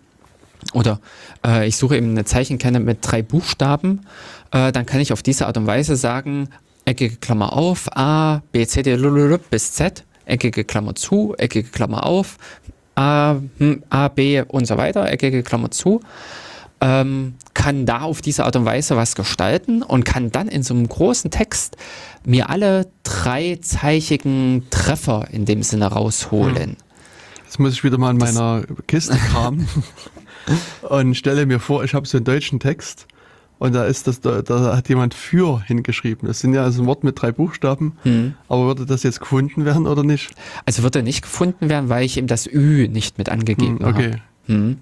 oder 0.74 1.00
äh, 1.46 1.68
ich 1.68 1.78
suche 1.78 1.98
eben 1.98 2.12
eine 2.12 2.26
Zeichenkette 2.26 2.80
mit 2.80 3.00
drei 3.02 3.22
Buchstaben, 3.22 4.02
äh, 4.52 4.72
dann 4.72 4.86
kann 4.86 5.00
ich 5.00 5.14
auf 5.14 5.24
diese 5.24 5.48
Art 5.48 5.58
und 5.58 5.68
Weise 5.68 5.96
sagen, 5.96 6.50
eckige 6.86 7.18
Klammer 7.18 7.54
auf, 7.54 7.96
A, 7.96 8.42
B, 8.52 8.66
C, 8.66 8.84
D, 8.84 8.98
bis 9.50 9.74
Z, 9.74 10.04
eckige 10.26 10.64
Klammer 10.64 10.96
zu, 10.96 11.36
eckige 11.38 11.70
Klammer 11.70 12.06
auf, 12.06 12.38
A, 12.96 13.36
hm, 13.58 13.84
A, 13.90 14.08
B 14.08 14.42
und 14.42 14.66
so 14.66 14.78
weiter, 14.78 15.10
eckige 15.10 15.44
Klammer 15.44 15.72
zu, 15.72 16.02
ähm, 16.86 17.34
kann 17.56 17.88
da 17.88 18.02
auf 18.02 18.22
diese 18.22 18.46
Art 18.46 18.56
und 18.56 18.66
Weise 18.66 18.96
was 18.96 19.16
gestalten 19.16 19.82
und 19.82 20.06
kann 20.06 20.32
dann 20.32 20.48
in 20.48 20.62
so 20.62 20.76
einem 20.76 20.88
großen 20.88 21.32
Text 21.32 21.78
mir 22.24 22.50
alle 22.52 22.88
dreizeichigen 23.02 24.68
Treffer 24.70 25.28
in 25.32 25.46
dem 25.46 25.64
Sinne 25.64 25.88
rausholen. 25.88 26.56
Hm. 26.56 26.78
Jetzt 27.44 27.60
muss 27.60 27.74
ich 27.74 27.84
wieder 27.84 27.98
mal 27.98 28.12
in 28.12 28.18
meiner 28.18 28.64
Kiste 28.88 29.18
kramen 29.18 29.68
und 30.90 31.16
stelle 31.16 31.48
mir 31.48 31.60
vor, 31.60 31.84
ich 31.84 31.96
habe 31.96 32.06
so 32.06 32.18
einen 32.18 32.26
deutschen 32.26 32.60
Text 32.60 33.08
und 33.58 33.74
da 33.74 33.86
ist 33.86 34.06
das, 34.06 34.20
da, 34.22 34.44
da, 34.44 34.76
hat 34.76 34.88
jemand 34.90 35.16
für 35.16 35.62
hingeschrieben. 35.62 36.28
Das 36.28 36.42
sind 36.42 36.54
ja 36.54 36.64
also 36.64 36.84
ein 36.84 36.86
Wort 36.86 37.04
mit 37.04 37.20
drei 37.20 37.32
Buchstaben. 37.32 37.94
Hm. 38.04 38.36
Aber 38.48 38.66
würde 38.66 38.86
das 38.86 39.02
jetzt 39.02 39.22
gefunden 39.22 39.66
werden 39.66 39.88
oder 39.88 40.04
nicht? 40.04 40.32
Also 40.66 40.84
würde 40.84 41.02
nicht 41.02 41.24
gefunden 41.24 41.70
werden, 41.70 41.90
weil 41.90 42.04
ich 42.04 42.18
eben 42.18 42.28
das 42.28 42.46
Ü 42.46 42.88
nicht 42.90 43.18
mit 43.18 43.30
angegeben 43.30 43.80
hm, 43.80 43.88
okay. 43.88 44.12
habe. 44.12 44.22
Hm. 44.48 44.78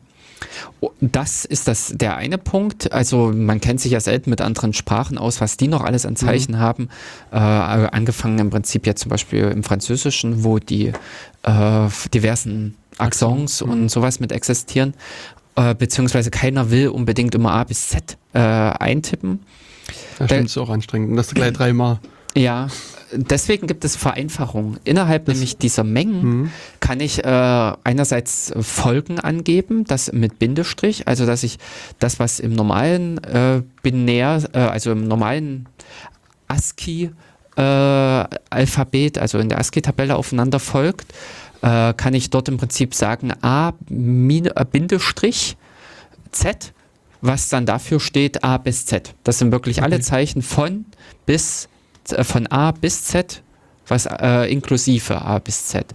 Oh, 0.81 0.91
das 1.01 1.45
ist 1.45 1.67
das 1.67 1.93
der 1.95 2.15
eine 2.17 2.37
Punkt. 2.37 2.91
Also 2.91 3.31
man 3.33 3.61
kennt 3.61 3.81
sich 3.81 3.91
ja 3.91 3.99
selten 3.99 4.29
mit 4.29 4.41
anderen 4.41 4.73
Sprachen 4.73 5.17
aus, 5.17 5.41
was 5.41 5.57
die 5.57 5.67
noch 5.67 5.83
alles 5.83 6.05
an 6.05 6.15
Zeichen 6.15 6.53
mhm. 6.53 6.59
haben. 6.59 6.89
Äh, 7.31 7.37
angefangen 7.37 8.39
im 8.39 8.49
Prinzip 8.49 8.87
ja 8.87 8.95
zum 8.95 9.09
Beispiel 9.09 9.45
im 9.45 9.63
Französischen, 9.63 10.43
wo 10.43 10.59
die 10.59 10.93
äh, 11.43 11.87
diversen 12.13 12.75
Accents 12.97 13.63
mhm. 13.63 13.71
und 13.71 13.89
sowas 13.89 14.19
mit 14.19 14.31
existieren 14.31 14.93
äh, 15.55 15.75
beziehungsweise 15.75 16.31
keiner 16.31 16.71
will 16.71 16.89
unbedingt 16.89 17.35
immer 17.35 17.51
A 17.51 17.63
bis 17.63 17.89
Z 17.89 18.17
äh, 18.33 18.39
eintippen. 18.39 19.39
Das 20.17 20.27
stimmt, 20.27 20.45
ist 20.45 20.57
auch 20.57 20.69
anstrengend. 20.69 21.11
Und 21.11 21.17
das 21.17 21.33
gleich 21.33 21.53
dreimal. 21.53 21.99
Ja, 22.35 22.67
deswegen 23.11 23.67
gibt 23.67 23.85
es 23.85 23.95
Vereinfachungen. 23.95 24.79
Innerhalb 24.83 25.25
das, 25.25 25.35
nämlich 25.35 25.57
dieser 25.57 25.83
Mengen 25.83 26.23
mhm. 26.23 26.51
kann 26.79 26.99
ich 26.99 27.23
äh, 27.23 27.27
einerseits 27.83 28.53
Folgen 28.59 29.19
angeben, 29.19 29.83
das 29.85 30.11
mit 30.11 30.39
Bindestrich, 30.39 31.07
also 31.07 31.25
dass 31.25 31.43
ich 31.43 31.59
das, 31.99 32.19
was 32.19 32.39
im 32.39 32.53
normalen 32.53 33.23
äh, 33.23 33.61
Binär, 33.83 34.43
äh, 34.53 34.59
also 34.59 34.91
im 34.91 35.07
normalen 35.07 35.67
ASCII 36.47 37.11
äh, 37.55 37.61
Alphabet, 37.61 39.17
also 39.19 39.37
in 39.37 39.49
der 39.49 39.59
ASCII-Tabelle 39.59 40.15
aufeinander 40.15 40.59
folgt, 40.59 41.13
äh, 41.61 41.93
kann 41.93 42.13
ich 42.13 42.29
dort 42.29 42.49
im 42.49 42.57
Prinzip 42.57 42.95
sagen 42.95 43.31
A 43.41 43.73
äh, 43.89 44.65
Bindestrich 44.71 45.55
Z, 46.31 46.73
was 47.21 47.49
dann 47.49 47.65
dafür 47.65 47.99
steht 47.99 48.43
A 48.43 48.57
bis 48.57 48.85
Z. 48.85 49.13
Das 49.23 49.37
sind 49.37 49.51
wirklich 49.51 49.77
okay. 49.77 49.85
alle 49.85 49.99
Zeichen 50.01 50.41
von 50.41 50.85
bis 51.25 51.69
von 52.21 52.47
A 52.47 52.71
bis 52.71 53.05
Z, 53.05 53.41
was 53.87 54.05
äh, 54.05 54.51
inklusive 54.51 55.21
A 55.21 55.39
bis 55.39 55.67
Z. 55.67 55.85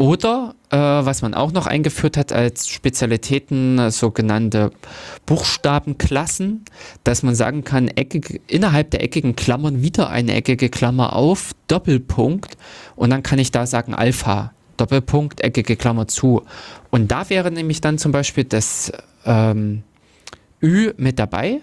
Oder 0.00 0.54
äh, 0.70 0.78
was 0.78 1.20
man 1.20 1.34
auch 1.34 1.52
noch 1.52 1.66
eingeführt 1.66 2.16
hat 2.16 2.32
als 2.32 2.68
Spezialitäten, 2.68 3.78
äh, 3.78 3.90
sogenannte 3.90 4.72
Buchstabenklassen, 5.26 6.64
dass 7.04 7.22
man 7.22 7.34
sagen 7.34 7.64
kann, 7.64 7.88
eckig, 7.88 8.40
innerhalb 8.46 8.90
der 8.92 9.02
eckigen 9.02 9.36
Klammern 9.36 9.82
wieder 9.82 10.08
eine 10.08 10.32
eckige 10.32 10.70
Klammer 10.70 11.14
auf, 11.14 11.50
Doppelpunkt 11.68 12.56
und 12.96 13.10
dann 13.10 13.22
kann 13.22 13.38
ich 13.38 13.52
da 13.52 13.66
sagen 13.66 13.92
Alpha, 13.94 14.52
Doppelpunkt, 14.78 15.42
eckige 15.42 15.76
Klammer 15.76 16.08
zu. 16.08 16.44
Und 16.88 17.10
da 17.10 17.28
wäre 17.28 17.50
nämlich 17.50 17.82
dann 17.82 17.98
zum 17.98 18.12
Beispiel 18.12 18.44
das 18.44 18.92
ähm, 19.26 19.82
Ü 20.62 20.92
mit 20.96 21.18
dabei, 21.18 21.60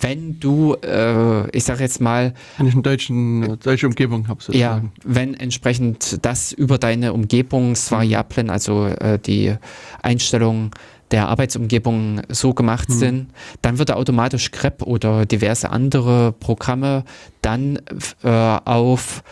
wenn 0.00 0.40
du, 0.40 0.74
äh, 0.74 1.48
ich 1.56 1.64
sag 1.64 1.80
jetzt 1.80 2.00
mal. 2.00 2.34
Wenn 2.58 2.66
ich 2.66 2.74
eine 2.74 2.82
deutschen, 2.82 3.58
deutsche 3.60 3.86
Umgebung 3.86 4.28
habe, 4.28 4.42
sozusagen. 4.42 4.92
Ja, 4.96 5.02
wenn 5.04 5.34
entsprechend 5.34 6.24
das 6.24 6.52
über 6.52 6.78
deine 6.78 7.12
Umgebungsvariablen, 7.12 8.50
also 8.50 8.86
äh, 8.86 9.18
die 9.18 9.54
Einstellungen 10.02 10.70
der 11.10 11.28
Arbeitsumgebung 11.28 12.22
so 12.28 12.54
gemacht 12.54 12.88
hm. 12.88 12.94
sind, 12.94 13.26
dann 13.62 13.78
wird 13.78 13.92
automatisch 13.92 14.50
grep 14.50 14.82
oder 14.82 15.26
diverse 15.26 15.70
andere 15.70 16.32
Programme 16.32 17.04
dann 17.40 17.78
äh, 18.22 18.28
auf 18.28 19.22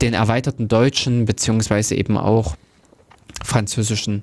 den 0.00 0.14
erweiterten 0.14 0.68
deutschen 0.68 1.24
beziehungsweise 1.24 1.94
eben 1.96 2.16
auch 2.16 2.56
französischen 3.42 4.22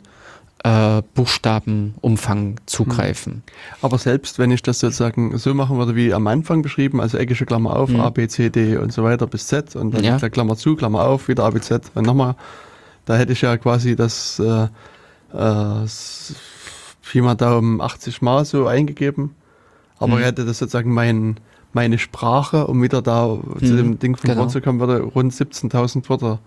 äh, 0.63 1.01
Buchstabenumfang 1.15 2.59
zugreifen. 2.65 3.33
Hm. 3.33 3.41
Aber 3.81 3.97
selbst 3.97 4.37
wenn 4.37 4.51
ich 4.51 4.61
das 4.61 4.79
sozusagen 4.79 5.37
so 5.37 5.53
machen 5.53 5.77
würde 5.77 5.95
wie 5.95 6.13
am 6.13 6.27
Anfang 6.27 6.61
beschrieben, 6.61 7.01
also 7.01 7.17
eckige 7.17 7.45
Klammer 7.45 7.75
auf, 7.75 7.89
mhm. 7.89 8.01
A, 8.01 8.09
B, 8.09 8.27
C, 8.27 8.49
D 8.49 8.77
und 8.77 8.93
so 8.93 9.03
weiter 9.03 9.27
bis 9.27 9.47
Z 9.47 9.75
und 9.75 9.93
dann 9.93 10.03
ja. 10.03 10.17
Klammer 10.17 10.55
zu, 10.55 10.75
Klammer 10.75 11.05
auf, 11.05 11.27
wieder 11.27 11.45
A, 11.45 11.49
B, 11.49 11.59
Z 11.59 11.91
und 11.95 12.05
nochmal, 12.05 12.35
da 13.05 13.15
hätte 13.15 13.33
ich 13.33 13.41
ja 13.41 13.57
quasi 13.57 13.95
das 13.95 14.39
äh, 14.39 14.67
äh, 15.33 15.87
Pi 17.01 17.21
mal 17.21 17.35
Daumen 17.35 17.81
80 17.81 18.21
Mal 18.21 18.45
so 18.45 18.67
eingegeben, 18.67 19.35
aber 19.97 20.13
mhm. 20.13 20.19
ich 20.19 20.25
hätte 20.25 20.45
das 20.45 20.59
sozusagen 20.59 20.93
mein, 20.93 21.39
meine 21.73 21.97
Sprache, 21.97 22.67
um 22.67 22.81
wieder 22.83 23.01
da 23.01 23.27
mhm. 23.27 23.59
zu 23.59 23.75
dem 23.75 23.99
Ding 23.99 24.15
von 24.15 24.29
genau. 24.29 24.45
zu 24.45 24.61
kommen, 24.61 24.79
würde 24.79 25.01
rund 25.01 25.33
17.000 25.33 26.07
Wörter 26.07 26.39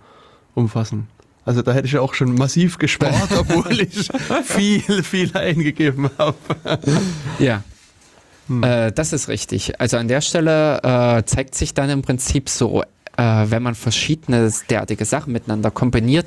umfassen. 0.55 1.09
Also 1.45 1.63
da 1.63 1.73
hätte 1.73 1.87
ich 1.87 1.93
ja 1.93 2.01
auch 2.01 2.15
schon 2.15 2.35
massiv 2.35 2.79
gespart, 2.79 3.31
obwohl 3.39 3.81
ich 3.81 4.09
viel, 4.45 5.03
viel 5.03 5.37
eingegeben 5.37 6.11
habe. 6.19 6.37
ja. 7.39 7.63
Hm. 8.49 8.63
Äh, 8.63 8.93
das 8.93 9.13
ist 9.13 9.29
richtig. 9.29 9.81
Also 9.81 9.97
an 9.97 10.09
der 10.09 10.21
Stelle 10.21 10.81
äh, 10.83 11.25
zeigt 11.25 11.55
sich 11.55 11.75
dann 11.75 11.91
im 11.91 12.03
Prinzip 12.03 12.49
so, 12.49 12.83
äh, 12.83 12.87
wenn 13.17 13.63
man 13.63 13.75
verschiedene 13.75 14.53
derartige 14.69 15.05
Sachen 15.05 15.33
miteinander 15.33 15.71
kombiniert, 15.71 16.27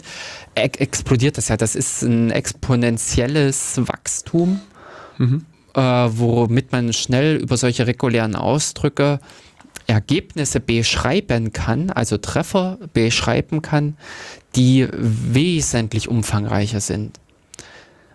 e 0.55 0.61
explodiert 0.61 1.37
das 1.37 1.49
ja. 1.49 1.57
Das 1.57 1.75
ist 1.75 2.01
ein 2.03 2.31
exponentielles 2.31 3.79
Wachstum, 3.87 4.61
mhm. 5.17 5.45
Äh, 5.75 5.81
womit 5.81 6.71
man 6.71 6.91
schnell 6.91 7.35
über 7.35 7.55
solche 7.55 7.85
regulären 7.85 8.35
Ausdrücke 8.35 9.19
Ergebnisse 9.85 10.59
beschreiben 10.59 11.53
kann, 11.53 11.91
also 11.91 12.17
Treffer 12.17 12.79
beschreiben 12.93 13.61
kann, 13.61 13.95
die 14.57 14.87
wesentlich 14.91 16.09
umfangreicher 16.09 16.81
sind. 16.81 17.19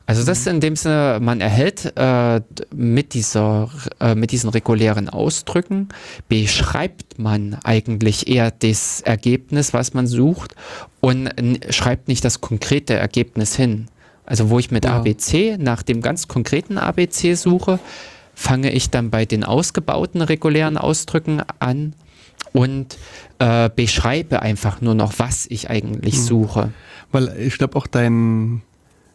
Also 0.05 0.25
das 0.25 0.47
in 0.47 0.61
dem 0.61 0.75
Sinne, 0.75 1.19
man 1.23 1.41
erhält 1.41 1.93
äh, 1.97 2.41
mit, 2.75 3.15
dieser, 3.15 3.71
äh, 4.01 4.15
mit 4.15 4.33
diesen 4.33 4.51
regulären 4.51 5.09
Ausdrücken, 5.09 5.89
beschreibt 6.29 7.19
man 7.19 7.57
eigentlich 7.63 8.27
eher 8.29 8.51
das 8.51 9.01
Ergebnis, 9.01 9.73
was 9.73 9.95
man 9.95 10.09
sucht 10.09 10.57
und 11.01 11.31
schreibt 11.71 12.09
nicht 12.09 12.25
das 12.25 12.41
konkrete 12.41 12.95
Ergebnis 12.95 13.55
hin. 13.55 13.87
Also 14.27 14.51
wo 14.51 14.59
ich 14.59 14.71
mit 14.71 14.85
ja. 14.85 14.97
ABC 14.97 15.57
nach 15.59 15.83
dem 15.83 16.03
ganz 16.03 16.27
konkreten 16.27 16.79
ABC 16.79 17.35
suche, 17.35 17.79
fange 18.35 18.73
ich 18.73 18.91
dann 18.91 19.11
bei 19.11 19.25
den 19.25 19.45
ausgebauten 19.45 20.21
regulären 20.21 20.77
Ausdrücken 20.77 21.43
an 21.61 21.95
und 22.53 22.99
äh, 23.39 23.71
beschreibe 23.75 24.43
einfach 24.43 24.81
nur 24.81 24.95
noch, 24.95 25.15
was 25.19 25.47
ich 25.49 25.71
eigentlich 25.71 26.17
hm. 26.17 26.23
suche. 26.23 26.73
Weil 27.11 27.35
ich 27.39 27.59
glaube 27.59 27.77
auch 27.77 27.87
dein, 27.87 28.63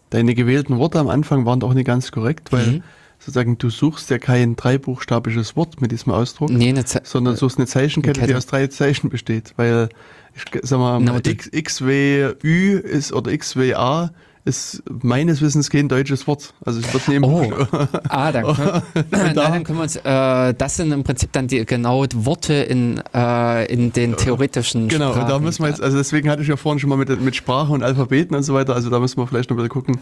deine 0.10 0.36
gewählten 0.36 0.78
Worte 0.78 1.00
am 1.00 1.10
Anfang 1.10 1.46
waren 1.46 1.62
auch 1.64 1.74
nicht 1.74 1.88
ganz 1.88 2.12
korrekt, 2.12 2.52
weil 2.52 2.68
mhm. 2.68 2.84
sozusagen 3.20 3.58
du 3.58 3.70
suchst 3.70 4.10
ja 4.10 4.20
kein 4.20 4.56
dreibuchstabiges 4.56 5.56
Wort 5.56 5.82
mit 5.82 5.92
diesem 5.92 6.12
Ausdruck, 6.12 6.50
nee, 6.50 6.74
sondern 7.04 7.36
suchst 7.36 7.58
eine 7.58 7.68
Zeichenkette, 7.68 8.22
eine 8.22 8.28
die 8.28 8.36
aus 8.36 8.46
drei 8.46 8.68
Zeichen 8.68 9.10
besteht, 9.10 9.54
weil 9.58 9.90
ich 10.36 10.44
sag 10.62 10.80
mal, 10.80 11.00
no, 11.00 11.18
X, 11.18 11.50
XWÜ 11.52 12.78
ist 12.78 13.12
oder 13.12 13.36
XWA 13.36 14.12
ist 14.48 14.82
meines 15.03 15.41
Wissens 15.41 15.69
kein 15.69 15.90
deutsches 15.90 16.26
Wort. 16.26 16.53
Also 16.65 16.80
ich 16.80 16.91
würde 16.94 17.11
nehmen. 17.11 17.26
Oh. 17.26 17.52
ah, 18.10 18.32
dann 18.32 18.45
können, 18.56 18.82
da. 19.11 19.34
dann 19.34 19.64
können 19.64 19.78
wir 19.78 19.84
uns. 19.84 19.98
Äh, 19.98 20.53
das 20.53 20.78
sind 20.78 20.91
im 20.91 21.03
Prinzip 21.03 21.32
dann 21.34 21.48
die 21.48 21.65
genau 21.65 22.06
die 22.06 22.26
Worte 22.26 22.53
in, 22.53 23.02
äh, 23.14 23.65
in 23.72 23.91
den 23.91 24.15
theoretischen 24.15 24.88
Genau, 24.88 25.11
Sprachen. 25.11 25.28
da 25.28 25.40
müssen 25.40 25.64
wir 25.64 25.69
jetzt, 25.69 25.82
also 25.82 25.98
deswegen 25.98 26.30
hatte 26.30 26.41
ich 26.41 26.48
ja 26.48 26.56
vorhin 26.56 26.80
schon 26.80 26.90
mal 26.90 26.98
mit, 26.98 27.22
mit 27.22 27.36
Sprache 27.36 27.74
und 27.74 27.84
Alphabeten 27.84 28.36
und 28.36 28.44
so 28.44 28.53
weiter, 28.53 28.74
also 28.74 28.90
da 28.90 28.99
müssen 28.99 29.18
wir 29.18 29.28
vielleicht 29.28 29.49
noch 29.49 29.57
wieder 29.57 29.69
gucken, 29.69 29.99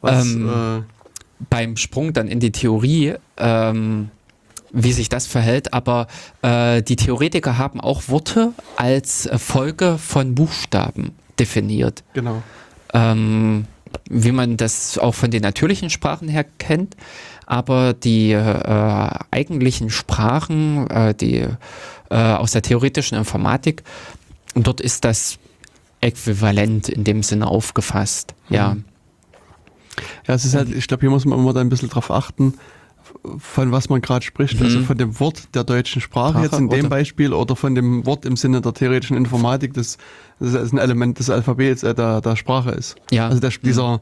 was. 0.00 0.24
Ähm, 0.24 0.48
äh, 0.48 0.82
beim 1.48 1.76
Sprung 1.76 2.12
dann 2.12 2.28
in 2.28 2.38
die 2.38 2.52
Theorie, 2.52 3.14
ähm, 3.38 4.10
wie 4.72 4.92
sich 4.92 5.08
das 5.08 5.26
verhält, 5.26 5.72
aber 5.72 6.06
äh, 6.42 6.82
die 6.82 6.96
Theoretiker 6.96 7.58
haben 7.58 7.80
auch 7.80 8.08
Worte 8.08 8.52
als 8.76 9.28
Folge 9.36 9.98
von 9.98 10.34
Buchstaben 10.34 11.12
definiert. 11.38 12.04
Genau. 12.12 12.42
ähm, 12.92 13.64
wie 14.08 14.32
man 14.32 14.56
das 14.56 14.98
auch 14.98 15.14
von 15.14 15.30
den 15.30 15.42
natürlichen 15.42 15.90
Sprachen 15.90 16.28
her 16.28 16.44
kennt. 16.58 16.96
Aber 17.46 17.94
die 17.94 18.32
äh, 18.32 19.10
eigentlichen 19.30 19.90
Sprachen, 19.90 20.88
äh, 20.88 21.14
die 21.14 21.46
äh, 22.10 22.14
aus 22.14 22.52
der 22.52 22.62
theoretischen 22.62 23.18
Informatik, 23.18 23.82
dort 24.54 24.80
ist 24.80 25.04
das 25.04 25.38
äquivalent 26.00 26.88
in 26.88 27.04
dem 27.04 27.22
Sinne 27.22 27.46
aufgefasst. 27.46 28.34
Ja. 28.48 28.74
Mhm. 28.74 28.84
Ja, 30.26 30.34
es 30.34 30.44
ist 30.44 30.54
halt, 30.54 30.74
ich 30.74 30.86
glaube, 30.86 31.02
hier 31.02 31.10
muss 31.10 31.24
man 31.24 31.38
immer 31.38 31.52
da 31.52 31.60
ein 31.60 31.68
bisschen 31.68 31.90
drauf 31.90 32.10
achten, 32.10 32.54
von 33.38 33.72
was 33.72 33.88
man 33.88 34.00
gerade 34.00 34.24
spricht. 34.24 34.60
Also 34.62 34.78
Mhm. 34.80 34.84
von 34.84 34.98
dem 34.98 35.20
Wort 35.20 35.54
der 35.54 35.64
deutschen 35.64 36.00
Sprache, 36.00 36.30
Sprache 36.32 36.44
jetzt 36.44 36.58
in 36.58 36.68
dem 36.68 36.80
oder- 36.80 36.88
Beispiel 36.88 37.32
oder 37.32 37.56
von 37.56 37.74
dem 37.74 38.06
Wort 38.06 38.24
im 38.24 38.36
Sinne 38.36 38.60
der 38.60 38.72
theoretischen 38.74 39.16
Informatik, 39.16 39.74
das, 39.74 39.98
das 40.38 40.54
ist 40.54 40.72
ein 40.72 40.78
Element 40.78 41.18
des 41.18 41.28
Alphabets 41.30 41.82
äh, 41.82 41.94
der, 41.94 42.20
der 42.20 42.36
Sprache 42.36 42.70
ist. 42.70 42.96
Ja. 43.10 43.28
Also 43.28 43.40
der, 43.40 43.50
dieser, 43.50 44.00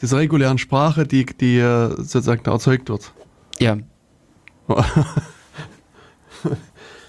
dieser 0.00 0.18
regulären 0.18 0.58
Sprache, 0.58 1.06
die, 1.06 1.26
die 1.26 1.58
äh, 1.58 1.88
sozusagen 1.96 2.42
da 2.44 2.52
erzeugt 2.52 2.88
wird. 2.88 3.12
Ja. 3.58 3.76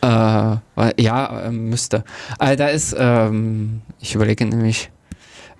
äh, 0.01 0.57
ja, 1.01 1.39
äh, 1.41 1.51
müsste. 1.51 2.03
Äh, 2.39 2.55
da 2.55 2.67
ist, 2.67 2.95
ähm, 2.97 3.81
ich 3.99 4.15
überlege 4.15 4.45
nämlich, 4.45 4.89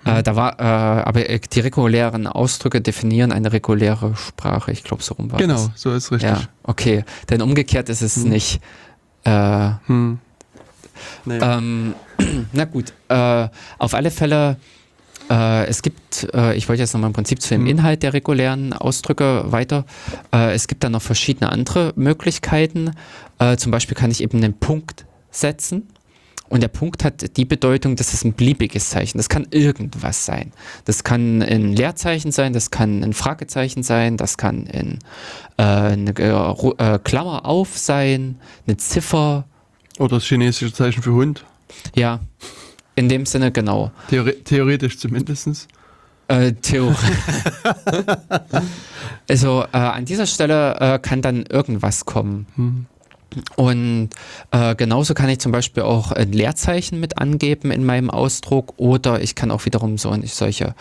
äh, 0.04 0.22
da 0.22 0.36
war, 0.36 0.58
äh, 0.60 0.62
aber 0.62 1.28
äh, 1.28 1.38
die 1.38 1.60
regulären 1.60 2.26
Ausdrücke 2.26 2.80
definieren 2.80 3.32
eine 3.32 3.52
reguläre 3.52 4.14
Sprache. 4.16 4.72
Ich 4.72 4.84
glaube, 4.84 5.02
so 5.02 5.14
rum 5.14 5.30
war 5.32 5.38
genau, 5.38 5.54
das. 5.54 5.70
so 5.74 5.92
ist 5.92 6.10
richtig. 6.12 6.30
Ja, 6.30 6.42
okay. 6.62 7.04
Denn 7.30 7.42
umgekehrt 7.42 7.88
ist 7.88 8.02
es 8.02 8.16
Mhm. 8.18 8.30
nicht. 8.30 8.60
Äh, 9.24 9.70
Hm. 9.86 10.18
Nee. 11.24 11.38
ähm, 11.40 11.94
na 12.52 12.64
gut, 12.66 12.92
äh, 13.08 13.48
auf 13.78 13.94
alle 13.94 14.10
Fälle, 14.10 14.56
äh, 15.30 15.66
es 15.66 15.82
gibt, 15.82 16.28
äh, 16.34 16.54
ich 16.54 16.68
wollte 16.68 16.82
jetzt 16.82 16.92
nochmal 16.94 17.08
im 17.08 17.14
Prinzip 17.14 17.40
zu 17.40 17.48
dem 17.48 17.62
Mhm. 17.62 17.66
Inhalt 17.68 18.02
der 18.02 18.12
regulären 18.12 18.72
Ausdrücke 18.72 19.44
weiter. 19.50 19.86
Äh, 20.32 20.52
es 20.54 20.68
gibt 20.68 20.84
dann 20.84 20.92
noch 20.92 21.02
verschiedene 21.02 21.50
andere 21.50 21.92
Möglichkeiten. 21.96 22.92
Äh, 23.38 23.56
zum 23.56 23.72
Beispiel 23.72 23.96
kann 23.96 24.10
ich 24.10 24.22
eben 24.22 24.38
einen 24.38 24.54
Punkt 24.58 25.04
setzen. 25.30 25.88
Und 26.54 26.60
der 26.60 26.68
Punkt 26.68 27.02
hat 27.02 27.36
die 27.36 27.44
Bedeutung, 27.44 27.96
dass 27.96 28.14
es 28.14 28.22
ein 28.22 28.32
beliebiges 28.32 28.90
Zeichen. 28.90 29.18
Das 29.18 29.28
kann 29.28 29.48
irgendwas 29.50 30.24
sein. 30.24 30.52
Das 30.84 31.02
kann 31.02 31.42
ein 31.42 31.72
Leerzeichen 31.72 32.30
sein, 32.30 32.52
das 32.52 32.70
kann 32.70 33.02
ein 33.02 33.12
Fragezeichen 33.12 33.82
sein, 33.82 34.16
das 34.16 34.38
kann 34.38 34.68
ein, 34.72 35.00
äh, 35.56 35.62
eine 35.64 36.14
äh, 36.16 36.94
äh, 36.94 36.98
Klammer 37.00 37.44
auf 37.44 37.76
sein, 37.76 38.38
eine 38.68 38.76
Ziffer. 38.76 39.48
Oder 39.98 40.18
das 40.18 40.26
chinesische 40.26 40.72
Zeichen 40.72 41.02
für 41.02 41.14
Hund. 41.14 41.44
Ja, 41.96 42.20
in 42.94 43.08
dem 43.08 43.26
Sinne 43.26 43.50
genau. 43.50 43.90
Theore 44.08 44.36
theoretisch 44.44 44.96
zumindest. 45.00 45.66
Äh, 46.28 46.52
Theorie. 46.52 46.94
also 49.28 49.64
äh, 49.72 49.76
an 49.76 50.04
dieser 50.04 50.26
Stelle 50.26 50.76
äh, 50.78 50.98
kann 51.00 51.20
dann 51.20 51.46
irgendwas 51.46 52.04
kommen. 52.04 52.46
Hm. 52.54 52.86
Und 53.56 54.10
äh, 54.50 54.74
genauso 54.74 55.14
kann 55.14 55.28
ich 55.28 55.38
zum 55.40 55.52
Beispiel 55.52 55.82
auch 55.82 56.12
ein 56.12 56.32
Leerzeichen 56.32 57.00
mit 57.00 57.18
angeben 57.18 57.70
in 57.70 57.84
meinem 57.84 58.10
Ausdruck 58.10 58.74
oder 58.76 59.20
ich 59.20 59.34
kann 59.34 59.50
auch 59.50 59.64
wiederum 59.64 59.98
so 59.98 60.14
solche 60.26 60.74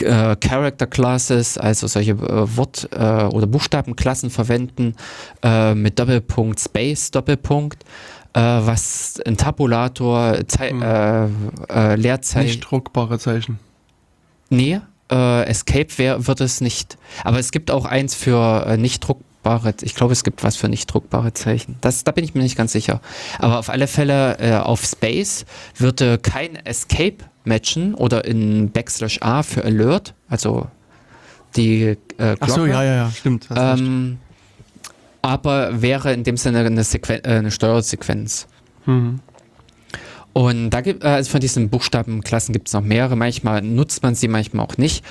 äh, 0.00 0.36
Character 0.36 0.86
Classes, 0.86 1.58
also 1.58 1.86
solche 1.86 2.12
äh, 2.12 2.56
Wort- 2.56 2.88
äh, 2.92 2.96
oder 3.24 3.46
Buchstabenklassen 3.46 4.30
verwenden 4.30 4.94
äh, 5.42 5.74
mit 5.74 5.98
Doppelpunkt, 5.98 6.60
Space, 6.60 7.10
Doppelpunkt, 7.10 7.84
äh, 8.32 8.40
was 8.40 9.20
ein 9.26 9.36
Tabulator, 9.36 10.38
Zei 10.46 10.70
Hm. 10.70 10.82
äh, 10.82 11.92
äh, 11.92 11.96
Leerzeichen. 11.96 12.46
Nicht 12.46 12.60
druckbare 12.60 13.18
Zeichen. 13.18 13.58
Nee, 14.48 14.80
äh, 15.10 15.42
Escape 15.44 15.88
wär, 15.98 16.26
wird 16.26 16.40
es 16.40 16.60
nicht. 16.60 16.96
Aber 17.24 17.38
es 17.38 17.50
gibt 17.50 17.70
auch 17.70 17.84
eins 17.84 18.14
für 18.14 18.66
äh, 18.66 18.76
nicht 18.76 19.00
druckbare, 19.00 19.29
ich 19.82 19.94
glaube, 19.94 20.12
es 20.12 20.24
gibt 20.24 20.44
was 20.44 20.56
für 20.56 20.68
nicht 20.68 20.86
druckbare 20.86 21.32
Zeichen. 21.32 21.76
Das, 21.80 22.04
da 22.04 22.12
bin 22.12 22.24
ich 22.24 22.34
mir 22.34 22.42
nicht 22.42 22.56
ganz 22.56 22.72
sicher. 22.72 23.00
Aber 23.38 23.58
auf 23.58 23.70
alle 23.70 23.86
Fälle 23.86 24.38
äh, 24.38 24.56
auf 24.56 24.84
Space 24.84 25.46
würde 25.76 26.18
kein 26.18 26.56
Escape 26.56 27.16
matchen 27.44 27.94
oder 27.94 28.24
in 28.24 28.70
Backslash 28.70 29.18
A 29.22 29.42
für 29.42 29.64
Alert, 29.64 30.14
also 30.28 30.66
die 31.56 31.82
äh, 31.82 31.96
Glocke. 32.16 32.38
Ach 32.40 32.48
so, 32.48 32.66
ja, 32.66 32.84
ja, 32.84 32.94
ja, 32.94 33.10
stimmt. 33.10 33.48
Ähm, 33.54 34.18
aber 35.22 35.82
wäre 35.82 36.12
in 36.12 36.24
dem 36.24 36.36
Sinne 36.36 36.60
eine, 36.60 36.84
Sequen 36.84 37.24
äh, 37.24 37.28
eine 37.28 37.50
Steuersequenz. 37.50 38.46
Mhm. 38.86 39.20
Und 40.32 40.70
da 40.70 40.80
gibt 40.80 41.04
äh, 41.04 41.08
also 41.08 41.30
von 41.30 41.40
diesen 41.40 41.70
Buchstabenklassen 41.70 42.52
gibt 42.52 42.68
es 42.68 42.74
noch 42.74 42.82
mehrere. 42.82 43.16
Manchmal 43.16 43.62
nutzt 43.62 44.02
man 44.02 44.14
sie, 44.14 44.28
manchmal 44.28 44.64
auch 44.66 44.76
nicht. 44.76 45.04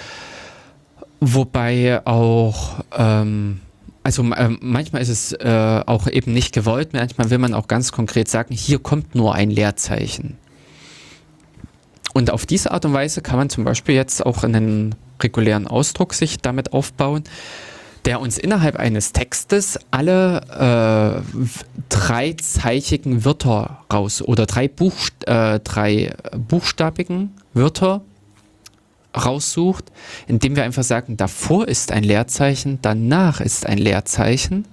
Wobei 1.20 2.06
auch, 2.06 2.84
ähm, 2.98 3.60
also 4.04 4.24
ähm, 4.24 4.58
manchmal 4.62 5.02
ist 5.02 5.10
es 5.10 5.34
äh, 5.34 5.84
auch 5.86 6.08
eben 6.08 6.34
nicht 6.34 6.54
gewollt. 6.54 6.94
Manchmal 6.94 7.30
will 7.30 7.38
man 7.38 7.54
auch 7.54 7.68
ganz 7.68 7.92
konkret 7.92 8.28
sagen, 8.28 8.54
hier 8.54 8.80
kommt 8.80 9.16
nur 9.16 9.36
ein 9.36 9.50
Leerzeichen. 9.50 10.38
Und 12.14 12.32
auf 12.32 12.46
diese 12.46 12.72
Art 12.72 12.86
und 12.86 12.94
Weise 12.94 13.22
kann 13.22 13.38
man 13.38 13.50
zum 13.50 13.64
Beispiel 13.64 13.96
jetzt 13.96 14.26
auch 14.26 14.44
einen 14.44 14.96
regulären 15.22 15.68
Ausdruck 15.68 16.14
sich 16.14 16.40
damit 16.40 16.74
aufbauen, 16.74 17.24
der 18.06 18.22
uns 18.22 18.38
innerhalb 18.38 18.78
eines 18.78 19.12
Textes 19.12 19.78
alle 19.92 21.24
äh, 21.24 21.48
dreizeichigen 21.90 23.26
Wörter 23.26 23.84
raus 23.92 24.22
oder 24.22 24.46
drei, 24.46 24.68
Buchst 24.68 25.28
äh, 25.28 25.60
drei 25.60 26.14
buchstabigen 26.48 27.32
Wörter 27.54 28.02
raussucht, 29.16 29.86
indem 30.28 30.56
wir 30.56 30.64
einfach 30.64 30.84
sagen, 30.84 31.18
davor 31.18 31.68
ist 31.68 31.92
ein 31.92 32.04
Leerzeichen, 32.04 32.80
danach 32.82 33.42
ist 33.42 33.66
ein 33.66 33.78
Leerzeichen 33.78 34.66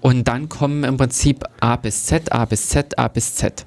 und 0.00 0.26
dann 0.28 0.48
kommen 0.48 0.84
im 0.84 0.96
Prinzip 0.96 1.44
A 1.60 1.76
bis 1.76 2.06
Z, 2.06 2.32
A 2.32 2.44
bis 2.44 2.68
Z, 2.68 2.98
A 2.98 3.08
bis 3.08 3.34
Z. 3.36 3.66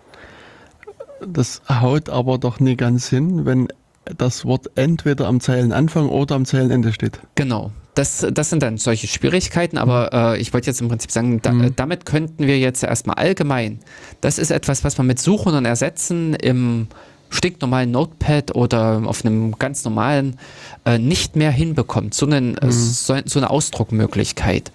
Das 1.26 1.62
haut 1.70 2.10
aber 2.10 2.38
doch 2.38 2.60
nie 2.60 2.76
ganz 2.76 3.08
hin, 3.08 3.46
wenn 3.46 3.68
das 4.18 4.44
Wort 4.46 4.70
entweder 4.76 5.28
am 5.28 5.40
Zeilenanfang 5.40 6.10
oder 6.10 6.36
am 6.36 6.46
Zeilenende 6.46 6.92
steht. 6.92 7.20
Genau. 7.36 7.72
Das, 7.96 8.26
das 8.34 8.50
sind 8.50 8.64
dann 8.64 8.78
solche 8.78 9.06
Schwierigkeiten, 9.08 9.78
aber 9.78 10.10
äh, 10.34 10.42
ich 10.42 10.52
wollte 10.52 10.66
jetzt 10.68 10.82
im 10.82 10.88
Prinzip 10.90 11.12
sagen, 11.12 11.42
da, 11.44 11.52
Mhm. 11.54 11.76
damit 11.76 12.06
könnten 12.08 12.48
wir 12.48 12.58
jetzt 12.58 12.84
erstmal 12.84 13.18
allgemein, 13.18 13.80
das 14.20 14.40
ist 14.40 14.50
etwas, 14.50 14.84
was 14.84 14.98
man 14.98 15.06
mit 15.08 15.20
Suchen 15.20 15.54
und 15.54 15.66
Ersetzen 15.66 16.34
im 16.34 16.88
stinknormalen 17.34 17.92
Notepad 17.92 18.56
oder 18.56 19.02
auf 19.06 19.26
einem 19.26 19.58
ganz 19.60 19.84
normalen 19.84 20.38
äh, 20.86 20.98
nicht 20.98 21.36
mehr 21.36 21.52
hinbekommt, 21.52 22.14
so, 22.14 22.26
einen, 22.26 22.58
äh, 22.58 22.66
Mhm. 22.68 22.72
so, 22.72 23.16
so 23.26 23.40
eine 23.40 23.50
Ausdruckmöglichkeit. 23.50 24.72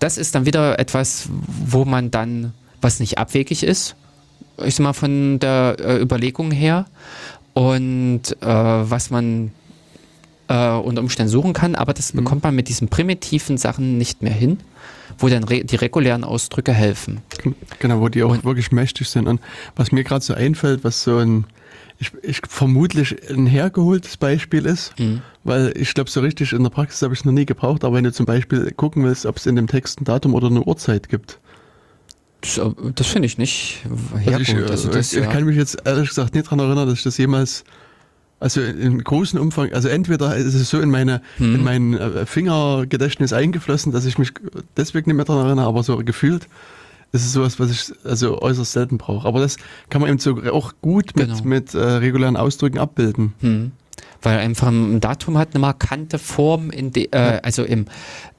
Das 0.00 0.18
ist 0.18 0.34
dann 0.34 0.46
wieder 0.46 0.78
etwas, 0.78 1.28
wo 1.66 1.84
man 1.84 2.10
dann, 2.10 2.52
was 2.80 3.00
nicht 3.00 3.18
abwegig 3.18 3.62
ist, 3.62 3.94
ich 4.64 4.74
sag 4.74 4.84
mal 4.84 4.92
von 4.92 5.38
der 5.38 5.76
äh, 5.78 6.00
Überlegung 6.00 6.50
her, 6.50 6.86
und 7.54 8.22
äh, 8.40 8.46
was 8.46 9.10
man 9.10 9.50
äh, 10.48 10.70
unter 10.70 11.00
Umständen 11.02 11.30
suchen 11.30 11.52
kann, 11.52 11.74
aber 11.74 11.92
das 11.92 12.12
Mhm. 12.14 12.18
bekommt 12.18 12.44
man 12.44 12.54
mit 12.54 12.68
diesen 12.68 12.88
primitiven 12.88 13.58
Sachen 13.58 13.98
nicht 13.98 14.22
mehr 14.22 14.32
hin, 14.32 14.58
wo 15.18 15.28
dann 15.28 15.44
die 15.44 15.76
regulären 15.76 16.22
Ausdrücke 16.24 16.72
helfen. 16.72 17.20
Genau, 17.80 18.00
wo 18.00 18.08
die 18.08 18.22
auch 18.22 18.30
Und- 18.30 18.44
wirklich 18.44 18.70
mächtig 18.70 19.08
sind. 19.08 19.26
Und 19.26 19.40
was 19.76 19.90
mir 19.92 20.04
gerade 20.04 20.24
so 20.24 20.34
einfällt, 20.34 20.84
was 20.84 21.02
so 21.02 21.18
ein, 21.18 21.44
ich, 22.00 22.12
ich 22.22 22.40
vermutlich 22.48 23.16
ein 23.30 23.46
hergeholtes 23.46 24.16
Beispiel 24.16 24.66
ist, 24.66 24.98
Mhm. 24.98 25.20
weil 25.44 25.72
ich 25.76 25.94
glaube, 25.94 26.08
so 26.10 26.20
richtig 26.20 26.52
in 26.52 26.62
der 26.62 26.70
Praxis 26.70 27.02
habe 27.02 27.12
ich 27.14 27.20
es 27.20 27.24
noch 27.24 27.32
nie 27.32 27.46
gebraucht, 27.46 27.84
aber 27.84 27.96
wenn 27.96 28.04
du 28.04 28.12
zum 28.12 28.26
Beispiel 28.26 28.70
gucken 28.72 29.04
willst, 29.04 29.26
ob 29.26 29.36
es 29.36 29.46
in 29.46 29.56
dem 29.56 29.66
Text 29.66 30.00
ein 30.00 30.04
Datum 30.04 30.34
oder 30.34 30.46
eine 30.48 30.62
Uhrzeit 30.62 31.08
gibt. 31.08 31.38
Das, 32.40 32.58
äh, 32.58 32.70
das 32.94 33.08
finde 33.08 33.26
ich 33.26 33.36
nicht 33.36 33.80
Also 33.90 34.18
ich, 34.20 34.26
hergeholt. 34.48 34.70
Also 34.70 34.88
äh, 34.90 34.92
das, 34.92 35.12
ich 35.12 35.24
ja. 35.24 35.30
kann 35.30 35.44
mich 35.44 35.56
jetzt 35.56 35.82
ehrlich 35.84 36.08
gesagt 36.10 36.34
nicht 36.34 36.46
daran 36.46 36.60
erinnern, 36.60 36.86
dass 36.88 36.98
ich 36.98 37.04
das 37.04 37.18
jemals, 37.18 37.64
also 38.38 38.60
in 38.60 39.02
großen 39.02 39.40
Umfang, 39.40 39.72
also 39.72 39.88
entweder 39.88 40.36
ist 40.36 40.54
es 40.54 40.70
so 40.70 40.78
in 40.80 40.90
meine, 40.90 41.20
Hm. 41.38 41.54
in 41.56 41.64
mein 41.64 41.94
äh, 41.94 42.26
Fingergedächtnis 42.26 43.32
eingeflossen, 43.32 43.90
dass 43.90 44.04
ich 44.04 44.18
mich 44.18 44.32
deswegen 44.76 45.10
nicht 45.10 45.16
mehr 45.16 45.24
daran 45.24 45.46
erinnere, 45.46 45.66
aber 45.66 45.82
so 45.82 45.96
gefühlt 45.98 46.46
ist 47.12 47.24
es 47.24 47.32
sowas, 47.32 47.58
was 47.58 47.70
ich 47.70 47.92
also 48.04 48.40
äußerst 48.40 48.72
selten 48.72 48.98
brauche. 48.98 49.26
Aber 49.26 49.40
das 49.40 49.56
kann 49.88 50.00
man 50.00 50.10
eben 50.10 50.18
so 50.18 50.36
auch 50.52 50.74
gut 50.82 51.16
mit, 51.16 51.28
Genau. 51.28 51.42
mit 51.44 51.74
äh, 51.74 51.78
regulären 51.78 52.36
Ausdrücken 52.36 52.78
abbilden. 52.78 53.34
Hm. 53.40 53.72
Weil 54.20 54.38
einfach 54.38 54.68
ein 54.68 55.00
Datum 55.00 55.38
hat 55.38 55.50
eine 55.54 55.60
markante 55.60 56.18
Form, 56.18 56.70
in 56.70 56.92
de, 56.92 57.08
äh, 57.12 57.40
also 57.42 57.62
im 57.64 57.86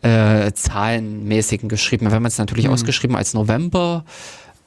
äh, 0.02 0.52
zahlenmäßigen 0.52 1.70
geschrieben. 1.70 2.06
Wenn 2.12 2.22
man 2.22 2.26
es 2.30 2.38
natürlich 2.38 2.68
Mhm. 2.68 2.74
ausgeschrieben 2.74 3.16
als 3.16 3.34
November, 3.34 4.06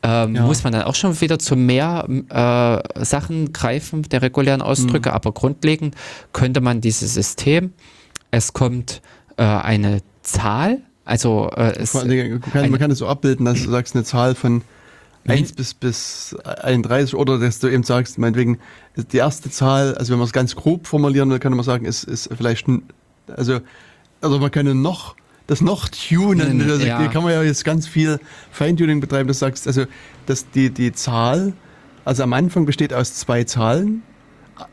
ähm, 0.02 0.34
Ja. 0.34 0.42
muss 0.42 0.64
man 0.64 0.72
dann 0.72 0.82
auch 0.82 0.94
schon 0.94 1.18
wieder 1.20 1.38
zu 1.38 1.54
mehr 1.54 2.06
äh, 2.08 3.04
Sachen 3.04 3.52
greifen, 3.52 4.02
der 4.02 4.22
regulären 4.22 4.62
Ausdrücke. 4.62 5.10
Mhm. 5.10 5.14
Aber 5.14 5.32
grundlegend 5.32 5.94
könnte 6.32 6.60
man 6.60 6.80
dieses 6.80 7.14
System, 7.14 7.72
es 8.30 8.52
kommt 8.52 9.00
äh, 9.36 9.42
eine 9.44 10.00
Zahl, 10.22 10.80
also 11.04 11.50
äh, 11.56 11.72
es, 11.76 11.94
man 11.94 12.40
kann, 12.40 12.70
man 12.70 12.78
kann 12.78 12.90
es 12.90 12.98
so 12.98 13.06
abbilden, 13.06 13.44
dass 13.44 13.62
du 13.62 13.70
sagst, 13.70 13.94
eine 13.94 14.04
Zahl 14.04 14.34
von 14.34 14.62
1 15.26 15.52
bis, 15.52 15.74
bis 15.74 16.36
31 16.44 17.14
oder 17.14 17.38
dass 17.38 17.58
du 17.58 17.68
eben 17.68 17.82
sagst, 17.84 18.18
meinetwegen, 18.18 18.58
die 18.96 19.16
erste 19.16 19.50
Zahl, 19.50 19.94
also 19.94 20.12
wenn 20.12 20.18
man 20.18 20.26
es 20.26 20.32
ganz 20.32 20.56
grob 20.56 20.86
formulieren 20.86 21.30
will, 21.30 21.38
kann 21.38 21.52
man 21.52 21.64
sagen, 21.64 21.84
ist, 21.84 22.04
ist 22.04 22.28
vielleicht, 22.36 22.66
also, 23.28 23.60
also 24.20 24.38
man 24.38 24.50
kann 24.50 24.80
noch, 24.82 25.16
das 25.46 25.60
noch 25.60 25.88
tunen, 25.88 26.58
Mhm, 26.58 26.70
also, 26.70 26.86
ja. 26.86 26.98
hier 26.98 27.08
kann 27.08 27.22
man 27.22 27.32
ja 27.32 27.42
jetzt 27.42 27.64
ganz 27.64 27.86
viel 27.86 28.18
Feintuning 28.50 29.00
betreiben, 29.00 29.28
dass 29.28 29.38
du 29.38 29.46
sagst, 29.46 29.66
also, 29.66 29.84
dass 30.26 30.50
die, 30.50 30.70
die 30.70 30.92
Zahl, 30.92 31.52
also 32.04 32.22
am 32.24 32.32
Anfang 32.32 32.64
besteht 32.64 32.92
aus 32.92 33.14
zwei 33.14 33.44
Zahlen 33.44 34.02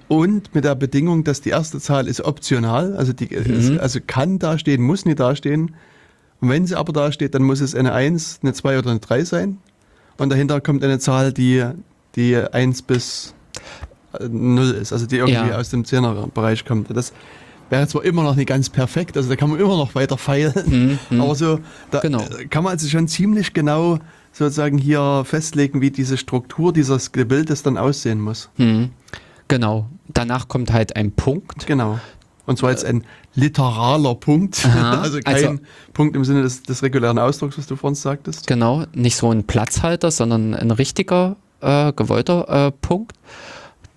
und 0.07 0.53
mit 0.55 0.63
der 0.63 0.75
Bedingung, 0.75 1.23
dass 1.23 1.41
die 1.41 1.49
erste 1.49 1.79
Zahl 1.79 2.07
ist 2.07 2.21
optional, 2.21 2.95
also 2.95 3.13
die, 3.13 3.27
ist, 3.27 3.77
also 3.79 3.99
kann 4.05 4.39
da 4.39 4.57
stehen, 4.57 4.81
muss 4.81 5.05
nicht 5.05 5.19
da 5.19 5.35
stehen. 5.35 5.75
Und 6.41 6.49
wenn 6.49 6.65
sie 6.65 6.75
aber 6.75 6.93
da 6.93 7.11
steht, 7.11 7.35
dann 7.35 7.43
muss 7.43 7.59
es 7.61 7.75
eine 7.75 7.93
1, 7.93 8.39
eine 8.43 8.53
2 8.53 8.79
oder 8.79 8.91
eine 8.91 8.99
3 8.99 9.23
sein. 9.25 9.57
Und 10.17 10.29
dahinter 10.29 10.61
kommt 10.61 10.83
eine 10.83 10.99
Zahl, 10.99 11.33
die, 11.33 11.63
die 12.15 12.35
1 12.37 12.81
bis 12.83 13.33
äh, 14.19 14.27
0 14.27 14.71
ist, 14.71 14.93
also 14.93 15.05
die 15.05 15.17
irgendwie 15.17 15.49
Ja. 15.49 15.57
aus 15.57 15.69
dem 15.69 15.83
10er-Bereich 15.83 16.65
kommt. 16.65 16.95
Das 16.95 17.13
wäre 17.69 17.87
zwar 17.87 18.03
immer 18.03 18.23
noch 18.23 18.35
nicht 18.35 18.47
ganz 18.47 18.69
perfekt, 18.69 19.15
also 19.17 19.29
da 19.29 19.35
kann 19.35 19.49
man 19.49 19.59
immer 19.59 19.77
noch 19.77 19.93
weiter 19.95 20.17
feilen, 20.17 20.97
aber 21.11 21.35
so, 21.35 21.59
da 21.91 21.99
Genau. 21.99 22.23
äh, 22.23 22.45
kann 22.47 22.63
man 22.63 22.71
also 22.73 22.87
schon 22.87 23.07
ziemlich 23.07 23.53
genau 23.53 23.99
sozusagen 24.31 24.77
hier 24.77 25.23
festlegen, 25.25 25.79
wie 25.81 25.91
diese 25.91 26.17
Struktur 26.17 26.73
dieses 26.73 27.11
Gebildes 27.11 27.63
dann 27.63 27.77
aussehen 27.77 28.19
muss. 28.21 28.49
Hm. 28.55 28.89
Genau. 29.47 29.87
Danach 30.07 30.47
kommt 30.47 30.71
halt 30.73 30.95
ein 30.95 31.11
Punkt. 31.11 31.65
Genau. 31.67 31.99
Und 32.49 32.57
zwar 32.57 32.71
jetzt 32.71 32.83
ein 32.83 33.03
literaler 33.35 34.15
Punkt, 34.15 34.65
Aha, 34.65 35.01
also 35.03 35.19
kein 35.19 35.35
also- 35.35 35.59
Punkt 35.93 36.15
im 36.15 36.25
Sinne 36.25 36.41
des, 36.41 36.63
des 36.63 36.81
regulären 36.81 37.19
Ausdrucks, 37.19 37.59
was 37.59 37.67
du 37.67 37.75
vorhin 37.75 37.93
sagtest. 37.93 38.47
Genau. 38.47 38.85
Nicht 38.95 39.17
so 39.17 39.29
ein 39.31 39.43
Platzhalter, 39.43 40.09
sondern 40.09 40.55
ein 40.55 40.71
richtiger, 40.71 41.35
äh, 41.61 41.93
gewollter 41.93 42.67
äh, 42.67 42.71
Punkt. 42.71 43.13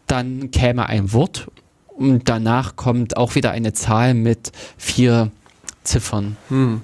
Dann 0.07 0.51
käme 0.51 0.85
ein 0.85 1.15
Wort 1.15 1.49
und 1.87 2.29
danach 2.29 2.77
kommt 2.77 3.16
auch 3.16 3.37
wieder 3.37 3.53
eine 3.53 3.73
Zahl 3.73 4.12
mit 4.12 4.53
vier 4.77 5.31
Ziffern 5.83 6.37
Hm. 6.49 6.83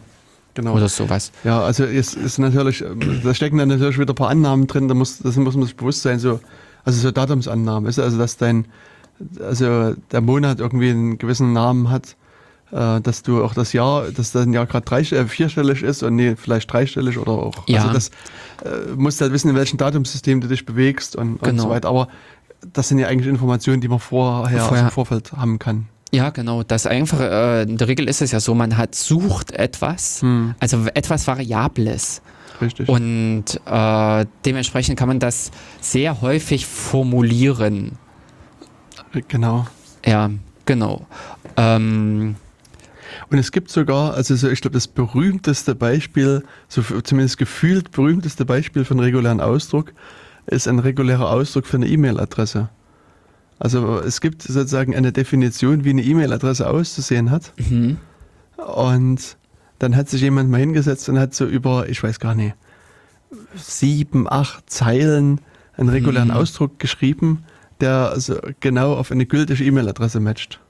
Genau. 0.55 0.73
oder 0.75 0.89
sowas. 0.89 1.33
Ja, 1.45 1.61
also 1.61 1.85
es 1.85 2.15
ist 2.15 2.39
natürlich, 2.39 2.81
ähm, 2.81 3.21
da 3.23 3.35
stecken 3.35 3.59
dann 3.59 3.69
natürlich 3.69 3.99
wieder 3.99 4.15
ein 4.15 4.17
paar 4.17 4.31
Annahmen 4.31 4.67
drin, 4.69 4.89
da 4.89 4.95
muss, 4.95 5.19
das 5.19 5.37
muss 5.37 5.55
man 5.55 5.67
sich 5.67 5.77
bewusst 5.77 6.01
sein, 6.01 6.19
so, 6.19 6.41
also 6.87 6.99
so 6.99 7.11
Datumsannahmen, 7.11 7.91
ist 7.91 7.99
also 7.99 8.17
dass 8.17 8.39
dein, 8.39 8.65
also 9.41 9.95
der 10.13 10.21
Monat 10.21 10.61
irgendwie 10.61 10.91
einen 10.91 11.19
gewissen 11.19 11.53
Namen 11.53 11.91
hat, 11.91 12.17
äh, 12.71 13.01
dass 13.01 13.23
du 13.23 13.43
auch 13.43 13.55
das 13.55 13.73
Jahr, 13.73 14.11
dass 14.11 14.33
dein 14.33 14.53
Jahr 14.53 14.67
gerade 14.67 14.91
äh, 14.97 15.25
vierstellig 15.27 15.83
ist 15.83 16.03
und 16.03 16.17
nee, 16.17 16.37
vielleicht 16.37 16.73
dreistellig 16.73 17.19
oder 17.19 17.33
auch, 17.33 17.67
Ja. 17.69 17.81
also 17.83 17.93
das 17.95 18.09
äh, 18.65 18.95
musst 18.97 19.21
halt 19.21 19.33
wissen, 19.33 19.49
in 19.51 19.57
welchem 19.57 19.77
Datumssystem 19.79 20.41
du 20.41 20.49
dich 20.49 20.67
bewegst 20.67 21.17
und, 21.17 21.35
und 21.37 21.43
Genau. 21.43 21.63
so 21.65 21.69
weiter, 21.71 21.89
aber 21.89 22.09
das 22.73 22.89
sind 22.89 22.99
ja 22.99 23.07
eigentlich 23.09 23.29
Informationen, 23.29 23.81
die 23.81 23.89
man 23.89 23.99
vorher, 24.01 24.61
aus 24.63 24.69
Vorher- 24.69 24.87
dem 24.89 24.91
Vorfeld 24.91 25.33
haben 25.33 25.59
kann. 25.59 25.87
Ja, 26.11 26.31
genau. 26.31 26.63
Das 26.63 26.87
einfach, 26.87 27.21
äh, 27.21 27.63
in 27.65 27.77
der 27.77 27.87
Regel 27.87 28.09
ist 28.09 28.23
es 28.23 28.33
ja 28.33 28.41
so, 28.41 28.55
man 28.55 28.77
hat 28.79 28.95
sucht 28.95 29.51
etwas, 29.53 30.23
Hm, 30.23 30.55
also 30.59 30.87
etwas 30.95 31.27
Variables. 31.27 32.23
richtig. 32.63 32.89
Und 32.89 33.45
äh, 33.67 34.27
dementsprechend 34.45 34.99
kann 34.99 35.09
man 35.09 35.21
das 35.21 35.51
sehr 35.83 36.21
häufig 36.23 36.67
formulieren. 36.67 37.93
Genau. 39.29 39.67
Ja, 40.05 40.31
genau. 40.65 41.07
Ähm, 41.57 42.37
Und 43.31 43.39
es 43.39 43.53
gibt 43.53 43.71
sogar, 43.71 44.15
also 44.15 44.37
so, 44.37 44.49
ich 44.49 44.61
glaube, 44.61 44.75
das 44.75 44.87
berühmteste 44.89 45.75
Beispiel, 45.75 46.45
so 46.69 46.83
zumindest 46.83 47.39
gefühlt 47.39 47.91
berühmteste 47.91 48.45
Beispiel 48.45 48.85
einen 48.89 49.01
regulären 49.01 49.41
Ausdruck, 49.41 49.93
ist 50.47 50.69
ein 50.69 50.79
regulärer 50.79 51.31
Ausdruck 51.31 51.67
für 51.67 51.77
eine 51.77 51.89
E-Mail-Adresse. 51.89 52.69
Also 53.59 53.99
es 53.99 54.21
gibt 54.21 54.43
sozusagen 54.43 54.95
eine 54.95 55.13
Definition, 55.13 55.85
wie 55.85 55.91
eine 55.91 56.03
E-Mail-Adresse 56.03 56.69
auszusehen 56.69 57.31
hat. 57.31 57.53
mhm. 57.57 57.99
Und 58.57 59.37
dann 59.79 59.95
hat 59.95 60.09
sich 60.09 60.21
jemand 60.23 60.51
mal 60.51 60.59
hingesetzt 60.61 61.09
und 61.09 61.19
hat 61.19 61.35
so 61.35 61.45
über, 61.47 61.89
ich 61.89 62.03
weiß 62.03 62.19
gar 62.21 62.35
nicht, 62.35 62.55
sieben, 63.57 64.27
acht 64.31 64.69
Zeilen 64.71 65.41
einen 65.77 65.89
regulären 65.89 66.29
Mhm. 66.29 66.35
Ausdruck 66.35 66.79
geschrieben, 66.79 67.45
der 67.81 68.11
also 68.11 68.39
genau 68.61 68.95
auf 68.95 69.11
eine 69.13 69.27
gültige 69.27 69.63
E-Mail-Adresse 69.65 70.21
matcht. 70.21 70.61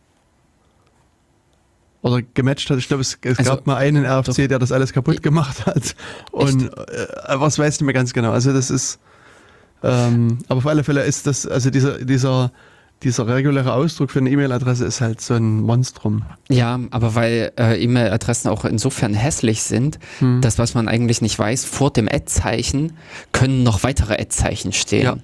Oder 2.00 2.22
gematcht 2.22 2.70
hat. 2.70 2.78
Ich 2.78 2.86
glaube, 2.88 3.00
es, 3.00 3.18
es 3.22 3.38
Also, 3.38 3.50
gab 3.50 3.66
mal 3.66 3.76
einen 3.76 4.06
RFC, 4.06 4.48
der 4.48 4.58
das 4.60 4.70
alles 4.70 4.92
kaputt 4.92 5.22
gemacht 5.22 5.66
hat. 5.66 5.96
Und 6.30 6.64
äh, 6.64 7.06
das 7.26 7.58
weiß 7.58 7.74
ich 7.74 7.80
nicht 7.80 7.86
mehr 7.86 7.94
ganz 7.94 8.12
genau. 8.12 8.30
Also 8.30 8.52
das 8.52 8.70
ist, 8.70 9.00
ähm, 9.82 10.38
aber 10.48 10.58
auf 10.58 10.66
alle 10.66 10.84
Fälle 10.84 11.02
ist 11.02 11.26
das, 11.26 11.44
also 11.46 11.70
dieser, 11.70 12.04
dieser, 12.04 12.52
dieser 13.02 13.26
reguläre 13.26 13.72
Ausdruck 13.72 14.10
für 14.12 14.20
eine 14.20 14.30
E-Mail-Adresse 14.30 14.84
ist 14.84 15.00
halt 15.00 15.20
so 15.20 15.34
ein 15.34 15.60
Monstrum. 15.60 16.24
Ja, 16.48 16.78
aber 16.90 17.14
weil 17.16 17.52
äh, 17.58 17.82
E-Mail-Adressen 17.82 18.48
auch 18.48 18.64
insofern 18.64 19.14
hässlich 19.14 19.62
sind, 19.62 19.98
Hm. 20.20 20.40
das, 20.40 20.58
was 20.58 20.74
man 20.74 20.86
eigentlich 20.88 21.20
nicht 21.20 21.36
weiß, 21.38 21.64
vor 21.64 21.90
dem 21.92 22.06
Ad-Zeichen 22.08 22.92
können 23.32 23.64
noch 23.64 23.82
weitere 23.82 24.14
Ad-Zeichen 24.14 24.72
stehen. 24.72 25.04
Ja. 25.04 25.16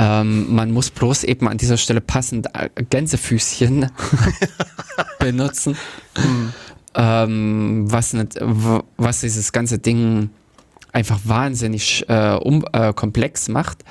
Ähm, 0.00 0.54
man 0.54 0.70
muss 0.70 0.90
bloß 0.90 1.24
eben 1.24 1.46
an 1.46 1.58
dieser 1.58 1.76
Stelle 1.76 2.00
passend 2.00 2.48
äh, 2.54 2.70
Gänsefüßchen 2.88 3.90
benutzen, 5.18 5.76
ähm, 6.94 7.84
was, 7.86 8.14
nicht, 8.14 8.38
was 8.96 9.20
dieses 9.20 9.52
ganze 9.52 9.78
Ding 9.78 10.30
einfach 10.92 11.20
wahnsinnig 11.24 12.08
äh, 12.08 12.30
um, 12.32 12.64
äh, 12.72 12.94
komplex 12.94 13.48
macht. 13.50 13.84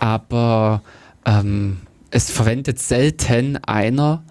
Aber 0.00 0.82
ähm, 1.24 1.82
es 2.10 2.28
verwendet 2.28 2.80
selten 2.80 3.56
einer, 3.58 4.24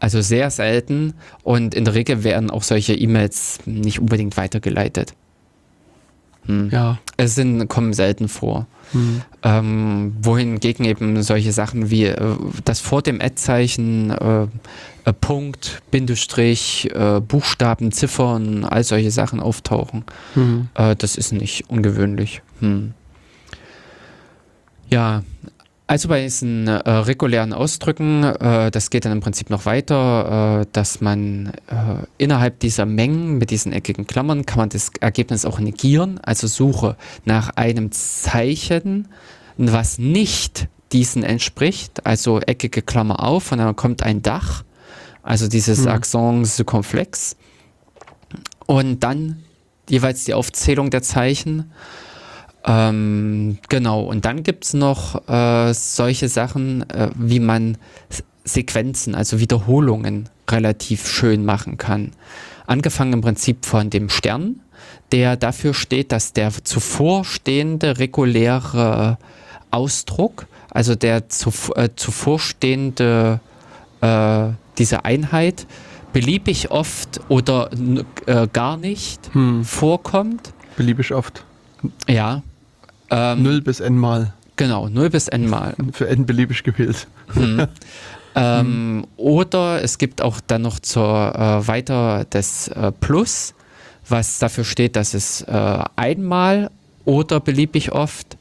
also 0.00 0.20
sehr 0.20 0.50
selten. 0.50 1.14
Und 1.44 1.74
in 1.74 1.86
der 1.86 1.94
Regel 1.94 2.24
werden 2.24 2.50
auch 2.50 2.62
solche 2.62 2.92
E-Mails 2.92 3.60
nicht 3.64 4.00
unbedingt 4.00 4.36
weitergeleitet. 4.36 5.14
Hm. 6.44 6.68
Ja. 6.70 6.98
Es 7.16 7.36
sind, 7.36 7.68
kommen 7.68 7.94
selten 7.94 8.28
vor. 8.28 8.66
Hm. 8.94 9.22
Ähm, 9.42 10.16
wohingegen 10.22 10.84
eben 10.84 11.22
solche 11.22 11.52
Sachen 11.52 11.90
wie 11.90 12.06
äh, 12.06 12.36
das 12.64 12.80
vor 12.80 13.02
dem 13.02 13.20
Ad-Zeichen, 13.20 14.10
äh, 14.10 14.46
äh, 15.04 15.12
Punkt, 15.12 15.82
Bindestrich, 15.90 16.90
äh, 16.94 17.20
Buchstaben, 17.20 17.92
Ziffern, 17.92 18.64
all 18.64 18.84
solche 18.84 19.10
Sachen 19.10 19.40
auftauchen. 19.40 20.04
Hm. 20.34 20.68
Äh, 20.74 20.96
das 20.96 21.16
ist 21.16 21.32
nicht 21.32 21.68
ungewöhnlich. 21.68 22.40
Hm. 22.60 22.94
Ja, 24.90 25.22
also 25.94 26.08
bei 26.08 26.22
diesen 26.22 26.66
äh, 26.66 26.90
regulären 26.90 27.52
Ausdrücken, 27.52 28.24
äh, 28.24 28.72
das 28.72 28.90
geht 28.90 29.04
dann 29.04 29.12
im 29.12 29.20
Prinzip 29.20 29.48
noch 29.48 29.64
weiter, 29.64 30.62
äh, 30.62 30.66
dass 30.72 31.00
man 31.00 31.52
äh, 31.68 32.04
innerhalb 32.18 32.58
dieser 32.58 32.84
Mengen 32.84 33.38
mit 33.38 33.50
diesen 33.50 33.72
eckigen 33.72 34.04
Klammern 34.04 34.44
kann 34.44 34.58
man 34.58 34.70
das 34.70 34.90
Ergebnis 34.98 35.44
auch 35.44 35.60
negieren, 35.60 36.18
also 36.18 36.48
suche 36.48 36.96
nach 37.24 37.50
einem 37.50 37.92
Zeichen, 37.92 39.06
was 39.56 40.00
nicht 40.00 40.66
diesen 40.90 41.22
entspricht, 41.22 42.04
also 42.04 42.40
eckige 42.40 42.82
Klammer 42.82 43.22
auf 43.22 43.52
und 43.52 43.58
dann 43.58 43.76
kommt 43.76 44.02
ein 44.02 44.20
Dach, 44.20 44.64
also 45.22 45.46
dieses 45.46 45.84
Hm. 45.84 45.92
Accent 45.92 46.48
circonflex 46.48 47.36
und 48.66 48.98
dann 49.04 49.44
jeweils 49.88 50.24
die 50.24 50.34
Aufzählung 50.34 50.90
der 50.90 51.02
Zeichen. 51.02 51.70
Ähm, 52.66 53.58
genau, 53.68 54.02
und 54.02 54.24
dann 54.24 54.42
gibt 54.42 54.64
es 54.64 54.74
noch 54.74 55.28
äh, 55.28 55.72
solche 55.74 56.28
Sachen, 56.28 56.88
äh, 56.90 57.10
wie 57.14 57.40
man 57.40 57.76
Sequenzen, 58.44 59.14
also 59.14 59.38
Wiederholungen 59.38 60.28
relativ 60.50 61.06
schön 61.08 61.44
machen 61.44 61.76
kann. 61.76 62.12
Angefangen 62.66 63.12
im 63.14 63.20
Prinzip 63.20 63.66
von 63.66 63.90
dem 63.90 64.08
Stern, 64.08 64.60
der 65.12 65.36
dafür 65.36 65.74
steht, 65.74 66.12
dass 66.12 66.32
der 66.32 66.52
zuvorstehende 66.52 67.98
reguläre 67.98 69.18
Ausdruck, 69.70 70.46
also 70.70 70.94
der 70.94 71.28
zuv 71.28 71.70
äh, 71.76 71.90
zuvorstehende 71.94 73.40
äh, 74.00 74.48
diese 74.78 75.04
Einheit, 75.04 75.66
beliebig 76.12 76.70
oft 76.70 77.20
oder 77.28 77.70
äh, 78.26 78.46
gar 78.52 78.76
nicht 78.76 79.20
Hm. 79.34 79.64
vorkommt. 79.64 80.52
Beliebig 80.76 81.12
oft. 81.12 81.44
Ja. 82.08 82.42
Ähm, 83.10 83.42
Null 83.42 83.60
bis 83.60 83.80
n 83.80 83.96
mal. 83.98 84.32
Genau, 84.56 84.88
0 84.88 85.10
bis 85.10 85.28
n 85.28 85.48
mal. 85.48 85.74
Für 85.92 86.08
n 86.08 86.26
beliebig 86.26 86.62
gewählt. 86.62 87.06
Hm. 87.34 87.66
ähm, 88.34 89.06
oder 89.16 89.82
es 89.82 89.98
gibt 89.98 90.22
auch 90.22 90.40
dann 90.46 90.62
noch 90.62 90.78
zur 90.78 91.34
äh, 91.34 91.66
weiter 91.66 92.26
das 92.30 92.68
äh, 92.68 92.92
Plus, 92.92 93.54
was 94.08 94.38
dafür 94.38 94.64
steht, 94.64 94.96
dass 94.96 95.14
es 95.14 95.42
äh, 95.42 95.84
einmal 95.96 96.70
oder 97.04 97.40
beliebig 97.40 97.92
oft 97.92 98.36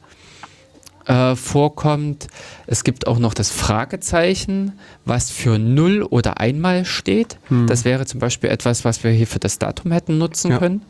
äh, 1.05 1.35
vorkommt. 1.35 2.27
Es 2.67 2.83
gibt 2.83 3.07
auch 3.07 3.19
noch 3.19 3.33
das 3.33 3.49
Fragezeichen, 3.51 4.73
was 5.05 5.31
für 5.31 5.59
null 5.59 6.01
oder 6.03 6.39
einmal 6.39 6.85
steht. 6.85 7.37
Hm. 7.49 7.67
Das 7.67 7.83
wäre 7.85 8.05
zum 8.05 8.19
Beispiel 8.19 8.49
etwas, 8.49 8.85
was 8.85 9.03
wir 9.03 9.11
hier 9.11 9.27
für 9.27 9.39
das 9.39 9.59
Datum 9.59 9.91
hätten 9.91 10.17
nutzen 10.17 10.51
Ja. 10.51 10.59
können. 10.59 10.81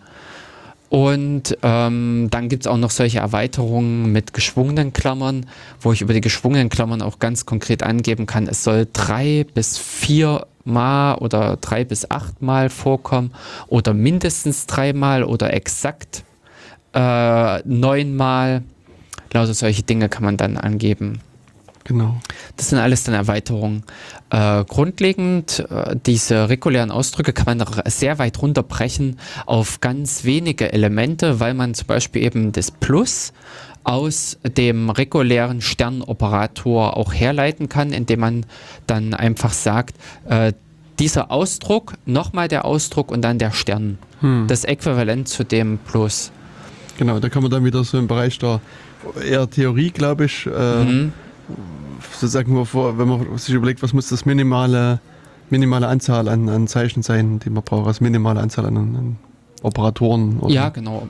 Und 0.93 1.57
ähm, 1.63 2.27
dann 2.29 2.49
gibt 2.49 2.65
es 2.65 2.67
auch 2.67 2.77
noch 2.77 2.91
solche 2.91 3.17
Erweiterungen 3.17 4.11
mit 4.11 4.31
geschwungenen 4.31 4.93
Klammern, 4.93 5.47
wo 5.81 5.91
ich 5.91 6.01
über 6.01 6.13
die 6.13 6.21
geschwungenen 6.21 6.69
Klammern 6.69 7.01
auch 7.01 7.17
ganz 7.17 7.47
konkret 7.47 7.81
angeben 7.81 8.27
kann, 8.27 8.45
es 8.45 8.63
soll 8.63 8.87
drei 8.93 9.43
bis 9.55 9.79
vier 9.79 10.45
Mal 10.65 11.15
oder 11.15 11.57
drei 11.59 11.83
bis 11.83 12.11
acht 12.11 12.43
Mal 12.43 12.69
vorkommen 12.69 13.31
oder 13.69 13.95
mindestens 13.95 14.67
dreimal 14.67 15.23
oder 15.23 15.51
exakt 15.55 16.23
äh, 16.93 17.67
neunmal. 17.67 18.61
Lauter 19.33 19.55
solche 19.55 19.81
Dinge 19.81 20.09
kann 20.09 20.23
man 20.23 20.37
dann 20.37 20.57
angeben. 20.57 21.21
Genau. 21.85 22.17
Das 22.55 22.69
sind 22.69 22.77
alles 22.77 23.03
dann 23.03 23.15
Erweiterungen. 23.15 23.83
Äh, 24.33 24.65
grundlegend, 24.65 25.63
äh, 25.69 25.95
diese 26.07 26.49
regulären 26.49 26.89
Ausdrücke 26.89 27.33
kann 27.33 27.55
man 27.55 27.67
sehr 27.85 28.17
weit 28.17 28.41
runterbrechen 28.41 29.19
auf 29.45 29.79
ganz 29.79 30.23
wenige 30.23 30.73
Elemente, 30.73 31.39
weil 31.39 31.53
man 31.53 31.75
zum 31.75 31.85
Beispiel 31.85 32.23
eben 32.23 32.51
das 32.51 32.71
Plus 32.71 33.31
aus 33.83 34.39
dem 34.57 34.89
regulären 34.89 35.61
Sternoperator 35.61 36.97
auch 36.97 37.13
herleiten 37.13 37.69
kann, 37.69 37.93
indem 37.93 38.21
man 38.21 38.45
dann 38.87 39.13
einfach 39.13 39.53
sagt, 39.53 39.97
äh, 40.27 40.53
dieser 40.97 41.29
Ausdruck, 41.29 41.93
nochmal 42.07 42.47
der 42.47 42.65
Ausdruck 42.65 43.11
und 43.11 43.21
dann 43.21 43.37
der 43.37 43.51
Stern. 43.51 43.99
Hm. 44.21 44.45
Das 44.47 44.63
Äquivalent 44.63 45.27
zu 45.27 45.43
dem 45.43 45.77
Plus. 45.77 46.31
Genau, 46.97 47.19
da 47.19 47.29
kann 47.29 47.43
man 47.43 47.51
dann 47.51 47.65
wieder 47.65 47.83
so 47.83 47.99
im 47.99 48.07
Bereich 48.07 48.39
der 48.39 48.61
eher 49.23 49.47
Theorie, 49.47 49.91
glaube 49.91 50.25
ich, 50.25 50.47
äh, 50.47 50.83
Mhm. 50.83 51.13
Sozusagen, 52.11 52.55
wovor- 52.55 52.97
wenn 52.97 53.07
man 53.07 53.37
sich 53.37 53.53
überlegt, 53.53 53.81
was 53.83 53.93
muss 53.93 54.09
das 54.09 54.25
minimale, 54.25 54.99
minimale 55.49 55.87
Anzahl 55.87 56.27
an, 56.27 56.49
an 56.49 56.67
Zeichen 56.67 57.03
sein, 57.03 57.39
die 57.39 57.49
man 57.49 57.63
braucht, 57.63 57.87
also 57.87 58.03
minimale 58.03 58.39
Anzahl 58.41 58.65
an, 58.65 58.77
an 58.77 59.17
Operatoren. 59.61 60.39
oder- 60.39 60.53
Ja, 60.53 60.69
genau. 60.69 61.07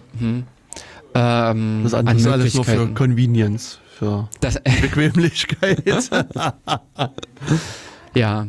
Ähm, 1.16 1.82
Das 1.84 1.94
an 1.94 2.08
andere 2.08 2.18
ist 2.18 2.28
alles 2.28 2.54
nur 2.56 2.64
für. 2.66 2.88
Convenience, 2.94 3.80
für 3.98 4.28
Das, 4.42 4.60
Bequemlichkeit. 4.82 5.84
ja. 8.16 8.48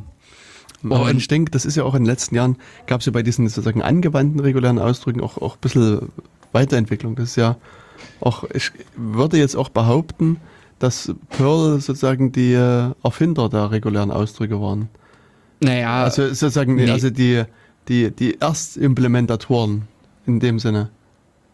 Aber 0.82 1.00
Und- 1.02 1.16
ich 1.16 1.28
denke, 1.28 1.50
das 1.50 1.64
ist 1.64 1.76
ja 1.76 1.84
auch 1.84 1.94
in 1.94 2.02
den 2.02 2.06
letzten 2.10 2.34
Jahren, 2.34 2.56
gab 2.86 3.00
es 3.00 3.06
ja 3.06 3.12
bei 3.12 3.22
diesen 3.22 3.48
sozusagen 3.48 3.82
angewandten 3.82 4.40
regulären 4.40 4.78
Ausdrücken 4.78 5.20
auch, 5.22 5.38
auch 5.38 5.54
ein 5.54 5.60
bisschen 5.60 6.10
Weiterentwicklung. 6.52 7.16
Das 7.16 7.30
ist 7.30 7.36
ja 7.36 7.56
auch, 8.20 8.44
ich 8.52 8.70
würde 8.96 9.38
jetzt 9.38 9.56
auch 9.56 9.70
behaupten, 9.70 10.36
dass 10.78 11.12
Perl 11.30 11.80
sozusagen 11.80 12.32
die 12.32 12.52
äh, 12.52 12.90
Erfinder 13.02 13.48
der 13.48 13.70
regulären 13.70 14.10
Ausdrücke 14.10 14.60
waren. 14.60 14.88
Naja, 15.60 16.04
Also 16.04 16.28
sozusagen, 16.28 16.76
nee. 16.76 16.90
also 16.90 17.10
die, 17.10 17.44
die, 17.88 18.10
die 18.10 18.40
Erstimplementatoren 18.40 19.82
in 20.26 20.40
dem 20.40 20.58
Sinne. 20.58 20.90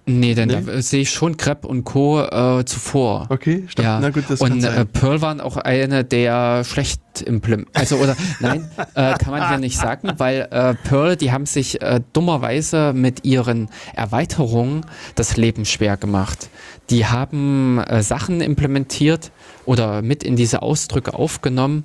Nee, 0.07 0.35
denn 0.35 0.49
nee? 0.49 0.63
da 0.65 0.83
sehe 0.83 1.03
ich 1.03 1.11
schon 1.11 1.37
Krepp 1.37 1.65
und 1.65 1.85
Co. 1.85 2.21
Äh, 2.23 2.65
zuvor. 2.65 3.27
Okay, 3.29 3.65
stimmt. 3.69 3.85
Ja, 3.85 4.01
Na 4.01 4.11
gut, 4.11 4.25
das 4.29 4.41
und 4.41 4.65
äh. 4.65 4.85
Pearl 4.85 5.21
waren 5.23 5.41
auch 5.41 5.57
eine 5.57 6.05
der 6.05 6.65
schlecht 6.65 7.01
implementiert. 7.23 7.77
Also, 7.77 7.97
oder 7.97 8.17
nein, 8.41 8.71
äh, 8.95 9.15
kann 9.15 9.31
man 9.31 9.43
ja 9.43 9.59
nicht 9.59 9.77
sagen, 9.77 10.13
weil 10.19 10.49
äh, 10.51 10.75
Pearl, 10.75 11.17
die 11.17 11.33
haben 11.33 11.47
sich 11.47 11.81
äh, 11.83 12.01
dummerweise 12.13 12.93
mit 12.93 13.25
ihren 13.25 13.69
Erweiterungen 13.95 14.87
das 15.15 15.37
Leben 15.37 15.65
schwer 15.65 15.97
gemacht. 15.97 16.49
Die 16.91 17.07
haben 17.07 17.79
äh, 17.79 18.03
Sachen 18.03 18.41
implementiert 18.41 19.31
oder 19.65 20.03
mit 20.03 20.23
in 20.23 20.37
diese 20.37 20.63
Ausdrücke 20.63 21.15
aufgenommen, 21.15 21.85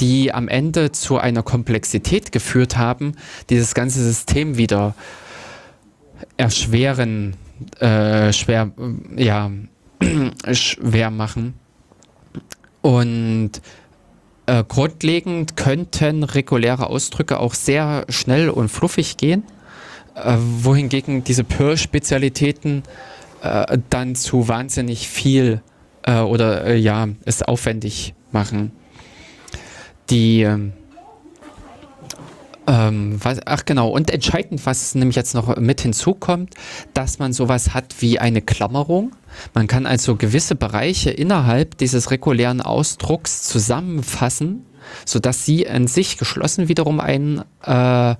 die 0.00 0.32
am 0.32 0.48
Ende 0.48 0.92
zu 0.92 1.18
einer 1.18 1.42
Komplexität 1.42 2.32
geführt 2.32 2.76
haben, 2.76 3.12
die 3.50 3.58
das 3.58 3.74
ganze 3.74 4.02
System 4.02 4.56
wieder 4.56 4.94
erschweren, 6.36 7.36
äh, 7.80 8.32
schwer, 8.32 8.72
ja, 9.16 9.50
schwer 10.52 11.10
machen. 11.10 11.54
Und 12.82 13.52
äh, 14.46 14.64
grundlegend 14.66 15.56
könnten 15.56 16.24
reguläre 16.24 16.88
Ausdrücke 16.88 17.38
auch 17.38 17.54
sehr 17.54 18.06
schnell 18.08 18.48
und 18.48 18.68
fluffig 18.68 19.16
gehen, 19.16 19.44
äh, 20.14 20.36
wohingegen 20.38 21.22
diese 21.24 21.44
Perl-Spezialitäten 21.44 22.82
äh, 23.42 23.78
dann 23.90 24.14
zu 24.14 24.48
wahnsinnig 24.48 25.08
viel 25.08 25.62
äh, 26.02 26.20
oder 26.20 26.64
äh, 26.64 26.76
ja, 26.76 27.08
es 27.24 27.42
aufwendig 27.42 28.14
machen. 28.32 28.72
Die 30.08 30.48
ähm, 32.70 33.18
was, 33.22 33.38
ach 33.46 33.64
genau, 33.64 33.88
und 33.88 34.10
entscheidend, 34.10 34.64
was 34.64 34.94
nämlich 34.94 35.16
jetzt 35.16 35.34
noch 35.34 35.56
mit 35.56 35.80
hinzukommt, 35.80 36.54
dass 36.94 37.18
man 37.18 37.32
sowas 37.32 37.74
hat 37.74 37.96
wie 37.98 38.20
eine 38.20 38.40
Klammerung. 38.40 39.12
Man 39.54 39.66
kann 39.66 39.86
also 39.86 40.14
gewisse 40.14 40.54
Bereiche 40.54 41.10
innerhalb 41.10 41.76
dieses 41.78 42.10
regulären 42.12 42.60
Ausdrucks 42.60 43.42
zusammenfassen, 43.42 44.64
sodass 45.04 45.44
sie 45.44 45.62
in 45.62 45.88
sich 45.88 46.16
geschlossen 46.16 46.68
wiederum 46.68 47.00
einen 47.00 47.42
äh, 47.64 48.14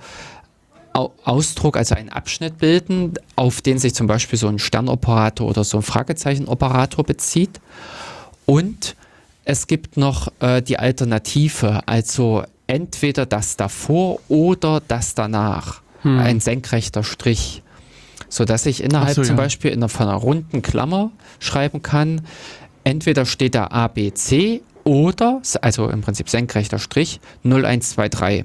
Au- 0.92 1.12
Ausdruck, 1.22 1.76
also 1.76 1.94
einen 1.94 2.08
Abschnitt 2.08 2.58
bilden, 2.58 3.14
auf 3.36 3.60
den 3.60 3.78
sich 3.78 3.94
zum 3.94 4.08
Beispiel 4.08 4.38
so 4.38 4.48
ein 4.48 4.58
Sternoperator 4.58 5.48
oder 5.48 5.62
so 5.62 5.76
ein 5.78 5.82
Fragezeichenoperator 5.82 7.04
bezieht. 7.04 7.60
Und 8.44 8.96
es 9.44 9.68
gibt 9.68 9.96
noch 9.96 10.32
äh, 10.40 10.60
die 10.60 10.80
Alternative, 10.80 11.82
also 11.86 12.42
entweder 12.70 13.26
das 13.26 13.56
davor 13.56 14.20
oder 14.28 14.80
das 14.86 15.14
danach. 15.14 15.82
Hm. 16.02 16.18
Ein 16.18 16.40
senkrechter 16.40 17.02
Strich. 17.02 17.62
Sodass 18.28 18.64
ich 18.64 18.82
innerhalb 18.82 19.16
so, 19.16 19.22
zum 19.22 19.36
ja. 19.36 19.42
Beispiel 19.42 19.72
in 19.72 19.80
einer, 19.80 19.88
von 19.88 20.06
einer 20.06 20.16
runden 20.16 20.62
Klammer 20.62 21.10
schreiben 21.40 21.82
kann, 21.82 22.22
entweder 22.84 23.26
steht 23.26 23.56
da 23.56 23.66
ABC 23.66 24.62
oder, 24.84 25.42
also 25.60 25.88
im 25.90 26.00
Prinzip 26.00 26.28
senkrechter 26.28 26.78
Strich, 26.78 27.20
0123. 27.44 28.44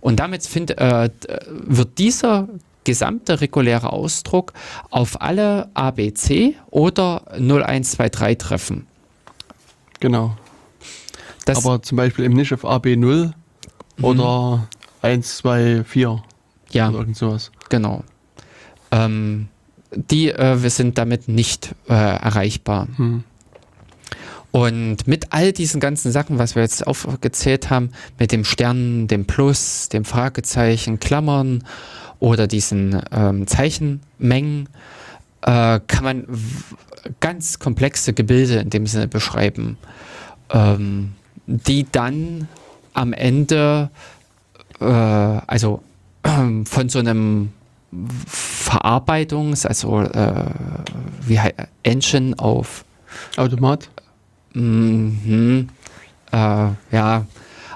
Und 0.00 0.18
damit 0.18 0.44
find, 0.44 0.76
äh, 0.78 1.08
wird 1.46 1.98
dieser 1.98 2.48
gesamte 2.82 3.40
reguläre 3.40 3.92
Ausdruck 3.92 4.52
auf 4.90 5.22
alle 5.22 5.70
ABC 5.74 6.56
oder 6.70 7.22
0123 7.38 8.38
treffen. 8.38 8.86
Genau. 10.00 10.36
Das, 11.44 11.64
Aber 11.64 11.80
zum 11.80 11.96
Beispiel 11.96 12.24
eben 12.24 12.34
nicht 12.34 12.52
auf 12.52 12.64
AB0 12.64 13.32
oder 14.02 14.68
1, 15.02 15.38
2, 15.38 15.84
4 15.84 16.22
ja, 16.70 16.88
oder 16.88 16.98
irgend 16.98 17.16
sowas. 17.16 17.50
genau. 17.68 18.04
Ähm, 18.90 19.48
die 19.94 20.30
äh, 20.30 20.62
wir 20.62 20.70
sind 20.70 20.98
damit 20.98 21.28
nicht 21.28 21.74
äh, 21.88 21.92
erreichbar. 21.92 22.88
Hm. 22.96 23.24
Und 24.52 25.08
mit 25.08 25.32
all 25.32 25.52
diesen 25.52 25.80
ganzen 25.80 26.12
Sachen, 26.12 26.38
was 26.38 26.54
wir 26.54 26.62
jetzt 26.62 26.86
aufgezählt 26.86 27.70
haben, 27.70 27.90
mit 28.18 28.32
dem 28.32 28.44
Stern, 28.44 29.08
dem 29.08 29.26
Plus, 29.26 29.88
dem 29.88 30.04
Fragezeichen, 30.04 31.00
Klammern 31.00 31.64
oder 32.18 32.46
diesen 32.46 33.00
ähm, 33.12 33.46
Zeichenmengen, 33.46 34.68
äh, 35.40 35.80
kann 35.86 36.04
man 36.04 36.26
ganz 37.20 37.58
komplexe 37.58 38.12
Gebilde 38.12 38.56
in 38.56 38.68
dem 38.68 38.86
Sinne 38.86 39.08
beschreiben, 39.08 39.78
ähm, 40.50 41.14
die 41.46 41.86
dann 41.90 42.46
am 42.94 43.12
Ende, 43.12 43.90
äh, 44.80 44.84
also 44.84 45.82
von 46.64 46.88
so 46.88 46.98
einem 46.98 47.52
Verarbeitungs-, 48.26 49.66
also 49.66 50.00
äh, 50.00 50.44
wie 51.26 51.38
hei- 51.40 51.54
Engine 51.82 52.38
auf 52.38 52.84
Automat? 53.36 53.88
Mhm. 54.54 55.68
Äh, 56.32 56.36
ja, 56.90 57.26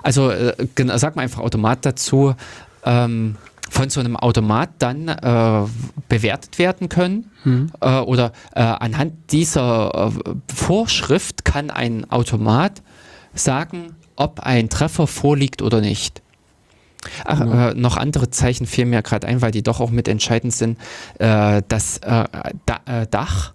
also 0.02 0.30
äh, 0.30 0.55
sag 0.97 1.16
mal 1.16 1.22
einfach 1.22 1.40
Automat 1.40 1.84
dazu, 1.84 2.34
ähm, 2.84 3.36
von 3.68 3.90
so 3.90 3.98
einem 4.01 4.16
Automat 4.16 4.70
dann 4.78 5.09
äh, 5.09 5.62
bewertet 6.09 6.59
werden 6.59 6.88
können 6.88 7.30
Hm. 7.43 7.70
äh, 7.80 7.98
oder 7.98 8.32
äh, 8.55 8.60
anhand 8.60 9.32
dieser 9.32 10.12
äh, 10.24 10.30
Vorschrift 10.55 11.44
kann 11.44 11.70
ein 11.70 12.09
Automat 12.10 12.80
sagen, 13.34 13.97
ob 14.16 14.40
ein 14.40 14.68
Treffer 14.68 15.06
vorliegt 15.06 15.62
oder 15.62 15.80
nicht. 15.80 16.22
Ach, 17.24 17.38
Genau. 17.40 17.68
äh, 17.68 17.74
noch 17.74 17.97
andere 17.97 18.30
Zeichen 18.30 18.66
fielen 18.66 18.90
mir 18.90 19.02
gerade 19.02 19.26
ein, 19.28 19.43
weil 19.43 19.51
die 19.52 19.62
doch 19.62 19.80
auch 19.80 19.90
mit 19.90 20.09
entscheidend 20.09 20.52
sind. 20.52 20.78
Äh, 21.18 21.62
das 21.68 21.98
äh, 21.98 22.24
da, 22.66 22.80
äh, 23.02 23.06
Dach, 23.09 23.52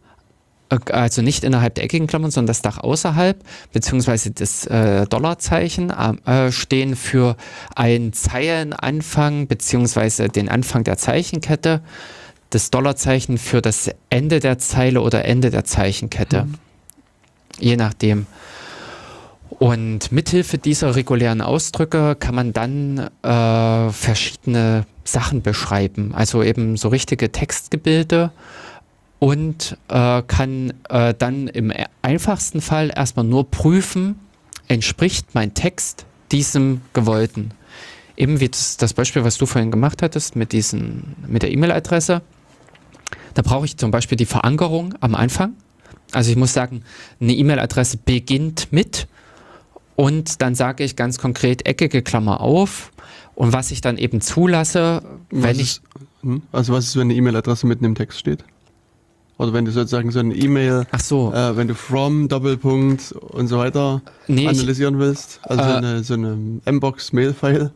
äh, 0.69 0.77
also 0.91 1.21
nicht 1.21 1.43
innerhalb 1.43 1.75
der 1.75 1.83
eckigen 1.83 2.07
Klammern, 2.07 2.31
sondern 2.31 2.47
das 2.47 2.61
Dach 2.61 2.77
außerhalb, 2.77 3.43
beziehungsweise 3.73 4.31
das 4.31 4.65
äh, 4.67 5.05
Dollarzeichen 5.07 5.91
stehen 6.51 6.95
für 6.95 7.35
einen 7.75 8.13
Zeilenanfang, 8.13 9.47
beziehungsweise 9.47 10.29
den 10.29 10.47
Anfang 10.47 10.83
der 10.83 10.97
Zeichenkette. 10.97 11.81
Das 12.51 12.69
Dollarzeichen 12.69 13.37
für 13.37 13.61
das 13.61 13.89
Ende 14.09 14.39
der 14.39 14.57
Zeile 14.59 15.01
oder 15.01 15.25
Ende 15.25 15.51
der 15.51 15.63
Zeichenkette. 15.65 16.45
Mhm. 16.45 16.55
Je 17.59 17.75
nachdem. 17.77 18.27
Und 19.61 20.11
mithilfe 20.11 20.57
dieser 20.57 20.95
regulären 20.95 21.39
Ausdrücke 21.39 22.15
kann 22.15 22.33
man 22.33 22.51
dann 22.51 23.11
äh, 23.21 23.89
verschiedene 23.91 24.87
Sachen 25.03 25.43
beschreiben. 25.43 26.15
Also 26.15 26.41
eben 26.41 26.77
so 26.77 26.87
richtige 26.87 27.31
Textgebilde, 27.31 28.31
und 29.19 29.77
äh, 29.87 30.23
kann 30.23 30.73
äh, 30.89 31.13
dann 31.13 31.47
im 31.47 31.71
einfachsten 32.01 32.59
Fall 32.59 32.91
erstmal 32.93 33.23
nur 33.23 33.51
prüfen, 33.51 34.19
entspricht 34.67 35.35
mein 35.35 35.53
Text 35.53 36.07
diesem 36.31 36.81
gewollten. 36.93 37.51
Eben 38.17 38.39
wie 38.39 38.49
das, 38.49 38.77
das 38.77 38.95
Beispiel, 38.95 39.23
was 39.23 39.37
du 39.37 39.45
vorhin 39.45 39.69
gemacht 39.69 40.01
hattest 40.01 40.35
mit, 40.35 40.53
diesen, 40.53 41.15
mit 41.27 41.43
der 41.43 41.51
E-Mail-Adresse. 41.51 42.23
Da 43.35 43.41
brauche 43.43 43.65
ich 43.65 43.77
zum 43.77 43.91
Beispiel 43.91 44.15
die 44.15 44.25
Verankerung 44.25 44.95
am 45.01 45.13
Anfang. 45.13 45.53
Also 46.13 46.31
ich 46.31 46.35
muss 46.35 46.53
sagen, 46.53 46.81
eine 47.19 47.33
E-Mail-Adresse 47.33 47.97
beginnt 47.97 48.69
mit 48.71 49.07
und 50.01 50.41
dann 50.41 50.55
sage 50.55 50.83
ich 50.83 50.95
ganz 50.95 51.19
konkret 51.19 51.67
eckige 51.67 52.01
Klammer 52.01 52.41
auf 52.41 52.91
und 53.35 53.53
was 53.53 53.69
ich 53.69 53.81
dann 53.81 53.99
eben 53.99 54.19
zulasse, 54.19 55.03
Was 55.29 55.43
wenn 55.43 55.55
ich 55.59 55.61
ist, 55.61 55.81
hm? 56.23 56.41
Also 56.51 56.73
was 56.73 56.85
ist, 56.85 56.95
wenn 56.95 57.03
eine 57.03 57.13
E-Mail-Adresse 57.13 57.67
mitten 57.67 57.85
im 57.85 57.93
Text 57.93 58.17
steht? 58.17 58.43
Oder 59.37 59.53
wenn 59.53 59.65
du 59.65 59.71
sozusagen 59.71 60.09
so 60.09 60.19
eine 60.19 60.33
E-Mail, 60.33 60.87
so, 60.97 61.31
äh, 61.31 61.55
wenn 61.55 61.67
du 61.67 61.75
from, 61.75 62.27
Doppelpunkt 62.27 63.11
und 63.11 63.47
so 63.47 63.59
weiter 63.59 64.01
nee, 64.27 64.41
ich, 64.41 64.49
analysieren 64.49 64.97
willst, 64.97 65.39
also 65.43 65.63
so 65.63 65.69
Äh, 65.69 65.73
eine, 65.75 66.03
so 66.03 66.13
eine 66.15 66.35
Mbox-Mail-File. 66.65 67.71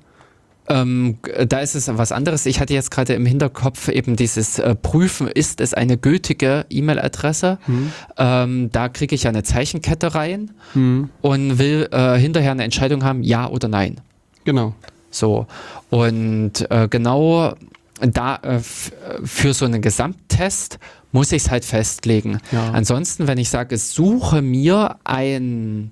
Ähm, 0.67 1.17
da 1.47 1.59
ist 1.59 1.75
es 1.75 1.87
was 1.97 2.11
anderes. 2.11 2.45
Ich 2.45 2.59
hatte 2.59 2.73
jetzt 2.73 2.91
gerade 2.91 3.13
im 3.13 3.25
Hinterkopf 3.25 3.87
eben 3.89 4.15
dieses 4.15 4.59
äh, 4.59 4.75
Prüfen, 4.75 5.27
ist 5.27 5.61
es 5.61 5.73
eine 5.73 5.97
gültige 5.97 6.65
E-Mail-Adresse? 6.69 7.59
Hm? 7.65 7.91
Ähm, 8.17 8.69
da 8.71 8.89
kriege 8.89 9.15
ich 9.15 9.23
ja 9.23 9.29
eine 9.29 9.43
Zeichenkette 9.43 10.15
rein 10.15 10.51
Hm. 10.73 11.09
und 11.21 11.59
will 11.59 11.87
äh, 11.91 12.17
hinterher 12.17 12.51
eine 12.51 12.63
Entscheidung 12.63 13.03
haben, 13.03 13.23
ja 13.23 13.47
oder 13.47 13.67
nein. 13.67 14.01
Genau. 14.43 14.75
So. 15.11 15.47
Und 15.89 16.69
äh, 16.69 16.87
genau 16.89 17.55
da 18.01 18.35
äh, 18.37 18.59
für 18.59 19.53
so 19.53 19.65
einen 19.65 19.81
Gesamttest 19.81 20.79
muss 21.11 21.31
ich 21.31 21.43
es 21.43 21.51
halt 21.51 21.63
festlegen. 21.63 22.39
Ja. 22.51 22.71
Ansonsten, 22.71 23.27
wenn 23.27 23.37
ich 23.37 23.49
sage, 23.49 23.77
suche 23.77 24.41
mir 24.41 24.97
ein 25.05 25.91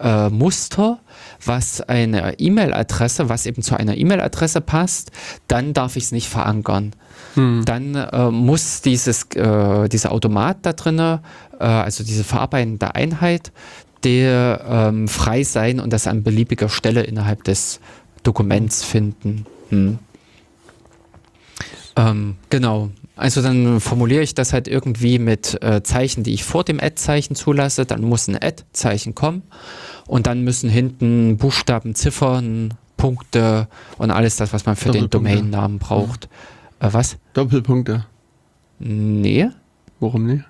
äh, 0.00 0.28
Muster, 0.28 0.98
was 1.44 1.80
eine 1.80 2.38
E-Mail-Adresse, 2.38 3.28
was 3.28 3.46
eben 3.46 3.62
zu 3.62 3.76
einer 3.76 3.96
E-Mail-Adresse 3.96 4.60
passt, 4.60 5.10
dann 5.48 5.74
darf 5.74 5.96
ich 5.96 6.04
es 6.04 6.12
nicht 6.12 6.28
verankern. 6.28 6.92
Hm. 7.34 7.64
Dann 7.64 7.94
äh, 7.94 8.30
muss 8.30 8.82
dieses, 8.82 9.24
äh, 9.34 9.88
dieser 9.88 10.12
Automat 10.12 10.58
da 10.62 10.72
drinne, 10.72 11.22
äh, 11.58 11.64
also 11.64 12.04
diese 12.04 12.24
verarbeitende 12.24 12.94
Einheit, 12.94 13.52
der 14.04 14.64
ähm, 14.68 15.08
frei 15.08 15.42
sein 15.42 15.80
und 15.80 15.92
das 15.92 16.06
an 16.06 16.22
beliebiger 16.22 16.68
Stelle 16.68 17.02
innerhalb 17.02 17.44
des 17.44 17.80
Dokuments 18.22 18.84
finden. 18.84 19.46
Hm. 19.70 19.98
Ähm, 21.96 22.36
genau. 22.48 22.90
Also 23.18 23.42
dann 23.42 23.80
formuliere 23.80 24.22
ich 24.22 24.34
das 24.34 24.52
halt 24.52 24.68
irgendwie 24.68 25.18
mit 25.18 25.62
äh, 25.62 25.82
Zeichen, 25.82 26.22
die 26.22 26.32
ich 26.32 26.44
vor 26.44 26.64
dem 26.64 26.78
Add-Zeichen 26.80 27.34
zulasse. 27.34 27.84
Dann 27.84 28.02
muss 28.02 28.28
ein 28.28 28.36
Add-Zeichen 28.36 29.14
kommen 29.14 29.42
und 30.06 30.26
dann 30.26 30.44
müssen 30.44 30.70
hinten 30.70 31.36
Buchstaben, 31.36 31.94
Ziffern, 31.94 32.74
Punkte 32.96 33.68
und 33.98 34.10
alles 34.10 34.36
das, 34.36 34.52
was 34.52 34.66
man 34.66 34.76
für 34.76 34.92
den. 34.92 35.10
Domainnamen 35.10 35.78
braucht. 35.78 36.28
Äh, 36.80 36.88
was? 36.92 37.16
Doppelpunkte. 37.34 38.06
Nee, 38.78 39.48
Warum 40.00 40.26
nicht? 40.26 40.44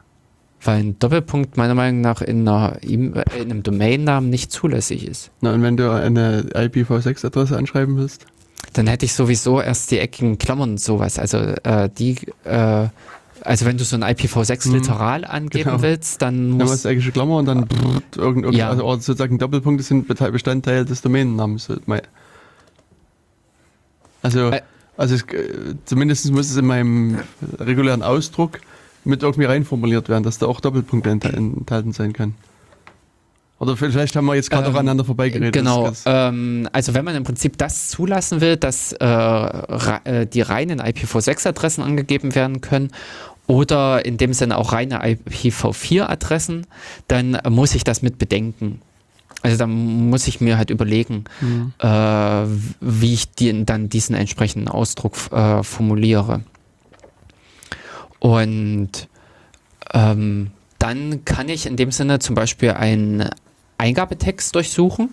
weil 0.63 0.81
ein 0.81 0.99
Doppelpunkt 0.99 1.57
meiner 1.57 1.75
Meinung 1.77 2.01
nach 2.01 2.21
in, 2.21 2.47
einer, 2.47 2.79
E- 2.83 2.95
äh, 2.97 3.43
in 3.43 3.51
einem 3.51 3.63
Domainnamen 3.63 4.29
nicht 4.29 4.51
zulässig 4.51 5.07
ist. 5.07 5.31
Na, 5.41 5.55
und 5.55 5.63
wenn 5.63 5.77
du 5.77 5.91
eine 5.93 6.43
IPv6-Adresse 6.53 7.57
anschreiben 7.57 7.97
willst? 7.97 8.27
Dann 8.75 8.87
hätte 8.87 9.05
ich 9.07 9.15
sowieso 9.15 9.61
erst 9.61 9.91
die 9.91 9.99
eckigen 9.99 10.39
Klammern 10.39 10.71
und 10.73 10.81
sowas. 10.81 11.19
Also 11.19 11.39
äh, 11.39 11.89
die, 11.99 12.17
äh, 12.45 12.89
also 13.43 13.65
wenn 13.67 13.79
du 13.79 13.85
so 13.85 13.97
ein 13.97 14.05
IPv6-Literal 14.05 15.25
angeben 15.25 15.71
genau. 15.71 15.83
willst, 15.83 16.21
dann 16.23 16.59
Dann 16.59 16.63
hast 16.63 16.71
muss 16.71 16.83
du 16.83 16.89
englische 16.91 17.13
Klammer 17.13 17.37
und 17.39 17.47
dann 17.47 17.67
brrrt, 17.67 18.17
irgend, 18.17 18.45
irgend, 18.45 18.57
Ja. 18.57 18.69
also 18.71 18.89
sozusagen 19.01 19.39
Doppelpunkte 19.39 19.83
sind 19.85 20.07
Bestandteil 20.09 20.85
des 20.85 21.01
mein- 21.87 22.03
Also, 24.23 24.41
Ä- 24.51 24.63
also 24.97 25.15
es, 25.15 25.23
äh, 25.23 25.75
zumindest 25.85 26.31
muss 26.33 26.51
es 26.51 26.57
in 26.57 26.67
meinem 26.67 27.19
regulären 27.59 28.03
Ausdruck 28.03 28.61
mit 29.05 29.23
irgendwie 29.23 29.45
reinformuliert 29.45 30.09
werden, 30.09 30.25
dass 30.25 30.39
da 30.39 30.47
auch 30.47 30.61
Doppelpunkte 30.61 31.11
ent- 31.11 31.25
enthalten 31.25 31.93
sein 31.93 32.13
kann. 32.13 32.35
Oder 33.61 33.77
vielleicht 33.77 34.15
haben 34.15 34.27
wir 34.27 34.37
jetzt 34.37 34.51
gerade 34.51 34.67
Ähm, 34.69 34.73
auch 34.75 34.79
aneinander 34.79 35.05
vorbeigeredet. 35.05 35.53
Genau, 35.53 35.91
ähm, 36.07 36.69
also 36.73 36.95
wenn 36.95 37.05
man 37.05 37.17
im 37.17 37.25
Prinzip 37.25 37.59
das 37.59 37.89
zulassen 37.89 38.41
will, 38.41 38.57
dass 38.57 38.93
äh, 38.93 39.05
äh, 39.05 40.27
die 40.27 40.43
reinen 40.43 40.81
IPv6-Adressen 40.81 41.83
angegeben 41.83 42.37
werden 42.37 42.61
können 42.61 42.91
oder 43.49 44.05
in 44.05 44.17
dem 44.17 44.33
Sinne 44.33 44.59
auch 44.59 44.73
reine 44.73 45.03
IPv4-Adressen, 45.05 46.67
dann 47.09 47.37
muss 47.49 47.75
ich 47.75 47.83
das 47.83 48.01
mit 48.01 48.19
bedenken. 48.19 48.81
Also 49.43 49.57
dann 49.57 49.71
muss 50.11 50.29
ich 50.29 50.41
mir 50.41 50.57
halt 50.57 50.71
überlegen, 50.71 51.25
Mhm. 51.41 51.73
äh, 51.81 51.87
wie 52.81 53.15
ich 53.15 53.31
die, 53.33 53.65
dann 53.67 53.89
diesen 53.89 54.15
entsprechenden 54.15 54.69
Ausdruck 54.69 55.15
äh, 55.33 55.63
formuliere. 55.65 56.43
Und 58.21 59.09
ähm, 59.95 60.51
dann 60.79 61.25
kann 61.25 61.49
ich 61.49 61.67
in 61.67 61.77
dem 61.77 61.91
Sinne 61.91 62.19
zum 62.19 62.35
Beispiel 62.35 62.71
einen 62.73 63.29
Eingabetext 63.79 64.55
durchsuchen, 64.55 65.11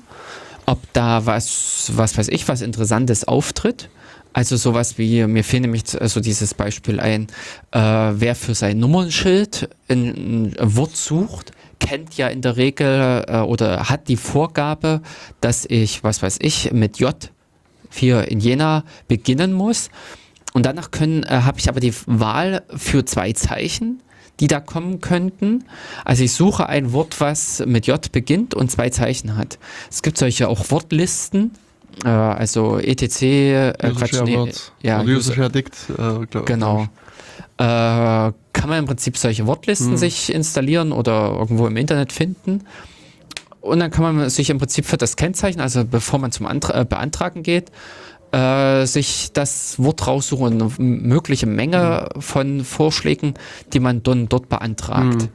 ob 0.66 0.80
da 0.94 1.26
was, 1.26 1.92
was 1.96 2.18
weiß 2.18 2.28
ich, 2.30 2.48
was 2.48 2.62
Interessantes 2.62 3.28
auftritt. 3.28 3.90
Also 4.34 4.58
sowas 4.58 4.98
wie, 4.98 5.26
mir 5.28 5.46
fiel 5.46 5.62
nämlich 5.62 5.88
so 5.88 5.98
also 5.98 6.20
dieses 6.20 6.54
Beispiel 6.54 7.00
ein, 7.00 7.28
äh, 7.72 7.80
wer 7.80 8.36
für 8.36 8.54
sein 8.54 8.80
Nummernschild 8.80 9.70
ein, 9.88 10.54
ein 10.58 10.76
Wort 10.76 10.98
sucht, 10.98 11.54
kennt 11.80 12.18
ja 12.18 12.28
in 12.28 12.42
der 12.42 12.58
Regel 12.58 13.24
äh, 13.28 13.38
oder 13.40 13.88
hat 13.90 14.10
die 14.10 14.18
Vorgabe, 14.18 15.02
dass 15.40 15.66
ich, 15.66 16.04
was 16.04 16.22
weiß 16.22 16.40
ich, 16.42 16.74
mit 16.74 17.00
J 17.00 17.16
hier 17.92 18.30
in 18.30 18.40
Jena 18.40 18.84
beginnen 19.08 19.54
muss. 19.54 19.90
Und 20.54 20.66
danach 20.66 20.92
können, 20.92 21.24
äh, 21.24 21.42
habe 21.44 21.60
ich 21.60 21.70
aber 21.70 21.80
die 21.80 21.94
Wahl 22.06 22.64
für 22.76 23.06
zwei 23.06 23.34
Zeichen, 23.34 24.02
die 24.40 24.48
da 24.48 24.60
kommen 24.60 25.00
könnten. 25.02 25.64
Also 26.04 26.24
ich 26.24 26.34
suche 26.34 26.68
ein 26.68 26.92
Wort, 26.94 27.20
was 27.22 27.64
mit 27.66 27.88
J 27.88 28.12
beginnt 28.12 28.54
und 28.54 28.70
zwei 28.72 28.90
Zeichen 28.90 29.38
hat. 29.38 29.58
Es 29.90 30.02
gibt 30.02 30.18
solche 30.18 30.48
auch 30.50 30.70
Wortlisten, 30.72 31.52
äh, 32.04 32.10
also 32.10 32.78
etc. 32.78 33.22
Äh, 33.22 33.74
Quatsch, 33.96 34.22
nee, 34.26 34.36
Words. 34.38 34.72
ja, 34.82 35.02
User- 35.02 35.34
Share 35.34 35.50
Dict. 35.50 35.74
Äh, 35.90 36.26
glaub, 36.30 36.46
Genau. 36.46 36.88
Äh, 37.58 37.64
kann 37.64 38.70
man 38.70 38.80
im 38.80 38.86
Prinzip 38.86 39.18
solche 39.18 39.48
Wortlisten 39.48 39.92
Hm. 39.92 39.98
sich 39.98 40.34
installieren 40.34 40.92
oder 40.92 41.32
irgendwo 41.40 41.68
im 41.68 41.78
Internet 41.78 42.12
finden. 42.12 42.66
Und 43.62 43.80
dann 43.80 43.90
kann 43.92 44.04
man 44.16 44.30
sich 44.30 44.50
im 44.50 44.58
Prinzip 44.60 44.86
für 44.86 44.98
das 44.98 45.16
Kennzeichen, 45.16 45.60
also 45.62 45.86
bevor 45.86 46.20
man 46.20 46.32
zum 46.32 46.46
Antra 46.46 46.82
äh, 46.82 46.86
Beantragen 46.86 47.42
geht, 47.44 47.72
äh, 48.36 48.86
sich 48.86 49.32
das 49.34 49.80
Wort 49.80 50.06
raussuchen 50.08 50.54
eine 50.62 50.70
mögliche 50.78 51.46
Menge 51.46 52.10
von 52.20 52.64
Vorschlägen, 52.64 53.34
die 53.74 53.80
man 53.80 54.04
dann 54.04 54.28
dort 54.28 54.50
beantragt. 54.50 55.22
Hm. 55.24 55.30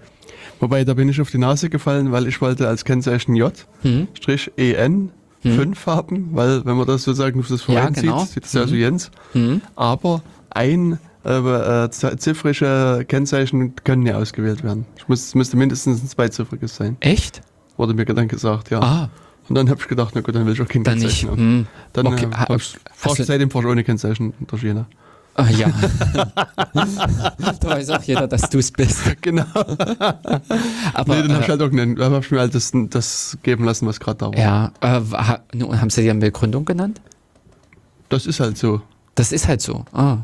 Wobei, 0.60 0.84
da 0.84 0.92
bin 0.94 1.08
ich 1.08 1.20
auf 1.20 1.30
die 1.30 1.38
Nase 1.38 1.70
gefallen, 1.70 2.12
weil 2.12 2.26
ich 2.28 2.40
wollte 2.42 2.68
als 2.68 2.84
Kennzeichen 2.84 3.34
J, 3.36 3.52
Hm. 3.82 4.08
Strich 4.14 4.50
EN, 4.56 5.10
Hm. 5.42 5.56
5 5.56 5.86
haben, 5.86 6.28
weil 6.32 6.64
wenn 6.66 6.76
man 6.76 6.86
das 6.86 7.04
sozusagen 7.04 7.40
auf 7.40 7.48
das 7.48 7.66
Ja, 7.66 7.74
Verein 7.80 7.92
genau. 7.94 8.18
sieht, 8.20 8.28
sieht 8.34 8.44
es 8.44 8.52
ja 8.52 8.62
aus 8.64 8.70
wie 8.70 8.74
Mhm. 8.76 8.80
Jens. 8.82 9.10
Hm. 9.32 9.62
Aber 9.76 10.22
ein 10.50 10.98
äh, 11.24 11.84
äh, 11.84 11.90
ziffrische 11.90 13.04
Kennzeichen 13.08 13.74
können 13.84 14.04
ja 14.06 14.16
ausgewählt 14.16 14.62
werden. 14.64 14.84
Ich 14.96 15.06
muss, 15.08 15.22
es 15.28 15.34
müsste 15.34 15.56
mindestens 15.56 16.02
ein 16.02 16.08
zweiziffriges 16.08 16.76
sein, 16.76 16.96
Echt? 17.00 17.40
wurde 17.76 17.94
mir 17.94 18.04
dann 18.06 18.28
gesagt, 18.28 18.70
ja. 18.70 18.80
Ah, 18.80 19.10
Und 19.50 19.56
dann 19.56 19.68
habe 19.68 19.80
ich 19.80 19.88
gedacht, 19.88 20.12
na 20.14 20.20
gut, 20.20 20.32
dann 20.32 20.46
will 20.46 20.52
ich 20.52 20.62
auch 20.62 20.68
kein 20.68 20.84
dann 20.84 20.98
nicht. 20.98 21.22
Kennzeichen 21.22 21.30
haben. 21.30 21.38
Hm. 21.38 21.66
Dann 21.92 22.06
Okay, 22.06 22.26
äh, 22.26 22.34
ha- 22.36 22.48
hab 22.48 22.56
ich, 22.56 22.76
ich 23.18 23.26
seitdem 23.26 23.50
fahr 23.50 23.62
ich 23.62 23.66
ohne 23.68 23.82
Kennzeichen 23.82 24.32
durch 24.46 24.62
Jena. 24.62 24.86
Ah, 25.34 25.48
ja. 25.48 25.68
da 27.60 27.68
weiß 27.68 27.90
auch 27.90 28.02
jeder, 28.04 28.28
dass 28.28 28.48
du 28.48 28.58
es 28.58 28.70
bist. 28.70 29.00
Genau. 29.20 29.44
Aber, 29.54 31.16
nee, 31.16 31.22
dann 31.22 31.32
habe 31.32 31.40
äh, 31.40 31.42
ich 31.42 31.48
halt 31.48 31.62
auch 31.62 31.70
einen, 31.72 31.96
dann 31.96 32.12
hab 32.12 32.22
ich 32.24 32.30
mir 32.30 32.38
halt 32.38 32.54
das, 32.54 32.70
das 32.72 33.38
geben 33.42 33.64
lassen, 33.64 33.88
was 33.88 33.98
gerade 33.98 34.18
da 34.18 34.26
war. 34.26 34.38
Ja, 34.38 34.72
äh, 34.80 35.00
haben 35.76 35.90
sie 35.90 36.02
dir 36.02 36.12
eine 36.12 36.20
Begründung 36.20 36.64
genannt? 36.64 37.00
Das 38.08 38.26
ist 38.26 38.38
halt 38.38 38.56
so. 38.56 38.82
Das 39.16 39.32
ist 39.32 39.48
halt 39.48 39.62
so. 39.62 39.84
Ah. 39.92 40.18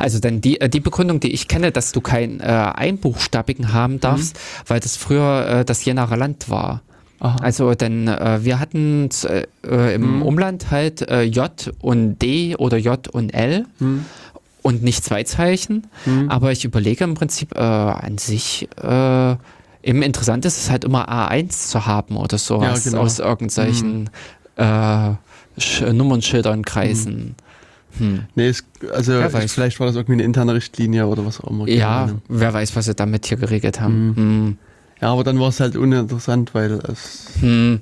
Also 0.00 0.18
dann 0.18 0.40
die, 0.40 0.60
äh, 0.60 0.68
die 0.68 0.80
Begründung, 0.80 1.20
die 1.20 1.30
ich 1.32 1.46
kenne, 1.46 1.70
dass 1.70 1.92
du 1.92 2.00
keinen 2.00 2.40
äh, 2.40 2.44
Einbuchstabigen 2.44 3.72
haben 3.72 4.00
darfst, 4.00 4.38
weil 4.66 4.80
das 4.80 4.96
früher 4.96 5.46
äh, 5.60 5.64
das 5.64 5.84
Jenaer 5.84 6.16
Land 6.16 6.50
war. 6.50 6.82
Aha. 7.20 7.38
Also 7.42 7.74
denn 7.74 8.08
äh, 8.08 8.38
wir 8.44 8.58
hatten 8.58 9.08
äh, 9.24 9.44
äh, 9.66 9.94
im 9.94 10.16
Mhm. 10.16 10.22
Umland 10.22 10.70
halt 10.70 11.02
äh, 11.08 11.22
J 11.22 11.50
und 11.80 12.18
D 12.20 12.56
oder 12.56 12.76
J 12.76 13.08
und 13.08 13.30
L 13.34 13.64
Hm. 13.78 14.04
und 14.62 14.82
nicht 14.82 15.04
zwei 15.04 15.22
Zeichen. 15.24 15.86
Hm. 16.04 16.30
Aber 16.30 16.52
ich 16.52 16.64
überlege 16.64 17.04
im 17.04 17.14
Prinzip 17.14 17.54
äh, 17.56 17.60
an 17.60 18.18
sich, 18.18 18.68
äh, 18.82 19.36
eben 19.82 20.02
interessant 20.02 20.44
ist 20.44 20.58
es 20.58 20.70
halt 20.70 20.84
immer 20.84 21.08
A1 21.08 21.68
zu 21.68 21.86
haben 21.86 22.16
oder 22.16 22.36
sowas 22.38 22.84
Ja, 22.84 22.90
genau. 22.90 23.02
aus 23.04 23.18
irgendwelchen 23.18 24.10
äh, 24.56 25.10
Sch 25.58 25.80
Nummernschildern, 25.90 26.64
Kreisen. 26.64 27.34
Hm. 27.98 28.24
Nee, 28.34 28.48
es, 28.48 28.62
also 28.92 29.12
vielleicht 29.46 29.80
war 29.80 29.86
das 29.86 29.96
irgendwie 29.96 30.14
eine 30.14 30.24
interne 30.24 30.52
Richtlinie 30.52 31.06
oder 31.06 31.24
was 31.24 31.40
auch 31.40 31.48
immer. 31.50 31.66
Ja, 31.66 32.10
wer 32.28 32.52
weiß, 32.52 32.76
was 32.76 32.84
sie 32.84 32.94
damit 32.94 33.24
hier 33.24 33.38
geregelt 33.38 33.80
haben. 33.80 34.12
Hm. 34.16 34.58
Ja, 35.00 35.12
aber 35.12 35.24
dann 35.24 35.38
war 35.38 35.48
es 35.48 35.60
halt 35.60 35.76
uninteressant, 35.76 36.54
weil 36.54 36.72
es. 36.72 37.28
Hm. 37.40 37.80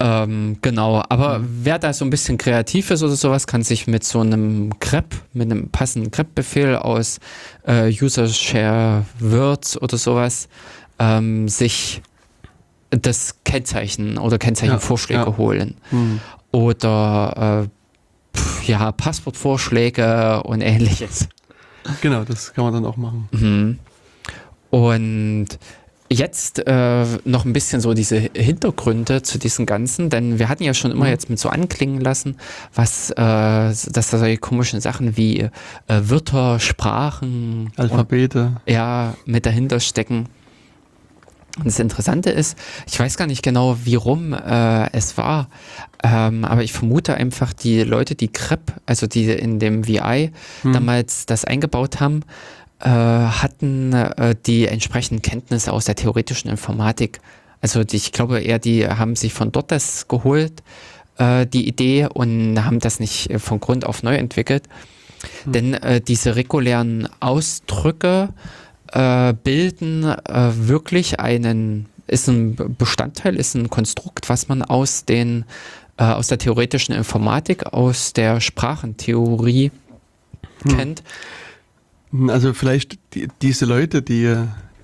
Ähm, 0.00 0.58
genau, 0.62 1.02
aber 1.08 1.40
wer 1.42 1.78
da 1.80 1.92
so 1.92 2.04
ein 2.04 2.10
bisschen 2.10 2.38
kreativ 2.38 2.90
ist 2.92 3.02
oder 3.02 3.16
sowas, 3.16 3.48
kann 3.48 3.62
sich 3.64 3.88
mit 3.88 4.04
so 4.04 4.20
einem 4.20 4.70
grep, 4.78 5.16
mit 5.32 5.50
einem 5.50 5.70
passenden 5.70 6.12
grep-Befehl 6.12 6.76
aus 6.76 7.18
äh, 7.66 7.88
User 8.00 8.28
Share 8.28 9.04
Words 9.18 9.80
oder 9.82 9.98
sowas, 9.98 10.48
ähm, 11.00 11.48
sich 11.48 12.00
das 12.90 13.34
Kennzeichen 13.44 14.18
oder 14.18 14.38
Kennzeichenvorschläge 14.38 15.20
Ja, 15.20 15.26
ja. 15.26 15.36
holen. 15.36 15.74
Hm. 15.90 16.20
Oder 16.52 17.66
äh, 17.66 18.38
pf, 18.38 18.68
ja, 18.68 18.92
Passwortvorschläge 18.92 20.44
und 20.44 20.60
ähnliches. 20.60 21.28
Genau, 22.02 22.22
das 22.22 22.54
kann 22.54 22.64
man 22.64 22.72
dann 22.74 22.84
auch 22.86 22.96
machen. 22.96 23.28
Mhm. 23.32 23.78
Und 24.70 25.48
jetzt 26.10 26.66
äh, 26.66 27.04
noch 27.24 27.44
ein 27.44 27.52
bisschen 27.52 27.80
so 27.82 27.92
diese 27.92 28.16
Hintergründe 28.18 29.22
zu 29.22 29.38
diesem 29.38 29.66
Ganzen, 29.66 30.08
denn 30.08 30.38
wir 30.38 30.48
hatten 30.48 30.62
ja 30.62 30.72
schon 30.72 30.90
immer 30.90 31.04
Mhm. 31.04 31.10
jetzt 31.10 31.28
mit 31.30 31.38
so 31.38 31.48
anklingen 31.50 32.00
lassen, 32.00 32.36
was, 32.74 33.10
äh, 33.10 33.14
dass 33.16 33.92
da 33.92 34.18
solche 34.18 34.38
komischen 34.38 34.80
Sachen 34.80 35.16
wie 35.18 35.40
äh, 35.40 35.50
Wörter, 35.88 36.60
Sprachen, 36.60 37.72
Alphabete. 37.76 38.58
und, 38.64 38.72
ja, 38.72 39.14
mit 39.26 39.44
dahinter 39.44 39.80
stecken. 39.80 40.26
Und 41.58 41.66
das 41.66 41.80
Interessante 41.80 42.30
ist, 42.30 42.56
ich 42.86 42.98
weiß 43.00 43.16
gar 43.16 43.26
nicht 43.26 43.42
genau, 43.42 43.76
wie 43.84 43.96
rum 43.96 44.32
äh, 44.32 44.90
es 44.92 45.18
war, 45.18 45.48
ähm, 46.04 46.44
aber 46.44 46.62
ich 46.62 46.72
vermute 46.72 47.14
einfach, 47.14 47.52
die 47.52 47.82
Leute, 47.82 48.14
die 48.14 48.28
CREP, 48.28 48.72
also 48.86 49.08
die 49.08 49.24
in 49.32 49.58
dem 49.58 49.86
VI 49.86 50.30
Hm. 50.62 50.72
damals 50.72 51.26
das 51.26 51.44
eingebaut 51.44 51.98
haben, 52.00 52.20
hatten 52.84 53.92
äh, 53.92 54.34
die 54.46 54.66
entsprechenden 54.66 55.22
Kenntnisse 55.22 55.72
aus 55.72 55.86
der 55.86 55.96
theoretischen 55.96 56.50
Informatik. 56.50 57.20
Also 57.60 57.82
ich 57.90 58.12
glaube 58.12 58.40
eher, 58.40 58.58
die 58.58 58.86
haben 58.86 59.16
sich 59.16 59.32
von 59.32 59.50
dort 59.50 59.72
das 59.72 60.06
geholt, 60.08 60.62
äh, 61.16 61.46
die 61.46 61.66
Idee, 61.66 62.08
und 62.12 62.64
haben 62.64 62.78
das 62.78 63.00
nicht 63.00 63.30
äh, 63.30 63.38
von 63.38 63.60
Grund 63.60 63.84
auf 63.84 64.02
neu 64.02 64.14
entwickelt. 64.14 64.64
Hm. 65.44 65.52
Denn 65.52 65.74
äh, 65.74 66.00
diese 66.00 66.36
regulären 66.36 67.08
Ausdrücke 67.18 68.28
äh, 68.92 69.32
bilden 69.32 70.04
äh, 70.04 70.50
wirklich 70.54 71.18
einen, 71.18 71.86
ist 72.06 72.28
ein 72.28 72.56
Bestandteil, 72.78 73.34
ist 73.34 73.54
ein 73.54 73.70
Konstrukt, 73.70 74.28
was 74.28 74.48
man 74.48 74.62
aus 74.62 75.04
den 75.04 75.44
äh, 75.96 76.04
aus 76.04 76.28
der 76.28 76.38
theoretischen 76.38 76.94
Informatik, 76.94 77.66
aus 77.72 78.12
der 78.12 78.40
Sprachentheorie 78.40 79.72
Hm. 80.62 80.76
kennt. 80.76 81.02
Also 82.28 82.52
vielleicht 82.54 82.98
die, 83.14 83.28
diese 83.42 83.64
Leute, 83.66 84.02
die 84.02 84.34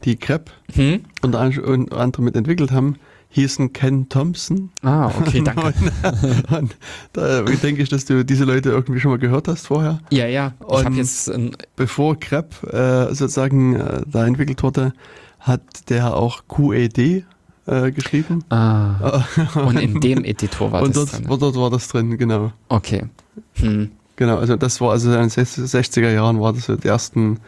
die 0.05 0.17
CREP 0.17 0.51
Hm? 0.75 1.01
unter 1.23 1.41
unter 1.65 1.97
anderem 1.99 2.25
mit 2.27 2.37
entwickelt 2.37 2.71
haben, 2.73 2.97
hießen 3.31 3.73
Ken 3.73 4.09
Thompson. 4.09 4.71
Ah, 4.83 5.07
okay, 5.19 5.43
danke. 5.43 5.73
Und, 6.51 6.53
und 6.53 6.77
da 7.15 7.43
denke 7.43 7.83
ich, 7.83 7.89
dass 7.89 8.05
du 8.05 8.25
diese 8.25 8.45
Leute 8.45 8.69
irgendwie 8.71 9.01
schon 9.01 9.11
mal 9.11 9.19
gehört 9.19 9.49
hast 9.49 9.67
vorher. 9.67 10.01
Ja, 10.11 10.27
ja. 10.27 10.53
Ich 10.61 10.87
Und- 10.87 10.97
jetzt 10.97 11.33
Bevor 11.75 12.19
CREP 12.21 12.63
äh, 12.73 13.07
sozusagen 13.15 13.75
äh, 13.77 14.03
da 14.07 14.27
entwickelt 14.27 14.63
wurde, 14.63 14.93
hat 15.41 15.63
der 15.89 16.15
auch 16.15 16.43
QED 16.49 17.25
äh, 17.67 17.91
geschrieben. 17.93 18.45
ah, 18.51 19.25
und 19.67 19.79
in 19.81 20.01
dem 20.01 20.23
Editor 20.23 20.71
war 20.71 20.83
und 20.83 20.95
das 20.95 21.11
dort, 21.11 21.29
drin. 21.29 21.39
dort 21.41 21.57
war 21.57 21.71
das 21.71 21.89
drin, 21.89 22.17
genau. 22.19 22.53
Okay. 22.69 23.07
Hm. 23.55 23.91
Genau, 24.17 24.39
also 24.39 24.57
das 24.57 24.81
war 24.81 24.93
also 24.93 25.13
in 25.13 25.21
den 25.21 25.29
60er 25.31 26.11
Jahren 26.13 26.41
war 26.41 26.53
das 26.53 26.67
so 26.67 26.77
die 26.77 26.89
ersten 26.89 27.41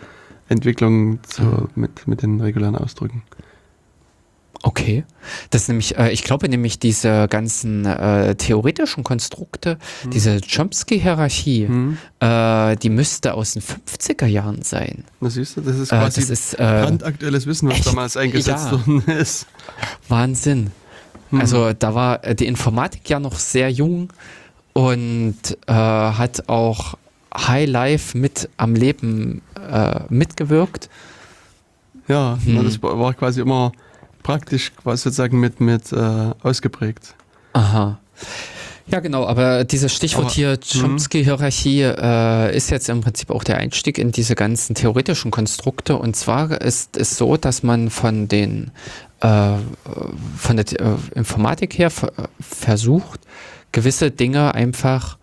Entwicklungen 0.48 1.20
zu, 1.22 1.42
Mhm. 1.42 1.68
mit, 1.76 2.08
mit 2.08 2.22
den 2.22 2.40
regulären 2.40 2.76
Ausdrücken. 2.76 3.22
Okay. 4.62 5.04
Das 5.50 5.62
ist 5.62 5.68
nämlich, 5.68 5.96
äh, 5.96 6.10
ich 6.10 6.24
glaube 6.24 6.48
nämlich, 6.48 6.78
diese 6.80 7.28
ganzen 7.28 7.84
äh, 7.84 8.34
theoretischen 8.34 9.04
Konstrukte, 9.04 9.78
diese 10.12 10.40
Chomsky-Hierarchie, 10.40 11.68
Hm. 11.68 11.98
äh, 12.20 12.74
die 12.76 12.88
müsste 12.90 13.34
aus 13.34 13.52
den 13.52 13.62
50er 13.62 14.26
Jahren 14.26 14.62
sein. 14.62 15.04
Das 15.20 15.34
siehst 15.34 15.56
du, 15.56 15.60
das 15.60 15.76
ist 15.78 15.92
Äh, 15.92 15.96
quasi 15.98 16.20
das 16.22 16.30
ist 16.30 16.54
äh, 16.54 16.56
brandaktuelles 16.56 17.46
Wissen, 17.46 17.68
was 17.68 17.76
echt? 17.78 17.86
damals 17.86 18.16
eingesetzt 18.16 18.66
Ja. 18.66 18.72
worden 18.72 19.02
ist. 19.06 19.46
Wahnsinn. 20.08 20.72
Hm. 21.30 21.40
Also 21.40 21.72
da 21.72 21.94
war 21.94 22.24
äh, 22.24 22.34
die 22.34 22.46
Informatik 22.46 23.08
ja 23.08 23.20
noch 23.20 23.38
sehr 23.38 23.70
jung 23.70 24.12
und 24.76 25.36
äh, 25.66 25.72
hat 25.72 26.48
auch 26.48 26.94
High 27.34 27.68
Life 27.68 28.16
mit 28.16 28.48
am 28.56 28.74
Leben 28.74 29.42
äh, 29.70 30.00
mitgewirkt. 30.10 30.88
Ja, 32.08 32.38
Hm. 32.44 32.62
das 32.64 32.82
war 32.82 33.14
quasi 33.14 33.40
immer 33.40 33.72
praktisch 34.22 34.72
quasi 34.76 35.04
sozusagen 35.04 35.40
mit, 35.40 35.60
mit 35.60 35.92
äh, 35.92 35.96
ausgeprägt. 36.42 37.14
Aha. 37.54 37.98
Ja, 38.88 39.00
genau, 39.00 39.26
aber 39.26 39.64
dieses 39.64 39.92
Stichwort 39.94 40.26
Aber- 40.26 40.34
hier, 40.34 40.58
Chomsky-Hierarchie, 40.60 41.82
äh, 41.82 42.56
ist 42.56 42.70
jetzt 42.70 42.88
im 42.88 43.00
Prinzip 43.00 43.30
auch 43.30 43.42
der 43.42 43.56
Einstieg 43.58 43.98
in 43.98 44.12
diese 44.12 44.34
ganzen 44.36 44.74
theoretischen 44.76 45.30
Konstrukte. 45.32 45.96
Und 45.96 46.14
zwar 46.14 46.60
ist 46.60 46.96
es 46.96 47.16
so, 47.16 47.36
dass 47.36 47.62
man 47.64 47.90
von 47.90 48.28
den 48.28 48.70
äh, 49.20 49.54
von 50.36 50.56
der 50.56 50.66
äh, 50.80 50.94
Informatik 51.16 51.76
her 51.78 51.90
ver 51.90 52.12
versucht, 52.40 53.20
gewisse 53.76 54.10
Dinge 54.10 54.54
einfach 54.54 55.18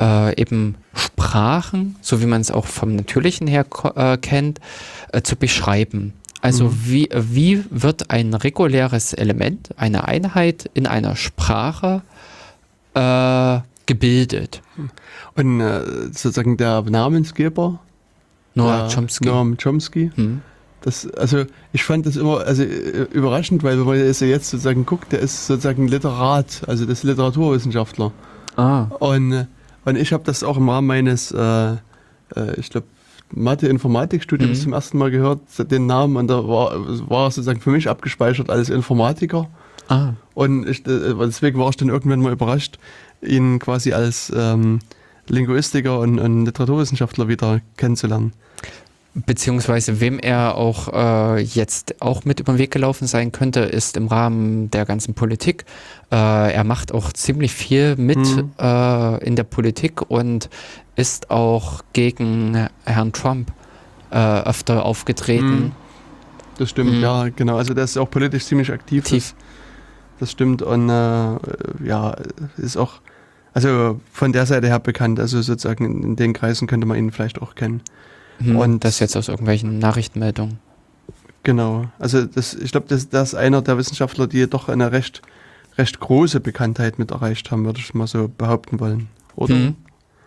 äh, 0.00 0.40
eben 0.40 0.76
Sprachen, 0.94 1.96
so 2.00 2.22
wie 2.22 2.26
man 2.26 2.40
es 2.40 2.50
auch 2.50 2.64
vom 2.64 2.96
Natürlichen 2.96 3.46
her 3.46 3.66
äh, 3.96 4.16
kennt, 4.16 4.60
äh, 5.12 5.20
zu 5.20 5.36
beschreiben. 5.36 6.14
Also 6.40 6.64
Mhm. 6.64 6.80
wie, 6.84 7.08
wie 7.12 7.64
wird 7.68 8.10
ein 8.10 8.32
reguläres 8.32 9.12
Element, 9.12 9.70
eine 9.76 10.08
Einheit 10.08 10.70
in 10.72 10.86
einer 10.86 11.16
Sprache 11.16 12.00
äh, 12.94 13.58
gebildet? 13.84 14.62
Und 15.36 15.60
äh, 15.60 15.82
sozusagen 16.06 16.56
der 16.56 16.80
Namensgeber, 16.82 17.78
der 18.54 18.88
Chomsky. 18.92 19.26
Noam 19.28 19.56
Chomsky, 19.62 20.10
Hm. 20.14 20.40
Das, 20.82 21.08
also 21.14 21.44
ich 21.72 21.82
fand 21.84 22.06
das 22.06 22.16
immer 22.16 22.38
also, 22.40 22.62
äh, 22.62 23.06
überraschend, 23.12 23.62
weil 23.62 23.78
wenn 23.78 23.86
man 23.86 23.96
ja 23.96 24.04
jetzt 24.04 24.50
sozusagen 24.50 24.86
guckt, 24.86 25.12
der 25.12 25.20
ist 25.20 25.46
sozusagen 25.46 25.88
Literat, 25.88 26.62
also 26.66 26.84
das 26.86 27.02
Literaturwissenschaftler. 27.02 28.12
Ah, 28.56 28.84
Und, 29.00 29.32
äh, 29.32 29.46
und 29.84 29.96
ich 29.96 30.12
habe 30.12 30.24
das 30.24 30.42
auch 30.44 30.56
im 30.56 30.68
Rahmen 30.68 30.86
meines, 30.86 31.32
äh, 31.32 31.72
äh, 31.72 31.76
ich 32.56 32.70
glaube, 32.70 32.86
Mathe-Informatik-Studiums 33.32 34.58
Mhm. 34.58 34.62
zum 34.62 34.72
ersten 34.72 34.98
Mal 34.98 35.10
gehört, 35.10 35.40
den 35.70 35.86
Namen, 35.86 36.16
und 36.16 36.28
da 36.28 36.46
war, 36.46 36.72
war 37.10 37.30
sozusagen 37.30 37.60
für 37.60 37.70
mich 37.70 37.88
abgespeichert 37.88 38.50
als 38.50 38.70
Informatiker. 38.70 39.48
ah. 39.88 40.12
Und 40.34 40.68
ich, 40.68 40.84
deswegen 40.84 41.58
war 41.58 41.68
ich 41.70 41.76
dann 41.76 41.88
irgendwann 41.88 42.20
mal 42.20 42.32
überrascht, 42.32 42.78
ihn 43.20 43.58
quasi 43.58 43.92
als 43.92 44.32
ähm, 44.34 44.78
Linguistiker 45.26 45.98
und, 45.98 46.18
und 46.20 46.44
Literaturwissenschaftler 46.44 47.26
wieder 47.28 47.60
kennenzulernen. 47.76 48.32
Beziehungsweise 49.26 50.00
wem 50.00 50.18
er 50.18 50.54
auch 50.54 50.92
äh, 51.36 51.40
jetzt 51.40 52.00
auch 52.00 52.24
mit 52.24 52.40
über 52.40 52.52
den 52.52 52.58
Weg 52.58 52.70
gelaufen 52.70 53.06
sein 53.06 53.32
könnte, 53.32 53.60
ist 53.60 53.96
im 53.96 54.06
Rahmen 54.08 54.70
der 54.70 54.84
ganzen 54.84 55.14
Politik. 55.14 55.64
Äh, 56.12 56.52
er 56.52 56.64
macht 56.64 56.92
auch 56.92 57.12
ziemlich 57.12 57.52
viel 57.52 57.96
mit 57.96 58.18
Mhm. 58.18 58.52
äh, 58.58 59.24
in 59.24 59.34
der 59.36 59.44
Politik 59.44 60.10
und 60.10 60.48
ist 60.96 61.30
auch 61.30 61.82
gegen 61.92 62.68
Herrn 62.84 63.12
Trump 63.12 63.52
äh, 64.10 64.16
öfter 64.16 64.84
aufgetreten. 64.84 65.60
Mhm. 65.60 65.72
Das 66.58 66.70
stimmt, 66.70 66.94
Mhm. 66.94 67.00
ja, 67.02 67.28
genau. 67.28 67.56
Also 67.56 67.74
der 67.74 67.84
ist 67.84 67.96
auch 67.96 68.10
politisch 68.10 68.44
ziemlich 68.46 68.70
aktiv. 68.72 69.04
Tief. 69.04 69.34
Das, 70.18 70.20
das 70.20 70.30
stimmt. 70.32 70.62
Und 70.62 70.88
äh, 70.88 71.36
ja, 71.84 72.16
ist 72.56 72.76
auch, 72.76 72.94
also 73.54 74.00
von 74.12 74.32
der 74.32 74.46
Seite 74.46 74.66
her 74.66 74.80
bekannt. 74.80 75.20
Also 75.20 75.40
sozusagen 75.42 75.84
in, 75.84 76.02
in 76.02 76.16
den 76.16 76.32
Kreisen 76.32 76.66
könnte 76.66 76.86
man 76.86 76.96
ihn 76.98 77.10
vielleicht 77.12 77.40
auch 77.40 77.54
kennen. 77.54 77.80
Hm, 78.38 78.56
Und- 78.56 78.84
das 78.84 78.98
jetzt 79.00 79.16
aus 79.16 79.28
irgendwelchen 79.28 79.78
Nachrichtenmeldungen. 79.78 80.58
Genau. 81.42 81.86
Also 81.98 82.24
das, 82.26 82.54
ich 82.54 82.72
glaube, 82.72 82.86
das, 82.88 83.08
das 83.08 83.30
ist 83.30 83.34
einer 83.34 83.62
der 83.62 83.78
Wissenschaftler, 83.78 84.26
die 84.26 84.46
doch 84.48 84.68
eine 84.68 84.92
recht, 84.92 85.22
recht 85.78 85.98
große 86.00 86.40
Bekanntheit 86.40 86.98
mit 86.98 87.10
erreicht 87.10 87.50
haben, 87.50 87.64
würde 87.64 87.78
ich 87.80 87.94
mal 87.94 88.06
so 88.06 88.28
behaupten 88.36 88.80
wollen. 88.80 89.08
Oder? 89.36 89.54
Hm. 89.54 89.76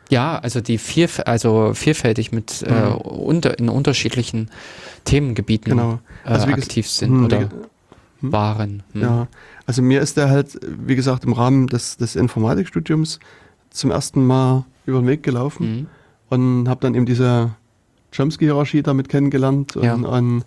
Ja, 0.09 0.39
also 0.39 0.59
die 0.61 0.77
vielf 0.77 1.21
also 1.25 1.73
vielfältig 1.73 2.31
mit 2.31 2.63
äh, 2.63 2.71
Mhm. 2.89 2.95
unter, 2.95 3.57
in 3.59 3.69
unterschiedlichen 3.69 4.49
Themengebieten 5.05 5.71
Genau. 5.71 5.99
äh, 6.25 6.29
Also 6.29 6.47
ges- 6.47 6.53
aktiv 6.53 6.89
sind 6.89 7.11
Hm, 7.11 7.25
oder 7.25 7.39
hm. 7.39 7.49
waren. 8.21 8.83
Hm. 8.93 9.01
Ja, 9.01 9.27
also 9.67 9.81
mir 9.81 10.01
ist 10.01 10.17
der 10.17 10.29
halt, 10.29 10.59
wie 10.85 10.95
gesagt, 10.95 11.23
im 11.23 11.33
Rahmen 11.33 11.67
des, 11.67 11.97
des 11.97 12.15
Informatikstudiums 12.17 13.19
zum 13.69 13.91
ersten 13.91 14.25
Mal 14.25 14.65
über 14.85 14.99
den 14.99 15.07
Weg 15.07 15.23
gelaufen 15.23 15.65
Hm. 15.65 15.87
und 16.29 16.67
habe 16.69 16.81
dann 16.81 16.93
eben 16.95 17.05
diese 17.05 17.51
Chomsky-Hierarchie 18.15 18.83
damit 18.83 19.09
kennengelernt 19.09 19.75
und, 19.75 19.83
Ja. 19.83 19.93
und, 19.95 20.43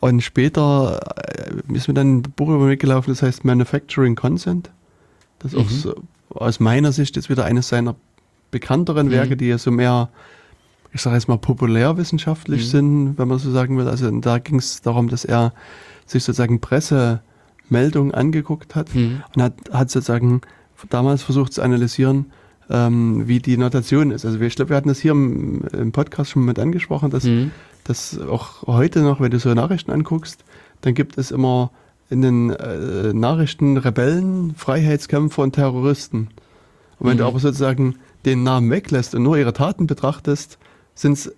und 0.00 0.20
später 0.22 1.00
äh, 1.16 1.74
ist 1.74 1.88
mir 1.88 1.94
dann 1.94 2.18
ein 2.18 2.22
Buch 2.22 2.48
über 2.48 2.68
Weg 2.68 2.80
gelaufen, 2.80 3.10
das 3.10 3.22
heißt 3.22 3.44
Manufacturing 3.44 4.14
Consent. 4.14 4.70
Das 5.38 5.54
auch 5.54 5.64
Mhm. 5.64 5.74
so, 5.74 5.94
aus 6.30 6.60
meiner 6.60 6.92
Sicht 6.92 7.16
jetzt 7.16 7.28
wieder 7.30 7.44
eines 7.44 7.68
seiner 7.68 7.94
bekannteren 8.50 9.08
Mhm. 9.08 9.12
Werke, 9.12 9.36
die 9.36 9.46
ja 9.46 9.58
so 9.58 9.70
mehr, 9.70 10.08
ich 10.92 11.02
sage 11.02 11.16
jetzt 11.16 11.28
mal, 11.28 11.38
populärwissenschaftlich 11.38 12.62
Mhm. 12.62 12.70
sind, 12.70 13.18
wenn 13.18 13.28
man 13.28 13.38
so 13.38 13.50
sagen 13.50 13.76
will. 13.78 13.88
Also 13.88 14.10
da 14.20 14.38
ging 14.38 14.58
es 14.58 14.80
darum, 14.82 15.08
dass 15.08 15.24
er 15.24 15.52
sich 16.06 16.24
sozusagen 16.24 16.60
Pressemeldungen 16.60 18.14
angeguckt 18.14 18.74
hat 18.74 18.92
Hm. 18.94 19.22
und 19.34 19.42
hat, 19.42 19.54
hat 19.72 19.90
sozusagen 19.90 20.40
damals 20.90 21.22
versucht 21.22 21.52
zu 21.52 21.62
analysieren, 21.62 22.26
ähm, 22.70 23.26
wie 23.28 23.38
die 23.40 23.56
Notation 23.56 24.10
ist. 24.10 24.24
Also 24.24 24.40
wir- 24.40 24.46
ich 24.48 24.56
glaube, 24.56 24.70
wir 24.70 24.76
hatten 24.76 24.88
das 24.88 24.98
hier 24.98 25.12
im, 25.12 25.62
im 25.72 25.92
Podcast 25.92 26.30
schon 26.32 26.44
mit 26.44 26.58
angesprochen, 26.58 27.10
dass, 27.10 27.24
Hm. 27.24 27.50
dass 27.84 28.18
auch 28.20 28.66
heute 28.66 29.00
noch, 29.00 29.20
wenn 29.20 29.30
du 29.30 29.38
so 29.38 29.52
Nachrichten 29.54 29.90
anguckst, 29.92 30.44
dann 30.80 30.94
gibt 30.94 31.16
es 31.18 31.30
immer 31.30 31.70
in 32.10 32.22
den 32.22 32.50
äh, 32.50 33.12
Nachrichten 33.12 33.76
Rebellen, 33.76 34.54
Freiheitskämpfer 34.56 35.42
und 35.42 35.52
Terroristen. 35.54 36.28
Und 36.98 37.08
wenn 37.10 37.16
du 37.18 37.24
Mhm. 37.24 37.28
aber 37.28 37.38
sozusagen 37.40 37.96
den 38.24 38.42
Namen 38.42 38.70
weglässt 38.70 39.14
und 39.14 39.22
nur 39.22 39.36
ihre 39.36 39.52
Taten 39.52 39.86
betrachtest, 39.86 40.58
sind 40.94 41.12
es 41.14 41.32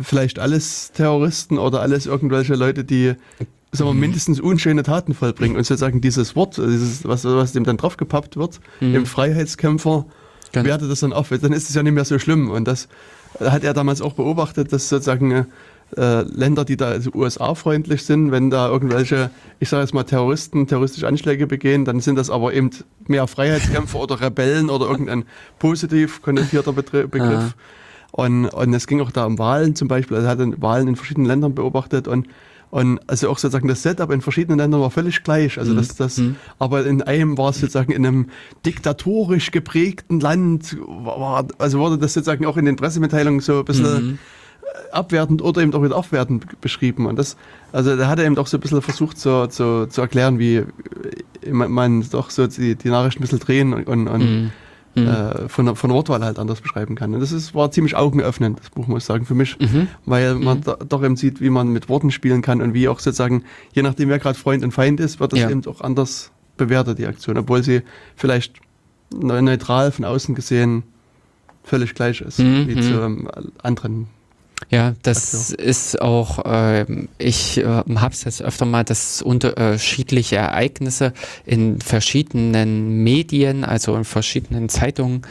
vielleicht 0.00 0.38
alles 0.38 0.92
Terroristen 0.92 1.58
oder 1.58 1.80
alles 1.80 2.06
irgendwelche 2.06 2.54
Leute, 2.54 2.84
die 2.84 3.14
sagen 3.72 3.88
wir, 3.90 3.94
Mhm. 3.94 4.00
mindestens 4.00 4.40
unschöne 4.40 4.82
Taten 4.82 5.14
vollbringen. 5.14 5.56
Und 5.56 5.64
sozusagen 5.64 6.00
dieses 6.00 6.34
Wort, 6.36 6.56
dieses, 6.58 7.06
was, 7.06 7.24
was 7.24 7.52
dem 7.52 7.64
dann 7.64 7.76
draufgepappt 7.76 8.36
wird, 8.36 8.60
Mhm. 8.80 8.94
im 8.96 9.06
Freiheitskämpfer, 9.06 10.04
Genau. 10.52 10.66
wertet 10.66 10.90
das 10.90 11.00
dann 11.00 11.12
auf. 11.12 11.30
Dann 11.30 11.52
ist 11.52 11.68
es 11.68 11.74
ja 11.74 11.82
nicht 11.82 11.92
mehr 11.92 12.04
so 12.04 12.18
schlimm. 12.18 12.50
Und 12.50 12.66
das 12.68 12.88
hat 13.40 13.64
er 13.64 13.72
damals 13.72 14.02
auch 14.02 14.12
beobachtet, 14.12 14.72
dass 14.72 14.88
sozusagen 14.88 15.46
äh, 15.96 16.22
Länder, 16.22 16.64
die 16.64 16.76
da 16.76 16.88
also 16.88 17.10
USA-freundlich 17.14 18.04
sind, 18.04 18.30
wenn 18.32 18.50
da 18.50 18.68
irgendwelche, 18.68 19.30
ich 19.60 19.68
sage 19.68 19.82
jetzt 19.82 19.94
mal 19.94 20.04
Terroristen, 20.04 20.66
terroristische 20.66 21.06
Anschläge 21.06 21.46
begehen, 21.46 21.84
dann 21.84 22.00
sind 22.00 22.16
das 22.16 22.30
aber 22.30 22.54
eben 22.54 22.70
mehr 23.06 23.26
Freiheitskämpfer 23.26 23.98
oder 23.98 24.20
Rebellen 24.20 24.70
oder 24.70 24.86
irgendein 24.86 25.24
positiv 25.58 26.22
konnotierter 26.22 26.72
Begriff. 26.72 27.54
Und, 28.10 28.46
und 28.46 28.74
es 28.74 28.86
ging 28.86 29.00
auch 29.00 29.10
da 29.10 29.24
um 29.24 29.38
Wahlen 29.38 29.74
zum 29.74 29.88
Beispiel. 29.88 30.18
Also 30.18 30.28
er 30.28 30.32
hat 30.32 30.62
Wahlen 30.62 30.88
in 30.88 30.96
verschiedenen 30.96 31.26
Ländern 31.26 31.54
beobachtet 31.54 32.08
und 32.08 32.28
und 32.72 32.98
also 33.06 33.28
auch 33.28 33.36
sozusagen 33.36 33.68
das 33.68 33.82
Setup 33.82 34.10
in 34.10 34.22
verschiedenen 34.22 34.58
Ländern 34.58 34.80
war 34.80 34.90
völlig 34.90 35.22
gleich. 35.24 35.58
Also 35.58 35.74
das, 35.74 35.94
das, 35.94 36.16
Mhm. 36.16 36.36
aber 36.58 36.86
in 36.86 37.02
einem 37.02 37.36
war 37.36 37.50
es 37.50 37.60
sozusagen 37.60 37.92
in 37.92 38.06
einem 38.06 38.30
diktatorisch 38.64 39.50
geprägten 39.50 40.20
Land, 40.20 40.78
war, 40.80 41.46
also 41.58 41.78
wurde 41.78 41.98
das 41.98 42.14
sozusagen 42.14 42.46
auch 42.46 42.56
in 42.56 42.64
den 42.64 42.76
Pressemitteilungen 42.76 43.40
so 43.40 43.58
ein 43.58 43.64
bisschen 43.66 44.06
Mhm. 44.06 44.18
abwertend 44.90 45.42
oder 45.42 45.60
eben 45.60 45.74
auch 45.74 45.82
wieder 45.82 45.96
aufwertend 45.96 46.60
beschrieben. 46.62 47.04
Und 47.04 47.16
das, 47.18 47.36
also 47.72 47.94
da 47.94 48.08
hat 48.08 48.18
er 48.18 48.24
eben 48.24 48.38
auch 48.38 48.46
so 48.46 48.56
ein 48.56 48.60
bisschen 48.60 48.80
versucht 48.80 49.18
zu, 49.18 49.48
zu, 49.48 49.86
zu 49.86 50.00
erklären, 50.00 50.38
wie 50.38 50.56
äh, 50.56 50.66
man, 51.50 51.70
man 51.70 52.08
doch 52.10 52.30
so 52.30 52.46
die, 52.46 52.74
die 52.74 52.88
Nachrichten 52.88 53.20
ein 53.20 53.24
bisschen 53.24 53.38
drehen 53.40 53.74
und, 53.74 53.86
und, 53.86 54.08
und 54.08 54.52
Hm. 54.94 55.06
Hm. 55.06 55.08
äh, 55.08 55.48
von, 55.48 55.74
von 55.76 55.90
Wortwahl 55.90 56.22
halt 56.22 56.38
anders 56.38 56.60
beschreiben 56.60 56.94
kann. 56.96 57.14
Und 57.14 57.20
das 57.20 57.32
ist, 57.32 57.54
war 57.54 57.70
ziemlich 57.70 57.96
augenöffnend, 57.96 58.58
das 58.60 58.68
Buch, 58.70 58.86
muss 58.88 59.02
ich 59.02 59.06
sagen, 59.06 59.24
für 59.24 59.34
mich, 59.34 59.58
Mhm. 59.58 59.88
weil 60.04 60.34
man 60.34 60.60
da, 60.60 60.74
doch 60.76 61.02
eben 61.02 61.16
sieht, 61.16 61.40
wie 61.40 61.48
man 61.50 61.68
mit 61.68 61.88
Worten 61.88 62.10
spielen 62.10 62.42
kann 62.42 62.60
und 62.60 62.74
wie 62.74 62.88
auch 62.88 62.98
sozusagen, 63.00 63.44
je 63.72 63.80
nachdem, 63.82 64.10
wer 64.10 64.18
gerade 64.18 64.38
Freund 64.38 64.62
und 64.62 64.72
Feind 64.72 65.00
ist, 65.00 65.18
wird 65.18 65.32
das 65.32 65.40
Ja. 65.40 65.48
eben 65.50 65.64
auch 65.66 65.80
anders 65.80 66.30
bewertet, 66.58 66.98
die 66.98 67.06
Aktion, 67.06 67.38
obwohl 67.38 67.62
sie 67.62 67.80
vielleicht 68.16 68.56
neu- 69.14 69.40
neutral 69.40 69.92
von 69.92 70.04
außen 70.04 70.34
gesehen 70.34 70.82
völlig 71.64 71.94
gleich 71.94 72.20
ist, 72.20 72.38
Mhm, 72.40 72.68
wie 72.68 72.74
mhm. 72.74 72.82
zu 72.82 73.00
ähm, 73.00 73.28
anderen. 73.62 74.08
Ja, 74.70 74.94
das 75.02 75.50
ist 75.50 76.00
auch, 76.00 76.40
ähm, 76.44 77.08
ich 77.18 77.58
äh, 77.58 77.64
habe 77.64 78.12
es 78.12 78.24
jetzt 78.24 78.42
öfter 78.42 78.64
mal, 78.64 78.84
dass 78.84 79.20
unterschiedliche 79.22 80.36
Ereignisse 80.36 81.12
in 81.44 81.80
verschiedenen 81.80 83.02
Medien, 83.02 83.64
also 83.64 83.94
in 83.96 84.04
verschiedenen 84.04 84.68
Zeitungen, 84.68 85.22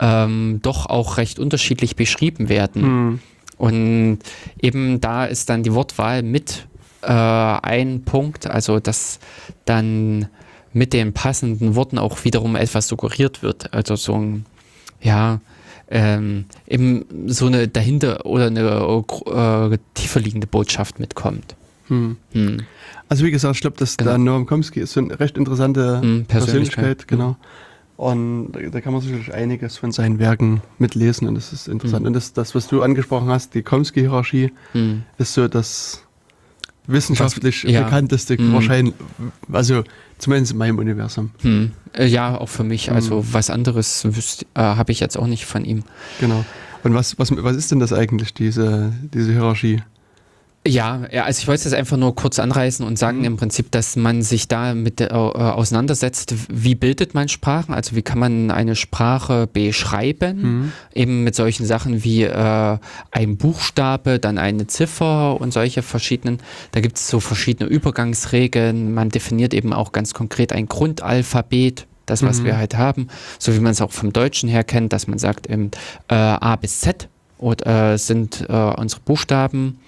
ähm, 0.00 0.60
doch 0.62 0.86
auch 0.86 1.18
recht 1.18 1.38
unterschiedlich 1.38 1.96
beschrieben 1.96 2.48
werden. 2.48 2.82
Hm. 2.82 3.20
Und 3.58 4.18
eben 4.60 5.00
da 5.00 5.24
ist 5.24 5.48
dann 5.48 5.62
die 5.62 5.72
Wortwahl 5.72 6.22
mit 6.22 6.66
äh, 7.02 7.12
ein 7.12 8.02
Punkt, 8.04 8.46
also 8.46 8.80
dass 8.80 9.18
dann 9.64 10.28
mit 10.72 10.92
den 10.92 11.14
passenden 11.14 11.74
Worten 11.74 11.98
auch 11.98 12.24
wiederum 12.24 12.54
etwas 12.54 12.88
suggeriert 12.88 13.42
wird. 13.42 13.72
Also 13.72 13.96
so 13.96 14.14
ein, 14.14 14.44
ja, 15.00 15.40
ähm, 15.88 16.46
eben 16.66 17.04
so 17.28 17.46
eine 17.46 17.68
dahinter 17.68 18.26
oder 18.26 18.46
eine 18.46 19.04
äh, 19.70 19.78
tiefer 19.94 20.20
liegende 20.20 20.46
Botschaft 20.46 20.98
mitkommt. 20.98 21.54
Hm. 21.88 22.16
Hm. 22.32 22.62
Also 23.08 23.24
wie 23.24 23.30
gesagt, 23.30 23.54
ich 23.54 23.60
glaube, 23.60 23.76
dass 23.76 23.96
Genau. 23.96 24.10
der 24.10 24.18
Noam 24.18 24.46
Chomsky 24.46 24.80
ist 24.80 24.92
so 24.94 25.00
eine 25.00 25.18
recht 25.20 25.36
interessante 25.38 26.00
Hm, 26.00 26.24
Persönlichkeit, 26.26 26.26
Persönlichkeit, 27.06 27.08
genau. 27.08 27.36
Und 27.96 28.52
da, 28.52 28.60
da 28.60 28.80
kann 28.80 28.92
man 28.92 29.00
sicherlich 29.02 29.32
einiges 29.32 29.78
von 29.78 29.92
seinen 29.92 30.18
Werken 30.18 30.60
mitlesen 30.78 31.28
und 31.28 31.34
das 31.36 31.52
ist 31.52 31.68
interessant. 31.68 32.02
Mhm. 32.02 32.08
Und 32.08 32.12
das, 32.14 32.32
das, 32.32 32.54
was 32.54 32.66
du 32.66 32.82
angesprochen 32.82 33.28
hast, 33.28 33.54
die 33.54 33.62
Chomsky-Hierarchie, 33.62 34.52
Hm. 34.72 35.02
ist 35.18 35.32
so 35.34 35.46
das 35.48 36.02
wissenschaftlich 36.88 37.64
Was- 37.64 37.70
ja. 37.72 37.82
bekannteste 37.84 38.36
wahrscheinlich, 38.52 38.94
also 39.52 39.82
zumindest 40.18 40.52
in 40.52 40.58
meinem 40.58 40.78
Universum. 40.78 41.30
Hm. 41.42 41.72
Äh, 41.92 42.06
ja, 42.06 42.38
auch 42.38 42.48
für 42.48 42.64
mich. 42.64 42.90
Also 42.90 43.18
Hm. 43.18 43.28
was 43.32 43.50
anderes 43.50 44.04
äh, 44.04 44.60
habe 44.60 44.92
ich 44.92 45.00
jetzt 45.00 45.16
auch 45.18 45.26
nicht 45.26 45.46
von 45.46 45.64
ihm. 45.64 45.82
Genau. 46.20 46.44
Und 46.82 46.94
was, 46.94 47.18
was, 47.18 47.30
was 47.36 47.56
ist 47.56 47.70
denn 47.72 47.80
das 47.80 47.92
eigentlich, 47.92 48.32
diese, 48.34 48.92
diese 49.12 49.32
Hierarchie? 49.32 49.82
Ja, 50.66 51.02
ja, 51.12 51.24
also 51.24 51.40
ich 51.40 51.46
wollte 51.46 51.58
es 51.60 51.64
jetzt 51.64 51.74
einfach 51.74 51.96
nur 51.96 52.14
kurz 52.14 52.38
anreißen 52.40 52.84
und 52.84 52.98
sagen 52.98 53.18
Mhm. 53.20 53.24
im 53.24 53.36
Prinzip, 53.36 53.70
dass 53.70 53.94
man 53.94 54.22
sich 54.22 54.48
da 54.48 54.74
mit 54.74 55.00
äh, 55.00 55.06
auseinandersetzt, 55.06 56.34
wie 56.48 56.74
bildet 56.74 57.14
man 57.14 57.28
Sprachen, 57.28 57.72
also 57.72 57.94
wie 57.94 58.02
kann 58.02 58.18
man 58.18 58.50
eine 58.50 58.74
Sprache 58.74 59.46
beschreiben, 59.46 60.40
Mhm. 60.42 60.72
eben 60.94 61.24
mit 61.24 61.34
solchen 61.36 61.66
Sachen 61.66 62.02
wie 62.04 62.24
äh, 62.24 62.78
ein 63.12 63.36
Buchstabe, 63.36 64.18
dann 64.18 64.38
eine 64.38 64.66
Ziffer 64.66 65.40
und 65.40 65.52
solche 65.52 65.82
verschiedenen, 65.82 66.38
da 66.72 66.80
gibt 66.80 66.96
es 66.98 67.08
so 67.08 67.20
verschiedene 67.20 67.68
Übergangsregeln, 67.70 68.92
man 68.92 69.10
definiert 69.10 69.54
eben 69.54 69.72
auch 69.72 69.92
ganz 69.92 70.14
konkret 70.14 70.52
ein 70.52 70.66
Grundalphabet, 70.66 71.86
das 72.06 72.22
was 72.22 72.40
Mhm. 72.40 72.44
wir 72.44 72.56
halt 72.56 72.76
haben, 72.76 73.08
so 73.38 73.54
wie 73.54 73.60
man 73.60 73.72
es 73.72 73.80
auch 73.80 73.92
vom 73.92 74.12
Deutschen 74.12 74.48
her 74.48 74.64
kennt, 74.64 74.92
dass 74.92 75.06
man 75.06 75.18
sagt 75.18 75.48
eben 75.48 75.70
äh, 76.08 76.14
A 76.14 76.56
bis 76.56 76.80
Z 76.80 77.08
und, 77.38 77.66
äh, 77.66 77.96
sind 77.98 78.46
äh, 78.48 78.52
unsere 78.52 79.00
Buchstaben 79.02 79.78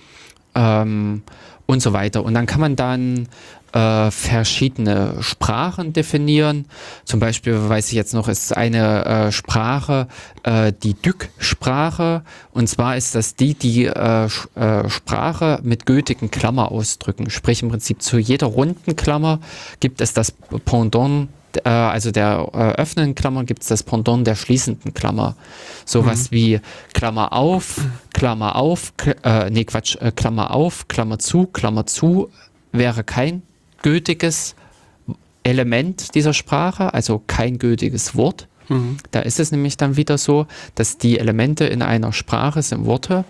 ähm, 0.59 1.23
und 1.67 1.81
so 1.81 1.93
weiter. 1.93 2.25
Und 2.25 2.35
dann 2.35 2.47
kann 2.47 2.61
man 2.61 2.77
dann 2.77 3.29
äh, 3.73 4.11
verschiedene 4.11 5.17
Sprachen 5.21 5.93
definieren. 5.93 6.67
Zum 7.05 7.21
Beispiel 7.21 7.69
weiß 7.69 7.89
ich 7.89 7.95
jetzt 7.95 8.15
noch, 8.15 8.29
ist 8.29 8.57
eine 8.57 9.05
äh, 9.05 9.33
Sprache 9.33 10.09
äh, 10.43 10.73
die 10.73 10.95
Dück-Sprache. 10.95 12.23
Und 12.53 12.69
zwar 12.69 12.97
ist 12.97 13.15
das 13.15 13.37
die, 13.37 13.55
die 13.55 13.85
äh, 13.85 14.29
äh, 14.55 14.89
Sprache 14.89 15.61
mit 15.63 15.87
gültigen 15.87 16.31
Klammer 16.31 16.73
ausdrücken. 16.73 17.31
Sprich 17.31 17.63
im 17.63 17.69
Prinzip 17.69 18.03
zu 18.03 18.19
jeder 18.19 18.47
runden 18.47 18.97
Klammer 18.97 19.41
gibt 19.81 20.01
es 20.01 20.15
das 20.15 20.33
Pendant 20.65 21.29
äh, 21.57 21.69
also 21.69 22.11
der 22.11 22.49
äh, 22.53 22.81
öffnenden 22.81 23.15
Klammer 23.15 23.45
gibt 23.45 23.63
es 23.63 23.69
das 23.69 23.83
Pendant 23.83 24.27
der 24.27 24.35
schließenden 24.35 24.95
Klammer. 24.95 25.37
Sowas 25.85 26.31
wie 26.31 26.61
Klammer 26.93 27.33
auf, 27.33 27.81
Klammer 28.13 28.57
auf, 28.57 28.97
Kl 28.97 29.17
äh, 29.25 29.51
nee 29.51 29.65
Quatsch, 29.65 29.97
äh, 29.97 30.13
Klammer 30.13 30.53
auf, 30.53 30.89
Klammer 30.89 31.19
zu, 31.19 31.47
Klammer 31.47 31.87
zu 31.87 32.31
wäre 32.73 33.05
kein 33.05 33.43
gültiges 33.83 34.55
Element 35.43 36.15
dieser 36.15 36.35
Sprache, 36.35 36.93
also 36.93 37.23
kein 37.27 37.59
gültiges 37.59 38.15
Wort. 38.15 38.49
Mhm. 38.69 38.99
Da 39.11 39.21
ist 39.21 39.41
es 39.41 39.51
nämlich 39.51 39.77
dann 39.77 39.97
wieder 39.97 40.19
so, 40.19 40.47
dass 40.75 40.99
die 40.99 41.19
Elemente 41.19 41.65
in 41.65 41.83
einer 41.83 42.13
Sprache 42.13 42.61
sind 42.63 42.85
Worte, 42.85 43.25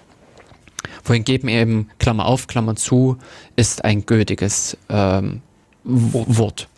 wohingegen 1.05 1.49
eben 1.49 1.89
Klammer 1.99 2.27
auf, 2.27 2.47
Klammer 2.47 2.77
zu 2.77 3.19
ist 3.57 3.85
ein 3.85 4.05
gültiges 4.05 4.77
ähm, 4.89 5.43
Wort. 5.85 6.69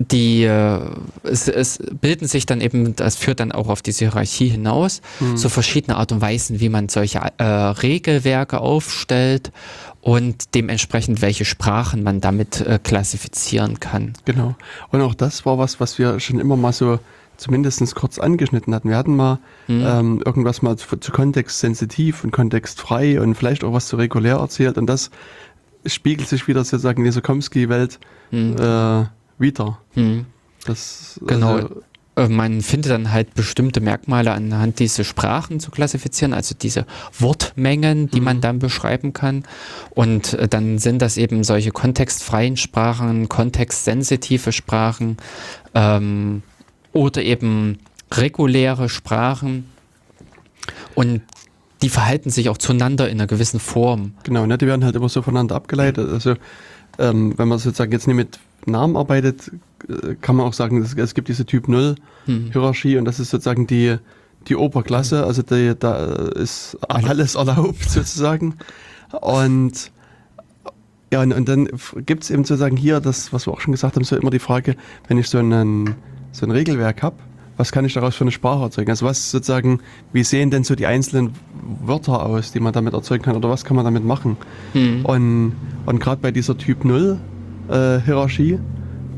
Die, 0.00 0.42
äh, 0.42 0.80
es, 1.22 1.46
es 1.46 1.78
bilden 2.00 2.26
sich 2.26 2.46
dann 2.46 2.60
eben, 2.60 2.96
das 2.96 3.14
führt 3.16 3.38
dann 3.38 3.52
auch 3.52 3.68
auf 3.68 3.80
diese 3.80 4.00
Hierarchie 4.06 4.48
hinaus, 4.48 5.00
Mhm. 5.20 5.36
so 5.36 5.48
verschiedene 5.48 5.96
Art 5.96 6.10
und 6.10 6.20
Weisen, 6.20 6.58
wie 6.58 6.68
man 6.68 6.88
solche 6.88 7.20
äh, 7.38 7.44
Regelwerke 7.44 8.58
aufstellt 8.60 9.52
und 10.00 10.54
dementsprechend 10.56 11.22
welche 11.22 11.44
Sprachen 11.44 12.02
man 12.02 12.20
damit 12.20 12.60
äh, 12.60 12.80
klassifizieren 12.82 13.78
kann. 13.78 14.14
Genau. 14.24 14.56
Und 14.90 15.00
auch 15.00 15.14
das 15.14 15.46
war 15.46 15.58
was, 15.58 15.78
was 15.78 15.96
wir 15.98 16.18
schon 16.18 16.40
immer 16.40 16.56
mal 16.56 16.72
so 16.72 16.98
zumindest 17.36 17.94
kurz 17.94 18.18
angeschnitten 18.18 18.74
hatten. 18.74 18.88
Wir 18.88 18.96
hatten 18.96 19.14
mal 19.16 19.38
Mhm. 19.68 19.84
ähm, 19.86 20.22
irgendwas 20.26 20.60
mal 20.60 20.76
zu, 20.76 20.96
zu 20.96 21.12
kontextsensitiv 21.12 22.24
und 22.24 22.32
kontextfrei 22.32 23.20
und 23.20 23.34
vielleicht 23.36 23.62
auch 23.64 23.72
was 23.72 23.86
zu 23.86 23.96
regulär 23.96 24.36
erzählt. 24.36 24.76
Und 24.76 24.86
das 24.88 25.10
spiegelt 25.86 26.28
sich 26.28 26.48
wieder 26.48 26.64
sozusagen 26.64 26.98
in 27.02 27.04
dieser 27.04 27.22
Komsky-Welt 27.22 28.00
Hm. 28.30 28.56
äh, 28.58 29.04
wieder. 29.38 29.78
Hm. 29.94 30.26
Das, 30.66 31.20
Genau. 31.26 31.54
Also, 31.56 31.82
Äh, 32.16 32.28
Man 32.28 32.62
findet 32.62 32.92
dann 32.92 33.10
halt 33.10 33.34
bestimmte 33.34 33.80
Merkmale 33.80 34.30
anhand 34.30 34.78
dieser 34.78 35.02
Sprachen 35.02 35.58
zu 35.58 35.72
klassifizieren, 35.72 36.32
also 36.32 36.54
diese 36.54 36.86
Wortmengen, 37.18 38.08
die 38.08 38.20
Mhm. 38.20 38.24
man 38.24 38.40
dann 38.40 38.60
beschreiben 38.60 39.12
kann. 39.12 39.42
Und 39.90 40.34
äh, 40.34 40.46
dann 40.46 40.78
sind 40.78 41.02
das 41.02 41.16
eben 41.16 41.42
solche 41.42 41.72
kontextfreien 41.72 42.56
Sprachen, 42.56 43.28
kontextsensitive 43.28 44.52
Sprachen 44.52 45.16
ähm, 45.74 46.42
oder 46.92 47.20
eben 47.22 47.80
reguläre 48.12 48.88
Sprachen. 48.88 49.66
Und 50.94 51.20
die 51.82 51.88
verhalten 51.88 52.30
sich 52.30 52.48
auch 52.48 52.58
zueinander 52.58 53.08
in 53.10 53.18
einer 53.18 53.26
gewissen 53.26 53.58
Form. 53.58 54.12
Genau, 54.22 54.46
ne, 54.46 54.56
die 54.56 54.68
werden 54.68 54.84
halt 54.84 54.94
immer 54.94 55.08
so 55.08 55.20
voneinander 55.20 55.56
abgeleitet. 55.56 56.08
Also 56.08 56.36
ähm, 57.00 57.36
wenn 57.36 57.48
man 57.48 57.58
sozusagen 57.58 57.90
jetzt 57.90 58.06
nicht 58.06 58.14
mit 58.16 58.38
Namen 58.66 58.96
arbeitet, 58.96 59.50
äh, 59.88 60.14
kann 60.20 60.36
man 60.36 60.46
auch 60.46 60.52
sagen, 60.52 60.82
es, 60.82 61.14
gibt 61.14 61.28
diese 61.28 61.46
Typ 61.46 61.68
0 61.68 61.96
Hm. 62.26 62.50
Hierarchie 62.52 62.96
und 62.96 63.04
das 63.04 63.20
ist 63.20 63.30
sozusagen 63.30 63.66
die, 63.66 63.96
die 64.48 64.56
Oberklasse, 64.56 65.24
also 65.24 65.42
die, 65.42 65.74
da 65.78 66.04
ist 66.34 66.78
alles 66.88 67.34
erlaubt 67.34 67.88
sozusagen. 67.88 68.54
Und 69.20 69.90
ja, 71.12 71.20
und, 71.20 71.32
und 71.32 71.48
dann 71.48 71.68
gibt 72.06 72.24
es 72.24 72.30
eben 72.30 72.44
sozusagen 72.44 72.76
hier 72.76 73.00
das, 73.00 73.32
was 73.32 73.46
wir 73.46 73.52
auch 73.52 73.60
schon 73.60 73.72
gesagt 73.72 73.96
haben, 73.96 74.04
so 74.04 74.16
immer 74.16 74.30
die 74.30 74.38
Frage, 74.38 74.76
wenn 75.06 75.18
ich 75.18 75.28
so, 75.28 75.38
einen, 75.38 75.94
so 76.32 76.46
ein 76.46 76.50
Regelwerk 76.50 77.02
habe, 77.02 77.16
was 77.56 77.70
kann 77.70 77.84
ich 77.84 77.94
daraus 77.94 78.16
für 78.16 78.24
eine 78.24 78.32
Sprache 78.32 78.64
erzeugen? 78.64 78.90
Also 78.90 79.06
was 79.06 79.30
sozusagen, 79.30 79.80
wie 80.12 80.24
sehen 80.24 80.50
denn 80.50 80.64
so 80.64 80.74
die 80.74 80.86
einzelnen 80.86 81.34
Wörter 81.84 82.24
aus, 82.24 82.50
die 82.50 82.58
man 82.58 82.72
damit 82.72 82.94
erzeugen 82.94 83.22
kann 83.22 83.36
oder 83.36 83.48
was 83.48 83.64
kann 83.64 83.76
man 83.76 83.84
damit 83.84 84.04
machen? 84.04 84.36
Hm. 84.72 85.04
Und, 85.04 85.52
und 85.86 86.00
gerade 86.00 86.20
bei 86.20 86.32
dieser 86.32 86.58
Typ 86.58 86.84
0 86.84 87.20
äh, 87.68 88.00
Hierarchie, 88.00 88.58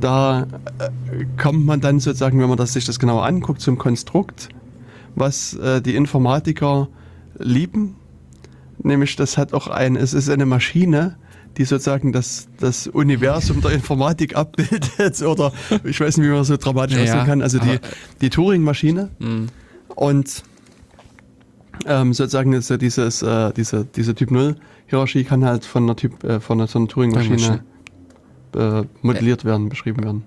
da 0.01 0.43
äh, 0.78 1.24
kommt 1.40 1.64
man 1.64 1.81
dann 1.81 2.01
sozusagen, 2.01 2.40
wenn 2.40 2.48
man 2.48 2.59
das, 2.59 2.73
sich 2.73 2.85
das 2.85 2.98
genauer 2.98 3.24
anguckt, 3.24 3.60
zum 3.60 3.78
Konstrukt, 3.78 4.48
was 5.14 5.55
äh, 5.55 5.81
die 5.81 5.97
Informatiker 5.97 6.89
lieben. 7.39 7.97
Nämlich, 8.78 9.16
das 9.16 9.39
hat 9.39 9.55
auch 9.55 9.68
ein, 9.68 9.97
es 9.97 10.12
ist 10.14 10.28
eine 10.28 10.47
Maschine, 10.47 11.16
die 11.56 11.64
sozusagen 11.64 12.12
das, 12.12 12.48
das 12.60 12.86
Universum 12.86 13.62
der 13.62 13.70
Informatik 13.73 14.36
abbildet 14.36 15.23
oder 15.23 15.52
ich 15.85 15.98
weiß 15.98 16.18
nicht, 16.18 16.27
wie 16.27 16.32
man 16.32 16.44
so 16.44 16.56
dramatisch 16.59 16.97
Ja, 16.98 17.05
ausdrücken 17.05 17.27
kann. 17.27 17.43
Also 17.43 17.59
die, 17.59 17.70
aber- 17.70 17.81
die 18.20 18.28
Turing-Maschine. 18.31 19.09
Hm. 19.18 19.47
Und 19.94 20.43
ähm, 21.86 22.12
sozusagen 22.12 22.52
ist 22.52 22.68
ja 22.70 22.77
dieses, 22.77 23.23
äh, 23.23 23.52
diese, 23.55 23.85
diese 23.85 24.14
Typ 24.14 24.31
0 24.31 24.56
Hierarchie 24.89 25.24
kann 25.24 25.44
halt 25.44 25.64
von 25.64 25.85
einer 25.85 25.97
Typ, 25.97 26.23
äh, 26.24 26.40
von 26.40 26.59
einer, 26.60 26.68
so 26.68 26.78
einer 26.78 26.89
Turing-Maschine 26.89 27.64
äh, 28.55 28.82
modelliert 29.02 29.44
werden, 29.44 29.68
beschrieben 29.68 30.05
werden. 30.05 30.24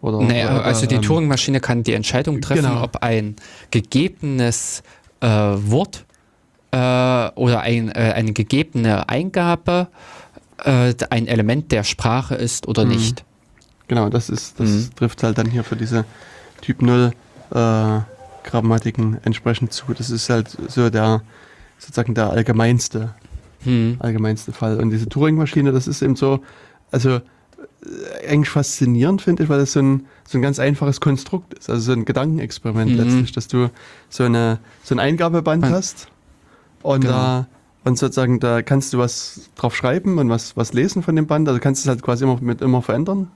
Oder, 0.00 0.20
Naja, 0.20 0.56
oder, 0.56 0.64
also 0.64 0.86
die 0.86 0.96
ähm, 0.96 1.02
Turing-Maschine 1.02 1.60
kann 1.60 1.82
die 1.82 1.94
Entscheidung 1.94 2.40
treffen, 2.42 2.62
Genau. 2.64 2.82
ob 2.82 3.02
ein 3.02 3.36
gegebenes 3.70 4.82
äh, 5.20 5.26
Wort 5.28 6.04
äh, 6.72 6.76
oder 6.76 7.60
ein, 7.60 7.88
äh, 7.88 8.12
eine 8.14 8.32
gegebene 8.32 9.08
Eingabe 9.08 9.88
äh, 10.64 10.92
ein 11.10 11.26
Element 11.26 11.72
der 11.72 11.84
Sprache 11.84 12.34
ist 12.34 12.68
oder 12.68 12.84
Mhm. 12.84 12.90
nicht. 12.92 13.24
Genau, 13.88 14.08
das 14.08 14.28
ist, 14.30 14.60
das 14.60 14.68
Mhm. 14.68 14.90
trifft 14.96 15.22
halt 15.22 15.38
dann 15.38 15.46
hier 15.50 15.64
für 15.64 15.76
diese 15.76 16.04
Typ 16.60 16.82
0 16.82 17.12
äh, 17.50 18.00
Grammatiken 18.44 19.18
entsprechend 19.24 19.72
zu. 19.72 19.86
Das 19.96 20.10
ist 20.10 20.28
halt 20.30 20.48
so 20.68 20.90
der 20.90 21.22
sozusagen 21.78 22.14
der 22.14 22.30
allgemeinste, 22.30 23.14
Hm. 23.64 23.96
allgemeinste 24.00 24.52
Fall. 24.52 24.78
Und 24.80 24.90
diese 24.90 25.08
Turing-Maschine, 25.08 25.72
das 25.72 25.86
ist 25.86 26.02
eben 26.02 26.16
so, 26.16 26.40
also 26.90 27.20
eigentlich 28.26 28.48
faszinierend, 28.50 29.20
finde 29.22 29.42
ich, 29.42 29.48
weil 29.48 29.58
das 29.58 29.72
so 29.72 29.80
ein, 29.80 30.06
so 30.26 30.38
ein 30.38 30.42
ganz 30.42 30.58
einfaches 30.58 31.00
Konstrukt 31.00 31.54
ist. 31.54 31.68
Also 31.68 31.82
so 31.82 31.92
ein 31.92 32.04
Gedankenexperiment 32.04 32.92
Mhm. 32.92 32.96
letztlich, 32.96 33.32
dass 33.32 33.48
du 33.48 33.70
so, 34.08 34.24
eine, 34.24 34.58
so 34.82 34.94
ein 34.94 34.98
Eingabeband 34.98 35.62
Man- 35.62 35.72
hast 35.72 36.08
und 36.82 37.02
Genau. 37.02 37.12
da 37.12 37.46
und 37.84 37.98
sozusagen 37.98 38.40
da 38.40 38.62
kannst 38.62 38.94
du 38.94 38.98
was 38.98 39.50
drauf 39.56 39.76
schreiben 39.76 40.16
und 40.18 40.30
was, 40.30 40.56
was 40.56 40.72
lesen 40.72 41.02
von 41.02 41.14
dem 41.16 41.26
Band. 41.26 41.46
Also 41.48 41.60
kannst 41.60 41.84
du 41.84 41.88
es 41.88 41.90
halt 41.90 42.02
quasi 42.02 42.24
immer 42.24 42.38
mit 42.40 42.62
immer 42.62 42.80
verändern. 42.80 43.30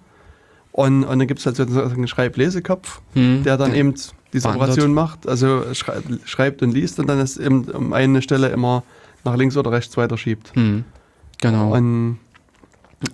Und, 0.73 1.05
und 1.05 1.19
dann 1.19 1.27
gibt 1.29 1.41
es 1.41 1.47
halt 1.47 1.57
sozusagen 1.57 1.93
einen 1.93 2.09
Schreib-Lesekopf, 2.09 3.01
Hm. 3.15 3.43
der 3.43 3.57
dann 3.59 3.75
eben 3.75 3.95
diese 4.33 4.45
Wandert. 4.45 4.63
Operation 4.63 4.95
macht, 4.95 5.29
also 5.29 5.65
schrei 5.75 5.99
schreibt 6.25 6.63
und 6.63 6.73
liest 6.73 6.99
und 6.99 7.07
dann 7.09 7.19
ist 7.21 7.37
eben 7.37 7.65
um 7.65 7.93
eine 7.93 8.23
Stelle 8.23 8.49
immer 8.49 8.85
nach 9.25 9.37
links 9.37 9.57
oder 9.57 9.73
rechts 9.73 9.97
weiter 9.99 10.17
schiebt. 10.17 10.55
Hm. 10.55 10.85
Genau. 11.41 11.75
Und 11.75 12.19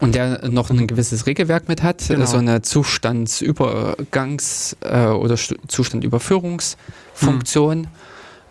Und 0.00 0.14
der 0.14 0.48
noch 0.48 0.70
ein 0.70 0.86
gewisses 0.86 1.26
Regelwerk 1.26 1.68
mit 1.68 1.82
hat, 1.82 2.08
Genau. 2.08 2.24
so 2.24 2.38
eine 2.38 2.60
Zustandsübergangs- 2.62 4.76
äh, 4.80 5.08
oder 5.12 5.36
Zustandüberführungsfunktion 5.36 7.88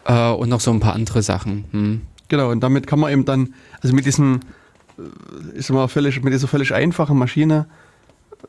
äh, 0.05 0.29
und 0.29 0.49
noch 0.49 0.59
so 0.59 0.69
ein 0.71 0.79
paar 0.79 0.93
andere 0.93 1.21
Sachen. 1.23 1.65
Hm. 1.71 2.01
genau, 2.27 2.51
und 2.51 2.59
damit 2.61 2.85
kann 2.87 2.99
man 2.99 3.11
eben 3.11 3.25
dann, 3.25 3.53
also 3.81 3.95
mit 3.95 4.05
diesen, 4.05 4.41
äh, 4.97 5.01
ich 5.57 5.65
sag 5.65 5.73
mal, 5.75 5.87
völlig, 5.87 6.21
mit 6.23 6.33
dieser 6.33 6.47
völlig 6.47 6.73
einfachen 6.73 7.17
Maschine 7.17 7.65
äh, 8.43 8.47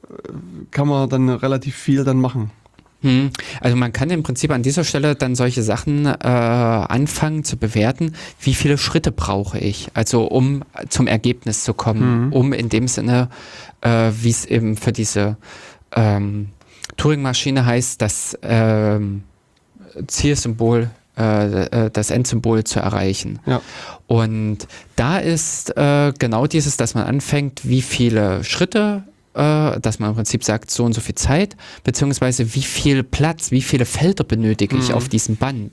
kann 0.70 0.88
man 0.88 1.08
dann 1.08 1.28
relativ 1.30 1.76
viel 1.76 2.04
dann 2.04 2.20
machen. 2.20 2.50
Hm. 3.04 3.30
Also 3.60 3.76
man 3.76 3.92
kann 3.92 4.08
im 4.10 4.22
Prinzip 4.22 4.50
an 4.50 4.62
dieser 4.62 4.82
Stelle 4.82 5.14
dann 5.14 5.34
solche 5.34 5.62
Sachen 5.62 6.06
äh, 6.06 6.12
anfangen 6.18 7.44
zu 7.44 7.56
bewerten, 7.56 8.14
wie 8.40 8.54
viele 8.54 8.78
Schritte 8.78 9.12
brauche 9.12 9.58
ich, 9.58 9.88
also 9.94 10.24
um 10.24 10.62
zum 10.88 11.06
Ergebnis 11.06 11.64
zu 11.64 11.74
kommen, 11.74 12.26
Mhm. 12.26 12.32
um 12.32 12.52
in 12.52 12.68
dem 12.70 12.88
Sinne, 12.88 13.28
äh, 13.82 14.10
wie 14.20 14.30
es 14.30 14.46
eben 14.46 14.76
für 14.76 14.92
diese 14.92 15.36
ähm, 15.94 16.48
Turing-Maschine 16.96 17.66
heißt, 17.66 18.00
das 18.00 18.38
ähm, 18.42 19.22
Zielsymbol, 20.06 20.90
äh, 21.16 21.64
äh, 21.86 21.90
das 21.92 22.10
Endsymbol 22.10 22.64
zu 22.64 22.80
erreichen. 22.80 23.38
Ja. 23.46 23.60
Und 24.06 24.66
da 24.96 25.18
ist 25.18 25.76
äh, 25.76 26.12
genau 26.18 26.46
dieses, 26.46 26.76
dass 26.76 26.94
man 26.94 27.04
anfängt, 27.04 27.68
wie 27.68 27.82
viele 27.82 28.42
Schritte, 28.44 29.04
äh, 29.34 29.80
dass 29.80 29.98
man 29.98 30.10
im 30.10 30.16
Prinzip 30.16 30.44
sagt, 30.44 30.70
so 30.70 30.84
und 30.84 30.92
so 30.94 31.00
viel 31.00 31.14
Zeit, 31.14 31.56
beziehungsweise 31.84 32.54
wie 32.54 32.62
viel 32.62 33.02
Platz, 33.02 33.50
wie 33.50 33.62
viele 33.62 33.84
Felder 33.84 34.24
benötige 34.24 34.76
ich 34.76 34.88
Mhm. 34.88 34.94
auf 34.94 35.08
diesem 35.08 35.36
Band. 35.36 35.72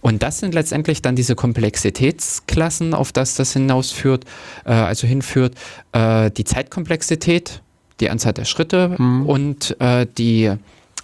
Und 0.00 0.22
das 0.22 0.38
sind 0.40 0.52
letztendlich 0.54 1.00
dann 1.02 1.14
diese 1.16 1.34
Komplexitätsklassen, 1.36 2.94
auf 2.94 3.12
das 3.12 3.34
das 3.36 3.52
hinausführt, 3.52 4.24
äh, 4.64 4.72
also 4.72 5.06
hinführt, 5.06 5.54
äh, 5.92 6.30
die 6.30 6.44
Zeitkomplexität, 6.44 7.62
die 8.00 8.10
Anzahl 8.10 8.32
der 8.32 8.44
Schritte 8.44 8.96
Mhm. 8.98 9.26
und 9.26 9.80
äh, 9.80 10.06
die 10.18 10.52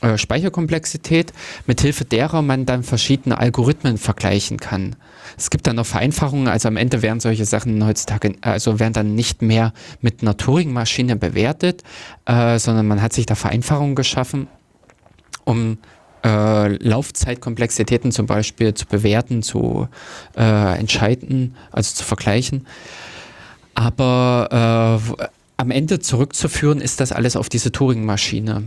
äh, 0.00 0.16
Speicherkomplexität, 0.16 1.32
mithilfe 1.66 2.04
derer 2.04 2.42
man 2.42 2.66
dann 2.66 2.82
verschiedene 2.82 3.38
Algorithmen 3.38 3.98
vergleichen 3.98 4.58
kann. 4.58 4.96
Es 5.36 5.50
gibt 5.50 5.66
dann 5.66 5.76
noch 5.76 5.86
Vereinfachungen, 5.86 6.48
also 6.48 6.68
am 6.68 6.76
Ende 6.76 7.02
werden 7.02 7.20
solche 7.20 7.44
Sachen 7.44 7.84
heutzutage, 7.84 8.34
also 8.40 8.78
werden 8.78 8.92
dann 8.92 9.14
nicht 9.14 9.42
mehr 9.42 9.72
mit 10.00 10.22
einer 10.22 10.36
Turing-Maschine 10.36 11.16
bewertet, 11.16 11.82
äh, 12.26 12.58
sondern 12.58 12.86
man 12.86 13.02
hat 13.02 13.12
sich 13.12 13.26
da 13.26 13.34
Vereinfachungen 13.34 13.94
geschaffen, 13.94 14.46
um 15.44 15.78
äh, 16.24 16.68
Laufzeitkomplexitäten 16.76 18.12
zum 18.12 18.26
Beispiel 18.26 18.74
zu 18.74 18.86
bewerten, 18.86 19.42
zu 19.42 19.88
äh, 20.36 20.78
entscheiden, 20.78 21.56
also 21.72 21.94
zu 21.94 22.04
vergleichen. 22.04 22.66
Aber 23.74 25.00
äh, 25.18 25.26
am 25.56 25.70
Ende 25.70 26.00
zurückzuführen 26.00 26.80
ist 26.80 27.00
das 27.00 27.12
alles 27.12 27.36
auf 27.36 27.48
diese 27.48 27.72
Turing-Maschine. 27.72 28.64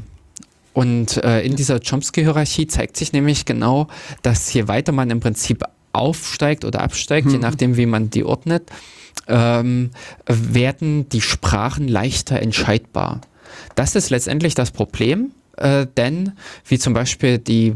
Und 0.74 1.22
äh, 1.24 1.42
in 1.42 1.56
dieser 1.56 1.80
Chomsky-Hierarchie 1.80 2.68
zeigt 2.68 2.96
sich 2.98 3.12
nämlich 3.14 3.46
genau, 3.46 3.88
dass 4.22 4.54
je 4.54 4.68
weiter 4.68 4.92
man 4.94 5.10
im 5.10 5.20
Prinzip 5.20 5.64
aufsteigt 5.94 6.64
oder 6.64 6.82
absteigt, 6.82 7.28
je 7.30 7.36
Mhm. 7.36 7.42
nachdem, 7.42 7.76
wie 7.78 7.86
man 7.86 8.10
die 8.10 8.24
ordnet, 8.24 8.70
ähm, 9.28 9.92
werden 10.26 11.10
die 11.10 11.20
Sprachen 11.22 11.88
leichter 11.90 12.40
entscheidbar. 12.40 13.20
Das 13.76 13.96
ist 13.96 14.10
letztendlich 14.10 14.56
das 14.56 14.72
Problem, 14.72 15.32
äh, 15.58 15.86
denn 15.98 16.32
wie 16.66 16.80
zum 16.80 16.94
Beispiel 16.94 17.38
die 17.38 17.72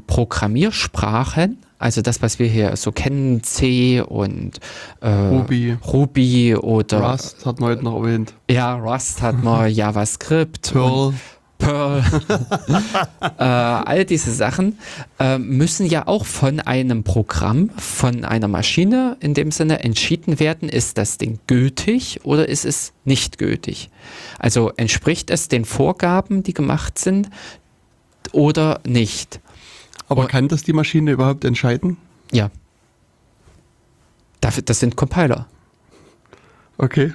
Programmiersprachen, 0.75 1.57
also 1.77 2.01
das, 2.01 2.21
was 2.21 2.39
wir 2.39 2.47
hier 2.47 2.75
so 2.77 2.91
kennen, 2.91 3.43
C 3.43 3.99
und 4.01 4.59
äh, 5.01 5.09
Ruby, 5.09 5.77
Ruby 5.85 6.55
oder 6.55 7.01
Rust 7.11 7.45
hat 7.45 7.59
man 7.59 7.71
heute 7.71 7.83
noch 7.83 7.97
erwähnt. 8.01 8.33
ja, 8.49 8.75
Rust 8.75 9.21
hat 9.21 9.43
man, 9.43 9.69
JavaScript, 9.73 10.71
und 10.73 10.81
Perl. 10.81 11.13
Pearl, 11.57 12.03
äh, 13.21 13.43
all 13.43 14.05
diese 14.05 14.31
Sachen 14.31 14.77
äh, 15.19 15.37
müssen 15.37 15.85
ja 15.85 16.07
auch 16.07 16.25
von 16.25 16.59
einem 16.59 17.03
Programm, 17.03 17.69
von 17.77 18.25
einer 18.25 18.47
Maschine 18.47 19.17
in 19.21 19.33
dem 19.33 19.51
Sinne 19.51 19.79
entschieden 19.83 20.39
werden, 20.39 20.67
ist 20.69 20.97
das 20.97 21.17
Ding 21.17 21.39
gültig 21.47 22.19
oder 22.23 22.47
ist 22.49 22.65
es 22.65 22.91
nicht 23.05 23.37
gültig? 23.37 23.89
Also 24.37 24.71
entspricht 24.75 25.29
es 25.29 25.47
den 25.47 25.63
Vorgaben, 25.65 26.43
die 26.43 26.53
gemacht 26.53 26.99
sind 26.99 27.29
oder 28.31 28.81
nicht? 28.85 29.39
Aber 30.09 30.23
Und- 30.23 30.27
kann 30.29 30.47
das 30.49 30.63
die 30.63 30.73
Maschine 30.73 31.11
überhaupt 31.11 31.45
entscheiden? 31.45 31.97
Ja. 32.31 32.51
Das 34.41 34.79
sind 34.79 34.95
Compiler. 34.95 35.47
Okay. 36.77 37.13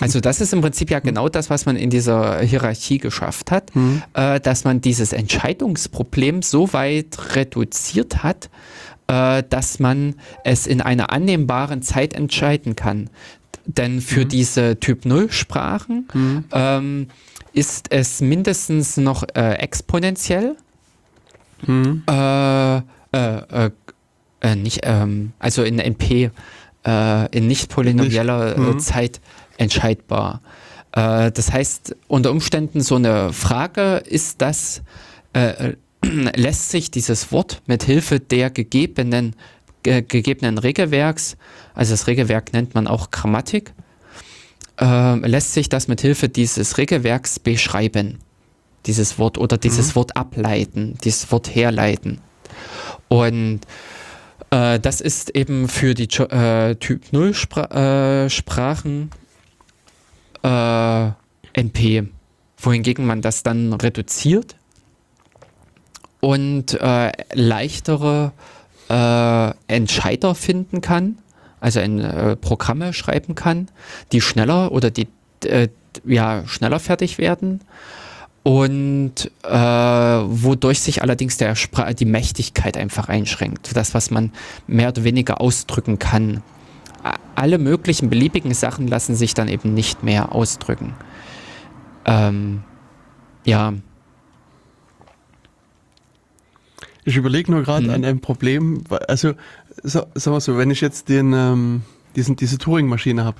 Also 0.00 0.20
das 0.20 0.40
ist 0.40 0.52
im 0.52 0.60
Prinzip 0.60 0.90
ja 0.90 1.00
genau 1.00 1.28
das, 1.28 1.50
was 1.50 1.66
man 1.66 1.76
in 1.76 1.90
dieser 1.90 2.40
Hierarchie 2.40 2.98
geschafft 2.98 3.50
hat, 3.50 3.74
Mhm. 3.74 4.02
äh, 4.14 4.38
dass 4.40 4.64
man 4.64 4.80
dieses 4.80 5.12
Entscheidungsproblem 5.12 6.42
so 6.42 6.72
weit 6.72 7.34
reduziert 7.36 8.22
hat, 8.22 8.50
äh, 9.06 9.42
dass 9.48 9.78
man 9.78 10.14
es 10.44 10.66
in 10.66 10.80
einer 10.80 11.10
annehmbaren 11.12 11.82
Zeit 11.82 12.12
entscheiden 12.14 12.76
kann. 12.76 13.08
Denn 13.66 14.00
für 14.00 14.24
diese 14.24 14.78
Typ 14.80 15.04
0 15.04 15.30
Sprachen 15.30 16.08
Mhm. 16.14 16.44
ähm, 16.52 17.06
ist 17.52 17.86
es 17.90 18.20
mindestens 18.20 18.96
noch 18.98 19.24
äh, 19.34 19.54
exponentiell 19.54 20.56
Mhm. 21.66 22.02
äh, 22.08 22.76
äh, 22.76 22.82
äh, 24.40 24.54
nicht, 24.56 24.80
ähm, 24.84 25.32
also 25.38 25.62
in 25.64 25.78
NP, 25.80 26.30
in 27.32 27.46
nicht 27.48 27.68
polynomieller 27.68 28.56
Nicht, 28.56 28.56
äh, 28.56 28.60
mhm. 28.60 28.78
Zeit 28.78 29.20
entscheidbar. 29.58 30.40
Äh, 30.92 31.30
das 31.32 31.52
heißt, 31.52 31.96
unter 32.06 32.30
Umständen 32.30 32.80
so 32.80 32.96
eine 32.96 33.32
Frage, 33.32 34.02
ist 34.06 34.40
das, 34.40 34.82
äh, 35.32 35.74
lässt 36.02 36.70
sich 36.70 36.90
dieses 36.90 37.32
Wort 37.32 37.62
mit 37.66 37.82
Hilfe 37.82 38.20
der 38.20 38.50
gegebenen, 38.50 39.34
ge 39.82 40.02
gegebenen 40.02 40.58
Regelwerks, 40.58 41.36
also 41.74 41.92
das 41.92 42.06
Regelwerk 42.06 42.52
nennt 42.52 42.74
man 42.74 42.86
auch 42.86 43.10
Grammatik, 43.10 43.72
äh, 44.80 45.16
lässt 45.26 45.54
sich 45.54 45.68
das 45.68 45.88
mit 45.88 46.00
Hilfe 46.00 46.28
dieses 46.28 46.78
Regelwerks 46.78 47.38
beschreiben, 47.38 48.18
dieses 48.86 49.18
Wort 49.18 49.38
oder 49.38 49.58
dieses 49.58 49.94
Wort 49.96 50.16
ableiten, 50.16 50.96
dieses 51.04 51.30
Wort 51.30 51.54
herleiten. 51.54 52.20
Und 53.08 53.60
äh, 54.50 54.78
das 54.78 55.00
ist 55.00 55.30
eben 55.30 55.68
für 55.68 55.94
die 55.94 56.04
äh, 56.04 56.74
Typ 56.76 57.12
0 57.12 57.34
Spra 57.34 58.24
äh, 58.24 58.30
Sprachen 58.30 59.10
äh, 60.48 61.10
NP, 61.52 62.08
wohingegen 62.56 63.06
man 63.06 63.22
das 63.22 63.42
dann 63.42 63.72
reduziert 63.72 64.56
und 66.20 66.80
äh, 66.80 67.12
leichtere 67.32 68.32
äh, 68.88 69.52
Entscheider 69.66 70.34
finden 70.34 70.80
kann, 70.80 71.18
also 71.60 71.80
in 71.80 72.00
äh, 72.00 72.36
Programme 72.36 72.92
schreiben 72.92 73.34
kann, 73.34 73.68
die 74.12 74.20
schneller 74.20 74.72
oder 74.72 74.90
die 74.90 75.08
äh, 75.44 75.68
ja 76.04 76.46
schneller 76.46 76.80
fertig 76.80 77.18
werden 77.18 77.60
und 78.42 79.30
äh, 79.42 79.50
wodurch 79.50 80.80
sich 80.80 81.02
allerdings 81.02 81.36
der 81.36 81.54
die 81.98 82.04
Mächtigkeit 82.04 82.76
einfach 82.76 83.08
einschränkt. 83.08 83.76
Das, 83.76 83.94
was 83.94 84.10
man 84.10 84.32
mehr 84.66 84.88
oder 84.88 85.04
weniger 85.04 85.40
ausdrücken 85.40 85.98
kann. 85.98 86.42
Alle 87.34 87.58
möglichen 87.58 88.10
beliebigen 88.10 88.52
Sachen 88.54 88.88
lassen 88.88 89.14
sich 89.14 89.32
dann 89.34 89.48
eben 89.48 89.72
nicht 89.74 90.02
mehr 90.02 90.32
ausdrücken. 90.34 90.94
Ähm, 92.04 92.62
ja, 93.44 93.72
Ich 97.04 97.16
überlege 97.16 97.50
nur 97.50 97.62
gerade 97.62 97.86
Mhm. 97.86 97.90
an 97.94 98.04
ein 98.04 98.20
Problem, 98.20 98.82
also 99.08 99.32
sa- 99.82 100.06
sagen 100.14 100.36
wir 100.36 100.40
so, 100.40 100.58
wenn 100.58 100.70
ich 100.70 100.82
jetzt 100.82 101.08
den, 101.08 101.32
ähm, 101.32 101.82
diesen, 102.16 102.36
diese 102.36 102.58
Turing-Maschine 102.58 103.24
habe 103.24 103.38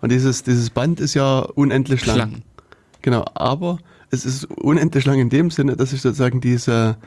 und 0.00 0.12
dieses, 0.12 0.44
dieses 0.44 0.70
Band 0.70 1.00
ist 1.00 1.14
ja 1.14 1.40
unendlich 1.40 2.06
lang. 2.06 2.14
Schlangen. 2.16 2.42
Genau, 3.02 3.24
aber 3.34 3.78
es 4.10 4.24
ist 4.24 4.44
unendlich 4.44 5.06
lang 5.06 5.18
in 5.18 5.28
dem 5.28 5.50
Sinne, 5.50 5.76
dass 5.76 5.92
ich 5.92 6.02
sozusagen 6.02 6.40
diese 6.40 6.98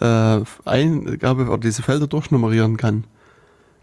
äh, 0.00 0.40
Eingabe 0.64 1.44
oder 1.48 1.58
diese 1.58 1.82
Felder 1.82 2.06
durchnummerieren 2.06 2.78
kann. 2.78 3.04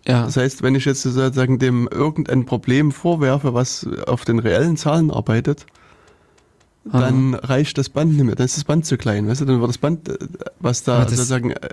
Ja. 0.08 0.24
Das 0.26 0.38
heißt, 0.38 0.64
wenn 0.64 0.76
ich 0.76 0.86
jetzt 0.86 1.04
sozusagen 1.04 1.60
dem 1.60 1.88
irgendein 1.92 2.46
Problem 2.46 2.92
vorwerfe, 2.92 3.54
was 3.54 3.88
auf 4.08 4.26
den 4.26 4.40
reellen 4.40 4.78
Zahlen 4.78 5.12
arbeitet, 5.12 5.66
dann 6.92 7.36
reicht 7.36 7.78
das 7.78 7.90
Band 7.90 8.14
nicht 8.14 8.24
mehr. 8.24 8.36
Dann 8.36 8.46
ist 8.46 8.58
das 8.58 8.64
Band 8.64 8.86
zu 8.86 8.98
klein. 8.98 9.28
Weißt 9.28 9.42
du, 9.42 9.46
dann 9.46 9.60
wird 9.60 9.70
das 9.70 9.78
Band, 9.78 10.10
äh, 10.10 10.18
was 10.60 10.84
da 10.84 11.04
das- 11.04 11.12
sozusagen 11.12 11.52
äh, 11.52 11.70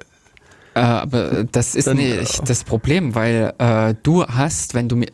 Äh, 0.74 0.80
aber 0.80 1.44
das 1.44 1.74
ist 1.74 1.86
Dann, 1.86 1.96
nicht 1.96 2.40
äh, 2.40 2.44
das 2.44 2.62
Problem, 2.64 3.14
weil 3.14 3.54
äh, 3.56 3.94
du 4.02 4.24
hast, 4.26 4.74
wenn 4.74 4.88
du 4.88 4.96
mir 4.96 5.08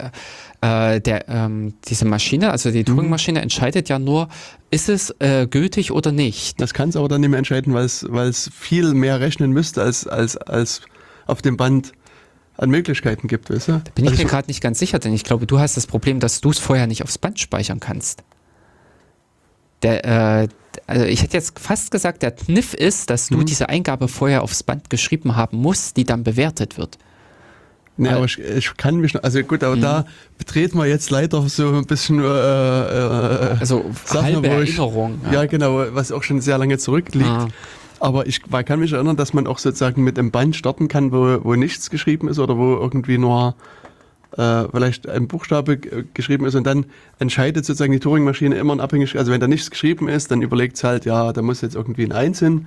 der 0.65 1.29
ähm, 1.29 1.75
diese 1.89 2.05
Maschine, 2.05 2.53
also 2.53 2.69
Mhm. 2.69 2.73
die 2.73 2.85
Turing-Maschine 2.85 3.43
entscheidet 3.43 3.89
ja 3.89 3.99
nur, 3.99 4.29
ist 4.71 4.89
es 4.89 5.11
äh, 5.19 5.49
gültig 5.49 5.91
oder 5.91 6.13
nicht. 6.13 6.61
Das 6.61 6.73
kann 6.73 6.89
es 6.89 6.95
aber 6.97 7.09
dann 7.09 7.21
nicht 7.21 7.31
mehr 7.31 7.39
entscheiden, 7.39 7.75
weil 7.75 7.85
es, 7.85 8.07
weil 8.09 8.29
es 8.29 8.49
viel 8.57 8.95
mehr 8.95 9.19
rechnen 9.19 9.51
müsste, 9.51 9.83
als, 9.83 10.07
als, 10.07 10.37
als 10.37 10.83
auf 11.27 11.43
dem 11.43 11.57
Band 11.57 11.91
an 12.57 12.71
Möglichkeiten 12.71 13.29
gibt, 13.29 13.51
weißt 13.51 13.69
du? 13.69 13.83
Bin 13.95 14.05
ich 14.05 14.11
Also 14.13 14.23
mir 14.25 14.29
gerade 14.29 14.49
nicht 14.49 14.61
ganz 14.61 14.79
sicher, 14.79 14.99
denn 14.99 15.13
ich 15.13 15.25
glaube, 15.25 15.47
du 15.47 15.59
hast 15.59 15.77
das 15.77 15.87
Problem, 15.87 16.21
dass 16.21 16.41
du 16.41 16.51
es 16.51 16.59
vorher 16.59 16.87
nicht 16.87 17.03
aufs 17.03 17.19
Band 17.19 17.41
speichern 17.41 17.81
kannst. 17.81 18.23
Der, 19.83 20.43
äh, 20.43 20.49
also 20.87 21.05
ich 21.05 21.23
hätte 21.23 21.37
jetzt 21.37 21.59
fast 21.59 21.91
gesagt, 21.91 22.23
der 22.23 22.31
Kniff 22.31 22.73
ist, 22.75 23.11
dass 23.11 23.29
du 23.29 23.39
Mhm. 23.39 23.47
diese 23.47 23.69
Eingabe 23.69 24.07
vorher 24.09 24.43
aufs 24.43 24.63
Band 24.63 24.91
geschrieben 24.91 25.35
haben 25.37 25.57
musst, 25.59 25.97
die 25.97 26.05
dann 26.05 26.23
bewertet 26.23 26.79
wird. 26.79 26.99
Nee, 27.97 28.09
Weil- 28.09 28.15
aber 28.17 28.25
ich, 28.27 28.39
ich 28.39 28.77
kann 28.77 28.97
mich 28.97 29.13
noch, 29.13 29.23
also 29.23 29.43
gut, 29.43 29.63
aber 29.65 29.77
Mhm. 29.77 29.81
da 29.83 30.05
betreten 30.39 30.79
wir 30.79 30.87
jetzt 30.87 31.11
leider 31.11 31.47
so 31.49 31.69
ein 31.75 31.85
bisschen, 31.87 32.21
äh, 32.21 32.23
äh, 32.25 33.57
Also 33.61 33.85
Sachen, 34.05 34.25
halbe 34.25 34.43
wo 34.49 34.61
ich- 34.61 34.71
Erinnerung. 34.71 35.21
ja. 35.31 35.45
genau, 35.47 35.85
was 35.95 36.11
auch 36.13 36.23
schon 36.23 36.41
sehr 36.41 36.59
lange 36.59 36.79
zurückliegt. 36.79 37.27
Ah. 37.29 37.49
Aber 38.03 38.27
ich 38.27 38.41
man 38.51 38.65
kann 38.65 38.81
mich 38.81 38.93
erinnern, 38.93 39.17
dass 39.17 39.33
man 39.33 39.47
auch 39.47 39.59
sozusagen 39.59 40.03
mit 40.03 40.19
einem 40.19 40.33
Band 40.33 40.57
starten 40.57 40.89
kann, 40.89 41.13
wo, 41.13 41.39
wo 41.45 41.55
nichts 41.55 41.89
geschrieben 41.89 42.27
ist 42.29 42.41
oder 42.41 42.59
wo 42.59 42.75
irgendwie 42.75 43.17
nur 43.17 43.55
äh, 44.37 44.65
vielleicht 44.73 45.09
ein 45.09 45.29
Buchstabe 45.29 45.77
g- 45.77 46.05
geschrieben 46.13 46.45
ist 46.47 46.57
und 46.57 46.67
dann 46.67 46.87
entscheidet 47.21 47.65
sozusagen 47.65 47.93
die 47.93 48.01
Turing-Maschine 48.01 48.57
immer 48.57 48.73
in 48.73 48.81
Abhängigkeit, 48.81 49.21
also 49.21 49.31
wenn 49.31 49.41
da 49.41 49.47
nichts 49.47 49.71
geschrieben 49.71 50.09
ist, 50.09 50.33
dann 50.33 50.43
überlegt 50.43 50.77
es 50.79 50.85
halt, 50.85 51.05
ja, 51.05 51.33
da 51.33 51.43
muss 51.43 51.61
jetzt 51.61 51.77
irgendwie 51.77 52.05
ein 52.05 52.13
Eins 52.13 52.41
hin. 52.41 52.67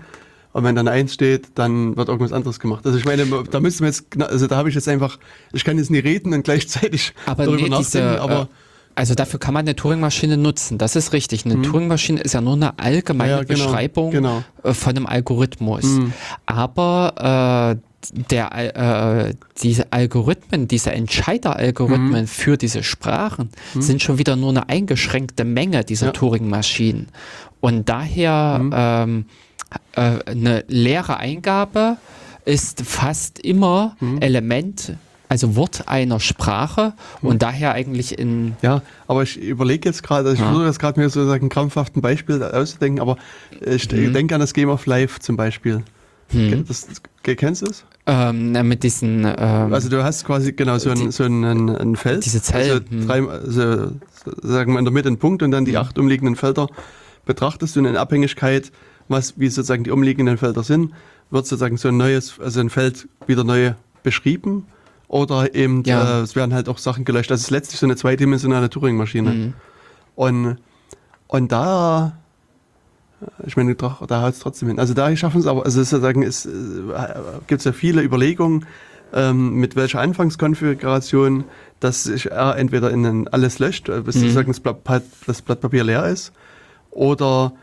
Und 0.53 0.63
wenn 0.63 0.73
dann 0.73 0.87
ein 0.87 0.93
Eins 1.01 1.13
steht, 1.13 1.49
dann 1.55 1.97
wird 1.97 2.07
irgendwas 2.07 2.31
anderes 2.31 2.61
gemacht. 2.61 2.85
Also 2.85 2.97
ich 2.97 3.03
meine, 3.03 3.25
da 3.51 3.59
müssen 3.59 3.81
wir 3.81 3.87
jetzt, 3.87 4.05
also 4.21 4.47
da 4.47 4.55
habe 4.55 4.69
ich 4.69 4.75
jetzt 4.75 4.87
einfach, 4.87 5.19
ich 5.51 5.65
kann 5.65 5.77
jetzt 5.77 5.91
nie 5.91 5.99
reden 5.99 6.33
und 6.33 6.43
gleichzeitig 6.45 7.13
Aber 7.25 7.43
darüber 7.43 7.67
nee, 7.67 7.75
diese, 7.77 7.99
nachdenken, 7.99 8.21
aber 8.21 8.41
äh, 8.43 8.47
also 8.95 9.13
dafür 9.15 9.39
kann 9.39 9.53
man 9.53 9.65
eine 9.65 9.75
Turing-Maschine 9.75 10.37
nutzen. 10.37 10.77
Das 10.77 10.95
ist 10.95 11.11
richtig. 11.13 11.45
Eine 11.45 11.61
Turing-Maschine 11.61 12.21
ist 12.21 12.33
ja 12.33 12.41
nur 12.41 12.53
eine 12.53 12.79
allgemeine 12.79 13.31
Ja, 13.31 13.43
genau, 13.43 13.65
Beschreibung 13.65 14.11
genau. 14.11 14.43
äh, 14.63 14.73
von 14.73 14.95
einem 14.95 15.05
Algorithmus. 15.05 15.83
Mhm. 15.83 16.13
Aber 16.45 17.77
äh, 17.77 17.81
der, 18.31 19.27
äh, 19.29 19.33
diese 19.61 19.91
Algorithmen, 19.91 20.67
diese 20.67 20.91
Entscheideralgorithmen 20.91 22.21
Mhm. 22.21 22.27
für 22.27 22.55
diese 22.57 22.83
Sprachen 22.83 23.49
sind 23.77 24.01
schon 24.01 24.17
wieder 24.17 24.35
nur 24.35 24.49
eine 24.51 24.69
eingeschränkte 24.69 25.43
Menge 25.43 25.83
dieser 25.83 26.07
Ja. 26.07 26.11
Turing-Maschinen. 26.11 27.07
Und 27.61 27.89
daher 27.89 28.59
Mhm. 28.61 28.73
ähm, 28.75 29.25
äh, 29.95 30.19
eine 30.31 30.63
leere 30.67 31.17
Eingabe 31.17 31.97
ist 32.45 32.81
fast 32.81 33.39
immer 33.39 33.97
Mhm. 33.99 34.21
Element, 34.21 34.93
also 35.35 35.55
Wort 35.57 35.87
einer 35.87 36.19
Sprache 36.21 36.93
und 37.21 37.41
daher 37.41 37.73
eigentlich 37.73 38.17
in 38.17 38.55
Ja, 38.61 38.81
aber 39.07 39.23
ich 39.23 39.37
überlege 39.37 39.89
jetzt 39.89 40.01
gerade, 40.01 40.29
also 40.29 40.33
ich 40.33 40.39
Ja. 40.39 40.45
versuche 40.47 40.65
jetzt 40.65 40.79
gerade 40.79 40.99
mir 40.99 41.09
sozusagen 41.09 41.49
krampfhaft 41.49 41.95
ein 41.97 42.01
Beispiel 42.01 42.41
auszudenken, 42.41 43.01
aber 43.01 43.17
ich 43.65 43.91
Mhm. 43.91 44.13
denke 44.13 44.33
an 44.35 44.39
das 44.41 44.53
Game 44.53 44.69
of 44.69 44.85
Life 44.85 45.19
zum 45.19 45.35
Beispiel. 45.35 45.83
hm, 46.29 46.65
Das, 46.67 46.87
kennst 47.23 47.61
du 47.61 47.67
es? 47.67 47.83
ähm, 48.07 48.51
mit 48.67 48.81
diesen 48.83 49.25
ähm, 49.25 49.73
Also 49.73 49.89
du 49.89 50.03
hast 50.03 50.25
quasi 50.25 50.53
genau 50.53 50.77
so 50.79 50.89
ein, 50.89 50.95
Die- 50.97 51.11
so 51.11 51.23
ein, 51.25 51.43
ein, 51.43 51.69
ein 51.69 51.95
Feld. 51.95 52.23
Diese 52.25 52.41
Zellen, 52.41 52.71
Also, 52.71 52.83
hm. 52.89 53.07
drei, 53.07 53.21
also 53.27 53.91
sagen 54.41 54.71
wir 54.73 54.79
in 54.79 54.85
der 54.85 54.93
Mitte 54.93 55.07
einen 55.09 55.17
Punkt 55.19 55.43
und 55.43 55.51
dann 55.51 55.65
die 55.65 55.73
Hm. 55.73 55.81
acht 55.81 55.99
umliegenden 55.99 56.35
Felder 56.35 56.67
betrachtest 57.25 57.75
du 57.75 57.81
und 57.81 57.85
in 57.85 57.97
Abhängigkeit, 57.97 58.71
was, 59.07 59.33
wie 59.37 59.49
sozusagen 59.49 59.83
die 59.83 59.91
umliegenden 59.91 60.37
Felder 60.37 60.63
sind, 60.63 60.93
wird 61.29 61.45
sozusagen 61.45 61.77
so 61.77 61.89
ein 61.89 61.97
neues, 61.97 62.39
also 62.39 62.59
ein 62.59 62.69
Feld 62.69 63.07
wieder 63.27 63.43
neu 63.43 63.73
beschrieben. 64.03 64.65
Oder 65.15 65.55
eben, 65.55 65.81
Ja. 65.85 66.19
äh, 66.19 66.21
es 66.23 66.35
werden 66.35 66.53
halt 66.53 66.67
auch 66.67 66.77
Sachen 66.77 67.05
gelöscht. 67.05 67.31
Das 67.31 67.39
ist 67.39 67.49
letztlich 67.49 67.79
so 67.79 67.85
eine 67.85 67.95
zweidimensionale 67.95 68.69
Turing-Maschine. 68.69 69.31
hm. 69.31 69.53
Und, 70.15 70.57
und 71.27 71.51
da, 71.53 72.17
ich 73.45 73.55
meine, 73.55 73.75
doch, 73.75 74.05
da 74.07 74.21
haut 74.23 74.33
es 74.33 74.39
trotzdem 74.39 74.67
hin. 74.67 74.77
Also 74.77 74.93
da 74.93 75.15
schaffen 75.15 75.39
es 75.39 75.47
aber, 75.47 75.63
also 75.63 75.81
sozusagen 75.81 76.21
es, 76.21 76.45
äh, 76.45 76.49
gibt 77.47 77.59
es 77.59 77.65
ja 77.65 77.71
viele 77.71 78.01
Überlegungen, 78.01 78.65
ähm, 79.13 79.53
mit 79.53 79.77
welcher 79.77 80.01
Anfangskonfiguration, 80.01 81.45
dass 81.79 82.03
sich 82.03 82.29
R 82.31 82.57
entweder 82.57 82.91
in 82.91 83.05
ein 83.05 83.27
alles 83.29 83.59
löscht, 83.59 83.87
äh, 83.87 84.01
bis 84.01 84.15
Mhm. 84.17 84.19
sozusagen 84.21 84.47
das 84.51 84.59
Blatt, 84.59 85.03
das 85.27 85.41
Blatt 85.41 85.61
Papier 85.61 85.85
leer 85.85 86.07
ist, 86.07 86.33
oder 86.91 87.53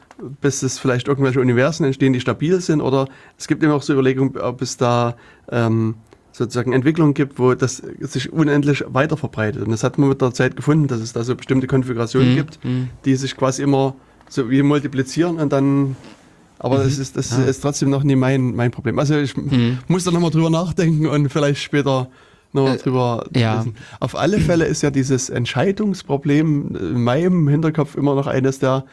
bis 0.40 0.62
es 0.62 0.78
vielleicht 0.78 1.06
irgendwelche 1.06 1.40
Universen 1.40 1.84
entstehen, 1.84 2.14
die 2.14 2.20
stabil 2.20 2.60
sind, 2.62 2.80
oder 2.80 3.08
es 3.36 3.46
gibt 3.46 3.62
eben 3.62 3.72
auch 3.72 3.82
so 3.82 3.92
Überlegungen, 3.92 4.38
ob 4.38 4.62
es 4.62 4.78
da 4.78 5.16
ähm, 5.50 5.96
sozusagen 6.32 6.72
Entwicklungen 6.72 7.14
gibt, 7.14 7.38
wo 7.38 7.54
das 7.54 7.82
sich 8.00 8.32
unendlich 8.32 8.84
weiter 8.88 9.16
verbreitet. 9.16 9.62
Und 9.62 9.70
das 9.70 9.84
hat 9.84 9.98
man 9.98 10.08
mit 10.08 10.20
der 10.22 10.32
Zeit 10.32 10.56
gefunden, 10.56 10.88
dass 10.88 11.00
es 11.00 11.12
da 11.12 11.22
so 11.24 11.34
bestimmte 11.36 11.66
Konfigurationen 11.66 12.30
Hm, 12.30 12.36
gibt, 12.36 12.58
hm. 12.62 12.88
die 13.04 13.14
sich 13.16 13.36
quasi 13.36 13.62
immer 13.62 13.94
so 14.28 14.48
wie 14.50 14.62
multiplizieren 14.62 15.36
und 15.38 15.52
dann. 15.52 15.94
Aber 16.58 16.78
das, 16.78 16.96
ist, 16.98 17.16
das 17.16 17.30
Ja. 17.36 17.44
ist 17.44 17.60
trotzdem 17.60 17.90
noch 17.90 18.02
nie 18.04 18.14
mein, 18.16 18.54
mein 18.54 18.70
Problem. 18.70 18.98
Also 18.98 19.16
ich 19.18 19.34
Hm. 19.34 19.78
muss 19.88 20.04
da 20.04 20.10
nochmal 20.10 20.30
drüber 20.30 20.48
nachdenken 20.48 21.06
und 21.06 21.28
vielleicht 21.28 21.60
später 21.60 22.08
nochmal 22.52 22.76
Äh, 22.76 22.78
drüber 22.78 23.26
ja. 23.34 23.56
lesen. 23.58 23.74
Auf 24.00 24.14
alle 24.16 24.38
Fälle 24.38 24.64
ist 24.66 24.82
ja 24.82 24.90
dieses 24.90 25.28
Entscheidungsproblem 25.28 26.76
in 26.76 27.02
meinem 27.02 27.48
Hinterkopf 27.48 27.96
immer 27.96 28.14
noch 28.14 28.26
eines 28.26 28.58
der 28.58 28.84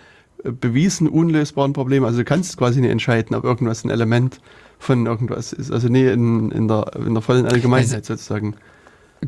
äh, 0.44 0.52
bewiesen 0.52 1.08
unlösbaren 1.08 1.74
Probleme. 1.74 2.06
Also 2.06 2.20
du 2.20 2.26
kannst 2.26 2.58
quasi 2.58 2.82
nicht 2.82 2.90
entscheiden, 2.92 3.36
ob 3.36 3.44
irgendwas 3.44 3.84
ein 3.84 3.90
Element 3.90 4.40
von 4.80 5.06
irgendwas 5.06 5.54
ist. 5.54 5.72
Also 5.72 5.88
nie 5.90 6.06
in, 6.08 6.52
in, 6.52 6.68
der, 6.68 6.92
in 6.96 7.14
der 7.14 7.22
vollen 7.22 7.46
Allgemeinheit 7.46 7.94
Also- 7.94 8.14
sozusagen. 8.16 8.56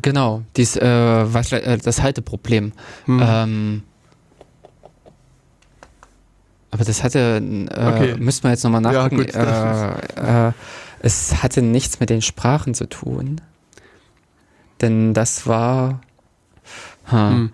Genau, 0.00 0.42
dies, 0.56 0.76
äh, 0.76 0.86
was, 1.34 1.52
äh, 1.52 1.76
das 1.76 2.00
Halteproblem. 2.02 2.72
Hm. 3.04 3.20
Ähm, 3.22 3.82
aber 6.70 6.84
das 6.84 7.04
hatte, 7.04 7.42
äh, 7.42 7.86
Okay. 7.86 8.16
müssten 8.18 8.44
wir 8.44 8.50
jetzt 8.52 8.64
nochmal 8.64 8.82
Ja, 8.84 8.92
nachgucken. 8.92 9.16
gut, 9.26 9.34
das 9.34 10.16
äh, 10.16 10.48
äh, 10.48 10.52
es 11.00 11.42
hatte 11.42 11.60
nichts 11.60 12.00
mit 12.00 12.08
den 12.10 12.22
Sprachen 12.22 12.74
zu 12.74 12.88
tun. 12.88 13.40
denn 14.80 15.14
das 15.14 15.46
war. 15.46 16.00
Ha. 17.12 17.30
Hm. 17.30 17.50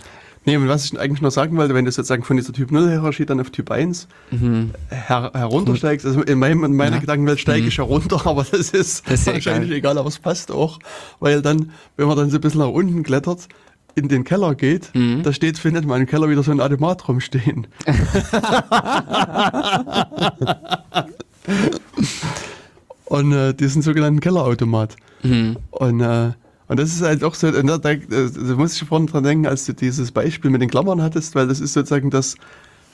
Nee, 0.48 0.56
und 0.56 0.66
was 0.66 0.86
ich 0.86 0.98
eigentlich 0.98 1.20
noch 1.20 1.30
sagen 1.30 1.58
wollte, 1.58 1.74
wenn 1.74 1.84
du 1.84 1.92
sozusagen 1.92 2.22
von 2.22 2.38
dieser 2.38 2.54
Typ 2.54 2.70
0 2.72 2.88
Hierarchie 2.88 3.26
dann 3.26 3.38
auf 3.38 3.50
Typ 3.50 3.70
1 3.70 4.08
Mhm. 4.30 4.70
her 4.88 5.30
heruntersteigst, 5.34 6.06
also 6.06 6.22
in, 6.22 6.38
meinem, 6.38 6.64
in 6.64 6.74
meiner 6.74 6.94
Ja. 6.96 7.00
Gedankenwelt 7.00 7.38
steige 7.38 7.64
Mhm. 7.64 7.68
ich 7.68 7.76
herunter, 7.76 8.16
aber 8.26 8.44
das 8.50 8.70
ist, 8.70 9.06
Das 9.10 9.20
ist 9.20 9.26
wahrscheinlich 9.26 9.70
egal. 9.72 9.98
aber 9.98 10.08
es 10.08 10.18
passt 10.18 10.50
auch, 10.50 10.78
weil 11.20 11.42
dann, 11.42 11.72
wenn 11.98 12.06
man 12.08 12.16
dann 12.16 12.30
so 12.30 12.38
ein 12.38 12.40
bisschen 12.40 12.60
nach 12.60 12.68
unten 12.68 13.02
klettert, 13.02 13.46
in 13.94 14.08
den 14.08 14.24
Keller 14.24 14.54
geht, 14.54 14.88
Mhm. 14.94 15.22
da 15.22 15.34
steht, 15.34 15.58
findet 15.58 15.84
man 15.84 16.00
im 16.00 16.06
Keller 16.06 16.30
wieder 16.30 16.42
so 16.42 16.50
ein 16.50 16.60
Automat 16.60 17.06
rumstehen. 17.08 17.66
und 23.06 23.32
äh, 23.32 23.54
diesen 23.54 23.82
sogenannten 23.82 24.20
Kellerautomat. 24.20 24.96
Mhm. 25.22 25.56
Und, 25.70 26.00
äh, 26.00 26.30
und 26.68 26.78
das 26.78 26.90
ist 26.90 27.02
halt 27.02 27.24
auch 27.24 27.34
so, 27.34 27.50
da, 27.50 27.62
da, 27.62 27.94
da 27.94 28.54
muss 28.54 28.74
ich 28.80 28.86
vorhin 28.88 29.06
dran 29.06 29.24
denken, 29.24 29.46
als 29.46 29.64
du 29.66 29.72
dieses 29.74 30.12
Beispiel 30.12 30.50
mit 30.50 30.60
den 30.62 30.70
Klammern 30.70 31.02
hattest, 31.02 31.34
weil 31.34 31.48
das 31.48 31.60
ist 31.60 31.72
sozusagen 31.72 32.10
das, 32.10 32.36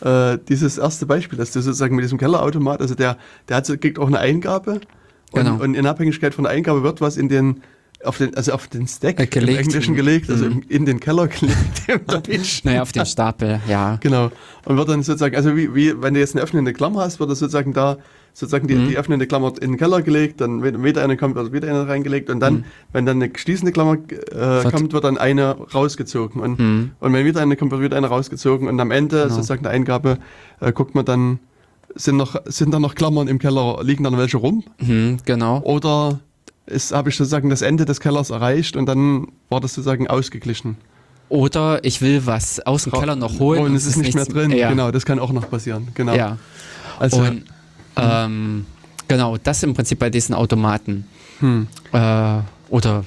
äh, 0.00 0.38
dieses 0.48 0.78
erste 0.78 1.06
Beispiel, 1.06 1.38
dass 1.38 1.52
du 1.52 1.60
sozusagen 1.60 1.94
mit 1.96 2.04
diesem 2.04 2.18
Kellerautomat, 2.18 2.80
also 2.80 2.94
der, 2.94 3.16
der 3.48 3.56
hat, 3.58 3.66
so- 3.66 3.76
kriegt 3.76 3.98
auch 3.98 4.06
eine 4.08 4.18
Eingabe 4.18 4.80
und, 5.32 5.44
Genau. 5.44 5.62
und 5.62 5.74
in 5.74 5.86
Abhängigkeit 5.86 6.34
von 6.34 6.44
der 6.44 6.52
Eingabe 6.52 6.82
wird 6.82 7.00
was 7.00 7.16
in 7.16 7.28
den, 7.28 7.62
auf 8.04 8.18
den, 8.18 8.36
also 8.36 8.52
auf 8.52 8.66
den 8.68 8.86
Stack 8.86 9.18
Äh, 9.18 9.26
gelegt. 9.26 9.58
im 9.60 9.64
Englischen 9.66 9.94
gelegt, 9.94 10.28
also 10.30 10.44
Mhm. 10.46 10.62
in 10.68 10.84
den 10.84 11.00
Keller 11.00 11.26
gelegt. 11.28 11.88
im. 12.28 12.40
Naja, 12.64 12.82
auf 12.82 12.92
den 12.92 13.06
Stapel, 13.06 13.60
ja. 13.68 13.96
Genau. 14.00 14.30
Und 14.66 14.76
wird 14.76 14.88
dann 14.88 15.02
sozusagen, 15.02 15.34
also 15.36 15.56
wie, 15.56 15.74
wie 15.74 16.00
wenn 16.02 16.14
du 16.14 16.20
jetzt 16.20 16.34
eine 16.34 16.42
öffnende 16.44 16.72
Klammer 16.72 17.00
hast, 17.00 17.18
wird 17.18 17.30
das 17.30 17.38
sozusagen 17.38 17.72
da 17.72 17.96
sozusagen 18.36 18.66
die, 18.68 18.74
Mhm. 18.74 18.88
die 18.88 18.96
öffnende 18.98 19.26
Klammer 19.26 19.52
in 19.60 19.70
den 19.72 19.76
Keller 19.78 20.02
gelegt, 20.02 20.40
dann 20.42 20.62
wieder 20.62 21.02
eine 21.02 21.16
kommt, 21.16 21.36
wird 21.36 21.52
wieder 21.52 21.68
eine 21.68 21.88
reingelegt 21.88 22.28
und 22.30 22.40
dann, 22.40 22.54
Mhm. 22.54 22.64
wenn 22.92 23.06
dann 23.06 23.22
eine 23.22 23.32
schließende 23.34 23.70
Klammer 23.72 23.94
äh, 23.94 24.68
kommt, 24.70 24.92
wird 24.92 25.04
dann 25.04 25.16
eine 25.18 25.52
rausgezogen. 25.72 26.40
Und, 26.42 26.58
Mhm. 26.58 26.90
und 27.00 27.12
wenn 27.12 27.24
wieder 27.24 27.40
eine 27.40 27.56
kommt, 27.56 27.70
wird 27.70 27.80
wieder 27.80 27.96
eine 27.96 28.08
rausgezogen 28.08 28.68
und 28.68 28.78
am 28.80 28.90
Ende 28.90 29.22
Genau. 29.22 29.34
sozusagen 29.34 29.62
der 29.62 29.72
Eingabe 29.72 30.18
äh, 30.60 30.72
guckt 30.72 30.94
man 30.94 31.04
dann, 31.04 31.38
sind 31.94 32.16
noch, 32.16 32.34
sind 32.46 32.74
da 32.74 32.80
noch 32.80 32.94
Klammern 32.96 33.28
im 33.28 33.38
Keller, 33.38 33.78
liegen 33.84 34.02
da 34.02 34.10
noch 34.10 34.18
welche 34.18 34.36
rum? 34.38 34.64
Mhm, 34.80 35.18
genau. 35.24 35.60
Oder 35.62 36.18
ist, 36.66 36.92
habe 36.92 37.10
ich 37.10 37.16
sozusagen 37.16 37.50
das 37.50 37.62
Ende 37.62 37.84
des 37.84 38.00
Kellers 38.00 38.30
erreicht 38.30 38.76
und 38.76 38.86
dann 38.86 39.28
war 39.48 39.60
das 39.60 39.74
sozusagen 39.74 40.08
ausgeglichen. 40.08 40.76
Oder 41.28 41.84
ich 41.84 42.02
will 42.02 42.22
was 42.26 42.58
aus 42.66 42.84
dem 42.84 42.92
Keller 42.92 43.14
noch 43.16 43.38
holen. 43.38 43.62
und 43.62 43.74
es 43.76 43.86
ist 43.86 43.96
nicht 43.96 44.14
mehr 44.14 44.24
drin. 44.26 44.50
Ja. 44.50 44.70
Genau, 44.70 44.90
das 44.90 45.04
kann 45.06 45.18
auch 45.20 45.32
noch 45.32 45.48
passieren. 45.48 45.88
Genau. 45.94 46.14
Ja. 46.14 46.38
Also, 46.98 47.20
Und 47.20 47.44
ähm, 47.96 48.66
genau, 49.08 49.36
das 49.42 49.62
im 49.62 49.74
Prinzip 49.74 49.98
bei 49.98 50.10
diesen 50.10 50.34
Automaten. 50.34 51.06
hm. 51.40 51.66
Äh, 51.92 52.38
oder 52.70 53.04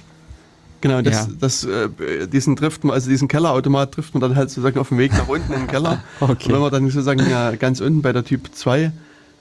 Genau, 0.80 1.02
das, 1.02 1.14
Ja. 1.14 1.28
das, 1.40 1.64
äh, 1.64 2.28
diesen 2.28 2.56
trifft 2.56 2.84
man, 2.84 2.94
also 2.94 3.10
diesen 3.10 3.28
Kellerautomat 3.28 3.94
trifft 3.94 4.14
man 4.14 4.22
dann 4.22 4.36
halt 4.36 4.50
sozusagen 4.52 4.78
auf 4.80 4.90
dem 4.90 5.00
Weg 5.00 5.12
nach 5.12 5.28
unten 5.28 5.52
in 5.52 5.60
den 5.62 5.68
Keller. 5.68 6.04
Okay. 6.20 6.46
Und 6.48 6.54
wenn 6.54 6.62
man 6.62 6.72
dann 6.72 6.84
sozusagen 6.90 7.28
ja, 7.30 7.56
ganz 7.56 7.82
unten 7.82 8.02
bei 8.04 8.14
der 8.14 8.24
Typ 8.24 8.54
2 8.54 8.92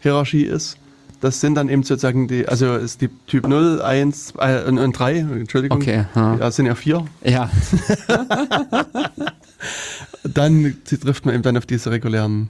Hierarchie 0.00 0.44
ist, 0.44 0.78
das 1.20 1.40
sind 1.40 1.54
dann 1.54 1.68
eben 1.68 1.82
sozusagen 1.82 2.26
die, 2.26 2.48
also 2.48 2.74
ist 2.74 3.02
die 3.02 3.10
Typ 3.26 3.46
0, 3.46 3.82
1 3.82 4.32
äh, 4.38 4.64
und, 4.64 4.78
und 4.78 4.92
3, 4.98 5.18
Entschuldigung. 5.18 5.82
Okay, 5.82 6.06
ja. 6.14 6.36
Es 6.38 6.56
sind 6.56 6.66
ja 6.66 6.74
vier. 6.74 7.04
ja, 7.22 7.50
Dann 10.24 10.76
trifft 10.84 11.24
man 11.24 11.34
eben 11.34 11.42
dann 11.42 11.56
auf 11.56 11.66
diese 11.66 11.90
regulären 11.90 12.48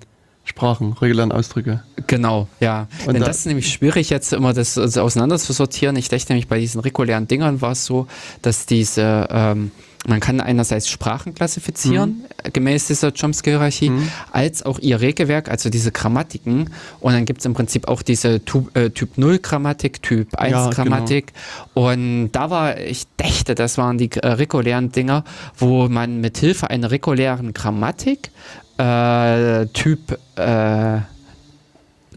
Sprachen, 0.48 0.93
regulären 0.94 1.32
Ausdrücke. 1.32 1.82
genau, 2.06 2.47
ja. 2.60 2.86
Und 3.05 3.14
Denn 3.14 3.20
da- 3.20 3.27
das 3.27 3.39
ist 3.40 3.47
nämlich 3.47 3.70
schwierig, 3.70 4.10
jetzt 4.10 4.32
immer 4.32 4.52
das 4.55 4.78
also 4.78 5.02
auseinander 5.02 5.39
zu 5.39 5.52
sortieren. 5.52 5.97
Ich 5.97 6.09
dachte 6.09 6.27
nämlich, 6.32 6.47
bei 6.48 6.59
diesen 6.60 6.81
regulären 6.81 7.27
Dingern 7.28 7.60
war 7.60 7.73
es 7.73 7.85
so, 7.85 8.06
dass 8.43 8.64
diese, 8.64 9.27
ähm, 9.31 9.73
man 10.06 10.20
kann 10.20 10.40
einerseits 10.40 10.89
Sprachen 10.89 11.35
klassifizieren, 11.35 12.24
äh, 12.44 12.52
gemäß 12.52 12.86
dieser 12.86 13.10
Chomsky-Hierarchie, 13.12 13.90
Mhm. 13.90 14.09
als 14.31 14.64
auch 14.64 14.78
ihr 14.78 15.01
Regelwerk, 15.01 15.48
also 15.51 15.68
diese 15.68 15.90
Grammatiken. 15.90 16.70
Und 17.01 17.12
dann 17.14 17.24
gibt 17.24 17.40
es 17.40 17.44
im 17.44 17.55
Prinzip 17.55 17.89
auch 17.89 18.02
diese 18.02 18.44
Tu- 18.44 18.68
äh, 18.74 18.90
Typ 18.90 19.18
0 19.18 19.40
Grammatik, 19.40 20.01
Typ 20.01 20.36
1 20.36 20.52
Ja, 20.52 20.70
Grammatik. 20.70 21.32
Und 21.74 22.31
da 22.31 22.51
war, 22.51 22.78
ich 22.78 23.09
dächte, 23.18 23.56
das 23.56 23.78
waren 23.78 23.98
die 23.98 24.10
äh, 24.12 24.28
regulären 24.28 24.93
Dinger, 24.93 25.24
wo 25.59 25.89
man 25.89 26.20
mit 26.20 26.39
Hilfe 26.39 26.70
einer 26.70 26.93
regulären 26.93 27.52
Grammatik 27.52 28.31
äh, 28.78 29.66
Typ 29.66 30.19
äh, 30.36 31.01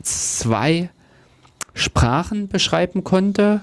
zwei 0.02 0.90
Sprachen 1.74 2.48
beschreiben 2.48 3.04
konnte, 3.04 3.62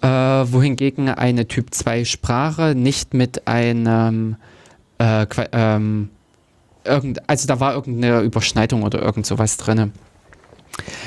äh, 0.00 0.06
wohingegen 0.06 1.08
eine 1.08 1.46
Typ 1.46 1.72
2 1.72 2.04
Sprache 2.04 2.74
nicht 2.74 3.14
mit 3.14 3.46
einem 3.46 4.36
äh, 4.98 5.26
ähm, 5.52 6.10
irgend, 6.84 7.28
also 7.28 7.46
da 7.46 7.60
war 7.60 7.74
irgendeine 7.74 8.20
Überschneidung 8.20 8.82
oder 8.82 9.00
irgend 9.02 9.26
sowas 9.26 9.56
drin. 9.56 9.92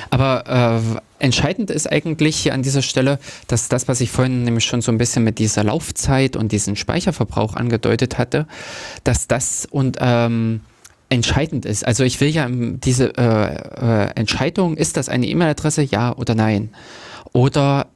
Aber 0.09 0.81
äh, 1.19 1.23
entscheidend 1.23 1.69
ist 1.71 1.91
eigentlich 1.91 2.37
hier 2.37 2.53
an 2.53 2.63
dieser 2.63 2.81
Stelle, 2.81 3.19
dass 3.47 3.67
das, 3.67 3.87
was 3.87 4.01
ich 4.01 4.11
vorhin 4.11 4.43
nämlich 4.43 4.65
schon 4.65 4.81
so 4.81 4.91
ein 4.91 4.97
bisschen 4.97 5.23
mit 5.23 5.39
dieser 5.39 5.63
Laufzeit 5.63 6.35
und 6.35 6.51
diesem 6.51 6.75
Speicherverbrauch 6.75 7.55
angedeutet 7.55 8.17
hatte, 8.17 8.47
dass 9.03 9.27
das 9.27 9.67
und 9.69 9.97
ähm, 9.99 10.61
entscheidend 11.09 11.65
ist. 11.65 11.85
Also 11.85 12.03
ich 12.03 12.19
will 12.19 12.29
ja 12.29 12.45
ähm, 12.45 12.79
diese 12.81 13.17
äh, 13.17 13.55
äh, 13.55 14.09
Entscheidung, 14.15 14.75
ist 14.77 14.97
das 14.97 15.09
eine 15.09 15.25
E-Mail-Adresse, 15.27 15.83
ja 15.83 16.15
oder 16.15 16.35
nein? 16.35 16.69
Oder 17.33 17.87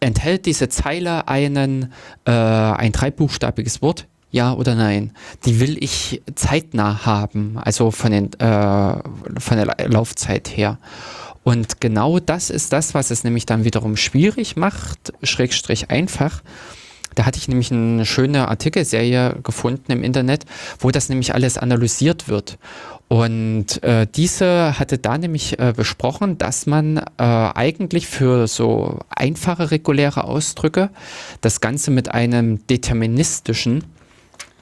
enthält 0.00 0.46
diese 0.46 0.68
Zeile 0.68 1.28
einen, 1.28 1.92
äh, 2.24 2.30
ein 2.30 2.92
dreibuchstabiges 2.92 3.82
Wort, 3.82 4.06
ja 4.30 4.52
oder 4.52 4.74
nein? 4.74 5.12
Die 5.46 5.60
will 5.60 5.82
ich 5.82 6.22
zeitnah 6.34 7.06
haben, 7.06 7.58
also 7.58 7.90
von, 7.90 8.10
den, 8.10 8.32
äh, 8.34 8.38
von 9.38 9.56
der 9.56 9.66
La- 9.66 9.86
Laufzeit 9.86 10.56
her. 10.56 10.78
Und 11.44 11.80
genau 11.80 12.18
das 12.18 12.50
ist 12.50 12.74
das, 12.74 12.92
was 12.92 13.10
es 13.10 13.24
nämlich 13.24 13.46
dann 13.46 13.64
wiederum 13.64 13.96
schwierig 13.96 14.56
macht, 14.56 15.14
schrägstrich 15.22 15.90
einfach. 15.90 16.42
Da 17.18 17.26
hatte 17.26 17.38
ich 17.38 17.48
nämlich 17.48 17.72
eine 17.72 18.06
schöne 18.06 18.46
Artikelserie 18.46 19.40
gefunden 19.42 19.90
im 19.90 20.04
Internet, 20.04 20.44
wo 20.78 20.92
das 20.92 21.08
nämlich 21.08 21.34
alles 21.34 21.58
analysiert 21.58 22.28
wird. 22.28 22.58
Und 23.08 23.82
äh, 23.82 24.06
diese 24.14 24.78
hatte 24.78 24.98
da 24.98 25.18
nämlich 25.18 25.58
äh, 25.58 25.72
besprochen, 25.76 26.38
dass 26.38 26.66
man 26.66 26.98
äh, 26.98 27.02
eigentlich 27.16 28.06
für 28.06 28.46
so 28.46 29.00
einfache 29.10 29.72
reguläre 29.72 30.22
Ausdrücke 30.22 30.90
das 31.40 31.60
Ganze 31.60 31.90
mit 31.90 32.08
einem 32.14 32.64
deterministischen 32.68 33.82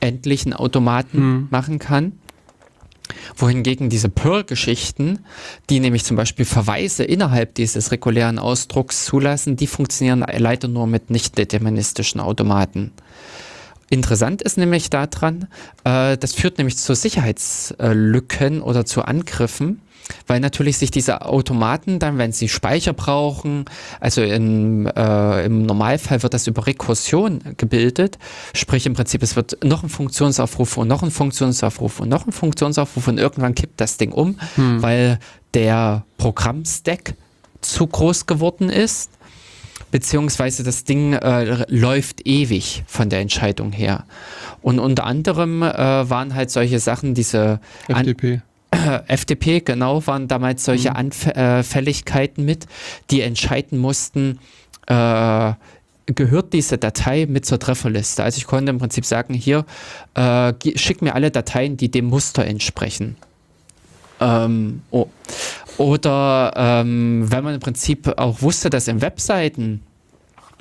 endlichen 0.01 0.55
Automaten 0.55 1.19
Hm. 1.19 1.49
machen 1.51 1.79
kann. 1.79 2.13
Wohingegen 3.37 3.89
diese 3.89 4.09
Perl-Geschichten, 4.09 5.21
die 5.71 5.81
nämlich 5.81 6.05
zum 6.05 6.17
Beispiel 6.17 6.45
Verweise 6.45 7.05
innerhalb 7.05 7.55
dieses 7.55 7.93
regulären 7.93 8.39
Ausdrucks 8.39 9.05
zulassen, 9.05 9.57
die 9.57 9.67
funktionieren 9.67 10.25
leider 10.37 10.69
nur 10.69 10.87
mit 10.87 11.11
nicht 11.11 11.39
deterministischen 11.39 12.21
Automaten. 12.21 12.93
Interessant 13.89 14.43
ist 14.43 14.59
nämlich 14.59 14.91
daran, 14.91 15.47
äh, 15.85 16.17
das 16.19 16.33
führt 16.33 16.59
nämlich 16.59 16.77
zu 16.77 16.95
Sicherheitslücken 16.95 18.61
oder 18.61 18.85
zu 18.85 19.03
Angriffen, 19.03 19.81
weil 20.27 20.41
natürlich 20.41 20.79
sich 20.79 20.91
diese 20.91 21.23
Automaten 21.23 21.99
dann, 21.99 22.19
wenn 22.19 22.33
sie 22.33 22.49
Speicher 22.49 22.93
brauchen, 22.93 23.65
also 24.01 24.23
in, 24.23 24.87
äh, 24.87 25.45
im 25.45 25.65
Normalfall 25.65 26.23
wird 26.23 26.35
das 26.35 26.47
über 26.47 26.67
Rekursion 26.67 27.41
gebildet, 27.57 28.19
sprich 28.55 28.87
im 28.87 28.95
Prinzip 28.95 29.23
es 29.23 29.37
wird 29.37 29.65
noch 29.65 29.83
ein 29.83 29.89
Funktionsaufruf 29.89 30.77
und 30.77 30.89
noch 30.89 31.03
ein 31.03 31.11
Funktionsaufruf 31.11 32.01
und 32.01 32.09
noch 32.09 32.27
ein 32.27 32.33
Funktionsaufruf 32.33 33.09
und 33.09 33.19
irgendwann 33.19 33.55
kippt 33.55 33.81
das 33.81 33.97
Ding 33.97 34.13
um, 34.13 34.37
Hm. 34.57 34.83
weil 34.83 35.19
der 35.55 36.05
Programmstack 36.19 37.15
zu 37.61 37.87
groß 37.87 38.27
geworden 38.27 38.69
ist 38.69 39.11
beziehungsweise 39.91 40.63
das 40.63 40.85
Ding 40.85 41.13
äh, 41.15 41.65
läuft 41.69 42.27
ewig 42.27 42.85
von 42.87 43.09
der 43.09 43.21
Entscheidung 43.21 43.73
her. 43.73 44.05
Und 44.63 44.79
unter 44.79 45.05
anderem 45.05 45.63
äh, 45.63 45.69
waren 45.69 46.35
halt 46.35 46.51
solche 46.51 46.81
Sachen, 46.81 47.15
diese 47.15 47.61
An 47.89 48.05
FDP. 48.71 48.89
äh, 48.91 49.01
FDP, 49.13 49.61
genau, 49.61 50.07
waren 50.07 50.29
damals 50.29 50.65
solche 50.65 50.91
Mhm. 50.91 51.13
Anfälligkeiten 51.25 52.45
mit, 52.45 52.67
die 53.11 53.21
entscheiden 53.23 53.79
mussten, 53.79 54.39
äh, 54.87 55.53
gehört 56.07 56.53
diese 56.53 56.79
Datei 56.79 57.27
mit 57.27 57.47
zur 57.47 57.59
Trefferliste. 57.59 58.23
Also 58.23 58.39
ich 58.39 58.47
konnte 58.47 58.71
im 58.71 58.79
Prinzip 58.79 59.05
sagen, 59.05 59.35
hier, 59.35 59.65
äh, 60.15 60.53
schick 60.77 61.03
mir 61.03 61.15
alle 61.15 61.31
Dateien, 61.31 61.77
die 61.77 61.91
dem 61.91 62.07
Muster 62.07 62.45
entsprechen. 62.45 63.17
Ähm, 64.21 64.83
oh. 64.91 65.09
Oder 65.79 66.53
ähm, 66.57 67.27
wenn 67.31 67.45
man 67.45 67.55
im 67.55 67.61
Prinzip 67.61 68.19
auch 68.19 68.41
wusste, 68.41 68.71
dass 68.71 68.89
in 68.89 69.03
Webseiten 69.03 69.83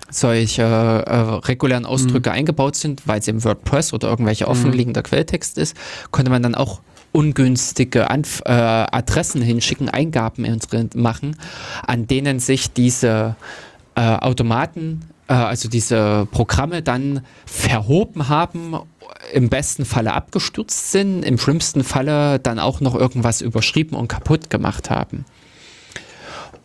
solche 0.09 0.63
äh, 0.63 1.15
regulären 1.47 1.85
Ausdrücke 1.85 2.31
eingebaut 2.31 2.75
sind, 2.75 3.07
weil 3.07 3.19
es 3.19 3.27
im 3.27 3.43
WordPress 3.43 3.93
oder 3.93 4.09
irgendwelche 4.09 4.47
offenliegender 4.47 5.03
Quelltext 5.03 5.57
ist, 5.57 5.75
konnte 6.11 6.31
man 6.31 6.43
dann 6.43 6.55
auch 6.55 6.81
ungünstige 7.15 8.09
Anf 8.09 8.41
äh, 8.45 8.51
Adressen 8.51 9.41
hinschicken, 9.41 9.87
Eingaben 9.87 10.45
machen, 10.95 11.37
an 11.87 12.07
denen 12.07 12.39
sich 12.39 12.73
diese 12.73 13.37
äh, 13.95 14.01
Automaten 14.01 15.01
äh, 15.27 15.33
also 15.33 15.69
diese 15.69 16.27
Programme 16.31 16.81
dann 16.81 17.21
verhoben 17.45 18.27
haben, 18.27 18.75
im 19.33 19.49
besten 19.49 19.85
Falle 19.85 20.13
abgestürzt 20.13 20.91
sind, 20.91 21.23
im 21.23 21.37
schlimmsten 21.37 21.83
Falle 21.83 22.39
dann 22.39 22.59
auch 22.59 22.81
noch 22.81 22.95
irgendwas 22.95 23.41
überschrieben 23.41 23.95
und 23.95 24.07
kaputt 24.09 24.49
gemacht 24.49 24.89
haben. 24.89 25.25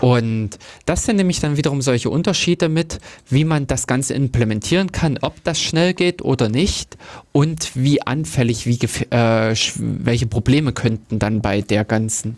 Und 0.00 0.58
das 0.86 1.04
sind 1.04 1.16
nämlich 1.16 1.40
dann 1.40 1.56
wiederum 1.56 1.82
solche 1.82 2.10
Unterschiede 2.10 2.68
mit, 2.68 3.00
wie 3.28 3.44
man 3.44 3.66
das 3.66 3.86
Ganze 3.86 4.14
implementieren 4.14 4.92
kann, 4.92 5.18
ob 5.20 5.42
das 5.44 5.60
schnell 5.60 5.94
geht 5.94 6.22
oder 6.22 6.48
nicht 6.48 6.96
und 7.32 7.72
wie 7.74 8.02
anfällig, 8.02 8.66
wie 8.66 8.78
äh, 9.10 9.54
welche 9.76 10.26
Probleme 10.26 10.72
könnten 10.72 11.18
dann 11.18 11.42
bei 11.42 11.60
der 11.60 11.84
ganzen 11.84 12.36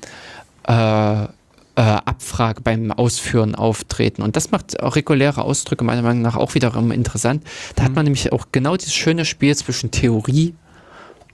äh, 0.66 1.24
äh, 1.24 1.28
Abfrage 1.76 2.60
beim 2.60 2.90
Ausführen 2.90 3.54
auftreten. 3.54 4.22
Und 4.22 4.36
das 4.36 4.50
macht 4.50 4.76
reguläre 4.80 5.42
Ausdrücke 5.42 5.84
meiner 5.84 6.02
Meinung 6.02 6.22
nach 6.22 6.36
auch 6.36 6.54
wiederum 6.54 6.90
interessant. 6.90 7.44
Da 7.76 7.82
mhm. 7.82 7.86
hat 7.86 7.94
man 7.94 8.04
nämlich 8.04 8.32
auch 8.32 8.46
genau 8.52 8.76
dieses 8.76 8.94
schöne 8.94 9.24
Spiel 9.24 9.56
zwischen 9.56 9.90
Theorie 9.90 10.54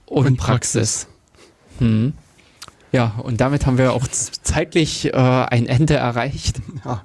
und, 0.05 0.27
und 0.27 0.37
Praxis. 0.37 1.07
Praxis. 1.07 1.07
Hm. 1.79 2.13
Ja, 2.91 3.15
und 3.21 3.39
damit 3.39 3.65
haben 3.65 3.77
wir 3.77 3.93
auch 3.93 4.07
zeitlich 4.07 5.05
äh, 5.05 5.11
ein 5.13 5.67
Ende 5.67 5.95
erreicht. 5.95 6.57
Ja. 6.85 7.03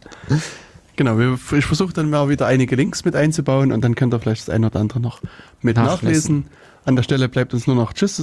Genau, 0.96 1.18
ich 1.18 1.64
versuche 1.64 1.92
dann 1.92 2.08
mal 2.08 2.28
wieder 2.28 2.46
einige 2.46 2.76
Links 2.76 3.04
mit 3.04 3.16
einzubauen 3.16 3.72
und 3.72 3.82
dann 3.82 3.94
könnt 3.96 4.14
ihr 4.14 4.20
vielleicht 4.20 4.48
das 4.48 4.54
eine 4.54 4.66
oder 4.66 4.78
andere 4.80 5.00
noch 5.00 5.20
mit 5.60 5.76
nachlesen. 5.76 5.96
nachlesen. 5.96 6.46
An 6.84 6.96
der 6.96 7.02
Stelle 7.02 7.28
bleibt 7.28 7.52
uns 7.52 7.66
nur 7.66 7.74
noch 7.76 7.92
Tschüss 7.92 8.16